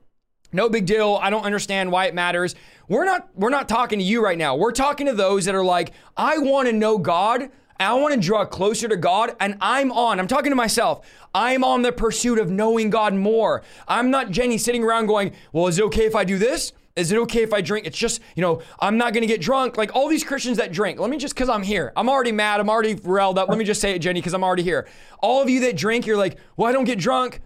no 0.52 0.68
big 0.68 0.86
deal. 0.86 1.18
I 1.20 1.30
don't 1.30 1.42
understand 1.42 1.90
why 1.90 2.06
it 2.06 2.14
matters. 2.14 2.54
We're 2.86 3.04
not 3.04 3.28
we're 3.34 3.50
not 3.50 3.68
talking 3.68 3.98
to 3.98 4.04
you 4.04 4.22
right 4.22 4.38
now. 4.38 4.54
We're 4.54 4.70
talking 4.70 5.08
to 5.08 5.14
those 5.14 5.46
that 5.46 5.56
are 5.56 5.64
like, 5.64 5.94
I 6.16 6.38
want 6.38 6.68
to 6.68 6.72
know 6.72 6.96
God. 6.96 7.50
I 7.80 7.92
want 7.94 8.14
to 8.14 8.20
draw 8.20 8.44
closer 8.44 8.86
to 8.86 8.96
God, 8.96 9.34
and 9.40 9.56
I'm 9.60 9.90
on. 9.90 10.20
I'm 10.20 10.28
talking 10.28 10.50
to 10.50 10.56
myself. 10.56 11.04
I'm 11.34 11.64
on 11.64 11.82
the 11.82 11.90
pursuit 11.90 12.38
of 12.38 12.50
knowing 12.50 12.90
God 12.90 13.14
more. 13.14 13.62
I'm 13.88 14.12
not 14.12 14.30
Jenny 14.30 14.58
sitting 14.58 14.84
around 14.84 15.06
going, 15.06 15.32
Well, 15.52 15.66
is 15.66 15.80
it 15.80 15.84
okay 15.86 16.06
if 16.06 16.14
I 16.14 16.22
do 16.22 16.38
this? 16.38 16.72
Is 16.94 17.10
it 17.10 17.18
okay 17.18 17.42
if 17.42 17.52
I 17.52 17.60
drink? 17.60 17.86
It's 17.86 17.98
just, 17.98 18.20
you 18.36 18.42
know, 18.42 18.60
I'm 18.80 18.98
not 18.98 19.12
going 19.12 19.22
to 19.22 19.26
get 19.26 19.40
drunk. 19.40 19.76
Like 19.76 19.94
all 19.94 20.08
these 20.08 20.24
Christians 20.24 20.58
that 20.58 20.72
drink. 20.72 21.00
Let 21.00 21.10
me 21.10 21.16
just, 21.16 21.34
because 21.34 21.48
I'm 21.48 21.62
here. 21.62 21.92
I'm 21.96 22.08
already 22.08 22.32
mad. 22.32 22.60
I'm 22.60 22.68
already 22.68 22.94
riled 22.94 23.38
up. 23.38 23.48
Let 23.48 23.58
me 23.58 23.64
just 23.64 23.80
say 23.80 23.92
it, 23.94 24.00
Jenny, 24.00 24.20
because 24.20 24.34
I'm 24.34 24.44
already 24.44 24.62
here. 24.62 24.86
All 25.20 25.42
of 25.42 25.48
you 25.48 25.60
that 25.60 25.76
drink, 25.76 26.06
you're 26.06 26.16
like, 26.16 26.38
well, 26.56 26.68
I 26.68 26.72
don't 26.72 26.84
get 26.84 26.98
drunk. 26.98 27.40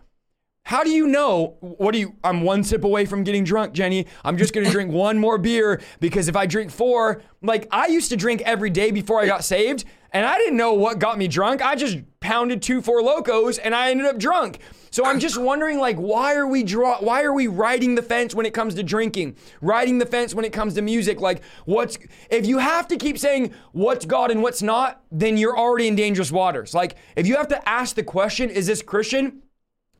How 0.65 0.83
do 0.83 0.91
you 0.91 1.07
know? 1.07 1.59
What 1.61 1.93
do 1.93 2.01
you? 2.01 2.17
I'm 2.25 2.43
one 2.43 2.65
sip 2.65 2.83
away 2.83 3.07
from 3.07 3.23
getting 3.23 3.45
drunk, 3.45 3.73
Jenny. 3.73 4.07
I'm 4.25 4.37
just 4.37 4.53
gonna 4.53 4.69
drink 4.69 4.91
one 4.91 5.17
more 5.17 5.39
beer 5.39 5.81
because 6.01 6.27
if 6.27 6.35
I 6.35 6.47
drink 6.47 6.73
four, 6.73 7.23
like 7.41 7.69
I 7.71 7.87
used 7.87 8.11
to 8.11 8.17
drink 8.17 8.43
every 8.43 8.71
day 8.71 8.91
before 8.91 9.21
I 9.21 9.27
got 9.27 9.45
saved, 9.45 9.85
and 10.11 10.27
I 10.27 10.39
didn't 10.39 10.57
know 10.57 10.73
what 10.73 10.99
got 10.99 11.19
me 11.19 11.29
drunk. 11.29 11.63
I 11.63 11.77
just 11.77 11.99
pounded 12.21 12.63
two 12.63 12.81
Four 12.81 13.03
Lokos 13.03 13.59
and 13.63 13.75
I 13.75 13.91
ended 13.91 14.07
up 14.07 14.19
drunk. 14.19 14.59
So 14.97 15.05
I'm 15.05 15.21
just 15.21 15.37
wondering, 15.37 15.79
like, 15.79 15.99
why 15.99 16.37
are 16.37 16.47
we 16.47 16.63
draw? 16.63 16.97
Why 17.01 17.23
are 17.23 17.35
we 17.35 17.49
riding 17.49 17.97
the 17.97 18.03
fence 18.03 18.35
when 18.35 18.47
it 18.47 18.55
comes 18.55 18.75
to 18.77 18.83
drinking? 18.83 19.37
Riding 19.61 19.99
the 19.99 20.07
fence 20.07 20.35
when 20.35 20.47
it 20.47 20.55
comes 20.55 20.73
to 20.73 20.81
music? 20.81 21.21
Like, 21.21 21.43
what's 21.67 21.99
if 22.31 22.47
you 22.47 22.57
have 22.57 22.89
to 22.89 22.97
keep 22.97 23.19
saying 23.19 23.53
what's 23.73 24.07
God 24.07 24.31
and 24.31 24.43
what's 24.43 24.63
not, 24.63 25.03
then 25.13 25.37
you're 25.37 25.55
already 25.55 25.87
in 25.89 25.97
dangerous 25.97 26.33
waters. 26.33 26.73
Like, 26.73 26.97
if 27.15 27.27
you 27.27 27.37
have 27.37 27.49
to 27.49 27.69
ask 27.69 27.95
the 27.95 28.03
question, 28.03 28.49
is 28.49 28.67
this 28.69 28.81
Christian? 28.81 29.43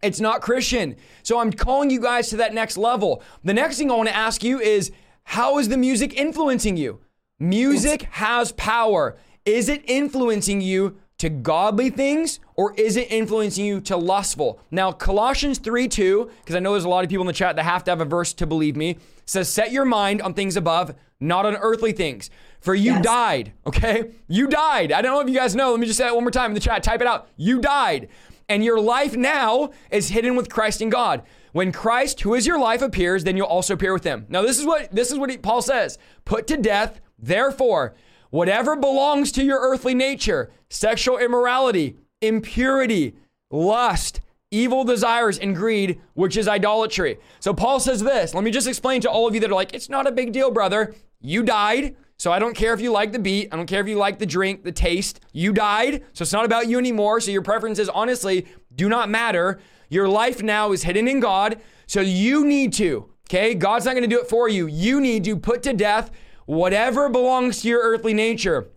It's 0.03 0.19
not 0.19 0.41
Christian. 0.41 0.97
So 1.23 1.41
I'm 1.41 1.53
calling 1.53 1.91
you 1.91 2.01
guys 2.01 2.31
to 2.31 2.39
that 2.39 2.55
next 2.55 2.79
level. 2.79 3.23
The 3.45 3.53
next 3.53 3.77
thing 3.77 3.91
I 3.91 3.97
want 3.97 4.09
to 4.09 4.17
ask 4.17 4.43
you 4.43 4.61
is, 4.61 4.93
how 5.25 5.59
is 5.59 5.69
the 5.69 5.77
music 5.77 6.15
influencing 6.15 6.79
you? 6.79 7.01
Music 7.39 8.05
has 8.13 8.53
power. 8.53 9.19
Is 9.45 9.69
it 9.69 9.83
influencing 9.85 10.63
you 10.63 10.97
to 11.19 11.31
godly 11.31 11.91
things 11.91 12.41
or 12.55 12.75
is 12.75 12.97
it 12.97 13.11
influencing 13.11 13.65
you 13.65 13.81
to 13.83 13.97
lustful? 13.97 14.61
Now, 14.71 14.93
Colossians 14.93 15.59
3 15.59 15.89
2, 15.89 16.31
because 16.41 16.55
I 16.55 16.59
know 16.59 16.73
there's 16.73 16.85
a 16.85 16.89
lot 16.89 17.05
of 17.05 17.11
people 17.11 17.23
in 17.23 17.27
the 17.27 17.33
chat 17.33 17.57
that 17.57 17.63
have 17.63 17.85
to 17.85 17.91
have 17.91 18.01
a 18.01 18.05
verse 18.05 18.33
to 18.35 18.47
believe 18.47 18.77
me, 18.77 18.99
says, 19.25 19.49
Set 19.49 19.73
your 19.73 19.85
mind 19.85 20.23
on 20.23 20.35
things 20.35 20.57
above, 20.57 20.95
not 21.21 21.47
on 21.47 21.57
earthly 21.57 21.93
things. 21.93 22.31
For 22.61 22.75
you 22.75 22.95
yes. 22.95 23.05
died, 23.05 23.53
okay? 23.67 24.11
You 24.27 24.49
died. 24.49 24.91
I 24.91 25.01
don't 25.01 25.13
know 25.13 25.21
if 25.21 25.29
you 25.29 25.35
guys 25.35 25.55
know. 25.55 25.71
Let 25.71 25.81
me 25.81 25.87
just 25.87 25.99
say 25.99 26.09
it 26.09 26.15
one 26.15 26.25
more 26.25 26.31
time 26.31 26.51
in 26.51 26.55
the 26.55 26.61
chat. 26.61 26.83
Type 26.83 27.01
it 27.01 27.07
out. 27.07 27.29
You 27.37 27.61
died. 27.61 28.09
And 28.49 28.65
your 28.65 28.81
life 28.81 29.17
now 29.17 29.71
is 29.91 30.09
hidden 30.09 30.37
with 30.37 30.49
Christ 30.49 30.81
in 30.81 30.91
God. 30.91 31.23
When 31.53 31.73
Christ, 31.73 32.21
who 32.21 32.35
is 32.35 32.47
your 32.47 32.59
life, 32.59 32.83
appears, 32.83 33.25
then 33.25 33.37
you'll 33.37 33.47
also 33.47 33.75
appear 33.75 33.93
with 33.93 34.05
him. 34.05 34.27
Now, 34.29 34.43
this 34.43 34.59
is 34.59 34.67
what 34.67 34.93
this 34.93 35.11
is 35.11 35.19
what 35.19 35.31
he, 35.31 35.39
Paul 35.39 35.63
says. 35.63 35.99
Put 36.25 36.47
to 36.49 36.57
death, 36.57 37.01
therefore, 37.19 37.95
Whatever 38.31 38.77
belongs 38.77 39.33
to 39.33 39.45
your 39.45 39.61
earthly 39.61 39.95
nature 39.95 40.51
sexual 40.69 41.19
immorality, 41.19 41.97
impurity, 42.21 43.15
lust, 43.51 44.21
evil 44.51 44.85
desires, 44.85 45.39
and 45.39 45.55
greed, 45.55 46.01
which 46.15 46.37
is 46.37 46.49
idolatry. 46.49 47.19
So 47.41 47.55
Paul 47.55 47.81
says 47.81 48.03
this. 48.03 48.35
Let 48.35 48.45
me 48.45 48.51
just 48.51 48.67
explain 48.67 49.01
to 49.03 49.11
all 49.11 49.27
of 49.27 49.35
you 49.35 49.41
that 49.41 49.51
are 49.51 49.55
like, 49.55 49.75
it's 49.75 49.89
not 49.89 50.07
a 50.07 50.13
big 50.13 50.33
deal, 50.33 50.51
brother. 50.51 50.95
You 51.21 51.43
died. 51.43 51.97
So 52.19 52.33
I 52.33 52.39
don't 52.39 52.55
care 52.55 52.73
if 52.73 52.81
you 52.81 52.91
like 52.91 53.13
the 53.13 53.19
beat. 53.19 53.49
I 53.53 53.57
don't 53.57 53.67
care 53.67 53.81
if 53.81 53.89
you 53.89 53.99
like 53.99 54.19
the 54.19 54.27
drink, 54.27 54.65
the 54.65 54.73
taste. 54.73 55.21
You 55.33 55.53
died. 55.53 56.03
So 56.15 56.23
it's 56.23 56.33
not 56.33 56.47
about 56.47 56.69
you 56.69 56.79
anymore. 56.79 57.21
So 57.21 57.31
your 57.31 57.43
preferences, 57.43 57.89
honestly, 57.89 58.47
do 58.75 58.89
not 58.89 59.11
matter. 59.11 59.61
Your 59.91 60.09
life 60.09 60.43
now 60.43 60.73
is 60.73 60.83
hidden 60.83 61.09
in 61.09 61.21
God. 61.21 61.61
So 61.87 62.01
you 62.01 62.47
need 62.47 62.73
to, 62.75 63.11
okay? 63.29 63.55
God's 63.55 63.85
not 63.85 63.93
going 63.93 64.09
to 64.09 64.09
do 64.09 64.21
it 64.21 64.29
for 64.29 64.49
you. 64.49 64.67
You 64.67 65.01
need 65.01 65.25
to 65.25 65.37
put 65.37 65.63
to 65.65 65.73
death 65.73 66.11
whatever 66.47 67.09
belongs 67.09 67.61
to 67.63 67.69
your 67.69 67.81
earthly 67.83 68.15
nature 68.15 68.69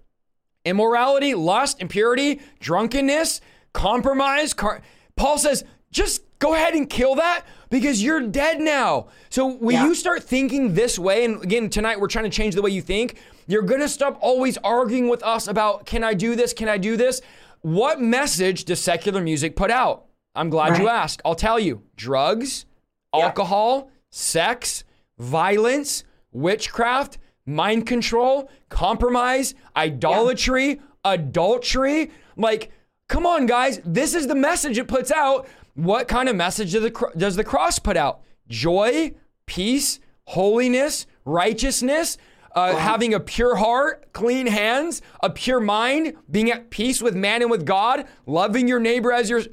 immorality, 0.66 1.34
lust, 1.34 1.82
impurity, 1.82 2.42
drunkenness, 2.60 3.40
compromise. 3.74 4.54
Car- 4.54 4.82
Paul 5.16 5.38
says, 5.38 5.64
just 5.90 6.22
go 6.40 6.54
ahead 6.54 6.74
and 6.74 6.90
kill 6.90 7.16
that 7.16 7.46
because 7.70 8.04
you're 8.04 8.22
dead 8.28 8.60
now. 8.60 9.08
So 9.30 9.54
when 9.54 9.76
yeah. 9.76 9.86
you 9.86 9.96
start 9.96 10.24
thinking 10.24 10.74
this 10.74 11.00
way, 11.00 11.26
and 11.26 11.42
again, 11.44 11.70
tonight 11.70 12.00
we're 12.00 12.08
trying 12.08 12.26
to 12.26 12.30
change 12.30 12.56
the 12.56 12.62
way 12.62 12.72
you 12.72 12.82
think, 12.82 13.18
you're 13.48 13.64
going 13.64 13.82
to 13.82 13.90
stop 13.90 14.18
always 14.22 14.58
arguing 14.58 15.08
with 15.08 15.24
us 15.24 15.48
about, 15.48 15.86
can 15.86 16.04
I 16.04 16.14
do 16.14 16.36
this? 16.36 16.54
Can 16.54 16.70
I 16.70 16.78
do 16.78 16.98
this? 16.98 17.22
What 17.62 18.00
message 18.00 18.66
does 18.66 18.80
secular 18.80 19.22
music 19.22 19.56
put 19.56 19.72
out? 19.72 20.06
I'm 20.36 20.50
glad 20.50 20.72
right. 20.72 20.82
you 20.82 20.88
asked. 20.88 21.22
I'll 21.26 21.36
tell 21.36 21.60
you 21.60 21.82
drugs, 21.96 22.66
yeah. 23.14 23.26
alcohol, 23.26 23.90
sex, 24.12 24.84
violence, 25.18 26.04
witchcraft, 26.32 27.18
mind 27.50 27.88
control, 27.88 28.50
compromise, 28.70 29.56
idolatry, 29.76 30.68
yeah. 30.68 30.76
adultery. 31.06 32.12
Like, 32.38 32.72
come 33.08 33.26
on, 33.26 33.46
guys. 33.46 33.82
This 33.84 34.14
is 34.14 34.28
the 34.28 34.36
message 34.36 34.78
it 34.78 34.88
puts 34.88 35.12
out. 35.12 35.48
What 35.74 36.08
kind 36.08 36.30
of 36.30 36.36
message 36.36 36.74
does 36.74 36.84
the, 36.84 37.12
does 37.18 37.36
the 37.36 37.44
cross 37.44 37.80
put 37.80 37.98
out? 37.98 38.22
Joy, 38.48 39.14
peace, 39.46 40.00
holiness, 40.26 41.08
righteousness, 41.26 42.18
uh, 42.56 42.76
having 42.76 43.14
a 43.14 43.20
pure 43.20 43.56
heart, 43.56 44.12
clean 44.14 44.48
hands, 44.48 45.02
a 45.22 45.30
pure 45.30 45.60
mind, 45.60 46.14
being 46.30 46.52
at 46.52 46.70
peace 46.70 47.02
with 47.02 47.16
man 47.16 47.42
and 47.42 47.52
with 47.52 47.66
God, 47.66 48.06
loving 48.26 48.68
your 48.68 48.80
neighbor 48.80 49.12
as 49.12 49.30
your 49.30 49.44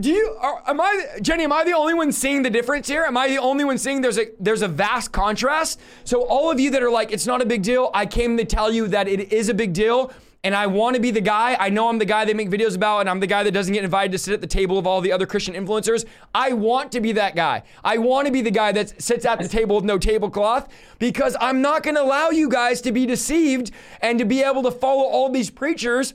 do 0.00 0.10
you 0.10 0.36
are, 0.40 0.62
am 0.66 0.80
I 0.80 1.18
Jenny? 1.22 1.44
Am 1.44 1.52
I 1.52 1.64
the 1.64 1.72
only 1.72 1.94
one 1.94 2.10
seeing 2.10 2.42
the 2.42 2.50
difference 2.50 2.88
here? 2.88 3.04
Am 3.04 3.16
I 3.16 3.28
the 3.28 3.38
only 3.38 3.64
one 3.64 3.78
seeing 3.78 4.00
there's 4.00 4.18
a 4.18 4.26
there's 4.40 4.62
a 4.62 4.68
vast 4.68 5.12
contrast? 5.12 5.80
So 6.04 6.22
all 6.24 6.50
of 6.50 6.58
you 6.58 6.70
that 6.72 6.82
are 6.82 6.90
like, 6.90 7.12
it's 7.12 7.26
not 7.26 7.40
a 7.42 7.46
big 7.46 7.62
deal. 7.62 7.90
I 7.94 8.06
came 8.06 8.36
to 8.38 8.44
tell 8.44 8.72
you 8.72 8.88
that 8.88 9.06
it 9.08 9.32
is 9.32 9.48
a 9.48 9.54
big 9.54 9.72
deal. 9.72 10.12
and 10.44 10.54
I 10.54 10.66
want 10.66 10.94
to 10.94 11.02
be 11.02 11.10
the 11.10 11.20
guy. 11.20 11.56
I 11.58 11.68
know 11.68 11.88
I'm 11.88 11.98
the 11.98 12.04
guy 12.04 12.24
they 12.24 12.34
make 12.34 12.48
videos 12.48 12.76
about, 12.76 13.00
and 13.00 13.10
I'm 13.10 13.20
the 13.20 13.26
guy 13.26 13.42
that 13.42 13.50
doesn't 13.52 13.74
get 13.74 13.84
invited 13.84 14.12
to 14.12 14.18
sit 14.18 14.34
at 14.34 14.40
the 14.40 14.46
table 14.46 14.78
of 14.78 14.86
all 14.86 15.00
the 15.00 15.12
other 15.12 15.26
Christian 15.26 15.54
influencers. 15.54 16.04
I 16.34 16.52
want 16.52 16.92
to 16.92 17.00
be 17.00 17.12
that 17.12 17.34
guy. 17.34 17.64
I 17.82 17.98
want 17.98 18.26
to 18.26 18.32
be 18.32 18.42
the 18.42 18.50
guy 18.50 18.72
that 18.72 19.00
sits 19.02 19.24
at 19.24 19.40
the 19.40 19.48
table 19.48 19.76
with 19.76 19.84
no 19.84 19.98
tablecloth 19.98 20.68
because 20.98 21.36
I'm 21.40 21.60
not 21.60 21.82
going 21.82 21.96
to 21.96 22.02
allow 22.02 22.30
you 22.30 22.48
guys 22.48 22.80
to 22.82 22.92
be 22.92 23.04
deceived 23.04 23.72
and 24.00 24.18
to 24.18 24.24
be 24.24 24.42
able 24.42 24.62
to 24.62 24.70
follow 24.70 25.04
all 25.04 25.28
these 25.28 25.50
preachers 25.50 26.14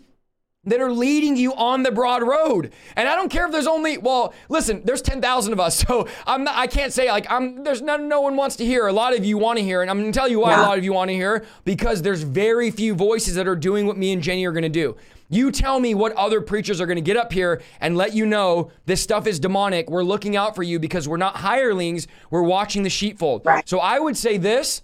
that 0.66 0.80
are 0.80 0.92
leading 0.92 1.36
you 1.36 1.54
on 1.56 1.84
the 1.84 1.92
broad 1.92 2.24
road. 2.24 2.72
And 2.96 3.10
I 3.10 3.16
don't 3.16 3.30
care 3.30 3.46
if 3.46 3.52
there's 3.52 3.68
only 3.68 3.98
well, 3.98 4.34
listen, 4.50 4.82
there's 4.86 5.02
10,000 5.02 5.54
of 5.54 5.60
us. 5.60 5.84
So 5.94 6.08
I'm 6.26 6.46
not 6.46 6.56
I 6.56 6.68
can't 6.68 6.94
say 6.94 7.10
like 7.12 7.30
I'm 7.30 7.64
there's 7.64 7.82
no 7.82 7.98
no 7.98 8.22
one 8.22 8.38
wants 8.38 8.56
to 8.58 8.66
hear. 8.66 8.88
A 8.88 8.94
lot 8.94 9.16
of 9.16 9.26
you 9.26 9.38
want 9.38 9.58
to 9.60 9.64
hear 9.64 9.82
and 9.82 9.92
I'm 9.92 10.00
going 10.00 10.12
to 10.12 10.18
tell 10.18 10.30
you 10.30 10.40
why 10.40 10.52
yeah. 10.52 10.62
a 10.62 10.64
lot 10.64 10.78
of 10.78 10.84
you 10.86 10.94
want 10.94 11.10
to 11.10 11.14
hear 11.14 11.46
because 11.66 12.02
there's 12.02 12.22
very 12.24 12.72
few 12.72 12.96
voices 12.96 13.36
that 13.36 13.48
are 13.48 13.56
doing 13.56 13.86
what 13.86 13.98
me 13.98 14.14
and 14.14 14.22
Jenny 14.22 14.46
are 14.46 14.54
going 14.54 14.64
to 14.64 14.70
do. 14.70 14.96
You 15.30 15.52
tell 15.52 15.80
me 15.80 15.94
what 15.96 16.14
other 16.14 16.42
preachers 16.42 16.80
are 16.80 16.86
going 16.86 16.98
to 16.98 17.02
get 17.02 17.18
up 17.18 17.34
here 17.34 17.62
and 17.82 17.98
let 17.98 18.14
you 18.14 18.26
know 18.26 18.72
this 18.86 19.02
stuff 19.02 19.28
is 19.28 19.40
demonic. 19.40 19.90
We're 19.90 20.04
looking 20.04 20.38
out 20.38 20.56
for 20.56 20.64
you 20.64 20.80
because 20.80 21.08
we're 21.08 21.18
not 21.18 21.38
hirelings. 21.38 22.08
We're 22.30 22.44
watching 22.44 22.84
the 22.84 22.90
sheepfold. 22.90 23.46
Right. 23.46 23.68
So 23.68 23.80
I 23.80 24.00
would 24.00 24.16
say 24.16 24.38
this, 24.38 24.84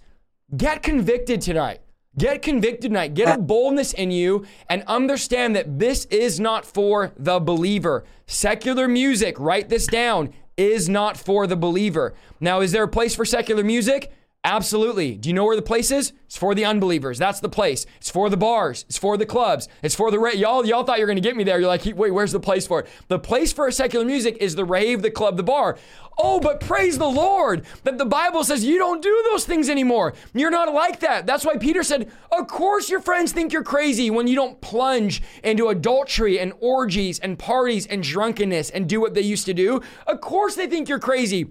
get 0.56 0.82
convicted 0.82 1.40
tonight. 1.40 1.80
Get 2.18 2.42
convicted 2.42 2.90
tonight. 2.90 3.14
Get 3.14 3.28
a 3.28 3.34
uh, 3.34 3.38
boldness 3.38 3.92
in 3.92 4.10
you 4.10 4.44
and 4.68 4.82
understand 4.88 5.54
that 5.54 5.78
this 5.78 6.06
is 6.06 6.40
not 6.40 6.66
for 6.66 7.12
the 7.16 7.38
believer. 7.38 8.04
Secular 8.26 8.88
music, 8.88 9.38
write 9.38 9.68
this 9.68 9.86
down, 9.86 10.34
is 10.56 10.88
not 10.88 11.16
for 11.16 11.46
the 11.46 11.56
believer. 11.56 12.14
Now, 12.40 12.62
is 12.62 12.72
there 12.72 12.82
a 12.82 12.88
place 12.88 13.14
for 13.14 13.24
secular 13.24 13.62
music? 13.62 14.12
Absolutely. 14.42 15.16
Do 15.16 15.28
you 15.28 15.34
know 15.34 15.44
where 15.44 15.56
the 15.56 15.60
place 15.60 15.90
is? 15.90 16.14
It's 16.24 16.36
for 16.36 16.54
the 16.54 16.64
unbelievers. 16.64 17.18
That's 17.18 17.40
the 17.40 17.50
place. 17.50 17.84
It's 17.98 18.08
for 18.08 18.30
the 18.30 18.38
bars. 18.38 18.86
It's 18.88 18.96
for 18.96 19.18
the 19.18 19.26
clubs. 19.26 19.68
It's 19.82 19.94
for 19.94 20.10
the 20.10 20.18
ra- 20.18 20.30
y'all. 20.30 20.64
Y'all 20.64 20.82
thought 20.82 20.98
you 20.98 21.04
were 21.04 21.10
gonna 21.10 21.20
get 21.20 21.36
me 21.36 21.44
there. 21.44 21.60
You're 21.60 21.68
like, 21.68 21.84
wait, 21.84 22.10
where's 22.10 22.32
the 22.32 22.40
place 22.40 22.66
for 22.66 22.80
it? 22.80 22.88
The 23.08 23.18
place 23.18 23.52
for 23.52 23.70
secular 23.70 24.06
music 24.06 24.38
is 24.40 24.54
the 24.54 24.64
rave, 24.64 25.02
the 25.02 25.10
club, 25.10 25.36
the 25.36 25.42
bar. 25.42 25.76
Oh, 26.16 26.40
but 26.40 26.60
praise 26.60 26.96
the 26.96 27.08
Lord 27.08 27.66
that 27.84 27.98
the 27.98 28.06
Bible 28.06 28.42
says 28.42 28.64
you 28.64 28.78
don't 28.78 29.02
do 29.02 29.24
those 29.30 29.44
things 29.44 29.68
anymore. 29.68 30.14
You're 30.32 30.50
not 30.50 30.72
like 30.72 31.00
that. 31.00 31.26
That's 31.26 31.44
why 31.44 31.58
Peter 31.58 31.82
said, 31.82 32.10
of 32.32 32.46
course 32.48 32.88
your 32.88 33.00
friends 33.00 33.32
think 33.32 33.52
you're 33.52 33.62
crazy 33.62 34.10
when 34.10 34.26
you 34.26 34.36
don't 34.36 34.58
plunge 34.62 35.22
into 35.44 35.68
adultery 35.68 36.38
and 36.38 36.54
orgies 36.60 37.18
and 37.18 37.38
parties 37.38 37.86
and 37.86 38.02
drunkenness 38.02 38.70
and 38.70 38.88
do 38.88 39.02
what 39.02 39.12
they 39.12 39.20
used 39.20 39.44
to 39.46 39.54
do. 39.54 39.82
Of 40.06 40.22
course 40.22 40.54
they 40.54 40.66
think 40.66 40.88
you're 40.88 40.98
crazy. 40.98 41.50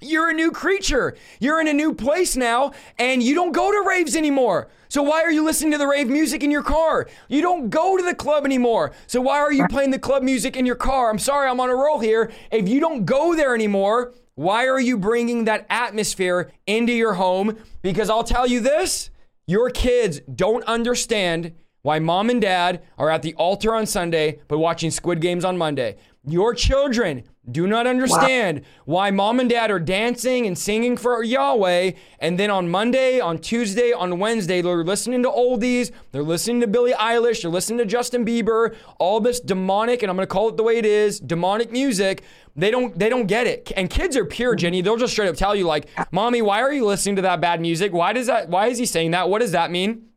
You're 0.00 0.30
a 0.30 0.34
new 0.34 0.50
creature. 0.50 1.16
You're 1.40 1.60
in 1.60 1.68
a 1.68 1.72
new 1.72 1.94
place 1.94 2.36
now, 2.36 2.72
and 2.98 3.22
you 3.22 3.34
don't 3.34 3.52
go 3.52 3.70
to 3.70 3.86
raves 3.86 4.16
anymore. 4.16 4.68
So 4.88 5.02
why 5.02 5.22
are 5.22 5.30
you 5.30 5.44
listening 5.44 5.72
to 5.72 5.78
the 5.78 5.86
rave 5.86 6.08
music 6.08 6.42
in 6.42 6.50
your 6.50 6.62
car? 6.62 7.06
You 7.28 7.42
don't 7.42 7.70
go 7.70 7.96
to 7.96 8.02
the 8.02 8.14
club 8.14 8.44
anymore. 8.44 8.92
So 9.06 9.20
why 9.20 9.38
are 9.38 9.52
you 9.52 9.68
playing 9.68 9.90
the 9.90 9.98
club 9.98 10.22
music 10.22 10.56
in 10.56 10.66
your 10.66 10.74
car? 10.74 11.10
I'm 11.10 11.18
sorry, 11.18 11.48
I'm 11.48 11.60
on 11.60 11.68
a 11.68 11.74
roll 11.76 12.00
here. 12.00 12.32
If 12.50 12.68
you 12.68 12.80
don't 12.80 13.04
go 13.04 13.36
there 13.36 13.54
anymore, 13.54 14.14
why 14.34 14.66
are 14.66 14.80
you 14.80 14.96
bringing 14.96 15.44
that 15.44 15.66
atmosphere 15.68 16.50
into 16.66 16.92
your 16.92 17.14
home? 17.14 17.58
Because 17.82 18.08
I'll 18.08 18.24
tell 18.24 18.46
you 18.46 18.60
this 18.60 19.10
your 19.46 19.68
kids 19.68 20.20
don't 20.34 20.64
understand 20.64 21.52
why 21.82 21.98
mom 21.98 22.30
and 22.30 22.40
dad 22.40 22.82
are 22.98 23.10
at 23.10 23.22
the 23.22 23.34
altar 23.34 23.74
on 23.74 23.86
Sunday 23.86 24.40
but 24.48 24.58
watching 24.58 24.90
Squid 24.90 25.20
Games 25.20 25.44
on 25.44 25.58
Monday. 25.58 25.98
Your 26.26 26.54
children 26.54 27.24
do 27.50 27.66
not 27.66 27.86
understand 27.86 28.60
wow. 28.60 28.64
why 28.84 29.10
mom 29.10 29.40
and 29.40 29.48
dad 29.48 29.70
are 29.70 29.78
dancing 29.78 30.46
and 30.46 30.56
singing 30.56 30.96
for 30.96 31.22
Yahweh. 31.22 31.92
And 32.18 32.38
then 32.38 32.50
on 32.50 32.68
Monday, 32.68 33.20
on 33.20 33.38
Tuesday, 33.38 33.92
on 33.92 34.18
Wednesday, 34.18 34.60
they're 34.60 34.84
listening 34.84 35.22
to 35.22 35.28
oldies. 35.28 35.90
They're 36.12 36.22
listening 36.22 36.60
to 36.60 36.66
Billie 36.66 36.92
Eilish. 36.92 37.42
They're 37.42 37.50
listening 37.50 37.78
to 37.78 37.86
Justin 37.86 38.24
Bieber. 38.24 38.74
All 38.98 39.20
this 39.20 39.40
demonic, 39.40 40.02
and 40.02 40.10
I'm 40.10 40.16
going 40.16 40.26
to 40.26 40.32
call 40.32 40.48
it 40.48 40.56
the 40.56 40.62
way 40.62 40.76
it 40.78 40.86
is, 40.86 41.20
demonic 41.20 41.70
music. 41.70 42.22
They 42.56 42.70
don't, 42.70 42.98
they 42.98 43.08
don't 43.08 43.26
get 43.26 43.46
it. 43.46 43.72
And 43.76 43.88
kids 43.88 44.16
are 44.16 44.24
pure, 44.24 44.54
Jenny. 44.54 44.82
They'll 44.82 44.96
just 44.96 45.12
straight 45.12 45.28
up 45.28 45.36
tell 45.36 45.54
you, 45.54 45.66
like, 45.66 45.88
"Mommy, 46.10 46.42
why 46.42 46.60
are 46.60 46.72
you 46.72 46.84
listening 46.84 47.16
to 47.16 47.22
that 47.22 47.40
bad 47.40 47.60
music? 47.60 47.92
Why 47.92 48.12
does 48.12 48.26
that? 48.26 48.48
Why 48.48 48.66
is 48.66 48.78
he 48.78 48.86
saying 48.86 49.12
that? 49.12 49.28
What 49.28 49.40
does 49.40 49.52
that 49.52 49.70
mean?" 49.70 50.09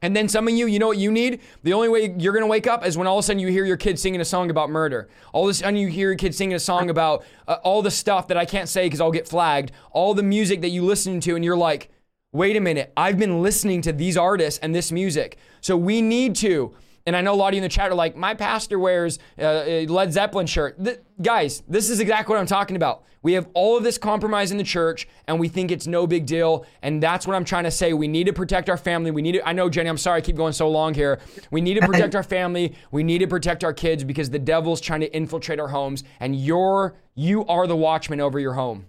And 0.00 0.14
then 0.14 0.28
some 0.28 0.46
of 0.46 0.54
you, 0.54 0.66
you 0.66 0.78
know 0.78 0.86
what 0.86 0.98
you 0.98 1.10
need? 1.10 1.40
The 1.64 1.72
only 1.72 1.88
way 1.88 2.14
you're 2.18 2.32
gonna 2.32 2.46
wake 2.46 2.66
up 2.66 2.86
is 2.86 2.96
when 2.96 3.06
all 3.06 3.18
of 3.18 3.24
a 3.24 3.26
sudden 3.26 3.40
you 3.40 3.48
hear 3.48 3.64
your 3.64 3.76
kid 3.76 3.98
singing 3.98 4.20
a 4.20 4.24
song 4.24 4.50
about 4.50 4.70
murder. 4.70 5.08
All 5.32 5.44
of 5.44 5.50
a 5.50 5.54
sudden 5.54 5.76
you 5.76 5.88
hear 5.88 6.08
your 6.08 6.16
kid 6.16 6.34
singing 6.34 6.54
a 6.54 6.60
song 6.60 6.88
about 6.90 7.24
uh, 7.48 7.56
all 7.64 7.82
the 7.82 7.90
stuff 7.90 8.28
that 8.28 8.36
I 8.36 8.44
can't 8.44 8.68
say 8.68 8.86
because 8.86 9.00
I'll 9.00 9.10
get 9.10 9.26
flagged. 9.26 9.72
All 9.90 10.14
the 10.14 10.22
music 10.22 10.60
that 10.60 10.70
you 10.70 10.84
listen 10.84 11.20
to, 11.20 11.34
and 11.34 11.44
you're 11.44 11.56
like, 11.56 11.90
wait 12.32 12.56
a 12.56 12.60
minute, 12.60 12.92
I've 12.96 13.18
been 13.18 13.42
listening 13.42 13.82
to 13.82 13.92
these 13.92 14.16
artists 14.16 14.60
and 14.60 14.74
this 14.74 14.92
music. 14.92 15.38
So 15.60 15.76
we 15.76 16.00
need 16.00 16.36
to 16.36 16.74
and 17.08 17.16
I 17.16 17.22
know 17.22 17.32
a 17.32 17.36
lot 17.36 17.48
of 17.48 17.54
you 17.54 17.58
in 17.58 17.62
the 17.62 17.70
chat 17.70 17.90
are 17.90 17.94
like, 17.94 18.16
my 18.16 18.34
pastor 18.34 18.78
wears 18.78 19.18
uh, 19.38 19.62
a 19.64 19.86
Led 19.86 20.12
Zeppelin 20.12 20.46
shirt. 20.46 20.76
The, 20.78 21.00
guys, 21.22 21.62
this 21.66 21.88
is 21.88 22.00
exactly 22.00 22.34
what 22.34 22.38
I'm 22.38 22.46
talking 22.46 22.76
about. 22.76 23.02
We 23.22 23.32
have 23.32 23.48
all 23.54 23.78
of 23.78 23.82
this 23.82 23.96
compromise 23.96 24.50
in 24.50 24.58
the 24.58 24.64
church, 24.64 25.08
and 25.26 25.40
we 25.40 25.48
think 25.48 25.70
it's 25.70 25.86
no 25.86 26.06
big 26.06 26.26
deal. 26.26 26.66
And 26.82 27.02
that's 27.02 27.26
what 27.26 27.34
I'm 27.34 27.46
trying 27.46 27.64
to 27.64 27.70
say. 27.70 27.94
We 27.94 28.08
need 28.08 28.26
to 28.26 28.34
protect 28.34 28.68
our 28.68 28.76
family. 28.76 29.10
We 29.10 29.22
need 29.22 29.32
to, 29.32 29.48
I 29.48 29.54
know, 29.54 29.70
Jenny, 29.70 29.88
I'm 29.88 29.96
sorry 29.96 30.18
I 30.18 30.20
keep 30.20 30.36
going 30.36 30.52
so 30.52 30.68
long 30.68 30.92
here. 30.92 31.18
We 31.50 31.62
need 31.62 31.80
to 31.80 31.80
protect 31.86 32.14
our 32.14 32.22
family. 32.22 32.74
We 32.90 33.02
need 33.02 33.20
to 33.20 33.26
protect 33.26 33.64
our 33.64 33.72
kids 33.72 34.04
because 34.04 34.28
the 34.28 34.38
devil's 34.38 34.78
trying 34.78 35.00
to 35.00 35.10
infiltrate 35.16 35.58
our 35.58 35.68
homes, 35.68 36.04
and 36.20 36.36
you're, 36.36 36.94
you 37.14 37.46
are 37.46 37.66
the 37.66 37.76
watchman 37.76 38.20
over 38.20 38.38
your 38.38 38.52
home. 38.52 38.84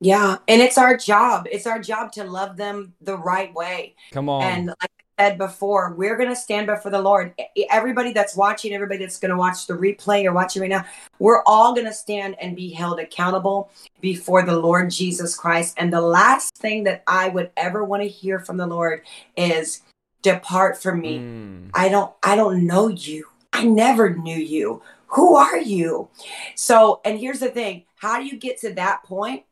Yeah, 0.00 0.36
and 0.48 0.60
it's 0.60 0.76
our 0.76 0.98
job. 0.98 1.46
It's 1.50 1.66
our 1.66 1.78
job 1.78 2.12
to 2.12 2.24
love 2.24 2.58
them 2.58 2.92
the 3.00 3.16
right 3.16 3.54
way. 3.54 3.94
Come 4.10 4.28
on. 4.28 4.42
And 4.42 4.66
like 4.66 5.01
said 5.22 5.38
before, 5.38 5.92
we're 5.92 6.16
going 6.16 6.28
to 6.28 6.36
stand 6.36 6.66
before 6.66 6.90
the 6.90 7.00
Lord. 7.00 7.32
Everybody 7.70 8.12
that's 8.12 8.34
watching, 8.34 8.74
everybody 8.74 8.98
that's 8.98 9.20
going 9.20 9.30
to 9.30 9.36
watch 9.36 9.68
the 9.68 9.74
replay 9.74 10.24
or 10.24 10.32
watching 10.32 10.62
right 10.62 10.70
now, 10.70 10.84
we're 11.20 11.44
all 11.46 11.74
going 11.74 11.86
to 11.86 11.92
stand 11.92 12.34
and 12.40 12.56
be 12.56 12.70
held 12.70 12.98
accountable 12.98 13.70
before 14.00 14.42
the 14.42 14.56
Lord 14.56 14.90
Jesus 14.90 15.36
Christ. 15.36 15.74
And 15.78 15.92
the 15.92 16.00
last 16.00 16.56
thing 16.56 16.82
that 16.84 17.04
I 17.06 17.28
would 17.28 17.52
ever 17.56 17.84
want 17.84 18.02
to 18.02 18.08
hear 18.08 18.40
from 18.40 18.56
the 18.56 18.66
Lord 18.66 19.02
is 19.36 19.82
depart 20.22 20.82
from 20.82 21.00
me. 21.00 21.18
Mm. 21.18 21.70
I 21.72 21.88
don't 21.88 22.12
I 22.24 22.34
don't 22.34 22.66
know 22.66 22.88
you. 22.88 23.26
I 23.52 23.64
never 23.64 24.10
knew 24.10 24.36
you. 24.36 24.82
Who 25.08 25.36
are 25.36 25.58
you? 25.58 26.08
So, 26.56 27.00
and 27.04 27.18
here's 27.18 27.40
the 27.40 27.50
thing, 27.50 27.84
how 27.96 28.18
do 28.18 28.26
you 28.26 28.36
get 28.38 28.58
to 28.62 28.74
that 28.74 29.04
point? 29.04 29.44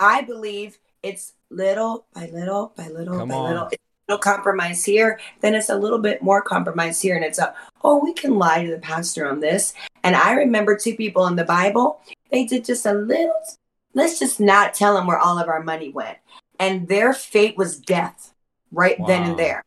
I 0.00 0.22
believe 0.22 0.78
it's 1.02 1.34
little 1.50 2.06
by 2.12 2.26
little 2.32 2.72
by 2.76 2.88
little 2.88 3.18
Come 3.18 3.28
by 3.28 3.36
on. 3.36 3.48
little 3.52 3.70
compromise 4.20 4.84
here, 4.84 5.20
then 5.40 5.54
it's 5.54 5.68
a 5.68 5.76
little 5.76 5.98
bit 5.98 6.22
more 6.22 6.42
compromise 6.42 7.00
here. 7.00 7.16
And 7.16 7.24
it's 7.24 7.38
a, 7.38 7.54
oh, 7.82 8.02
we 8.02 8.12
can 8.12 8.38
lie 8.38 8.64
to 8.64 8.70
the 8.70 8.78
pastor 8.78 9.28
on 9.28 9.40
this. 9.40 9.74
And 10.02 10.16
I 10.16 10.34
remember 10.34 10.76
two 10.76 10.96
people 10.96 11.26
in 11.26 11.36
the 11.36 11.44
Bible, 11.44 12.00
they 12.30 12.44
did 12.44 12.64
just 12.64 12.86
a 12.86 12.92
little, 12.92 13.34
let's 13.94 14.18
just 14.18 14.40
not 14.40 14.74
tell 14.74 14.94
them 14.94 15.06
where 15.06 15.18
all 15.18 15.38
of 15.38 15.48
our 15.48 15.62
money 15.62 15.90
went. 15.90 16.18
And 16.58 16.88
their 16.88 17.12
fate 17.12 17.56
was 17.56 17.78
death 17.78 18.34
right 18.70 18.98
wow. 18.98 19.06
then 19.06 19.22
and 19.22 19.38
there. 19.38 19.64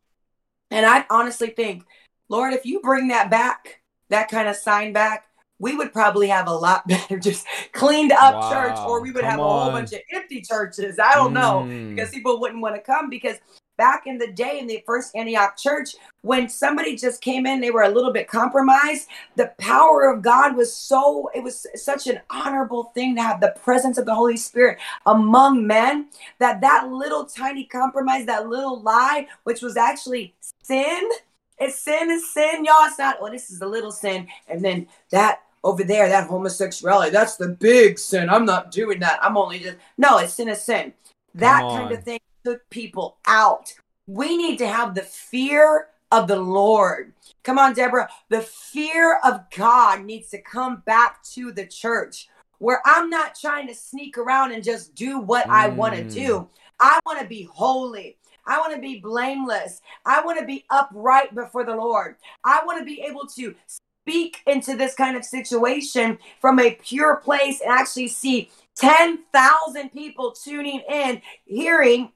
And 0.71 0.85
I 0.85 1.05
honestly 1.09 1.49
think, 1.49 1.85
Lord, 2.29 2.53
if 2.53 2.65
you 2.65 2.81
bring 2.81 3.09
that 3.09 3.29
back, 3.29 3.81
that 4.09 4.29
kind 4.29 4.47
of 4.47 4.55
sign 4.55 4.93
back, 4.93 5.25
we 5.59 5.75
would 5.75 5.93
probably 5.93 6.27
have 6.27 6.47
a 6.47 6.53
lot 6.53 6.87
better 6.87 7.17
just 7.17 7.45
cleaned 7.71 8.11
up 8.11 8.35
wow. 8.35 8.51
church 8.51 8.77
or 8.87 9.01
we 9.01 9.11
would 9.11 9.23
have 9.23 9.39
a 9.39 9.43
whole 9.43 9.71
bunch 9.71 9.93
of 9.93 9.99
empty 10.11 10.41
churches 10.41 10.99
i 10.99 11.13
don't 11.13 11.31
mm. 11.31 11.33
know 11.33 11.89
because 11.95 12.09
people 12.09 12.39
wouldn't 12.39 12.61
want 12.61 12.75
to 12.75 12.81
come 12.81 13.09
because 13.09 13.37
back 13.77 14.03
in 14.07 14.17
the 14.17 14.31
day 14.31 14.59
in 14.59 14.67
the 14.67 14.83
first 14.85 15.15
Antioch 15.15 15.57
church, 15.57 15.95
when 16.21 16.49
somebody 16.49 16.95
just 16.95 17.21
came 17.21 17.45
in, 17.45 17.59
they 17.59 17.71
were 17.71 17.83
a 17.83 17.89
little 17.89 18.11
bit 18.11 18.27
compromised. 18.27 19.07
The 19.35 19.53
power 19.57 20.09
of 20.09 20.21
God 20.21 20.55
was 20.55 20.75
so, 20.75 21.29
it 21.33 21.43
was 21.43 21.67
such 21.75 22.07
an 22.07 22.21
honorable 22.29 22.91
thing 22.95 23.15
to 23.15 23.21
have 23.21 23.41
the 23.41 23.55
presence 23.63 23.97
of 23.97 24.05
the 24.05 24.15
Holy 24.15 24.37
Spirit 24.37 24.79
among 25.05 25.67
men 25.67 26.07
that 26.39 26.61
that 26.61 26.89
little 26.89 27.25
tiny 27.25 27.65
compromise, 27.65 28.25
that 28.25 28.47
little 28.47 28.81
lie, 28.81 29.27
which 29.43 29.61
was 29.61 29.77
actually 29.77 30.33
sin, 30.63 31.09
it's 31.57 31.79
sin 31.79 32.11
is 32.11 32.33
sin, 32.33 32.65
y'all. 32.65 32.85
It's 32.85 32.99
not, 32.99 33.17
oh, 33.21 33.29
this 33.29 33.49
is 33.49 33.61
a 33.61 33.67
little 33.67 33.91
sin. 33.91 34.27
And 34.47 34.63
then 34.63 34.87
that 35.11 35.41
over 35.63 35.83
there, 35.83 36.07
that 36.09 36.27
homosexuality, 36.27 37.11
that's 37.11 37.37
the 37.37 37.47
big 37.47 37.97
sin. 37.97 38.29
I'm 38.29 38.45
not 38.45 38.71
doing 38.71 38.99
that. 38.99 39.19
I'm 39.23 39.37
only 39.37 39.59
just, 39.59 39.77
no, 39.97 40.17
it's 40.17 40.33
sin 40.33 40.49
is 40.49 40.61
sin. 40.61 40.93
That 41.35 41.61
kind 41.61 41.91
of 41.91 42.03
thing 42.03 42.19
took 42.45 42.69
people 42.69 43.17
out. 43.25 43.73
We 44.07 44.37
need 44.37 44.57
to 44.59 44.67
have 44.67 44.93
the 44.93 45.01
fear 45.01 45.87
of 46.11 46.27
the 46.27 46.39
Lord. 46.39 47.13
Come 47.43 47.57
on, 47.57 47.73
Deborah. 47.73 48.09
The 48.29 48.41
fear 48.41 49.19
of 49.23 49.41
God 49.55 50.05
needs 50.05 50.29
to 50.29 50.41
come 50.41 50.83
back 50.85 51.23
to 51.33 51.51
the 51.51 51.65
church 51.65 52.29
where 52.59 52.81
I'm 52.85 53.09
not 53.09 53.35
trying 53.35 53.67
to 53.67 53.75
sneak 53.75 54.17
around 54.17 54.51
and 54.51 54.63
just 54.63 54.95
do 54.95 55.19
what 55.19 55.47
mm. 55.47 55.51
I 55.51 55.69
want 55.69 55.95
to 55.95 56.03
do. 56.03 56.47
I 56.79 56.99
want 57.05 57.19
to 57.19 57.27
be 57.27 57.43
holy. 57.51 58.17
I 58.47 58.59
want 58.59 58.73
to 58.75 58.79
be 58.79 58.99
blameless. 58.99 59.81
I 60.05 60.23
want 60.23 60.39
to 60.39 60.45
be 60.45 60.65
upright 60.69 61.33
before 61.33 61.65
the 61.65 61.75
Lord. 61.75 62.15
I 62.43 62.61
want 62.65 62.79
to 62.79 62.85
be 62.85 63.01
able 63.01 63.25
to 63.35 63.55
speak 63.67 64.41
into 64.45 64.77
this 64.77 64.93
kind 64.93 65.17
of 65.17 65.25
situation 65.25 66.19
from 66.39 66.59
a 66.59 66.75
pure 66.75 67.17
place 67.17 67.61
and 67.61 67.71
actually 67.71 68.07
see 68.07 68.51
10,000 68.75 69.89
people 69.89 70.31
tuning 70.31 70.81
in, 70.91 71.21
hearing 71.45 72.11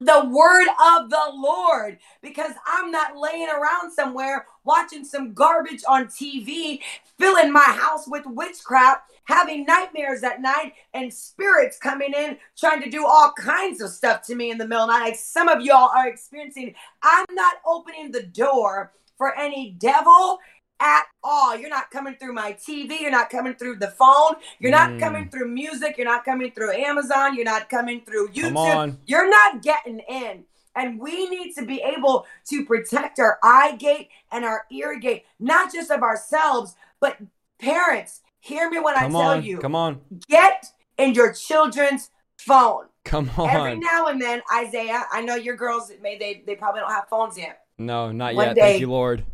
the 0.00 0.24
word 0.30 0.66
of 0.96 1.10
the 1.10 1.30
Lord 1.34 1.98
because 2.22 2.52
I'm 2.66 2.90
not 2.90 3.16
laying 3.16 3.48
around 3.48 3.92
somewhere 3.92 4.46
watching 4.64 5.04
some 5.04 5.34
garbage 5.34 5.82
on 5.86 6.06
TV, 6.06 6.80
filling 7.18 7.52
my 7.52 7.60
house 7.60 8.08
with 8.08 8.24
witchcraft, 8.26 9.02
having 9.24 9.66
nightmares 9.66 10.22
at 10.22 10.40
night, 10.40 10.72
and 10.94 11.12
spirits 11.12 11.78
coming 11.78 12.14
in 12.14 12.38
trying 12.58 12.82
to 12.82 12.90
do 12.90 13.04
all 13.06 13.32
kinds 13.36 13.82
of 13.82 13.90
stuff 13.90 14.22
to 14.22 14.34
me 14.34 14.50
in 14.50 14.58
the 14.58 14.66
middle 14.66 14.84
of 14.84 14.88
the 14.88 14.94
night. 14.94 15.04
Like 15.04 15.16
some 15.16 15.48
of 15.48 15.60
y'all 15.60 15.90
are 15.94 16.08
experiencing. 16.08 16.74
I'm 17.02 17.26
not 17.32 17.56
opening 17.66 18.10
the 18.10 18.22
door 18.22 18.92
for 19.18 19.36
any 19.36 19.72
devil 19.72 20.38
at 20.80 21.04
all. 21.22 21.56
You're 21.56 21.68
not 21.70 21.90
coming 21.90 22.14
through 22.18 22.32
my 22.32 22.52
TV. 22.52 23.00
You're 23.00 23.10
not 23.10 23.30
coming 23.30 23.54
through 23.54 23.76
the 23.76 23.88
phone. 23.88 24.36
You're 24.58 24.70
not 24.70 24.90
Mm. 24.90 25.00
coming 25.00 25.28
through 25.28 25.48
music. 25.48 25.96
You're 25.98 26.06
not 26.08 26.24
coming 26.24 26.50
through 26.52 26.72
Amazon. 26.72 27.34
You're 27.36 27.44
not 27.44 27.68
coming 27.68 28.00
through 28.00 28.28
Come 28.28 28.54
YouTube. 28.54 28.56
on. 28.76 28.98
You're 29.06 29.28
not 29.28 29.62
getting 29.62 30.00
in. 30.00 30.44
And 30.74 30.98
we 31.00 31.28
need 31.28 31.52
to 31.54 31.64
be 31.66 31.82
able 31.82 32.26
to 32.48 32.64
protect 32.64 33.18
our 33.18 33.38
eye 33.42 33.76
gate 33.76 34.08
and 34.32 34.44
our 34.44 34.64
ear 34.70 34.98
gate, 34.98 35.24
not 35.38 35.72
just 35.72 35.90
of 35.90 36.02
ourselves, 36.02 36.74
but 37.00 37.16
parents. 37.58 38.20
Hear 38.38 38.70
me 38.70 38.78
when 38.78 38.94
Come 38.94 39.14
I 39.16 39.20
tell 39.20 39.30
on. 39.32 39.42
you 39.44 39.58
Come 39.58 39.74
on. 39.74 40.00
get 40.28 40.66
in 40.96 41.12
your 41.14 41.32
children's 41.34 42.10
phone. 42.38 42.86
Come 43.04 43.30
on. 43.36 43.50
Every 43.50 43.76
now 43.78 44.06
and 44.06 44.20
then, 44.22 44.40
Isaiah, 44.54 45.04
I 45.12 45.20
know 45.22 45.34
your 45.34 45.56
girls, 45.56 45.90
may 46.00 46.16
they, 46.16 46.42
they 46.46 46.54
probably 46.54 46.80
don't 46.80 46.90
have 46.90 47.08
phones 47.08 47.36
yet. 47.36 47.64
No, 47.78 48.12
not 48.12 48.34
One 48.34 48.46
yet. 48.48 48.54
day- 48.56 48.60
Thank 48.62 48.80
you, 48.80 48.90
Lord. 48.90 49.24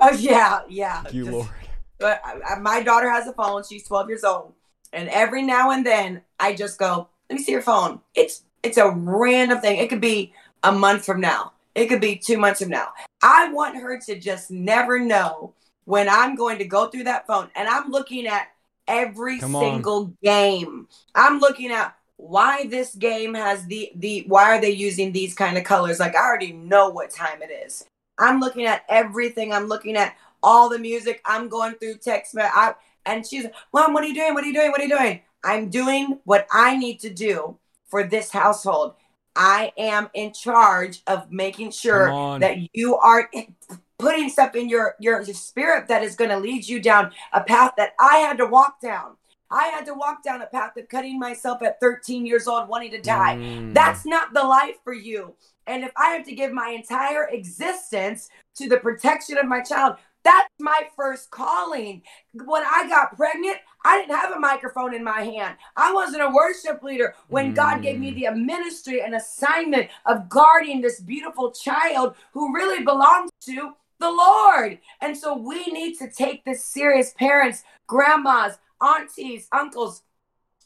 Oh, 0.00 0.10
yeah, 0.12 0.60
yeah. 0.68 1.02
Thank 1.02 1.14
you, 1.14 1.24
Just- 1.24 1.32
Lord. 1.34 1.48
but 1.98 2.20
I, 2.24 2.54
I- 2.54 2.58
my 2.58 2.82
daughter 2.82 3.10
has 3.10 3.26
a 3.26 3.32
phone. 3.32 3.62
She's 3.68 3.86
12 3.86 4.08
years 4.08 4.24
old, 4.24 4.52
and 4.92 5.08
every 5.08 5.42
now 5.42 5.70
and 5.70 5.84
then 5.84 6.22
I 6.38 6.54
just 6.54 6.78
go, 6.78 7.08
"Let 7.30 7.36
me 7.38 7.42
see 7.42 7.52
your 7.52 7.62
phone." 7.62 8.00
It's 8.14 8.42
it's 8.62 8.76
a 8.78 8.90
random 8.90 9.60
thing. 9.60 9.78
It 9.78 9.88
could 9.88 10.00
be 10.00 10.32
a 10.62 10.72
month 10.72 11.04
from 11.06 11.20
now. 11.20 11.52
It 11.74 11.86
could 11.86 12.00
be 12.00 12.16
two 12.16 12.38
months 12.38 12.60
from 12.60 12.70
now. 12.70 12.88
I 13.22 13.50
want 13.52 13.76
her 13.76 13.98
to 14.06 14.18
just 14.18 14.50
never 14.50 14.98
know 14.98 15.54
when 15.84 16.08
I'm 16.08 16.34
going 16.34 16.58
to 16.58 16.64
go 16.64 16.88
through 16.88 17.04
that 17.04 17.26
phone, 17.26 17.48
and 17.54 17.68
I'm 17.68 17.90
looking 17.90 18.26
at 18.26 18.48
every 18.88 19.38
Come 19.38 19.56
on. 19.56 19.62
single 19.62 20.12
game. 20.22 20.88
I'm 21.14 21.38
looking 21.38 21.70
at 21.70 21.94
why 22.18 22.66
this 22.66 22.94
game 22.94 23.34
has 23.34 23.64
the 23.66 23.92
the 23.94 24.24
why 24.28 24.56
are 24.56 24.60
they 24.60 24.70
using 24.70 25.12
these 25.12 25.34
kind 25.34 25.56
of 25.56 25.64
colors? 25.64 25.98
Like 26.00 26.14
I 26.16 26.20
already 26.24 26.52
know 26.52 26.88
what 26.90 27.10
time 27.10 27.40
it 27.42 27.50
is. 27.50 27.84
I'm 28.18 28.40
looking 28.40 28.66
at 28.66 28.84
everything. 28.88 29.52
I'm 29.52 29.66
looking 29.66 29.96
at 29.96 30.16
all 30.42 30.68
the 30.68 30.78
music. 30.78 31.20
I'm 31.24 31.48
going 31.48 31.74
through 31.74 31.96
text. 31.96 32.36
I, 32.38 32.74
and 33.04 33.26
she's, 33.26 33.46
Mom, 33.72 33.92
what 33.92 34.04
are 34.04 34.08
you 34.08 34.14
doing? 34.14 34.34
What 34.34 34.44
are 34.44 34.46
you 34.46 34.54
doing? 34.54 34.70
What 34.70 34.80
are 34.80 34.84
you 34.84 34.96
doing? 34.96 35.20
I'm 35.44 35.68
doing 35.70 36.18
what 36.24 36.46
I 36.50 36.76
need 36.76 37.00
to 37.00 37.10
do 37.10 37.58
for 37.88 38.04
this 38.04 38.30
household. 38.30 38.94
I 39.36 39.72
am 39.76 40.08
in 40.14 40.32
charge 40.32 41.02
of 41.06 41.30
making 41.30 41.70
sure 41.70 42.38
that 42.40 42.56
you 42.72 42.96
are 42.96 43.30
putting 43.98 44.28
stuff 44.28 44.54
in 44.54 44.68
your, 44.68 44.94
your, 44.98 45.20
your 45.22 45.34
spirit 45.34 45.88
that 45.88 46.02
is 46.02 46.16
going 46.16 46.30
to 46.30 46.38
lead 46.38 46.66
you 46.66 46.80
down 46.80 47.12
a 47.32 47.42
path 47.42 47.72
that 47.76 47.92
I 48.00 48.16
had 48.18 48.38
to 48.38 48.46
walk 48.46 48.80
down. 48.80 49.16
I 49.50 49.66
had 49.68 49.86
to 49.86 49.94
walk 49.94 50.24
down 50.24 50.42
a 50.42 50.46
path 50.46 50.76
of 50.76 50.88
cutting 50.88 51.18
myself 51.18 51.62
at 51.62 51.78
13 51.80 52.26
years 52.26 52.48
old, 52.48 52.68
wanting 52.68 52.90
to 52.90 53.00
die. 53.00 53.36
Mm. 53.36 53.74
That's 53.74 54.04
not 54.04 54.34
the 54.34 54.42
life 54.42 54.76
for 54.82 54.92
you. 54.92 55.34
And 55.66 55.84
if 55.84 55.92
I 55.96 56.10
have 56.10 56.24
to 56.26 56.34
give 56.34 56.52
my 56.52 56.70
entire 56.70 57.28
existence 57.28 58.28
to 58.56 58.68
the 58.68 58.78
protection 58.78 59.38
of 59.38 59.46
my 59.46 59.60
child, 59.60 59.96
that's 60.26 60.48
my 60.58 60.88
first 60.96 61.30
calling. 61.30 62.02
When 62.32 62.62
I 62.62 62.88
got 62.88 63.16
pregnant, 63.16 63.58
I 63.84 64.00
didn't 64.00 64.16
have 64.16 64.32
a 64.32 64.40
microphone 64.40 64.92
in 64.92 65.04
my 65.04 65.20
hand. 65.20 65.56
I 65.76 65.92
wasn't 65.92 66.24
a 66.24 66.30
worship 66.30 66.82
leader. 66.82 67.14
When 67.28 67.54
God 67.54 67.80
gave 67.80 68.00
me 68.00 68.12
mm. 68.12 68.16
the 68.16 68.34
ministry 68.34 69.02
and 69.02 69.14
assignment 69.14 69.88
of 70.04 70.28
guarding 70.28 70.80
this 70.80 70.98
beautiful 70.98 71.52
child 71.52 72.16
who 72.32 72.52
really 72.52 72.82
belongs 72.82 73.30
to 73.42 73.74
the 74.00 74.10
Lord. 74.10 74.80
And 75.00 75.16
so 75.16 75.36
we 75.36 75.64
need 75.66 75.96
to 75.98 76.10
take 76.10 76.44
this 76.44 76.64
serious, 76.64 77.14
parents, 77.14 77.62
grandmas, 77.86 78.58
aunties, 78.82 79.46
uncles, 79.52 80.02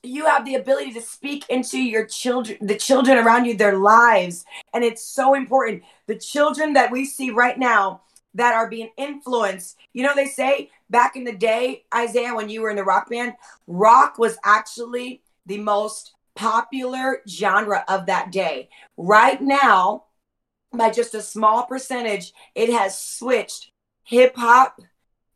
you 0.03 0.27
have 0.27 0.45
the 0.45 0.55
ability 0.55 0.93
to 0.95 1.01
speak 1.01 1.45
into 1.49 1.79
your 1.79 2.07
children 2.07 2.59
the 2.61 2.77
children 2.77 3.19
around 3.19 3.45
you 3.45 3.57
their 3.57 3.77
lives. 3.77 4.45
And 4.73 4.85
it's 4.85 5.05
so 5.05 5.35
important. 5.35 5.83
The 6.07 6.19
children 6.19 6.73
that 6.75 6.91
we 6.91 7.05
see 7.05 7.31
right 7.31 7.59
now 7.59 8.03
that 8.35 8.55
are 8.55 8.71
being 8.71 8.91
influenced 8.97 9.77
you 9.93 10.05
know 10.05 10.15
they 10.15 10.27
say 10.27 10.71
back 10.89 11.17
in 11.17 11.25
the 11.25 11.35
day 11.35 11.83
isaiah 11.93 12.33
when 12.33 12.49
you 12.49 12.63
were 12.63 12.71
in 12.71 12.77
the 12.77 12.85
rock 12.85 13.11
band 13.11 13.35
rock 13.67 14.19
was 14.19 14.39
actually 14.45 15.21
the 15.47 15.59
most 15.59 16.13
popular 16.37 17.23
genre 17.29 17.85
of 17.89 18.07
that 18.07 18.31
day. 18.31 18.69
Right 18.97 19.41
now 19.41 20.05
by 20.73 20.91
just 20.91 21.15
a 21.15 21.23
small 21.23 21.65
percentage 21.65 22.33
it 22.55 22.71
has 22.71 23.01
switched 23.01 23.73
hip 24.05 24.37
hop 24.37 24.81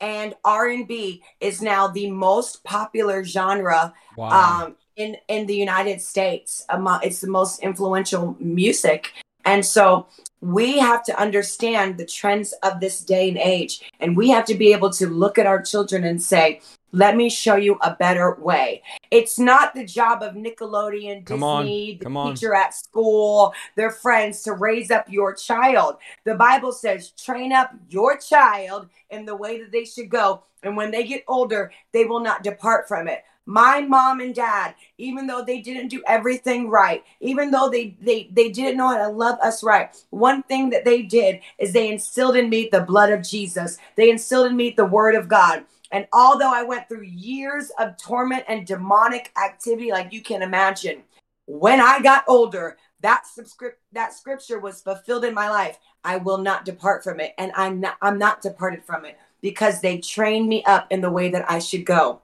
and 0.01 0.35
R&B 0.45 1.23
is 1.41 1.63
now 1.63 1.89
the 1.89 2.11
most 2.11 2.65
popular 2.65 3.25
genre 3.25 3.95
wow. 4.17 4.65
um, 4.65 4.77
in 4.97 5.17
in 5.29 5.47
the 5.47 5.57
United 5.57 6.01
States. 6.01 6.65
It's 7.03 7.21
the 7.21 7.31
most 7.31 7.61
influential 7.61 8.37
music, 8.39 9.13
and 9.45 9.65
so 9.65 10.07
we 10.41 10.79
have 10.79 11.03
to 11.05 11.19
understand 11.21 11.99
the 11.99 12.07
trends 12.07 12.53
of 12.63 12.81
this 12.81 13.01
day 13.01 13.29
and 13.29 13.39
age, 13.39 13.91
and 14.01 14.17
we 14.17 14.31
have 14.31 14.45
to 14.47 14.55
be 14.55 14.73
able 14.73 14.91
to 14.91 15.07
look 15.07 15.39
at 15.39 15.47
our 15.47 15.63
children 15.63 16.05
and 16.05 16.23
say. 16.23 16.61
Let 16.95 17.17
me 17.17 17.29
show 17.29 17.57
you 17.57 17.77
a 17.83 17.97
better 17.97 18.37
way. 18.37 18.81
It's 19.11 19.37
not 19.37 19.75
the 19.75 19.85
job 19.85 20.23
of 20.23 20.35
Nickelodeon, 20.35 21.27
Come 21.27 21.43
on, 21.43 21.65
Disney, 21.65 21.99
the 22.01 22.09
on. 22.09 22.37
teacher 22.37 22.55
at 22.55 22.73
school, 22.73 23.53
their 23.75 23.91
friends 23.91 24.45
to 24.45 24.53
raise 24.53 24.93
up 24.93 25.05
your 25.09 25.35
child. 25.35 25.97
The 26.23 26.37
Bible 26.37 26.71
says, 26.71 27.11
train 27.11 27.53
up 27.53 27.73
your 27.89 28.17
child 28.17 28.89
in 29.11 29.27
the 29.27 29.35
way 29.35 29.61
that 29.61 29.73
they 29.73 29.85
should 29.85 30.09
go. 30.09 30.45
And 30.63 30.77
when 30.77 30.93
they 30.93 31.03
get 31.05 31.25
older, 31.27 31.73
they 31.91 32.05
will 32.05 32.21
not 32.21 32.45
depart 32.45 32.87
from 32.87 33.09
it 33.09 33.25
my 33.47 33.81
mom 33.83 34.21
and 34.21 34.35
dad 34.35 34.75
even 34.97 35.27
though 35.27 35.45
they 35.45 35.61
didn't 35.61 35.89
do 35.89 36.03
everything 36.07 36.71
right 36.71 37.05
even 37.21 37.51
though 37.51 37.69
they 37.69 37.95
they 38.01 38.27
they 38.33 38.49
didn't 38.51 38.79
know 38.79 38.89
how 38.89 38.97
to 38.97 39.09
love 39.09 39.39
us 39.41 39.63
right 39.63 39.95
one 40.09 40.43
thing 40.45 40.71
that 40.71 40.85
they 40.85 41.03
did 41.03 41.39
is 41.59 41.73
they 41.75 41.93
instilled 41.93 42.37
in 42.37 42.49
me 42.49 42.71
the 42.73 42.81
blood 42.81 43.13
of 43.13 43.23
jesus 43.23 43.77
they 43.97 44.09
instilled 44.09 44.47
in 44.47 44.57
me 44.57 44.71
the 44.71 44.87
word 44.87 45.15
of 45.15 45.29
god 45.29 45.63
and 45.95 46.07
although 46.13 46.53
i 46.53 46.63
went 46.63 46.87
through 46.89 47.03
years 47.03 47.71
of 47.79 47.97
torment 47.97 48.45
and 48.49 48.67
demonic 48.67 49.33
activity 49.43 49.91
like 49.91 50.13
you 50.13 50.21
can 50.21 50.43
imagine 50.43 51.03
when 51.47 51.81
i 51.81 52.01
got 52.01 52.25
older 52.29 52.77
that 53.01 53.27
subscript 53.27 53.81
that 53.93 54.13
scripture 54.13 54.59
was 54.59 54.83
fulfilled 54.83 55.25
in 55.25 55.33
my 55.33 55.49
life 55.49 55.79
i 56.05 56.17
will 56.17 56.39
not 56.39 56.65
depart 56.65 57.03
from 57.03 57.21
it 57.21 57.33
and 57.39 57.51
i'm 57.57 57.81
not 57.81 57.97
i'm 58.03 58.19
not 58.19 58.43
departed 58.43 58.85
from 58.85 59.05
it 59.05 59.17
because 59.41 59.81
they 59.81 59.99
trained 59.99 60.49
me 60.49 60.63
up 60.65 60.87
in 60.91 61.01
the 61.01 61.11
way 61.11 61.31
that 61.31 61.51
i 61.51 61.59
should 61.59 61.87
go 61.87 62.21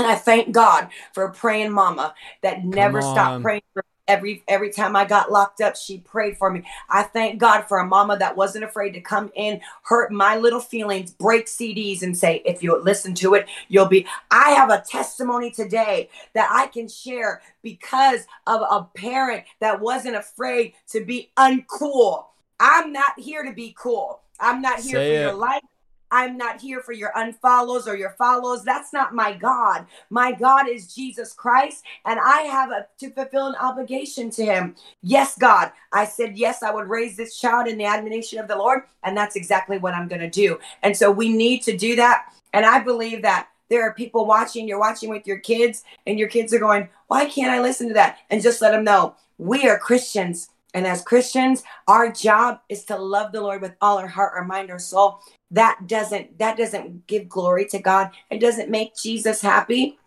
and 0.00 0.06
I 0.06 0.14
thank 0.14 0.52
God 0.52 0.88
for 1.12 1.24
a 1.24 1.32
praying 1.32 1.72
mama 1.72 2.14
that 2.40 2.64
never 2.64 3.02
stopped 3.02 3.42
praying 3.42 3.60
for 3.74 3.80
me. 3.80 3.89
Every 4.10 4.42
every 4.48 4.70
time 4.70 4.96
I 4.96 5.04
got 5.04 5.30
locked 5.30 5.60
up, 5.60 5.76
she 5.76 5.98
prayed 5.98 6.36
for 6.36 6.50
me. 6.50 6.64
I 6.88 7.04
thank 7.04 7.38
God 7.38 7.62
for 7.62 7.78
a 7.78 7.86
mama 7.86 8.18
that 8.18 8.36
wasn't 8.36 8.64
afraid 8.64 8.92
to 8.92 9.00
come 9.00 9.30
in, 9.34 9.60
hurt 9.82 10.12
my 10.12 10.36
little 10.36 10.60
feelings, 10.60 11.12
break 11.12 11.46
CDs 11.46 12.02
and 12.02 12.16
say, 12.16 12.42
if 12.44 12.62
you 12.62 12.76
listen 12.82 13.14
to 13.16 13.34
it, 13.34 13.48
you'll 13.68 13.86
be. 13.86 14.06
I 14.30 14.50
have 14.50 14.70
a 14.70 14.82
testimony 14.86 15.50
today 15.50 16.10
that 16.34 16.48
I 16.50 16.66
can 16.66 16.88
share 16.88 17.42
because 17.62 18.26
of 18.46 18.62
a 18.62 18.88
parent 18.96 19.44
that 19.60 19.80
wasn't 19.80 20.16
afraid 20.16 20.74
to 20.88 21.04
be 21.04 21.30
uncool. 21.36 22.26
I'm 22.58 22.92
not 22.92 23.18
here 23.18 23.44
to 23.44 23.52
be 23.52 23.74
cool. 23.78 24.20
I'm 24.40 24.60
not 24.60 24.80
here 24.80 24.96
Say 24.96 25.16
for 25.16 25.30
your 25.30 25.38
life. 25.38 25.62
I'm 26.10 26.36
not 26.36 26.60
here 26.60 26.80
for 26.80 26.92
your 26.92 27.12
unfollows 27.16 27.86
or 27.86 27.96
your 27.96 28.10
follows. 28.10 28.64
That's 28.64 28.92
not 28.92 29.14
my 29.14 29.32
God. 29.34 29.86
My 30.10 30.32
God 30.32 30.68
is 30.68 30.92
Jesus 30.92 31.32
Christ, 31.32 31.84
and 32.04 32.18
I 32.18 32.42
have 32.42 32.70
a, 32.70 32.86
to 32.98 33.10
fulfill 33.10 33.46
an 33.46 33.54
obligation 33.60 34.30
to 34.30 34.44
Him. 34.44 34.74
Yes, 35.02 35.38
God. 35.38 35.72
I 35.92 36.04
said, 36.04 36.36
yes, 36.36 36.62
I 36.62 36.72
would 36.72 36.88
raise 36.88 37.16
this 37.16 37.38
child 37.38 37.68
in 37.68 37.78
the 37.78 37.84
admonition 37.84 38.38
of 38.38 38.48
the 38.48 38.56
Lord, 38.56 38.82
and 39.02 39.16
that's 39.16 39.36
exactly 39.36 39.78
what 39.78 39.94
I'm 39.94 40.08
going 40.08 40.20
to 40.20 40.30
do. 40.30 40.58
And 40.82 40.96
so 40.96 41.10
we 41.10 41.32
need 41.32 41.62
to 41.62 41.76
do 41.76 41.96
that. 41.96 42.32
And 42.52 42.66
I 42.66 42.80
believe 42.80 43.22
that 43.22 43.48
there 43.68 43.82
are 43.82 43.94
people 43.94 44.26
watching, 44.26 44.66
you're 44.66 44.80
watching 44.80 45.10
with 45.10 45.26
your 45.26 45.38
kids, 45.38 45.84
and 46.06 46.18
your 46.18 46.28
kids 46.28 46.52
are 46.52 46.58
going, 46.58 46.88
why 47.06 47.26
can't 47.26 47.52
I 47.52 47.60
listen 47.60 47.88
to 47.88 47.94
that? 47.94 48.18
And 48.30 48.42
just 48.42 48.60
let 48.60 48.72
them 48.72 48.84
know 48.84 49.14
we 49.38 49.68
are 49.68 49.78
Christians. 49.78 50.50
And 50.74 50.86
as 50.86 51.02
Christians, 51.02 51.64
our 51.88 52.12
job 52.12 52.60
is 52.68 52.84
to 52.84 52.96
love 52.96 53.32
the 53.32 53.40
Lord 53.40 53.60
with 53.60 53.74
all 53.80 53.98
our 53.98 54.06
heart, 54.06 54.32
our 54.36 54.44
mind, 54.44 54.70
our 54.70 54.78
soul. 54.78 55.20
That 55.50 55.80
doesn't 55.86 56.38
that 56.38 56.56
doesn't 56.56 57.06
give 57.06 57.28
glory 57.28 57.66
to 57.66 57.78
God. 57.80 58.10
It 58.30 58.40
doesn't 58.40 58.70
make 58.70 58.94
Jesus 58.94 59.40
happy. 59.40 59.98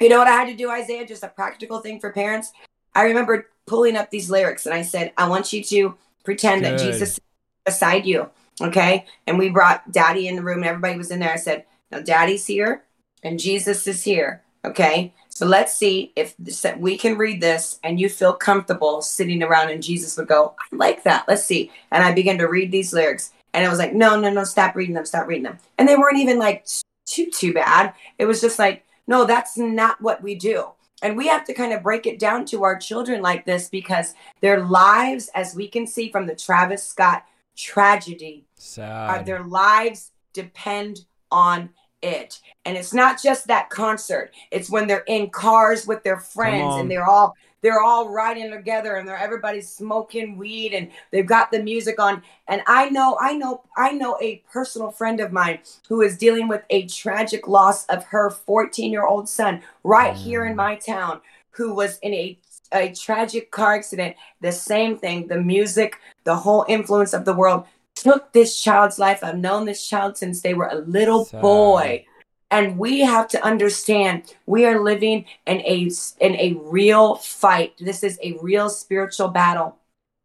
You 0.00 0.08
know 0.08 0.18
what 0.18 0.28
I 0.28 0.32
had 0.32 0.48
to 0.48 0.56
do, 0.56 0.70
Isaiah? 0.70 1.06
Just 1.06 1.22
a 1.22 1.28
practical 1.28 1.80
thing 1.80 2.00
for 2.00 2.12
parents. 2.12 2.52
I 2.94 3.04
remember 3.04 3.48
pulling 3.66 3.96
up 3.96 4.10
these 4.10 4.30
lyrics 4.30 4.66
and 4.66 4.74
I 4.74 4.82
said, 4.82 5.12
I 5.16 5.28
want 5.28 5.52
you 5.52 5.62
to 5.64 5.96
pretend 6.24 6.64
that 6.64 6.78
Jesus 6.78 7.12
is 7.12 7.20
beside 7.64 8.06
you. 8.06 8.30
Okay. 8.60 9.06
And 9.26 9.38
we 9.38 9.48
brought 9.48 9.92
daddy 9.92 10.26
in 10.26 10.36
the 10.36 10.42
room 10.42 10.58
and 10.58 10.66
everybody 10.66 10.98
was 10.98 11.10
in 11.10 11.20
there. 11.20 11.32
I 11.32 11.36
said, 11.36 11.66
Now 11.90 12.00
daddy's 12.00 12.46
here 12.46 12.84
and 13.22 13.38
Jesus 13.38 13.86
is 13.86 14.02
here. 14.02 14.42
Okay. 14.64 15.12
So 15.28 15.46
let's 15.46 15.74
see 15.74 16.12
if 16.16 16.34
this, 16.38 16.66
we 16.78 16.98
can 16.98 17.16
read 17.16 17.40
this 17.40 17.78
and 17.82 17.98
you 17.98 18.08
feel 18.08 18.34
comfortable 18.34 19.00
sitting 19.00 19.42
around 19.42 19.70
and 19.70 19.82
Jesus 19.82 20.16
would 20.16 20.28
go, 20.28 20.54
I 20.58 20.76
like 20.76 21.04
that. 21.04 21.24
Let's 21.28 21.44
see. 21.44 21.70
And 21.90 22.04
I 22.04 22.12
began 22.12 22.36
to 22.38 22.46
read 22.46 22.70
these 22.70 22.92
lyrics 22.92 23.32
and 23.54 23.64
it 23.64 23.68
was 23.68 23.78
like, 23.78 23.94
no, 23.94 24.20
no, 24.20 24.30
no, 24.30 24.44
stop 24.44 24.76
reading 24.76 24.94
them, 24.94 25.06
stop 25.06 25.26
reading 25.26 25.44
them. 25.44 25.58
And 25.78 25.88
they 25.88 25.96
weren't 25.96 26.18
even 26.18 26.38
like 26.38 26.66
too, 27.06 27.30
too 27.30 27.54
bad. 27.54 27.94
It 28.18 28.26
was 28.26 28.40
just 28.40 28.58
like, 28.58 28.84
no, 29.06 29.24
that's 29.24 29.56
not 29.56 30.00
what 30.00 30.22
we 30.22 30.34
do. 30.34 30.68
And 31.02 31.16
we 31.16 31.28
have 31.28 31.44
to 31.46 31.54
kind 31.54 31.72
of 31.72 31.82
break 31.82 32.06
it 32.06 32.18
down 32.18 32.44
to 32.46 32.62
our 32.62 32.78
children 32.78 33.22
like 33.22 33.46
this 33.46 33.68
because 33.68 34.14
their 34.42 34.64
lives, 34.64 35.30
as 35.34 35.54
we 35.54 35.66
can 35.66 35.86
see 35.86 36.10
from 36.10 36.26
the 36.26 36.36
Travis 36.36 36.84
Scott 36.84 37.24
tragedy, 37.56 38.44
Sad. 38.56 39.10
Are, 39.10 39.24
their 39.24 39.42
lives 39.42 40.12
depend 40.34 41.06
on 41.30 41.70
it. 42.02 42.40
And 42.64 42.76
it's 42.76 42.94
not 42.94 43.22
just 43.22 43.46
that 43.46 43.70
concert. 43.70 44.32
It's 44.50 44.70
when 44.70 44.86
they're 44.86 45.04
in 45.06 45.30
cars 45.30 45.86
with 45.86 46.02
their 46.02 46.18
friends 46.18 46.76
and 46.76 46.90
they're 46.90 47.08
all 47.08 47.36
they're 47.62 47.82
all 47.82 48.08
riding 48.08 48.50
together 48.50 48.96
and 48.96 49.06
they're 49.06 49.18
everybody's 49.18 49.68
smoking 49.68 50.38
weed 50.38 50.72
and 50.72 50.90
they've 51.10 51.26
got 51.26 51.50
the 51.50 51.62
music 51.62 52.00
on. 52.00 52.22
And 52.48 52.62
I 52.66 52.88
know, 52.88 53.18
I 53.20 53.34
know, 53.34 53.62
I 53.76 53.92
know 53.92 54.16
a 54.20 54.42
personal 54.50 54.90
friend 54.90 55.20
of 55.20 55.30
mine 55.30 55.58
who 55.88 56.00
is 56.00 56.16
dealing 56.16 56.48
with 56.48 56.62
a 56.70 56.86
tragic 56.86 57.48
loss 57.48 57.84
of 57.86 58.04
her 58.04 58.30
14-year-old 58.30 59.28
son 59.28 59.60
right 59.84 60.16
here 60.16 60.46
in 60.46 60.54
mm. 60.54 60.56
my 60.56 60.76
town, 60.76 61.20
who 61.50 61.74
was 61.74 61.98
in 61.98 62.14
a 62.14 62.38
a 62.72 62.92
tragic 62.92 63.50
car 63.50 63.74
accident. 63.74 64.16
The 64.40 64.52
same 64.52 64.96
thing, 64.96 65.26
the 65.26 65.40
music, 65.40 65.96
the 66.22 66.36
whole 66.36 66.64
influence 66.68 67.12
of 67.12 67.24
the 67.24 67.34
world 67.34 67.64
took 67.94 68.32
this 68.32 68.60
child's 68.60 68.98
life. 68.98 69.22
I've 69.22 69.38
known 69.38 69.66
this 69.66 69.86
child 69.86 70.16
since 70.16 70.40
they 70.40 70.54
were 70.54 70.68
a 70.68 70.76
little 70.76 71.24
Sad. 71.24 71.42
boy. 71.42 72.06
And 72.50 72.78
we 72.78 73.00
have 73.00 73.28
to 73.28 73.44
understand 73.44 74.34
we 74.46 74.64
are 74.64 74.82
living 74.82 75.24
in 75.46 75.60
a 75.60 75.90
in 76.18 76.34
a 76.34 76.58
real 76.62 77.16
fight. 77.16 77.74
This 77.78 78.02
is 78.02 78.18
a 78.22 78.36
real 78.42 78.68
spiritual 78.68 79.28
battle. 79.28 79.76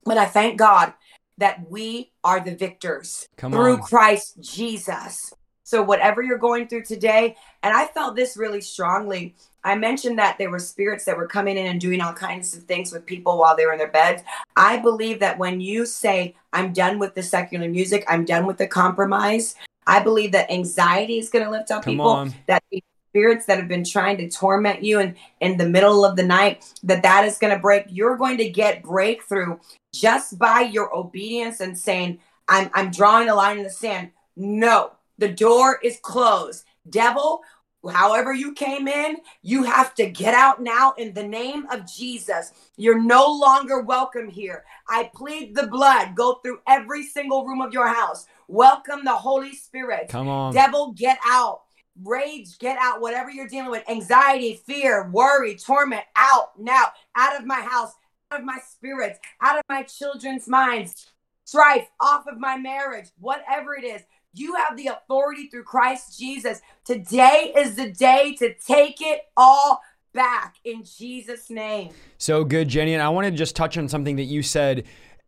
But 0.06 0.18
I 0.18 0.26
thank 0.26 0.58
God 0.58 0.94
that 1.38 1.70
we 1.70 2.12
are 2.24 2.40
the 2.40 2.56
victors 2.56 3.28
Come 3.38 3.52
through 3.52 3.74
on. 3.74 3.82
Christ 3.82 4.40
Jesus. 4.42 5.34
So 5.66 5.82
whatever 5.82 6.24
you're 6.24 6.38
going 6.38 6.68
through 6.68 6.84
today, 6.84 7.36
and 7.62 7.76
I 7.76 7.88
felt 7.88 8.16
this 8.16 8.38
really 8.38 8.62
strongly 8.62 9.36
I 9.66 9.76
mentioned 9.76 10.20
that 10.20 10.38
there 10.38 10.52
were 10.52 10.60
spirits 10.60 11.06
that 11.06 11.18
were 11.18 11.28
coming 11.28 11.58
in 11.58 11.66
and 11.66 11.82
doing 11.82 12.00
all 12.00 12.14
kinds 12.14 12.56
of 12.56 12.64
things 12.64 12.94
with 12.94 13.04
people 13.04 13.40
while 13.40 13.58
they 13.58 13.66
were 13.66 13.72
in 13.72 13.80
their 13.80 13.92
beds. 13.92 14.22
I 14.56 14.78
believe 14.78 15.20
that 15.22 15.40
when 15.40 15.60
you 15.60 15.88
say, 15.88 16.36
I'm 16.54 16.72
done 16.72 17.00
with 17.00 17.16
the 17.16 17.24
secular 17.24 17.68
music, 17.68 18.06
I'm 18.08 18.26
done 18.26 18.46
with 18.46 18.60
the 18.60 18.68
compromise, 18.68 19.56
I 19.88 20.04
believe 20.04 20.32
that 20.34 20.52
anxiety 20.52 21.18
is 21.18 21.32
going 21.32 21.46
to 21.46 21.50
lift 21.50 21.72
up 21.72 21.84
Come 21.84 21.94
people, 21.94 22.10
on. 22.10 22.34
that 22.46 22.64
spirits 23.10 23.48
that 23.48 23.58
have 23.58 23.68
been 23.68 23.84
trying 23.84 24.18
to 24.18 24.30
torment 24.30 24.84
you 24.84 25.00
and 25.00 25.16
in 25.40 25.58
the 25.58 25.68
middle 25.68 26.06
of 26.06 26.16
the 26.16 26.24
night, 26.24 26.64
that 26.84 27.02
that 27.02 27.26
is 27.26 27.40
going 27.40 27.54
to 27.54 27.60
break. 27.60 27.86
You're 27.90 28.18
going 28.18 28.38
to 28.38 28.50
get 28.50 28.84
breakthrough 28.84 29.58
just 29.96 30.38
by 30.38 30.62
your 30.62 30.96
obedience 30.96 31.60
and 31.60 31.76
saying, 31.76 32.20
I'm, 32.48 32.70
I'm 32.76 32.92
drawing 32.92 33.30
a 33.30 33.36
line 33.36 33.58
in 33.58 33.64
the 33.64 33.72
sand. 33.72 34.12
No, 34.36 34.92
the 35.18 35.30
door 35.30 35.80
is 35.84 36.00
closed. 36.02 36.66
Devil, 36.90 37.42
however 37.90 38.34
you 38.34 38.54
came 38.54 38.88
in, 38.88 39.18
you 39.42 39.64
have 39.64 39.94
to 39.96 40.10
get 40.10 40.34
out 40.34 40.62
now 40.62 40.94
in 40.98 41.14
the 41.14 41.28
name 41.28 41.66
of 41.72 41.92
Jesus. 41.92 42.52
You're 42.78 43.02
no 43.02 43.26
longer 43.32 43.82
welcome 43.82 44.30
here. 44.30 44.66
I 44.88 45.10
plead 45.14 45.56
the 45.56 45.68
blood. 45.68 46.16
Go 46.16 46.36
through 46.36 46.60
every 46.68 47.04
single 47.04 47.46
room 47.46 47.62
of 47.62 47.74
your 47.74 47.88
house. 47.88 48.28
Welcome 48.48 49.02
the 49.04 49.16
Holy 49.16 49.56
Spirit. 49.56 50.10
Come 50.10 50.28
on. 50.28 50.54
Devil, 50.54 50.94
get 50.94 51.18
out. 51.26 51.62
Rage, 52.04 52.60
get 52.60 52.78
out. 52.80 53.02
Whatever 53.02 53.32
you're 53.32 53.48
dealing 53.48 53.72
with, 53.72 53.90
anxiety, 53.90 54.62
fear, 54.66 55.10
worry, 55.10 55.56
torment, 55.56 56.04
out 56.16 56.60
now. 56.60 56.88
Out 57.16 57.40
of 57.40 57.46
my 57.46 57.62
house, 57.62 57.94
out 58.32 58.42
of 58.42 58.46
my 58.46 58.60
spirits, 58.68 59.20
out 59.42 59.58
of 59.58 59.64
my 59.70 59.84
children's 59.84 60.48
minds. 60.48 61.12
Strife, 61.46 61.88
off 62.02 62.26
of 62.28 62.40
my 62.40 62.58
marriage, 62.58 63.10
whatever 63.20 63.76
it 63.76 63.84
is 63.84 64.02
you 64.36 64.56
have 64.56 64.78
the 64.78 64.88
authority 64.88 65.48
through 65.48 65.64
Christ 65.64 66.20
Jesus. 66.20 66.62
Today 66.84 67.54
is 67.56 67.76
the 67.76 67.92
day 67.92 68.36
to 68.40 68.54
take 68.54 69.02
it 69.02 69.22
all 69.36 69.82
back 70.14 70.56
in 70.64 70.84
Jesus' 70.84 71.50
name. 71.50 71.92
So 72.18 72.44
good, 72.44 72.68
Jenny. 72.68 72.94
And 72.94 73.04
I 73.04 73.10
want 73.10 73.26
to 73.26 73.32
just 73.32 73.56
touch 73.56 73.78
on 73.78 73.88
something 73.88 74.16
that 74.16 74.24
you 74.24 74.42
said. 74.42 74.86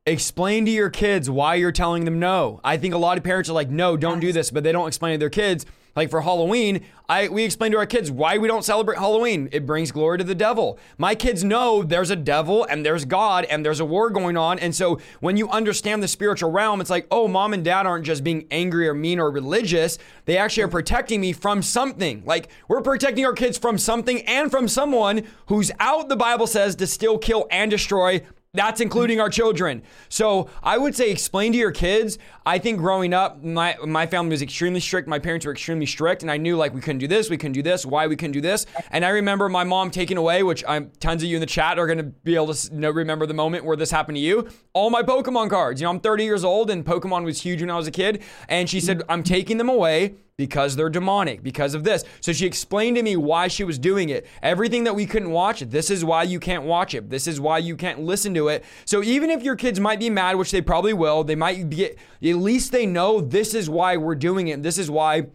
Explain 0.08 0.64
to 0.64 0.72
your 0.72 0.90
kids 0.90 1.30
why 1.30 1.56
you're 1.56 1.74
telling 1.74 2.06
them 2.06 2.18
no. 2.18 2.62
I 2.64 2.78
think 2.78 2.94
a 2.94 2.98
lot 2.98 3.18
of 3.18 3.26
parents 3.26 3.50
are 3.50 3.54
like, 3.54 3.70
no, 3.70 3.98
don't 3.98 4.22
do 4.22 4.32
this, 4.32 4.52
but 4.52 4.64
they 4.64 4.72
don't 4.72 4.88
explain 4.88 5.16
to 5.16 5.20
their 5.20 5.30
kids. 5.30 5.66
Like 5.98 6.10
for 6.10 6.22
Halloween, 6.22 6.86
I 7.10 7.28
we 7.28 7.44
explain 7.44 7.74
to 7.74 7.78
our 7.78 7.86
kids 7.86 8.10
why 8.10 8.38
we 8.38 8.48
don't 8.48 8.64
celebrate 8.64 9.00
Halloween. 9.00 9.50
It 9.52 9.66
brings 9.66 9.92
glory 9.92 10.20
to 10.20 10.24
the 10.24 10.36
devil. 10.36 10.80
My 10.98 11.14
kids 11.14 11.44
know 11.44 11.84
there's 11.84 12.10
a 12.10 12.16
devil 12.16 12.64
and 12.64 12.86
there's 12.86 13.04
God 13.04 13.44
and 13.46 13.66
there's 13.66 13.82
a 13.82 13.86
war 13.86 14.10
going 14.10 14.38
on. 14.38 14.60
And 14.60 14.74
so 14.74 15.00
when 15.20 15.36
you 15.36 15.50
understand 15.50 16.02
the 16.02 16.08
spiritual 16.08 16.52
realm, 16.52 16.80
it's 16.80 16.90
like, 16.90 17.08
oh, 17.12 17.28
mom 17.28 17.54
and 17.54 17.66
dad 17.66 17.86
aren't 17.86 18.06
just 18.06 18.24
being 18.24 18.48
angry 18.50 18.88
or 18.88 18.94
mean 18.94 19.20
or 19.20 19.30
religious. 19.30 19.98
They 20.24 20.38
actually 20.38 20.64
are 20.64 20.70
protecting 20.70 21.20
me 21.20 21.34
from 21.34 21.62
something. 21.62 22.24
Like 22.26 22.48
we're 22.70 22.82
protecting 22.82 23.26
our 23.26 23.34
kids 23.34 23.58
from 23.58 23.78
something 23.78 24.22
and 24.22 24.50
from 24.52 24.70
someone 24.70 25.24
who's 25.48 25.70
out, 25.82 26.08
the 26.08 26.16
Bible 26.16 26.48
says, 26.48 26.78
to 26.78 26.88
still 26.88 27.18
kill 27.18 27.46
and 27.52 27.70
destroy 27.70 28.22
that's 28.58 28.82
including 28.82 29.20
our 29.20 29.30
children. 29.30 29.84
So 30.10 30.50
I 30.64 30.78
would 30.78 30.96
say 30.96 31.12
explain 31.12 31.52
to 31.52 31.58
your 31.58 31.72
kids. 31.72 32.18
I 32.46 32.60
think 32.60 32.80
growing 32.80 33.14
up, 33.14 33.44
my 33.44 33.76
my 33.86 34.08
family 34.08 34.32
was 34.32 34.42
extremely 34.42 34.80
strict. 34.80 35.08
My 35.08 35.20
parents 35.20 35.46
were 35.46 35.52
extremely 35.52 35.86
strict, 35.86 36.22
and 36.22 36.32
I 36.32 36.38
knew 36.38 36.56
like 36.56 36.74
we 36.74 36.82
couldn't 36.82 37.00
do 37.00 37.08
this, 37.08 37.30
we 37.30 37.38
couldn't 37.38 37.54
do 37.54 37.64
this, 37.64 37.86
why 37.86 38.08
we 38.08 38.16
couldn't 38.16 38.34
do 38.34 38.42
this. 38.42 38.66
And 38.92 39.06
I 39.06 39.10
remember 39.10 39.50
my 39.50 39.64
mom 39.64 39.92
taking 39.92 40.18
away, 40.18 40.44
which 40.44 40.64
I'm 40.68 40.92
tons 41.00 41.24
of 41.24 41.30
you 41.30 41.36
in 41.36 41.42
the 41.42 41.46
chat 41.46 41.78
are 41.78 41.88
gonna 41.88 42.04
be 42.04 42.36
able 42.36 42.54
to 42.54 42.76
know, 42.76 42.90
remember 42.90 43.26
the 43.26 43.34
moment 43.34 43.66
where 43.66 43.76
this 43.76 43.92
happened 43.92 44.16
to 44.16 44.22
you. 44.22 44.48
All 44.74 44.90
my 44.90 45.04
Pokemon 45.04 45.50
cards. 45.50 45.82
You 45.82 45.86
know, 45.86 45.92
I'm 45.92 46.00
30 46.00 46.24
years 46.24 46.44
old, 46.44 46.70
and 46.70 46.86
Pokemon 46.86 47.24
was 47.24 47.42
huge 47.42 47.62
when 47.62 47.70
I 47.70 47.78
was 47.78 47.88
a 47.88 47.92
kid. 47.92 48.24
And 48.48 48.70
she 48.70 48.80
said, 48.80 49.04
I'm 49.10 49.24
taking 49.24 49.58
them 49.58 49.70
away 49.70 50.16
because 50.38 50.76
they're 50.76 50.90
demonic, 50.90 51.42
because 51.42 51.74
of 51.74 51.84
this. 51.84 52.04
So 52.22 52.32
she 52.32 52.46
explained 52.46 52.96
to 52.98 53.04
me 53.04 53.16
why 53.16 53.48
she 53.48 53.64
was 53.64 53.80
doing 53.80 54.10
it. 54.10 54.28
Everything 54.44 54.84
that 54.84 54.96
we 54.96 55.08
couldn't 55.08 55.32
watch, 55.32 55.62
this 55.62 55.90
is 55.90 56.06
why 56.06 56.24
you 56.24 56.40
can't 56.40 56.64
watch 56.64 56.94
it. 56.94 57.10
This 57.10 57.26
is 57.26 57.42
why 57.42 57.58
you 57.58 57.76
can't 57.76 58.02
listen 58.02 58.36
to 58.36 58.48
it. 58.50 58.64
So 58.86 59.04
even 59.04 59.32
if 59.32 59.42
your 59.42 59.56
kids 59.56 59.80
might 59.80 60.00
be 60.00 60.12
mad, 60.12 60.36
which 60.36 60.52
they 60.52 60.62
probably 60.62 60.94
will, 60.94 61.24
they 61.24 61.36
might 61.36 61.68
be, 61.70 61.86
at 61.86 61.98
least 62.22 62.72
they 62.72 62.86
know 62.86 63.20
this 63.20 63.56
is 63.56 63.68
why 63.68 63.98
we're 63.98 64.14
doing 64.14 64.48
it. 64.50 64.62
This 64.62 64.78
is 64.78 64.92
why 64.92 65.28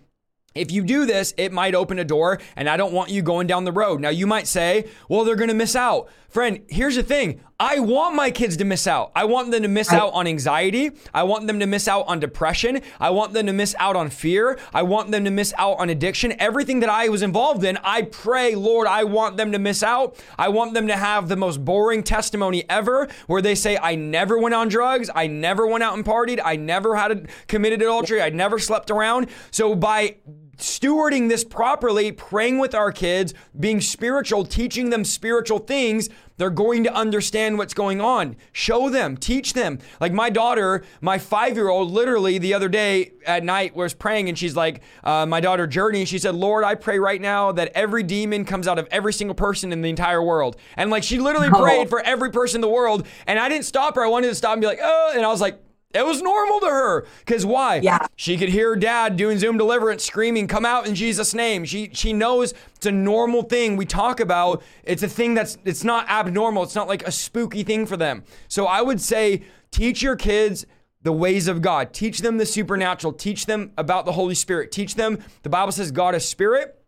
if 0.54 0.70
you 0.70 0.84
do 0.84 1.06
this, 1.06 1.32
it 1.36 1.50
might 1.50 1.74
open 1.74 1.98
a 1.98 2.04
door, 2.04 2.38
and 2.56 2.68
I 2.68 2.76
don't 2.76 2.92
want 2.92 3.10
you 3.10 3.22
going 3.22 3.46
down 3.46 3.64
the 3.64 3.72
road. 3.72 4.00
Now, 4.00 4.10
you 4.10 4.26
might 4.26 4.46
say, 4.46 4.86
well, 5.08 5.24
they're 5.24 5.34
gonna 5.34 5.54
miss 5.54 5.74
out. 5.74 6.10
Friend, 6.28 6.60
here's 6.68 6.96
the 6.96 7.02
thing 7.02 7.40
I 7.62 7.78
want 7.78 8.16
my 8.16 8.32
kids 8.32 8.56
to 8.56 8.64
miss 8.64 8.89
out. 8.89 9.12
I 9.14 9.24
want 9.24 9.52
them 9.52 9.62
to 9.62 9.68
miss 9.68 9.93
out 9.93 10.12
on 10.14 10.26
anxiety. 10.26 10.90
I 11.14 11.22
want 11.22 11.47
them 11.47 11.60
to 11.60 11.66
miss 11.66 11.86
out 11.86 12.09
on 12.09 12.18
depression. 12.18 12.80
I 12.98 13.10
want 13.10 13.34
them 13.34 13.47
to 13.47 13.52
miss 13.52 13.76
out 13.78 13.94
on 13.94 14.10
fear. 14.10 14.59
I 14.74 14.82
want 14.82 15.12
them 15.12 15.24
to 15.24 15.30
miss 15.30 15.55
out 15.56 15.78
on 15.78 15.89
addiction. 15.89 16.34
Everything 16.40 16.80
that 16.80 16.90
I 16.90 17.09
was 17.09 17.22
involved 17.22 17.62
in, 17.62 17.78
I 17.84 18.02
pray, 18.02 18.56
Lord, 18.56 18.89
I 18.89 19.05
want 19.05 19.36
them 19.36 19.52
to 19.52 19.60
miss 19.60 19.84
out. 19.84 20.20
I 20.36 20.48
want 20.48 20.74
them 20.74 20.89
to 20.89 20.97
have 20.97 21.28
the 21.28 21.36
most 21.36 21.64
boring 21.64 22.02
testimony 22.02 22.64
ever 22.68 23.06
where 23.28 23.40
they 23.40 23.55
say, 23.55 23.78
I 23.80 23.94
never 23.94 24.36
went 24.40 24.56
on 24.56 24.66
drugs. 24.66 25.09
I 25.14 25.28
never 25.28 25.64
went 25.64 25.84
out 25.84 25.94
and 25.94 26.05
partied. 26.05 26.40
I 26.44 26.56
never 26.56 26.97
had 26.97 27.12
a, 27.12 27.22
committed 27.47 27.80
adultery. 27.80 28.20
I 28.20 28.30
never 28.30 28.59
slept 28.59 28.90
around. 28.90 29.28
So 29.52 29.76
by 29.76 30.16
stewarding 30.62 31.28
this 31.28 31.44
properly, 31.44 32.12
praying 32.12 32.59
with 32.59 32.74
our 32.74 32.93
kids, 32.93 33.34
being 33.59 33.80
spiritual, 33.80 34.44
teaching 34.44 34.90
them 34.90 35.05
spiritual 35.05 35.59
things, 35.59 36.09
they're 36.43 36.51
going 36.51 36.82
to 36.82 36.93
understand 36.93 37.56
what's 37.56 37.73
going 37.73 38.01
on. 38.01 38.35
Show 38.51 38.89
them, 38.89 39.16
teach 39.16 39.52
them. 39.52 39.78
Like 40.01 40.12
my 40.12 40.28
daughter, 40.28 40.82
my 41.01 41.16
five 41.16 41.55
year 41.55 41.69
old, 41.69 41.93
literally 41.93 42.39
the 42.39 42.52
other 42.52 42.69
day 42.69 43.12
at 43.24 43.44
night 43.44 43.77
was 43.77 43.94
praying 43.94 44.28
and 44.28 44.36
she's 44.36 44.56
like, 44.56 44.82
uh, 45.05 45.24
my 45.24 45.39
daughter 45.39 45.69
Journey, 45.69 46.05
she 46.05 46.19
said, 46.19 46.35
Lord, 46.35 46.64
I 46.64 46.74
pray 46.74 46.98
right 46.98 47.20
now 47.20 47.52
that 47.52 47.70
every 47.77 48.02
demon 48.02 48.44
comes 48.44 48.66
out 48.66 48.77
of 48.81 48.89
every 48.90 49.12
single 49.12 49.36
person 49.36 49.73
in 49.73 49.82
the 49.82 49.89
entire 49.89 50.20
world. 50.20 50.56
And 50.77 50.90
like 50.90 51.05
she 51.05 51.20
literally 51.20 51.47
oh. 51.47 51.62
prayed 51.62 51.89
for 51.89 52.01
every 52.01 52.32
person 52.32 52.56
in 52.56 52.60
the 52.62 52.69
world. 52.69 53.06
And 53.28 53.39
I 53.39 53.48
didn't 53.48 53.64
stop 53.64 53.94
her. 53.94 54.05
I 54.05 54.09
wanted 54.09 54.27
to 54.27 54.35
stop 54.35 54.55
and 54.55 54.60
be 54.60 54.66
like, 54.66 54.81
oh, 54.82 55.12
and 55.14 55.24
I 55.24 55.28
was 55.28 55.40
like, 55.40 55.62
it 55.94 56.06
was 56.06 56.23
normal 56.23 56.60
to 56.60 56.66
her. 56.66 57.06
Because 57.20 57.44
why? 57.44 57.77
Yeah. 57.77 58.06
She 58.16 58.36
could 58.36 58.48
hear 58.48 58.74
dad 58.77 59.16
doing 59.16 59.39
Zoom 59.39 59.59
deliverance 59.59 60.05
screaming, 60.05 60.48
come 60.48 60.64
out 60.64 60.86
in 60.86 60.94
Jesus' 60.94 61.35
name. 61.35 61.64
She 61.64 61.90
she 61.93 62.12
knows 62.12 62.55
it's 62.77 62.86
a 62.86 62.93
normal 62.93 63.43
thing 63.43 63.77
we 63.77 63.86
talk 63.86 64.20
about. 64.20 64.62
It's 64.85 65.02
a 65.02 65.09
thing 65.09 65.35
that's 65.35 65.59
it's 65.64 65.85
not 65.85 66.09
abnormal. 66.09 66.62
It's 66.62 66.74
not 66.74 66.89
like 66.89 67.06
a 67.06 67.12
spooky 67.12 67.62
thing 67.62 67.86
for 67.86 67.97
them. 67.97 68.24
So 68.48 68.66
I 68.66 68.82
would 68.82 69.01
say 69.01 69.43
teach 69.70 70.02
your 70.02 70.16
kids 70.16 70.66
the 71.02 71.12
ways 71.12 71.48
of 71.48 71.62
God. 71.62 71.93
Teach 71.93 72.20
them 72.20 72.39
the 72.39 72.47
supernatural. 72.47 73.12
Teach 73.12 73.47
them 73.47 73.73
about 73.77 74.05
the 74.05 74.12
Holy 74.12 74.35
Spirit. 74.35 74.73
Teach 74.73 74.94
them 74.94 75.19
the 75.43 75.51
Bible 75.51 75.73
says 75.73 75.90
God 75.90 76.14
is 76.14 76.28
spirit 76.28 76.81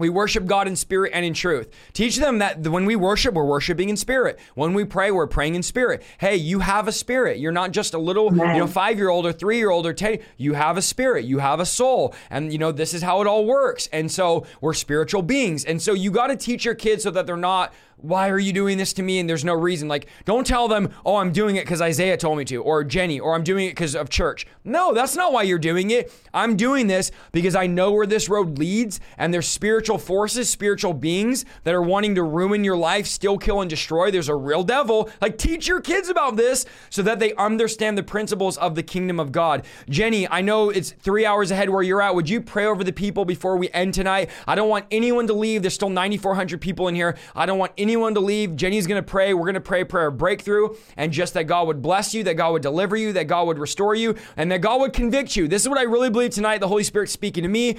We 0.00 0.10
worship 0.10 0.46
God 0.46 0.68
in 0.68 0.76
spirit 0.76 1.10
and 1.12 1.24
in 1.24 1.34
truth. 1.34 1.68
Teach 1.92 2.18
them 2.18 2.38
that 2.38 2.60
when 2.68 2.84
we 2.84 2.94
worship, 2.94 3.34
we're 3.34 3.44
worshiping 3.44 3.88
in 3.88 3.96
spirit. 3.96 4.38
When 4.54 4.72
we 4.72 4.84
pray, 4.84 5.10
we're 5.10 5.26
praying 5.26 5.56
in 5.56 5.64
spirit. 5.64 6.04
Hey, 6.18 6.36
you 6.36 6.60
have 6.60 6.86
a 6.86 6.92
spirit. 6.92 7.40
You're 7.40 7.50
not 7.50 7.72
just 7.72 7.94
a 7.94 7.98
little, 7.98 8.26
you 8.32 8.58
know, 8.58 8.68
five 8.68 8.96
year 8.96 9.08
old 9.08 9.26
or 9.26 9.32
three 9.32 9.56
year 9.56 9.70
old 9.70 9.86
or 9.86 9.92
10. 9.92 10.20
You 10.36 10.52
have 10.54 10.76
a 10.76 10.82
spirit. 10.82 11.24
You 11.24 11.40
have 11.40 11.58
a 11.58 11.66
soul. 11.66 12.14
And, 12.30 12.52
you 12.52 12.58
know, 12.58 12.70
this 12.70 12.94
is 12.94 13.02
how 13.02 13.20
it 13.22 13.26
all 13.26 13.44
works. 13.44 13.88
And 13.92 14.08
so 14.08 14.46
we're 14.60 14.72
spiritual 14.72 15.22
beings. 15.22 15.64
And 15.64 15.82
so 15.82 15.94
you 15.94 16.12
got 16.12 16.28
to 16.28 16.36
teach 16.36 16.64
your 16.64 16.76
kids 16.76 17.02
so 17.02 17.10
that 17.10 17.26
they're 17.26 17.36
not 17.36 17.74
why 18.00 18.28
are 18.28 18.38
you 18.38 18.52
doing 18.52 18.78
this 18.78 18.92
to 18.94 19.02
me? 19.02 19.18
And 19.18 19.28
there's 19.28 19.44
no 19.44 19.54
reason. 19.54 19.88
Like, 19.88 20.06
don't 20.24 20.46
tell 20.46 20.68
them, 20.68 20.90
oh, 21.04 21.16
I'm 21.16 21.32
doing 21.32 21.56
it 21.56 21.64
because 21.64 21.82
Isaiah 21.82 22.16
told 22.16 22.38
me 22.38 22.44
to, 22.46 22.62
or 22.62 22.84
Jenny, 22.84 23.18
or 23.18 23.34
I'm 23.34 23.42
doing 23.42 23.66
it 23.66 23.70
because 23.70 23.96
of 23.96 24.08
church. 24.08 24.46
No, 24.64 24.94
that's 24.94 25.16
not 25.16 25.32
why 25.32 25.42
you're 25.42 25.58
doing 25.58 25.90
it. 25.90 26.12
I'm 26.32 26.56
doing 26.56 26.86
this 26.86 27.10
because 27.32 27.56
I 27.56 27.66
know 27.66 27.92
where 27.92 28.06
this 28.06 28.28
road 28.28 28.58
leads, 28.58 29.00
and 29.16 29.34
there's 29.34 29.48
spiritual 29.48 29.98
forces, 29.98 30.48
spiritual 30.48 30.94
beings 30.94 31.44
that 31.64 31.74
are 31.74 31.82
wanting 31.82 32.14
to 32.14 32.22
ruin 32.22 32.64
your 32.64 32.76
life, 32.76 33.06
still 33.06 33.36
kill 33.36 33.60
and 33.60 33.70
destroy. 33.70 34.10
There's 34.10 34.28
a 34.28 34.34
real 34.34 34.62
devil. 34.62 35.10
Like, 35.20 35.36
teach 35.36 35.66
your 35.66 35.80
kids 35.80 36.08
about 36.08 36.36
this 36.36 36.66
so 36.90 37.02
that 37.02 37.18
they 37.18 37.34
understand 37.34 37.98
the 37.98 38.02
principles 38.02 38.56
of 38.58 38.74
the 38.74 38.82
kingdom 38.82 39.18
of 39.18 39.32
God. 39.32 39.64
Jenny, 39.88 40.28
I 40.28 40.40
know 40.40 40.70
it's 40.70 40.92
three 40.92 41.26
hours 41.26 41.50
ahead 41.50 41.68
where 41.68 41.82
you're 41.82 42.02
at. 42.02 42.14
Would 42.14 42.28
you 42.28 42.40
pray 42.40 42.66
over 42.66 42.84
the 42.84 42.92
people 42.92 43.24
before 43.24 43.56
we 43.56 43.70
end 43.70 43.94
tonight? 43.94 44.30
I 44.46 44.54
don't 44.54 44.68
want 44.68 44.86
anyone 44.90 45.26
to 45.26 45.32
leave. 45.32 45.62
There's 45.62 45.74
still 45.74 45.90
9,400 45.90 46.60
people 46.60 46.88
in 46.88 46.94
here. 46.94 47.16
I 47.34 47.46
don't 47.46 47.58
want 47.58 47.72
anyone 47.76 47.87
to 47.94 48.20
leave. 48.20 48.56
Jenny's 48.56 48.86
going 48.86 49.02
to 49.02 49.08
pray. 49.08 49.34
We're 49.34 49.44
going 49.44 49.54
to 49.54 49.60
pray 49.60 49.84
prayer 49.84 50.10
breakthrough 50.10 50.74
and 50.96 51.12
just 51.12 51.34
that 51.34 51.44
God 51.44 51.66
would 51.66 51.82
bless 51.82 52.14
you, 52.14 52.24
that 52.24 52.34
God 52.34 52.52
would 52.52 52.62
deliver 52.62 52.96
you, 52.96 53.12
that 53.14 53.28
God 53.28 53.46
would 53.46 53.58
restore 53.58 53.94
you, 53.94 54.14
and 54.36 54.50
that 54.50 54.60
God 54.60 54.80
would 54.80 54.92
convict 54.92 55.36
you. 55.36 55.48
This 55.48 55.62
is 55.62 55.68
what 55.68 55.78
I 55.78 55.82
really 55.82 56.10
believe 56.10 56.30
tonight. 56.30 56.58
The 56.58 56.68
Holy 56.68 56.84
Spirit 56.84 57.08
speaking 57.08 57.42
to 57.42 57.48
me 57.48 57.76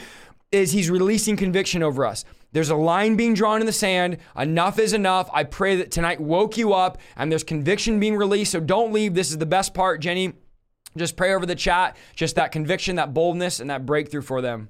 is 0.52 0.72
He's 0.72 0.90
releasing 0.90 1.38
conviction 1.38 1.84
over 1.84 2.06
us. 2.06 2.26
There's 2.52 2.70
a 2.70 2.76
line 2.76 3.16
being 3.16 3.36
drawn 3.36 3.60
in 3.60 3.68
the 3.68 3.72
sand. 3.74 4.18
Enough 4.36 4.80
is 4.80 4.94
enough. 4.94 5.30
I 5.32 5.44
pray 5.44 5.76
that 5.78 5.92
tonight 5.92 6.20
woke 6.20 6.58
you 6.58 6.74
up 6.74 6.98
and 7.16 7.32
there's 7.32 7.44
conviction 7.44 8.00
being 8.00 8.16
released. 8.16 8.52
So 8.52 8.60
don't 8.60 8.92
leave. 8.92 9.14
This 9.14 9.30
is 9.30 9.38
the 9.38 9.46
best 9.46 9.74
part, 9.74 10.02
Jenny. 10.02 10.34
Just 10.98 11.16
pray 11.16 11.34
over 11.34 11.46
the 11.46 11.56
chat, 11.56 11.96
just 12.16 12.36
that 12.38 12.52
conviction, 12.52 12.96
that 12.96 13.14
boldness, 13.14 13.60
and 13.60 13.70
that 13.70 13.86
breakthrough 13.86 14.24
for 14.24 14.42
them. 14.42 14.70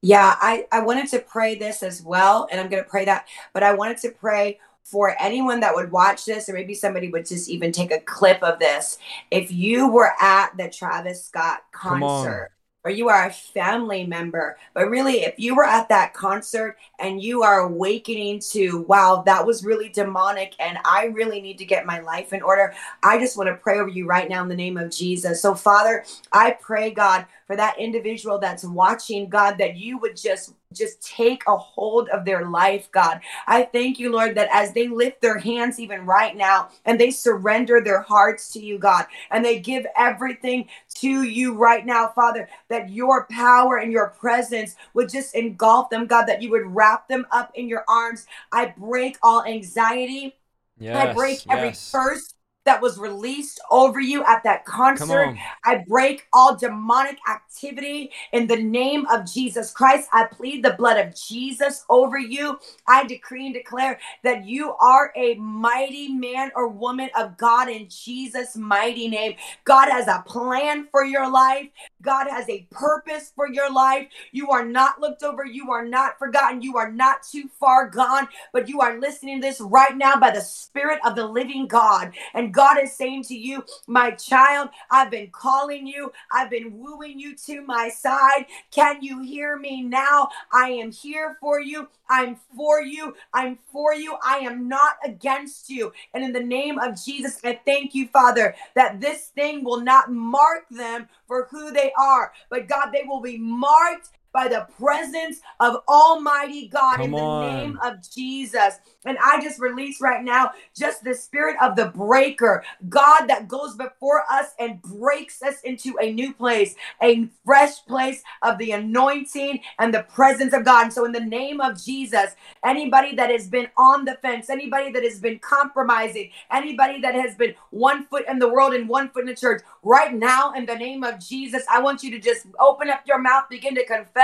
Yeah, 0.00 0.36
I, 0.40 0.66
I 0.70 0.80
wanted 0.80 1.08
to 1.08 1.18
pray 1.18 1.56
this 1.56 1.82
as 1.82 2.02
well, 2.02 2.46
and 2.50 2.60
I'm 2.60 2.68
going 2.68 2.82
to 2.82 2.88
pray 2.88 3.04
that, 3.06 3.26
but 3.52 3.64
I 3.64 3.74
wanted 3.74 3.98
to 3.98 4.10
pray 4.10 4.60
for 4.84 5.14
anyone 5.20 5.60
that 5.60 5.74
would 5.74 5.90
watch 5.90 6.24
this, 6.24 6.48
or 6.48 6.54
maybe 6.54 6.74
somebody 6.74 7.10
would 7.10 7.26
just 7.26 7.48
even 7.48 7.72
take 7.72 7.90
a 7.90 8.00
clip 8.00 8.42
of 8.42 8.58
this. 8.58 8.98
If 9.30 9.50
you 9.50 9.88
were 9.90 10.12
at 10.20 10.56
the 10.56 10.70
Travis 10.70 11.24
Scott 11.24 11.62
concert, 11.72 12.52
or 12.84 12.92
you 12.92 13.08
are 13.08 13.26
a 13.26 13.32
family 13.32 14.06
member, 14.06 14.56
but 14.72 14.88
really, 14.88 15.22
if 15.22 15.34
you 15.36 15.56
were 15.56 15.64
at 15.64 15.88
that 15.88 16.14
concert 16.14 16.78
and 17.00 17.20
you 17.20 17.42
are 17.42 17.60
awakening 17.60 18.38
to, 18.38 18.82
wow, 18.82 19.22
that 19.26 19.44
was 19.44 19.64
really 19.64 19.88
demonic, 19.88 20.54
and 20.60 20.78
I 20.84 21.06
really 21.06 21.40
need 21.40 21.58
to 21.58 21.66
get 21.66 21.84
my 21.84 21.98
life 21.98 22.32
in 22.32 22.40
order, 22.40 22.72
I 23.02 23.18
just 23.18 23.36
want 23.36 23.48
to 23.48 23.56
pray 23.56 23.80
over 23.80 23.90
you 23.90 24.06
right 24.06 24.28
now 24.28 24.42
in 24.42 24.48
the 24.48 24.54
name 24.54 24.78
of 24.78 24.92
Jesus. 24.92 25.42
So, 25.42 25.54
Father, 25.54 26.04
I 26.32 26.52
pray, 26.52 26.92
God, 26.92 27.26
for 27.48 27.56
that 27.56 27.78
individual 27.78 28.38
that's 28.38 28.62
watching, 28.62 29.28
God, 29.28 29.56
that 29.56 29.74
you 29.76 29.98
would 29.98 30.16
just 30.16 30.52
just 30.74 31.00
take 31.02 31.42
a 31.46 31.56
hold 31.56 32.10
of 32.10 32.26
their 32.26 32.46
life, 32.46 32.90
God. 32.92 33.22
I 33.46 33.62
thank 33.62 33.98
you, 33.98 34.12
Lord, 34.12 34.34
that 34.34 34.50
as 34.52 34.74
they 34.74 34.86
lift 34.86 35.22
their 35.22 35.38
hands 35.38 35.80
even 35.80 36.04
right 36.04 36.36
now 36.36 36.68
and 36.84 37.00
they 37.00 37.10
surrender 37.10 37.80
their 37.80 38.02
hearts 38.02 38.52
to 38.52 38.60
you, 38.60 38.78
God, 38.78 39.06
and 39.30 39.42
they 39.42 39.60
give 39.60 39.86
everything 39.96 40.68
to 40.96 41.22
you 41.22 41.54
right 41.54 41.86
now, 41.86 42.08
Father, 42.08 42.50
that 42.68 42.90
your 42.90 43.26
power 43.30 43.78
and 43.78 43.90
your 43.90 44.10
presence 44.10 44.76
would 44.92 45.08
just 45.08 45.34
engulf 45.34 45.88
them, 45.88 46.06
God, 46.06 46.26
that 46.26 46.42
you 46.42 46.50
would 46.50 46.66
wrap 46.66 47.08
them 47.08 47.26
up 47.30 47.50
in 47.54 47.66
your 47.66 47.84
arms. 47.88 48.26
I 48.52 48.74
break 48.76 49.16
all 49.22 49.44
anxiety. 49.44 50.36
Yes, 50.78 50.96
I 50.96 51.14
break 51.14 51.42
every 51.48 51.68
yes. 51.68 51.90
curse 51.90 52.34
that 52.68 52.82
was 52.82 52.98
released 52.98 53.60
over 53.70 53.98
you 53.98 54.22
at 54.24 54.42
that 54.44 54.66
concert. 54.66 55.34
I 55.64 55.84
break 55.88 56.26
all 56.34 56.54
demonic 56.54 57.16
activity 57.26 58.10
in 58.32 58.46
the 58.46 58.62
name 58.62 59.06
of 59.06 59.24
Jesus 59.24 59.72
Christ. 59.72 60.06
I 60.12 60.24
plead 60.24 60.62
the 60.62 60.74
blood 60.74 60.98
of 60.98 61.14
Jesus 61.14 61.86
over 61.88 62.18
you. 62.18 62.58
I 62.86 63.06
decree 63.06 63.46
and 63.46 63.54
declare 63.54 63.98
that 64.22 64.44
you 64.44 64.74
are 64.74 65.14
a 65.16 65.34
mighty 65.36 66.08
man 66.08 66.50
or 66.54 66.68
woman 66.68 67.08
of 67.16 67.38
God 67.38 67.70
in 67.70 67.88
Jesus' 67.88 68.54
mighty 68.54 69.08
name. 69.08 69.36
God 69.64 69.88
has 69.88 70.06
a 70.06 70.22
plan 70.26 70.88
for 70.90 71.06
your 71.06 71.30
life. 71.30 71.68
God 72.02 72.26
has 72.28 72.46
a 72.50 72.66
purpose 72.70 73.32
for 73.34 73.48
your 73.48 73.72
life. 73.72 74.08
You 74.32 74.50
are 74.50 74.64
not 74.64 75.00
looked 75.00 75.22
over. 75.22 75.46
You 75.46 75.70
are 75.72 75.86
not 75.86 76.18
forgotten. 76.18 76.60
You 76.60 76.76
are 76.76 76.92
not 76.92 77.22
too 77.22 77.48
far 77.58 77.88
gone, 77.88 78.28
but 78.52 78.68
you 78.68 78.82
are 78.82 79.00
listening 79.00 79.40
to 79.40 79.46
this 79.46 79.58
right 79.60 79.96
now 79.96 80.20
by 80.20 80.30
the 80.32 80.42
Spirit 80.42 81.00
of 81.04 81.16
the 81.16 81.26
living 81.26 81.66
God. 81.66 82.12
And 82.34 82.52
God 82.58 82.82
is 82.82 82.92
saying 82.96 83.24
to 83.26 83.36
you, 83.36 83.64
my 83.88 84.12
child, 84.12 84.70
I've 84.90 85.12
been 85.12 85.30
calling 85.32 85.86
you. 85.86 86.12
I've 86.32 86.50
been 86.50 86.78
wooing 86.78 87.20
you 87.20 87.36
to 87.46 87.62
my 87.62 87.90
side. 87.90 88.46
Can 88.72 89.02
you 89.02 89.22
hear 89.22 89.58
me 89.58 89.82
now? 89.82 90.28
I 90.52 90.70
am 90.70 90.92
here 90.92 91.38
for 91.40 91.60
you. 91.60 91.88
I'm 92.10 92.36
for 92.56 92.82
you. 92.82 93.16
I'm 93.34 93.58
for 93.72 93.94
you. 93.94 94.16
I 94.24 94.38
am 94.40 94.68
not 94.68 94.96
against 95.04 95.70
you. 95.70 95.92
And 96.14 96.24
in 96.24 96.32
the 96.34 96.42
name 96.44 96.78
of 96.80 97.02
Jesus, 97.02 97.40
I 97.44 97.60
thank 97.64 97.94
you, 97.94 98.08
Father, 98.08 98.56
that 98.76 99.00
this 99.00 99.28
thing 99.28 99.64
will 99.64 99.82
not 99.82 100.12
mark 100.12 100.66
them 100.70 101.08
for 101.28 101.48
who 101.50 101.72
they 101.72 101.92
are, 101.98 102.32
but 102.50 102.68
God, 102.68 102.90
they 102.92 103.04
will 103.06 103.22
be 103.22 103.38
marked 103.38 104.10
by 104.32 104.48
the 104.48 104.66
presence 104.80 105.40
of 105.60 105.76
Almighty 105.88 106.68
God 106.68 106.98
Come 106.98 107.06
in 107.06 107.16
the 107.16 107.22
on. 107.22 107.40
name 107.40 107.78
of 107.84 107.96
Jesus. 108.14 108.80
And 109.06 109.18
I 109.24 109.42
just 109.42 109.60
release 109.60 110.00
right 110.00 110.24
now 110.24 110.52
just 110.76 111.04
the 111.04 111.14
spirit 111.14 111.56
of 111.62 111.76
the 111.76 111.86
breaker, 111.86 112.64
God 112.88 113.26
that 113.28 113.48
goes 113.48 113.76
before 113.76 114.24
us 114.30 114.48
and 114.58 114.82
breaks 114.82 115.42
us 115.42 115.60
into 115.62 115.96
a 116.00 116.12
new 116.12 116.34
place, 116.34 116.74
a 117.02 117.28
fresh 117.44 117.84
place 117.86 118.22
of 118.42 118.58
the 118.58 118.72
anointing 118.72 119.60
and 119.78 119.94
the 119.94 120.04
presence 120.04 120.52
of 120.54 120.64
God. 120.64 120.84
And 120.86 120.92
so, 120.92 121.04
in 121.06 121.12
the 121.12 121.20
name 121.20 121.60
of 121.60 121.82
Jesus, 121.82 122.32
anybody 122.64 123.14
that 123.16 123.30
has 123.30 123.48
been 123.48 123.68
on 123.78 124.04
the 124.04 124.18
fence, 124.22 124.50
anybody 124.50 124.92
that 124.92 125.02
has 125.04 125.20
been 125.20 125.38
compromising, 125.40 126.30
anybody 126.52 127.00
that 127.02 127.14
has 127.14 127.34
been 127.36 127.54
one 127.70 128.06
foot 128.06 128.24
in 128.28 128.38
the 128.38 128.48
world 128.48 128.74
and 128.74 128.88
one 128.88 129.10
foot 129.10 129.22
in 129.22 129.28
the 129.28 129.36
church, 129.36 129.62
right 129.82 130.14
now, 130.14 130.52
in 130.54 130.66
the 130.66 130.76
name 130.76 131.04
of 131.04 131.20
Jesus, 131.20 131.64
I 131.70 131.80
want 131.82 132.02
you 132.02 132.10
to 132.12 132.20
just 132.20 132.46
open 132.60 132.90
up 132.90 133.02
your 133.06 133.18
mouth, 133.20 133.44
begin 133.50 133.74
to 133.76 133.86
confess 133.86 134.17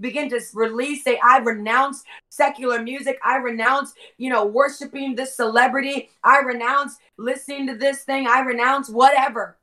begin 0.00 0.28
to 0.28 0.40
release 0.54 1.02
say 1.04 1.18
i 1.24 1.38
renounce 1.38 2.04
secular 2.28 2.82
music 2.82 3.18
i 3.24 3.36
renounce 3.36 3.94
you 4.16 4.30
know 4.30 4.46
worshiping 4.46 5.14
this 5.14 5.34
celebrity 5.34 6.08
i 6.22 6.38
renounce 6.38 6.98
listening 7.16 7.66
to 7.66 7.76
this 7.76 8.04
thing 8.04 8.26
i 8.28 8.40
renounce 8.40 8.88
whatever 8.88 9.56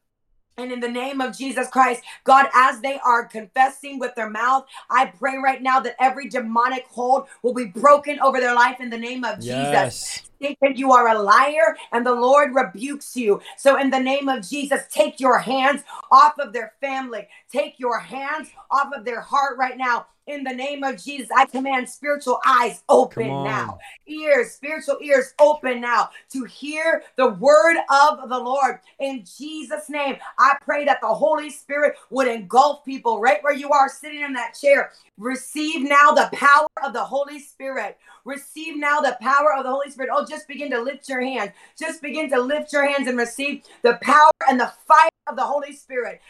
and 0.57 0.71
in 0.71 0.79
the 0.79 0.89
name 0.89 1.19
of 1.19 1.37
Jesus 1.37 1.67
Christ, 1.67 2.01
God, 2.23 2.47
as 2.53 2.79
they 2.79 2.97
are 3.05 3.25
confessing 3.25 3.99
with 3.99 4.15
their 4.15 4.29
mouth, 4.29 4.65
I 4.89 5.07
pray 5.07 5.37
right 5.37 5.61
now 5.61 5.81
that 5.81 5.97
every 5.99 6.29
demonic 6.29 6.85
hold 6.87 7.27
will 7.43 7.53
be 7.53 7.65
broken 7.65 8.19
over 8.21 8.39
their 8.39 8.55
life 8.55 8.79
in 8.79 8.89
the 8.89 8.97
name 8.97 9.25
of 9.25 9.41
yes. 9.41 10.21
Jesus. 10.21 10.29
Satan, 10.41 10.75
you 10.75 10.91
are 10.91 11.07
a 11.09 11.21
liar, 11.21 11.77
and 11.91 12.05
the 12.05 12.13
Lord 12.13 12.53
rebukes 12.53 13.15
you. 13.15 13.41
So, 13.57 13.79
in 13.79 13.89
the 13.89 13.99
name 13.99 14.29
of 14.29 14.47
Jesus, 14.47 14.81
take 14.89 15.19
your 15.19 15.39
hands 15.39 15.83
off 16.11 16.37
of 16.39 16.53
their 16.53 16.73
family, 16.81 17.27
take 17.51 17.79
your 17.79 17.99
hands 17.99 18.49
off 18.71 18.93
of 18.95 19.05
their 19.05 19.21
heart 19.21 19.57
right 19.57 19.77
now 19.77 20.07
in 20.27 20.43
the 20.43 20.53
name 20.53 20.83
of 20.83 21.01
Jesus, 21.01 21.29
I 21.35 21.45
command 21.45 21.87
spiritual 21.87 22.39
eyes 22.45 22.83
open 22.89 23.43
now, 23.43 23.77
ears, 24.07 24.51
spiritual 24.51 24.97
ears 25.01 25.33
open 25.39 25.81
now 25.81 26.09
to 26.31 26.45
hear 26.45 27.03
the 27.15 27.29
word 27.29 27.77
of 27.91 28.27
the 28.27 28.37
Lord. 28.37 28.79
In 28.99 29.23
Jesus' 29.37 29.87
name, 29.87 30.17
I 30.39 30.55
pray 30.63 30.83
that 30.85 30.99
the 31.01 31.13
Holy 31.13 31.51
Spirit 31.51 31.95
would 32.09 32.27
engulf 32.27 32.83
people 32.83 33.21
right 33.21 33.43
where 33.43 33.53
you 33.53 33.71
are 33.71 33.87
sitting 33.87 34.21
in 34.21 34.33
that 34.33 34.55
chair. 34.59 34.91
Receive 35.17 35.87
now 35.87 36.11
the 36.11 36.29
power 36.33 36.67
of 36.83 36.93
the 36.93 37.03
Holy 37.03 37.39
Spirit. 37.39 37.97
Receive 38.23 38.77
now 38.77 39.01
the 39.01 39.17
power 39.21 39.53
of 39.55 39.63
the 39.63 39.69
Holy 39.69 39.91
Spirit. 39.91 40.09
Oh, 40.11 40.24
just 40.25 40.47
begin 40.47 40.71
to 40.71 40.81
lift 40.81 41.07
your 41.09 41.21
hands. 41.21 41.51
Just 41.79 42.01
begin 42.01 42.29
to 42.31 42.41
lift 42.41 42.73
your 42.73 42.87
hands 42.87 43.07
and 43.07 43.17
receive 43.17 43.63
the 43.81 43.97
power 44.01 44.31
and 44.49 44.59
the 44.59 44.71
fire 44.87 45.09
of 45.27 45.35
the 45.35 45.43
Holy 45.43 45.73
Spirit. 45.73 46.21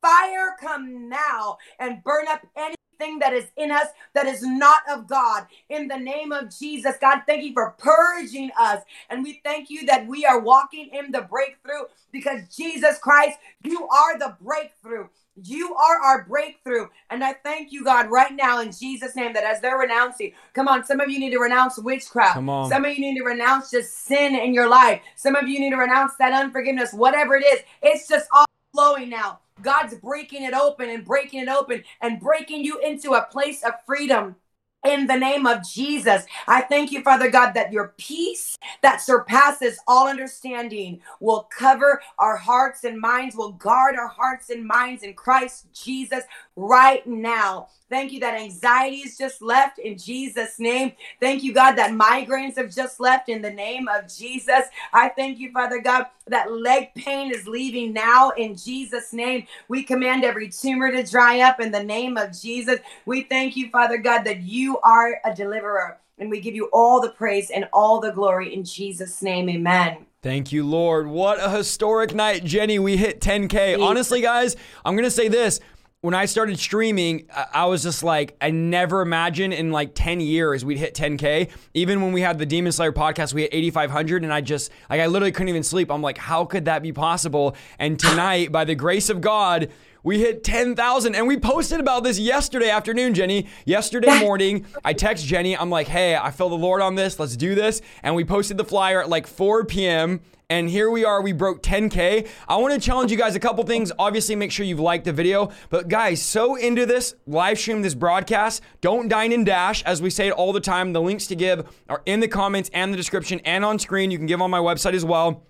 Fire 0.00 0.56
come 0.60 1.08
now 1.08 1.58
and 1.78 2.02
burn 2.02 2.26
up 2.28 2.46
any 2.56 2.74
anything 3.02 3.18
that 3.20 3.32
is 3.32 3.46
in 3.56 3.70
us 3.70 3.86
that 4.14 4.26
is 4.26 4.42
not 4.42 4.82
of 4.90 5.06
God. 5.06 5.46
In 5.68 5.88
the 5.88 5.96
name 5.96 6.32
of 6.32 6.56
Jesus, 6.56 6.96
God, 7.00 7.22
thank 7.26 7.44
you 7.44 7.52
for 7.52 7.74
purging 7.78 8.50
us. 8.58 8.82
And 9.10 9.22
we 9.22 9.40
thank 9.44 9.70
you 9.70 9.86
that 9.86 10.06
we 10.06 10.24
are 10.24 10.40
walking 10.40 10.90
in 10.92 11.12
the 11.12 11.22
breakthrough 11.22 11.84
because 12.10 12.48
Jesus 12.54 12.98
Christ, 12.98 13.38
you 13.62 13.86
are 13.88 14.18
the 14.18 14.36
breakthrough. 14.40 15.08
You 15.34 15.74
are 15.74 15.98
our 15.98 16.24
breakthrough. 16.24 16.88
And 17.10 17.24
I 17.24 17.32
thank 17.32 17.72
you, 17.72 17.84
God, 17.84 18.10
right 18.10 18.32
now 18.32 18.60
in 18.60 18.70
Jesus' 18.70 19.16
name 19.16 19.32
that 19.32 19.44
as 19.44 19.60
they're 19.60 19.78
renouncing, 19.78 20.32
come 20.52 20.68
on, 20.68 20.84
some 20.84 21.00
of 21.00 21.08
you 21.10 21.18
need 21.18 21.30
to 21.30 21.38
renounce 21.38 21.78
witchcraft. 21.78 22.34
Come 22.34 22.50
on. 22.50 22.68
Some 22.70 22.84
of 22.84 22.92
you 22.92 23.00
need 23.00 23.18
to 23.18 23.24
renounce 23.24 23.70
just 23.70 24.04
sin 24.04 24.34
in 24.34 24.52
your 24.52 24.68
life. 24.68 25.00
Some 25.16 25.34
of 25.34 25.48
you 25.48 25.58
need 25.58 25.70
to 25.70 25.76
renounce 25.76 26.12
that 26.18 26.32
unforgiveness, 26.32 26.92
whatever 26.92 27.34
it 27.34 27.44
is. 27.46 27.60
It's 27.82 28.08
just 28.08 28.28
all 28.32 28.44
flowing 28.74 29.08
now. 29.08 29.40
God's 29.62 29.94
breaking 29.94 30.44
it 30.44 30.54
open 30.54 30.90
and 30.90 31.04
breaking 31.04 31.42
it 31.42 31.48
open 31.48 31.84
and 32.00 32.20
breaking 32.20 32.64
you 32.64 32.78
into 32.80 33.12
a 33.12 33.26
place 33.30 33.62
of 33.62 33.72
freedom. 33.86 34.36
In 34.84 35.06
the 35.06 35.16
name 35.16 35.46
of 35.46 35.68
Jesus. 35.68 36.24
I 36.46 36.62
thank 36.62 36.92
you, 36.92 37.02
Father 37.02 37.30
God, 37.30 37.52
that 37.52 37.72
your 37.72 37.94
peace 37.98 38.58
that 38.82 39.00
surpasses 39.00 39.78
all 39.86 40.08
understanding 40.08 41.00
will 41.20 41.48
cover 41.56 42.02
our 42.18 42.36
hearts 42.36 42.84
and 42.84 42.98
minds, 42.98 43.36
will 43.36 43.52
guard 43.52 43.96
our 43.96 44.08
hearts 44.08 44.50
and 44.50 44.66
minds 44.66 45.02
in 45.02 45.14
Christ 45.14 45.66
Jesus 45.72 46.24
right 46.56 47.06
now. 47.06 47.68
Thank 47.88 48.12
you 48.12 48.20
that 48.20 48.40
anxiety 48.40 48.96
is 48.98 49.18
just 49.18 49.42
left 49.42 49.78
in 49.78 49.98
Jesus' 49.98 50.58
name. 50.58 50.92
Thank 51.20 51.42
you, 51.42 51.52
God, 51.52 51.72
that 51.72 51.90
migraines 51.92 52.56
have 52.56 52.74
just 52.74 53.00
left 53.00 53.28
in 53.28 53.42
the 53.42 53.50
name 53.50 53.86
of 53.86 54.12
Jesus. 54.12 54.62
I 54.94 55.10
thank 55.10 55.38
you, 55.38 55.52
Father 55.52 55.78
God, 55.80 56.06
that 56.28 56.50
leg 56.50 56.94
pain 56.94 57.34
is 57.34 57.46
leaving 57.46 57.92
now 57.92 58.30
in 58.30 58.56
Jesus' 58.56 59.12
name. 59.12 59.46
We 59.68 59.82
command 59.82 60.24
every 60.24 60.48
tumor 60.48 60.90
to 60.90 61.02
dry 61.02 61.40
up 61.40 61.60
in 61.60 61.70
the 61.70 61.82
name 61.82 62.16
of 62.16 62.32
Jesus. 62.32 62.80
We 63.04 63.22
thank 63.24 63.56
you, 63.56 63.68
Father 63.70 63.98
God, 63.98 64.24
that 64.24 64.40
you 64.40 64.71
are 64.80 65.20
a 65.24 65.34
deliverer. 65.34 65.98
And 66.18 66.30
we 66.30 66.40
give 66.40 66.54
you 66.54 66.68
all 66.72 67.00
the 67.00 67.10
praise 67.10 67.50
and 67.50 67.68
all 67.72 68.00
the 68.00 68.12
glory 68.12 68.54
in 68.54 68.64
Jesus' 68.64 69.22
name. 69.22 69.48
Amen. 69.48 70.06
Thank 70.22 70.52
you, 70.52 70.64
Lord. 70.64 71.08
What 71.08 71.42
a 71.42 71.50
historic 71.50 72.14
night, 72.14 72.44
Jenny. 72.44 72.78
We 72.78 72.96
hit 72.96 73.20
10K. 73.20 73.82
Honestly, 73.82 74.20
guys, 74.20 74.54
I'm 74.84 74.94
going 74.94 75.04
to 75.04 75.10
say 75.10 75.26
this 75.28 75.58
when 76.02 76.14
I 76.14 76.24
started 76.24 76.58
streaming, 76.58 77.28
I 77.54 77.66
was 77.66 77.84
just 77.84 78.02
like, 78.02 78.36
I 78.40 78.50
never 78.50 79.02
imagined 79.02 79.54
in 79.54 79.70
like 79.70 79.92
10 79.94 80.20
years 80.20 80.64
we'd 80.64 80.78
hit 80.78 80.94
10K. 80.94 81.48
Even 81.74 82.02
when 82.02 82.12
we 82.12 82.20
had 82.20 82.38
the 82.38 82.46
Demon 82.46 82.72
Slayer 82.72 82.92
podcast, 82.92 83.32
we 83.34 83.42
hit 83.42 83.54
8,500. 83.54 84.24
And 84.24 84.32
I 84.32 84.40
just, 84.40 84.72
like, 84.90 85.00
I 85.00 85.06
literally 85.06 85.30
couldn't 85.30 85.48
even 85.48 85.62
sleep. 85.62 85.92
I'm 85.92 86.02
like, 86.02 86.18
how 86.18 86.44
could 86.44 86.64
that 86.64 86.82
be 86.82 86.92
possible? 86.92 87.54
And 87.78 88.00
tonight, 88.00 88.50
by 88.50 88.64
the 88.64 88.74
grace 88.74 89.10
of 89.10 89.20
God, 89.20 89.70
we 90.02 90.18
hit 90.18 90.42
10,000 90.42 91.14
and 91.14 91.26
we 91.26 91.36
posted 91.36 91.78
about 91.78 92.02
this 92.02 92.18
yesterday 92.18 92.70
afternoon, 92.70 93.14
Jenny. 93.14 93.46
Yesterday 93.64 94.18
morning, 94.20 94.66
I 94.84 94.94
text 94.94 95.24
Jenny. 95.26 95.56
I'm 95.56 95.70
like, 95.70 95.86
hey, 95.86 96.16
I 96.16 96.30
feel 96.30 96.48
the 96.48 96.56
Lord 96.56 96.82
on 96.82 96.96
this. 96.96 97.20
Let's 97.20 97.36
do 97.36 97.54
this. 97.54 97.80
And 98.02 98.16
we 98.16 98.24
posted 98.24 98.56
the 98.56 98.64
flyer 98.64 99.00
at 99.00 99.08
like 99.08 99.26
4 99.26 99.64
p.m. 99.64 100.20
And 100.50 100.68
here 100.68 100.90
we 100.90 101.04
are, 101.04 101.22
we 101.22 101.32
broke 101.32 101.62
10K. 101.62 102.28
I 102.46 102.56
wanna 102.56 102.78
challenge 102.78 103.10
you 103.10 103.16
guys 103.16 103.34
a 103.36 103.40
couple 103.40 103.64
things. 103.64 103.90
Obviously, 103.98 104.36
make 104.36 104.50
sure 104.50 104.66
you've 104.66 104.80
liked 104.80 105.04
the 105.04 105.12
video. 105.12 105.50
But 105.70 105.88
guys, 105.88 106.20
so 106.20 106.56
into 106.56 106.84
this 106.84 107.14
live 107.26 107.58
stream, 107.58 107.80
this 107.80 107.94
broadcast, 107.94 108.60
don't 108.80 109.08
dine 109.08 109.32
and 109.32 109.46
dash. 109.46 109.82
As 109.84 110.02
we 110.02 110.10
say 110.10 110.28
it 110.28 110.32
all 110.32 110.52
the 110.52 110.60
time, 110.60 110.92
the 110.92 111.00
links 111.00 111.26
to 111.28 111.36
give 111.36 111.64
are 111.88 112.02
in 112.06 112.20
the 112.20 112.28
comments 112.28 112.70
and 112.74 112.92
the 112.92 112.96
description 112.96 113.40
and 113.44 113.64
on 113.64 113.78
screen. 113.78 114.10
You 114.10 114.18
can 114.18 114.26
give 114.26 114.42
on 114.42 114.50
my 114.50 114.58
website 114.58 114.94
as 114.94 115.04
well. 115.04 115.42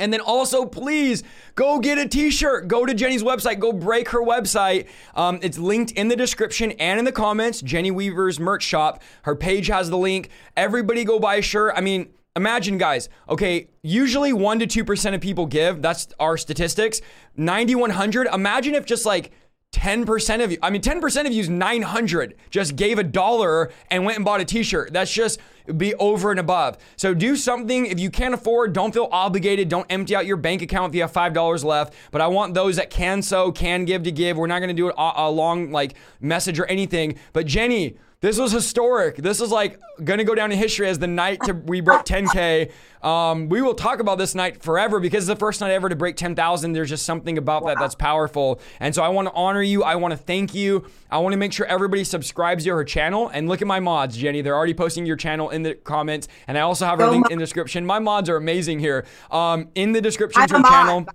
And 0.00 0.12
then 0.12 0.20
also, 0.20 0.64
please 0.64 1.22
go 1.54 1.78
get 1.78 1.98
a 1.98 2.08
t 2.08 2.30
shirt. 2.30 2.66
Go 2.66 2.86
to 2.86 2.94
Jenny's 2.94 3.22
website. 3.22 3.60
Go 3.60 3.72
break 3.72 4.08
her 4.08 4.20
website. 4.20 4.88
Um, 5.14 5.38
it's 5.42 5.58
linked 5.58 5.92
in 5.92 6.08
the 6.08 6.16
description 6.16 6.72
and 6.72 6.98
in 6.98 7.04
the 7.04 7.12
comments. 7.12 7.60
Jenny 7.60 7.90
Weaver's 7.90 8.40
merch 8.40 8.62
shop. 8.62 9.02
Her 9.22 9.36
page 9.36 9.68
has 9.68 9.90
the 9.90 9.98
link. 9.98 10.30
Everybody 10.56 11.04
go 11.04 11.18
buy 11.18 11.36
a 11.36 11.42
shirt. 11.42 11.74
I 11.76 11.80
mean, 11.80 12.08
imagine 12.36 12.78
guys 12.78 13.08
okay 13.28 13.68
usually 13.82 14.32
1 14.32 14.60
to 14.60 14.84
2% 14.84 15.14
of 15.14 15.20
people 15.20 15.46
give 15.46 15.82
that's 15.82 16.06
our 16.20 16.36
statistics 16.36 17.00
9100 17.36 18.28
imagine 18.32 18.76
if 18.76 18.86
just 18.86 19.04
like 19.04 19.32
10% 19.72 20.44
of 20.44 20.50
you 20.50 20.58
i 20.62 20.68
mean 20.68 20.82
10% 20.82 21.26
of 21.26 21.32
you 21.32 21.40
is 21.40 21.48
900 21.48 22.34
just 22.50 22.74
gave 22.76 22.98
a 22.98 23.04
dollar 23.04 23.70
and 23.90 24.04
went 24.04 24.16
and 24.16 24.24
bought 24.24 24.40
a 24.40 24.44
t-shirt. 24.44 24.92
That's 24.92 25.12
just 25.12 25.38
be 25.76 25.94
over 25.96 26.30
and 26.30 26.40
above. 26.40 26.78
So 26.96 27.14
do 27.14 27.36
something. 27.36 27.86
If 27.86 28.00
you 28.00 28.10
can't 28.10 28.34
afford 28.34 28.72
don't 28.72 28.92
feel 28.92 29.08
obligated. 29.12 29.68
Don't 29.68 29.86
empty 29.90 30.16
out 30.16 30.26
your 30.26 30.36
bank 30.36 30.62
account 30.62 30.90
if 30.90 30.96
you 30.96 31.02
have 31.02 31.12
$5 31.12 31.64
left. 31.64 31.94
But 32.10 32.20
i 32.20 32.26
want 32.26 32.54
those 32.54 32.76
that 32.76 32.90
can 32.90 33.22
so 33.22 33.52
can 33.52 33.84
give 33.84 34.02
to 34.04 34.12
give. 34.12 34.36
We're 34.36 34.46
not 34.46 34.58
going 34.58 34.74
to 34.74 34.74
do 34.74 34.92
a 34.96 35.30
long 35.30 35.70
like 35.70 35.94
message 36.20 36.58
or 36.58 36.66
anything. 36.66 37.18
But 37.32 37.46
jenny 37.46 37.96
this 38.20 38.38
was 38.38 38.52
historic. 38.52 39.16
This 39.16 39.40
is 39.40 39.50
like 39.50 39.80
gonna 40.04 40.24
go 40.24 40.34
down 40.34 40.52
in 40.52 40.58
history 40.58 40.86
as 40.88 40.98
the 40.98 41.06
night 41.06 41.40
to 41.44 41.54
we 41.54 41.80
broke 41.80 42.04
10k. 42.04 42.70
Um, 43.02 43.48
we 43.48 43.62
will 43.62 43.74
talk 43.74 43.98
about 44.00 44.18
this 44.18 44.34
night 44.34 44.62
forever 44.62 45.00
because 45.00 45.26
it's 45.26 45.38
the 45.38 45.40
first 45.40 45.62
night 45.62 45.70
ever 45.70 45.88
to 45.88 45.96
break 45.96 46.16
10,000. 46.16 46.72
There's 46.72 46.90
just 46.90 47.06
something 47.06 47.38
about 47.38 47.62
wow. 47.62 47.68
that 47.68 47.78
that's 47.78 47.94
powerful. 47.94 48.60
And 48.78 48.94
so 48.94 49.02
I 49.02 49.08
want 49.08 49.28
to 49.28 49.32
honor 49.32 49.62
you. 49.62 49.82
I 49.82 49.96
want 49.96 50.12
to 50.12 50.18
thank 50.18 50.54
you. 50.54 50.84
I 51.10 51.16
want 51.18 51.32
to 51.32 51.38
make 51.38 51.54
sure 51.54 51.64
everybody 51.64 52.04
subscribes 52.04 52.64
to 52.64 52.70
her 52.74 52.84
channel. 52.84 53.30
And 53.32 53.48
look 53.48 53.62
at 53.62 53.68
my 53.68 53.80
mods, 53.80 54.18
Jenny. 54.18 54.42
They're 54.42 54.56
already 54.56 54.74
posting 54.74 55.06
your 55.06 55.16
channel 55.16 55.48
in 55.48 55.62
the 55.62 55.74
comments, 55.74 56.28
and 56.46 56.58
I 56.58 56.60
also 56.60 56.84
have 56.84 57.00
a 57.00 57.10
link 57.10 57.30
in 57.30 57.38
the 57.38 57.44
description. 57.44 57.86
My 57.86 58.00
mods 58.00 58.28
are 58.28 58.36
amazing 58.36 58.80
here. 58.80 59.06
Um, 59.30 59.68
in 59.74 59.92
the 59.92 60.02
description 60.02 60.46
to 60.46 60.58
her 60.58 60.62
channel. 60.62 61.06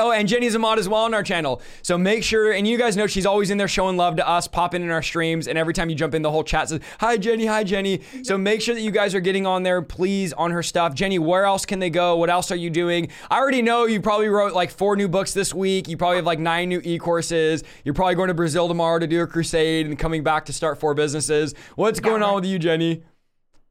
Oh, 0.00 0.12
and 0.12 0.28
Jenny's 0.28 0.54
a 0.54 0.60
mod 0.60 0.78
as 0.78 0.88
well 0.88 1.02
on 1.02 1.12
our 1.12 1.24
channel. 1.24 1.60
So 1.82 1.98
make 1.98 2.22
sure, 2.22 2.52
and 2.52 2.68
you 2.68 2.78
guys 2.78 2.96
know 2.96 3.08
she's 3.08 3.26
always 3.26 3.50
in 3.50 3.58
there 3.58 3.66
showing 3.66 3.96
love 3.96 4.14
to 4.16 4.28
us, 4.28 4.46
popping 4.46 4.82
in 4.82 4.90
our 4.90 5.02
streams, 5.02 5.48
and 5.48 5.58
every 5.58 5.74
time 5.74 5.90
you 5.90 5.96
jump 5.96 6.14
in, 6.14 6.22
the 6.22 6.30
whole 6.30 6.44
chat 6.44 6.68
says, 6.68 6.80
Hi, 7.00 7.16
Jenny, 7.16 7.46
hi, 7.46 7.64
Jenny. 7.64 8.02
So 8.22 8.38
make 8.38 8.62
sure 8.62 8.76
that 8.76 8.80
you 8.80 8.92
guys 8.92 9.12
are 9.16 9.20
getting 9.20 9.44
on 9.44 9.64
there, 9.64 9.82
please, 9.82 10.32
on 10.34 10.52
her 10.52 10.62
stuff. 10.62 10.94
Jenny, 10.94 11.18
where 11.18 11.44
else 11.44 11.66
can 11.66 11.80
they 11.80 11.90
go? 11.90 12.16
What 12.16 12.30
else 12.30 12.52
are 12.52 12.56
you 12.56 12.70
doing? 12.70 13.08
I 13.28 13.38
already 13.38 13.60
know 13.60 13.86
you 13.86 14.00
probably 14.00 14.28
wrote 14.28 14.52
like 14.52 14.70
four 14.70 14.94
new 14.94 15.08
books 15.08 15.34
this 15.34 15.52
week. 15.52 15.88
You 15.88 15.96
probably 15.96 16.16
have 16.16 16.26
like 16.26 16.38
nine 16.38 16.68
new 16.68 16.80
e 16.84 16.96
courses. 16.98 17.64
You're 17.82 17.94
probably 17.94 18.14
going 18.14 18.28
to 18.28 18.34
Brazil 18.34 18.68
tomorrow 18.68 19.00
to 19.00 19.06
do 19.08 19.20
a 19.22 19.26
crusade 19.26 19.86
and 19.86 19.98
coming 19.98 20.22
back 20.22 20.44
to 20.44 20.52
start 20.52 20.78
four 20.78 20.94
businesses. 20.94 21.56
What's 21.74 21.98
going 21.98 22.22
on 22.22 22.36
with 22.36 22.44
you, 22.44 22.60
Jenny? 22.60 23.02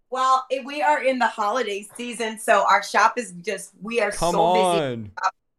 Well, 0.09 0.45
we 0.65 0.81
are 0.81 1.03
in 1.03 1.19
the 1.19 1.27
holiday 1.27 1.87
season, 1.95 2.37
so 2.37 2.65
our 2.69 2.83
shop 2.83 3.17
is 3.17 3.33
just, 3.41 3.71
we 3.81 4.01
are 4.01 4.11
Come 4.11 4.33
so 4.33 4.41
on. 4.41 5.03
busy 5.03 5.11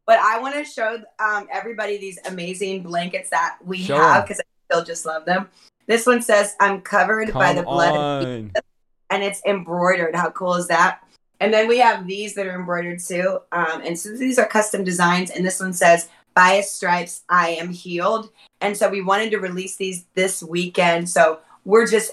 but 0.09 0.19
I 0.21 0.41
want 0.41 0.55
to 0.55 0.65
show 0.65 1.03
um, 1.19 1.47
everybody 1.53 1.99
these 1.99 2.19
amazing 2.25 2.83
blankets 2.83 3.29
that 3.29 3.59
we 3.63 3.77
show 3.77 3.99
have 3.99 4.25
because 4.25 4.41
I 4.41 4.45
still 4.65 4.83
just 4.83 5.05
love 5.05 5.27
them. 5.27 5.51
This 5.87 6.07
one 6.07 6.23
says, 6.23 6.57
I'm 6.59 6.81
covered 6.81 7.29
Come 7.29 7.39
by 7.39 7.53
the 7.53 7.63
blood 7.63 7.95
of 7.95 8.27
Jesus. 8.27 8.63
And 9.11 9.23
it's 9.23 9.43
embroidered. 9.45 10.17
How 10.17 10.31
cool 10.31 10.55
is 10.55 10.67
that? 10.69 11.07
And 11.41 11.53
then 11.53 11.69
we 11.69 11.79
have 11.79 12.07
these 12.07 12.35
that 12.35 12.47
are 12.47 12.59
embroidered 12.59 13.01
too. 13.01 13.41
Um, 13.53 13.83
and 13.85 13.99
so 13.99 14.17
these 14.17 14.39
are 14.39 14.47
custom 14.47 14.83
designs. 14.83 15.31
And 15.31 15.45
this 15.45 15.61
one 15.61 15.75
says, 15.75 16.09
by 16.35 16.63
stripes, 16.63 17.25
I 17.29 17.51
am 17.51 17.69
healed. 17.69 18.31
And 18.63 18.75
so 18.75 18.89
we 18.89 19.03
wanted 19.03 19.31
to 19.33 19.39
release 19.39 19.77
these 19.77 20.07
this 20.15 20.43
weekend. 20.43 21.11
So 21.11 21.41
we're 21.67 21.87
just 21.87 22.13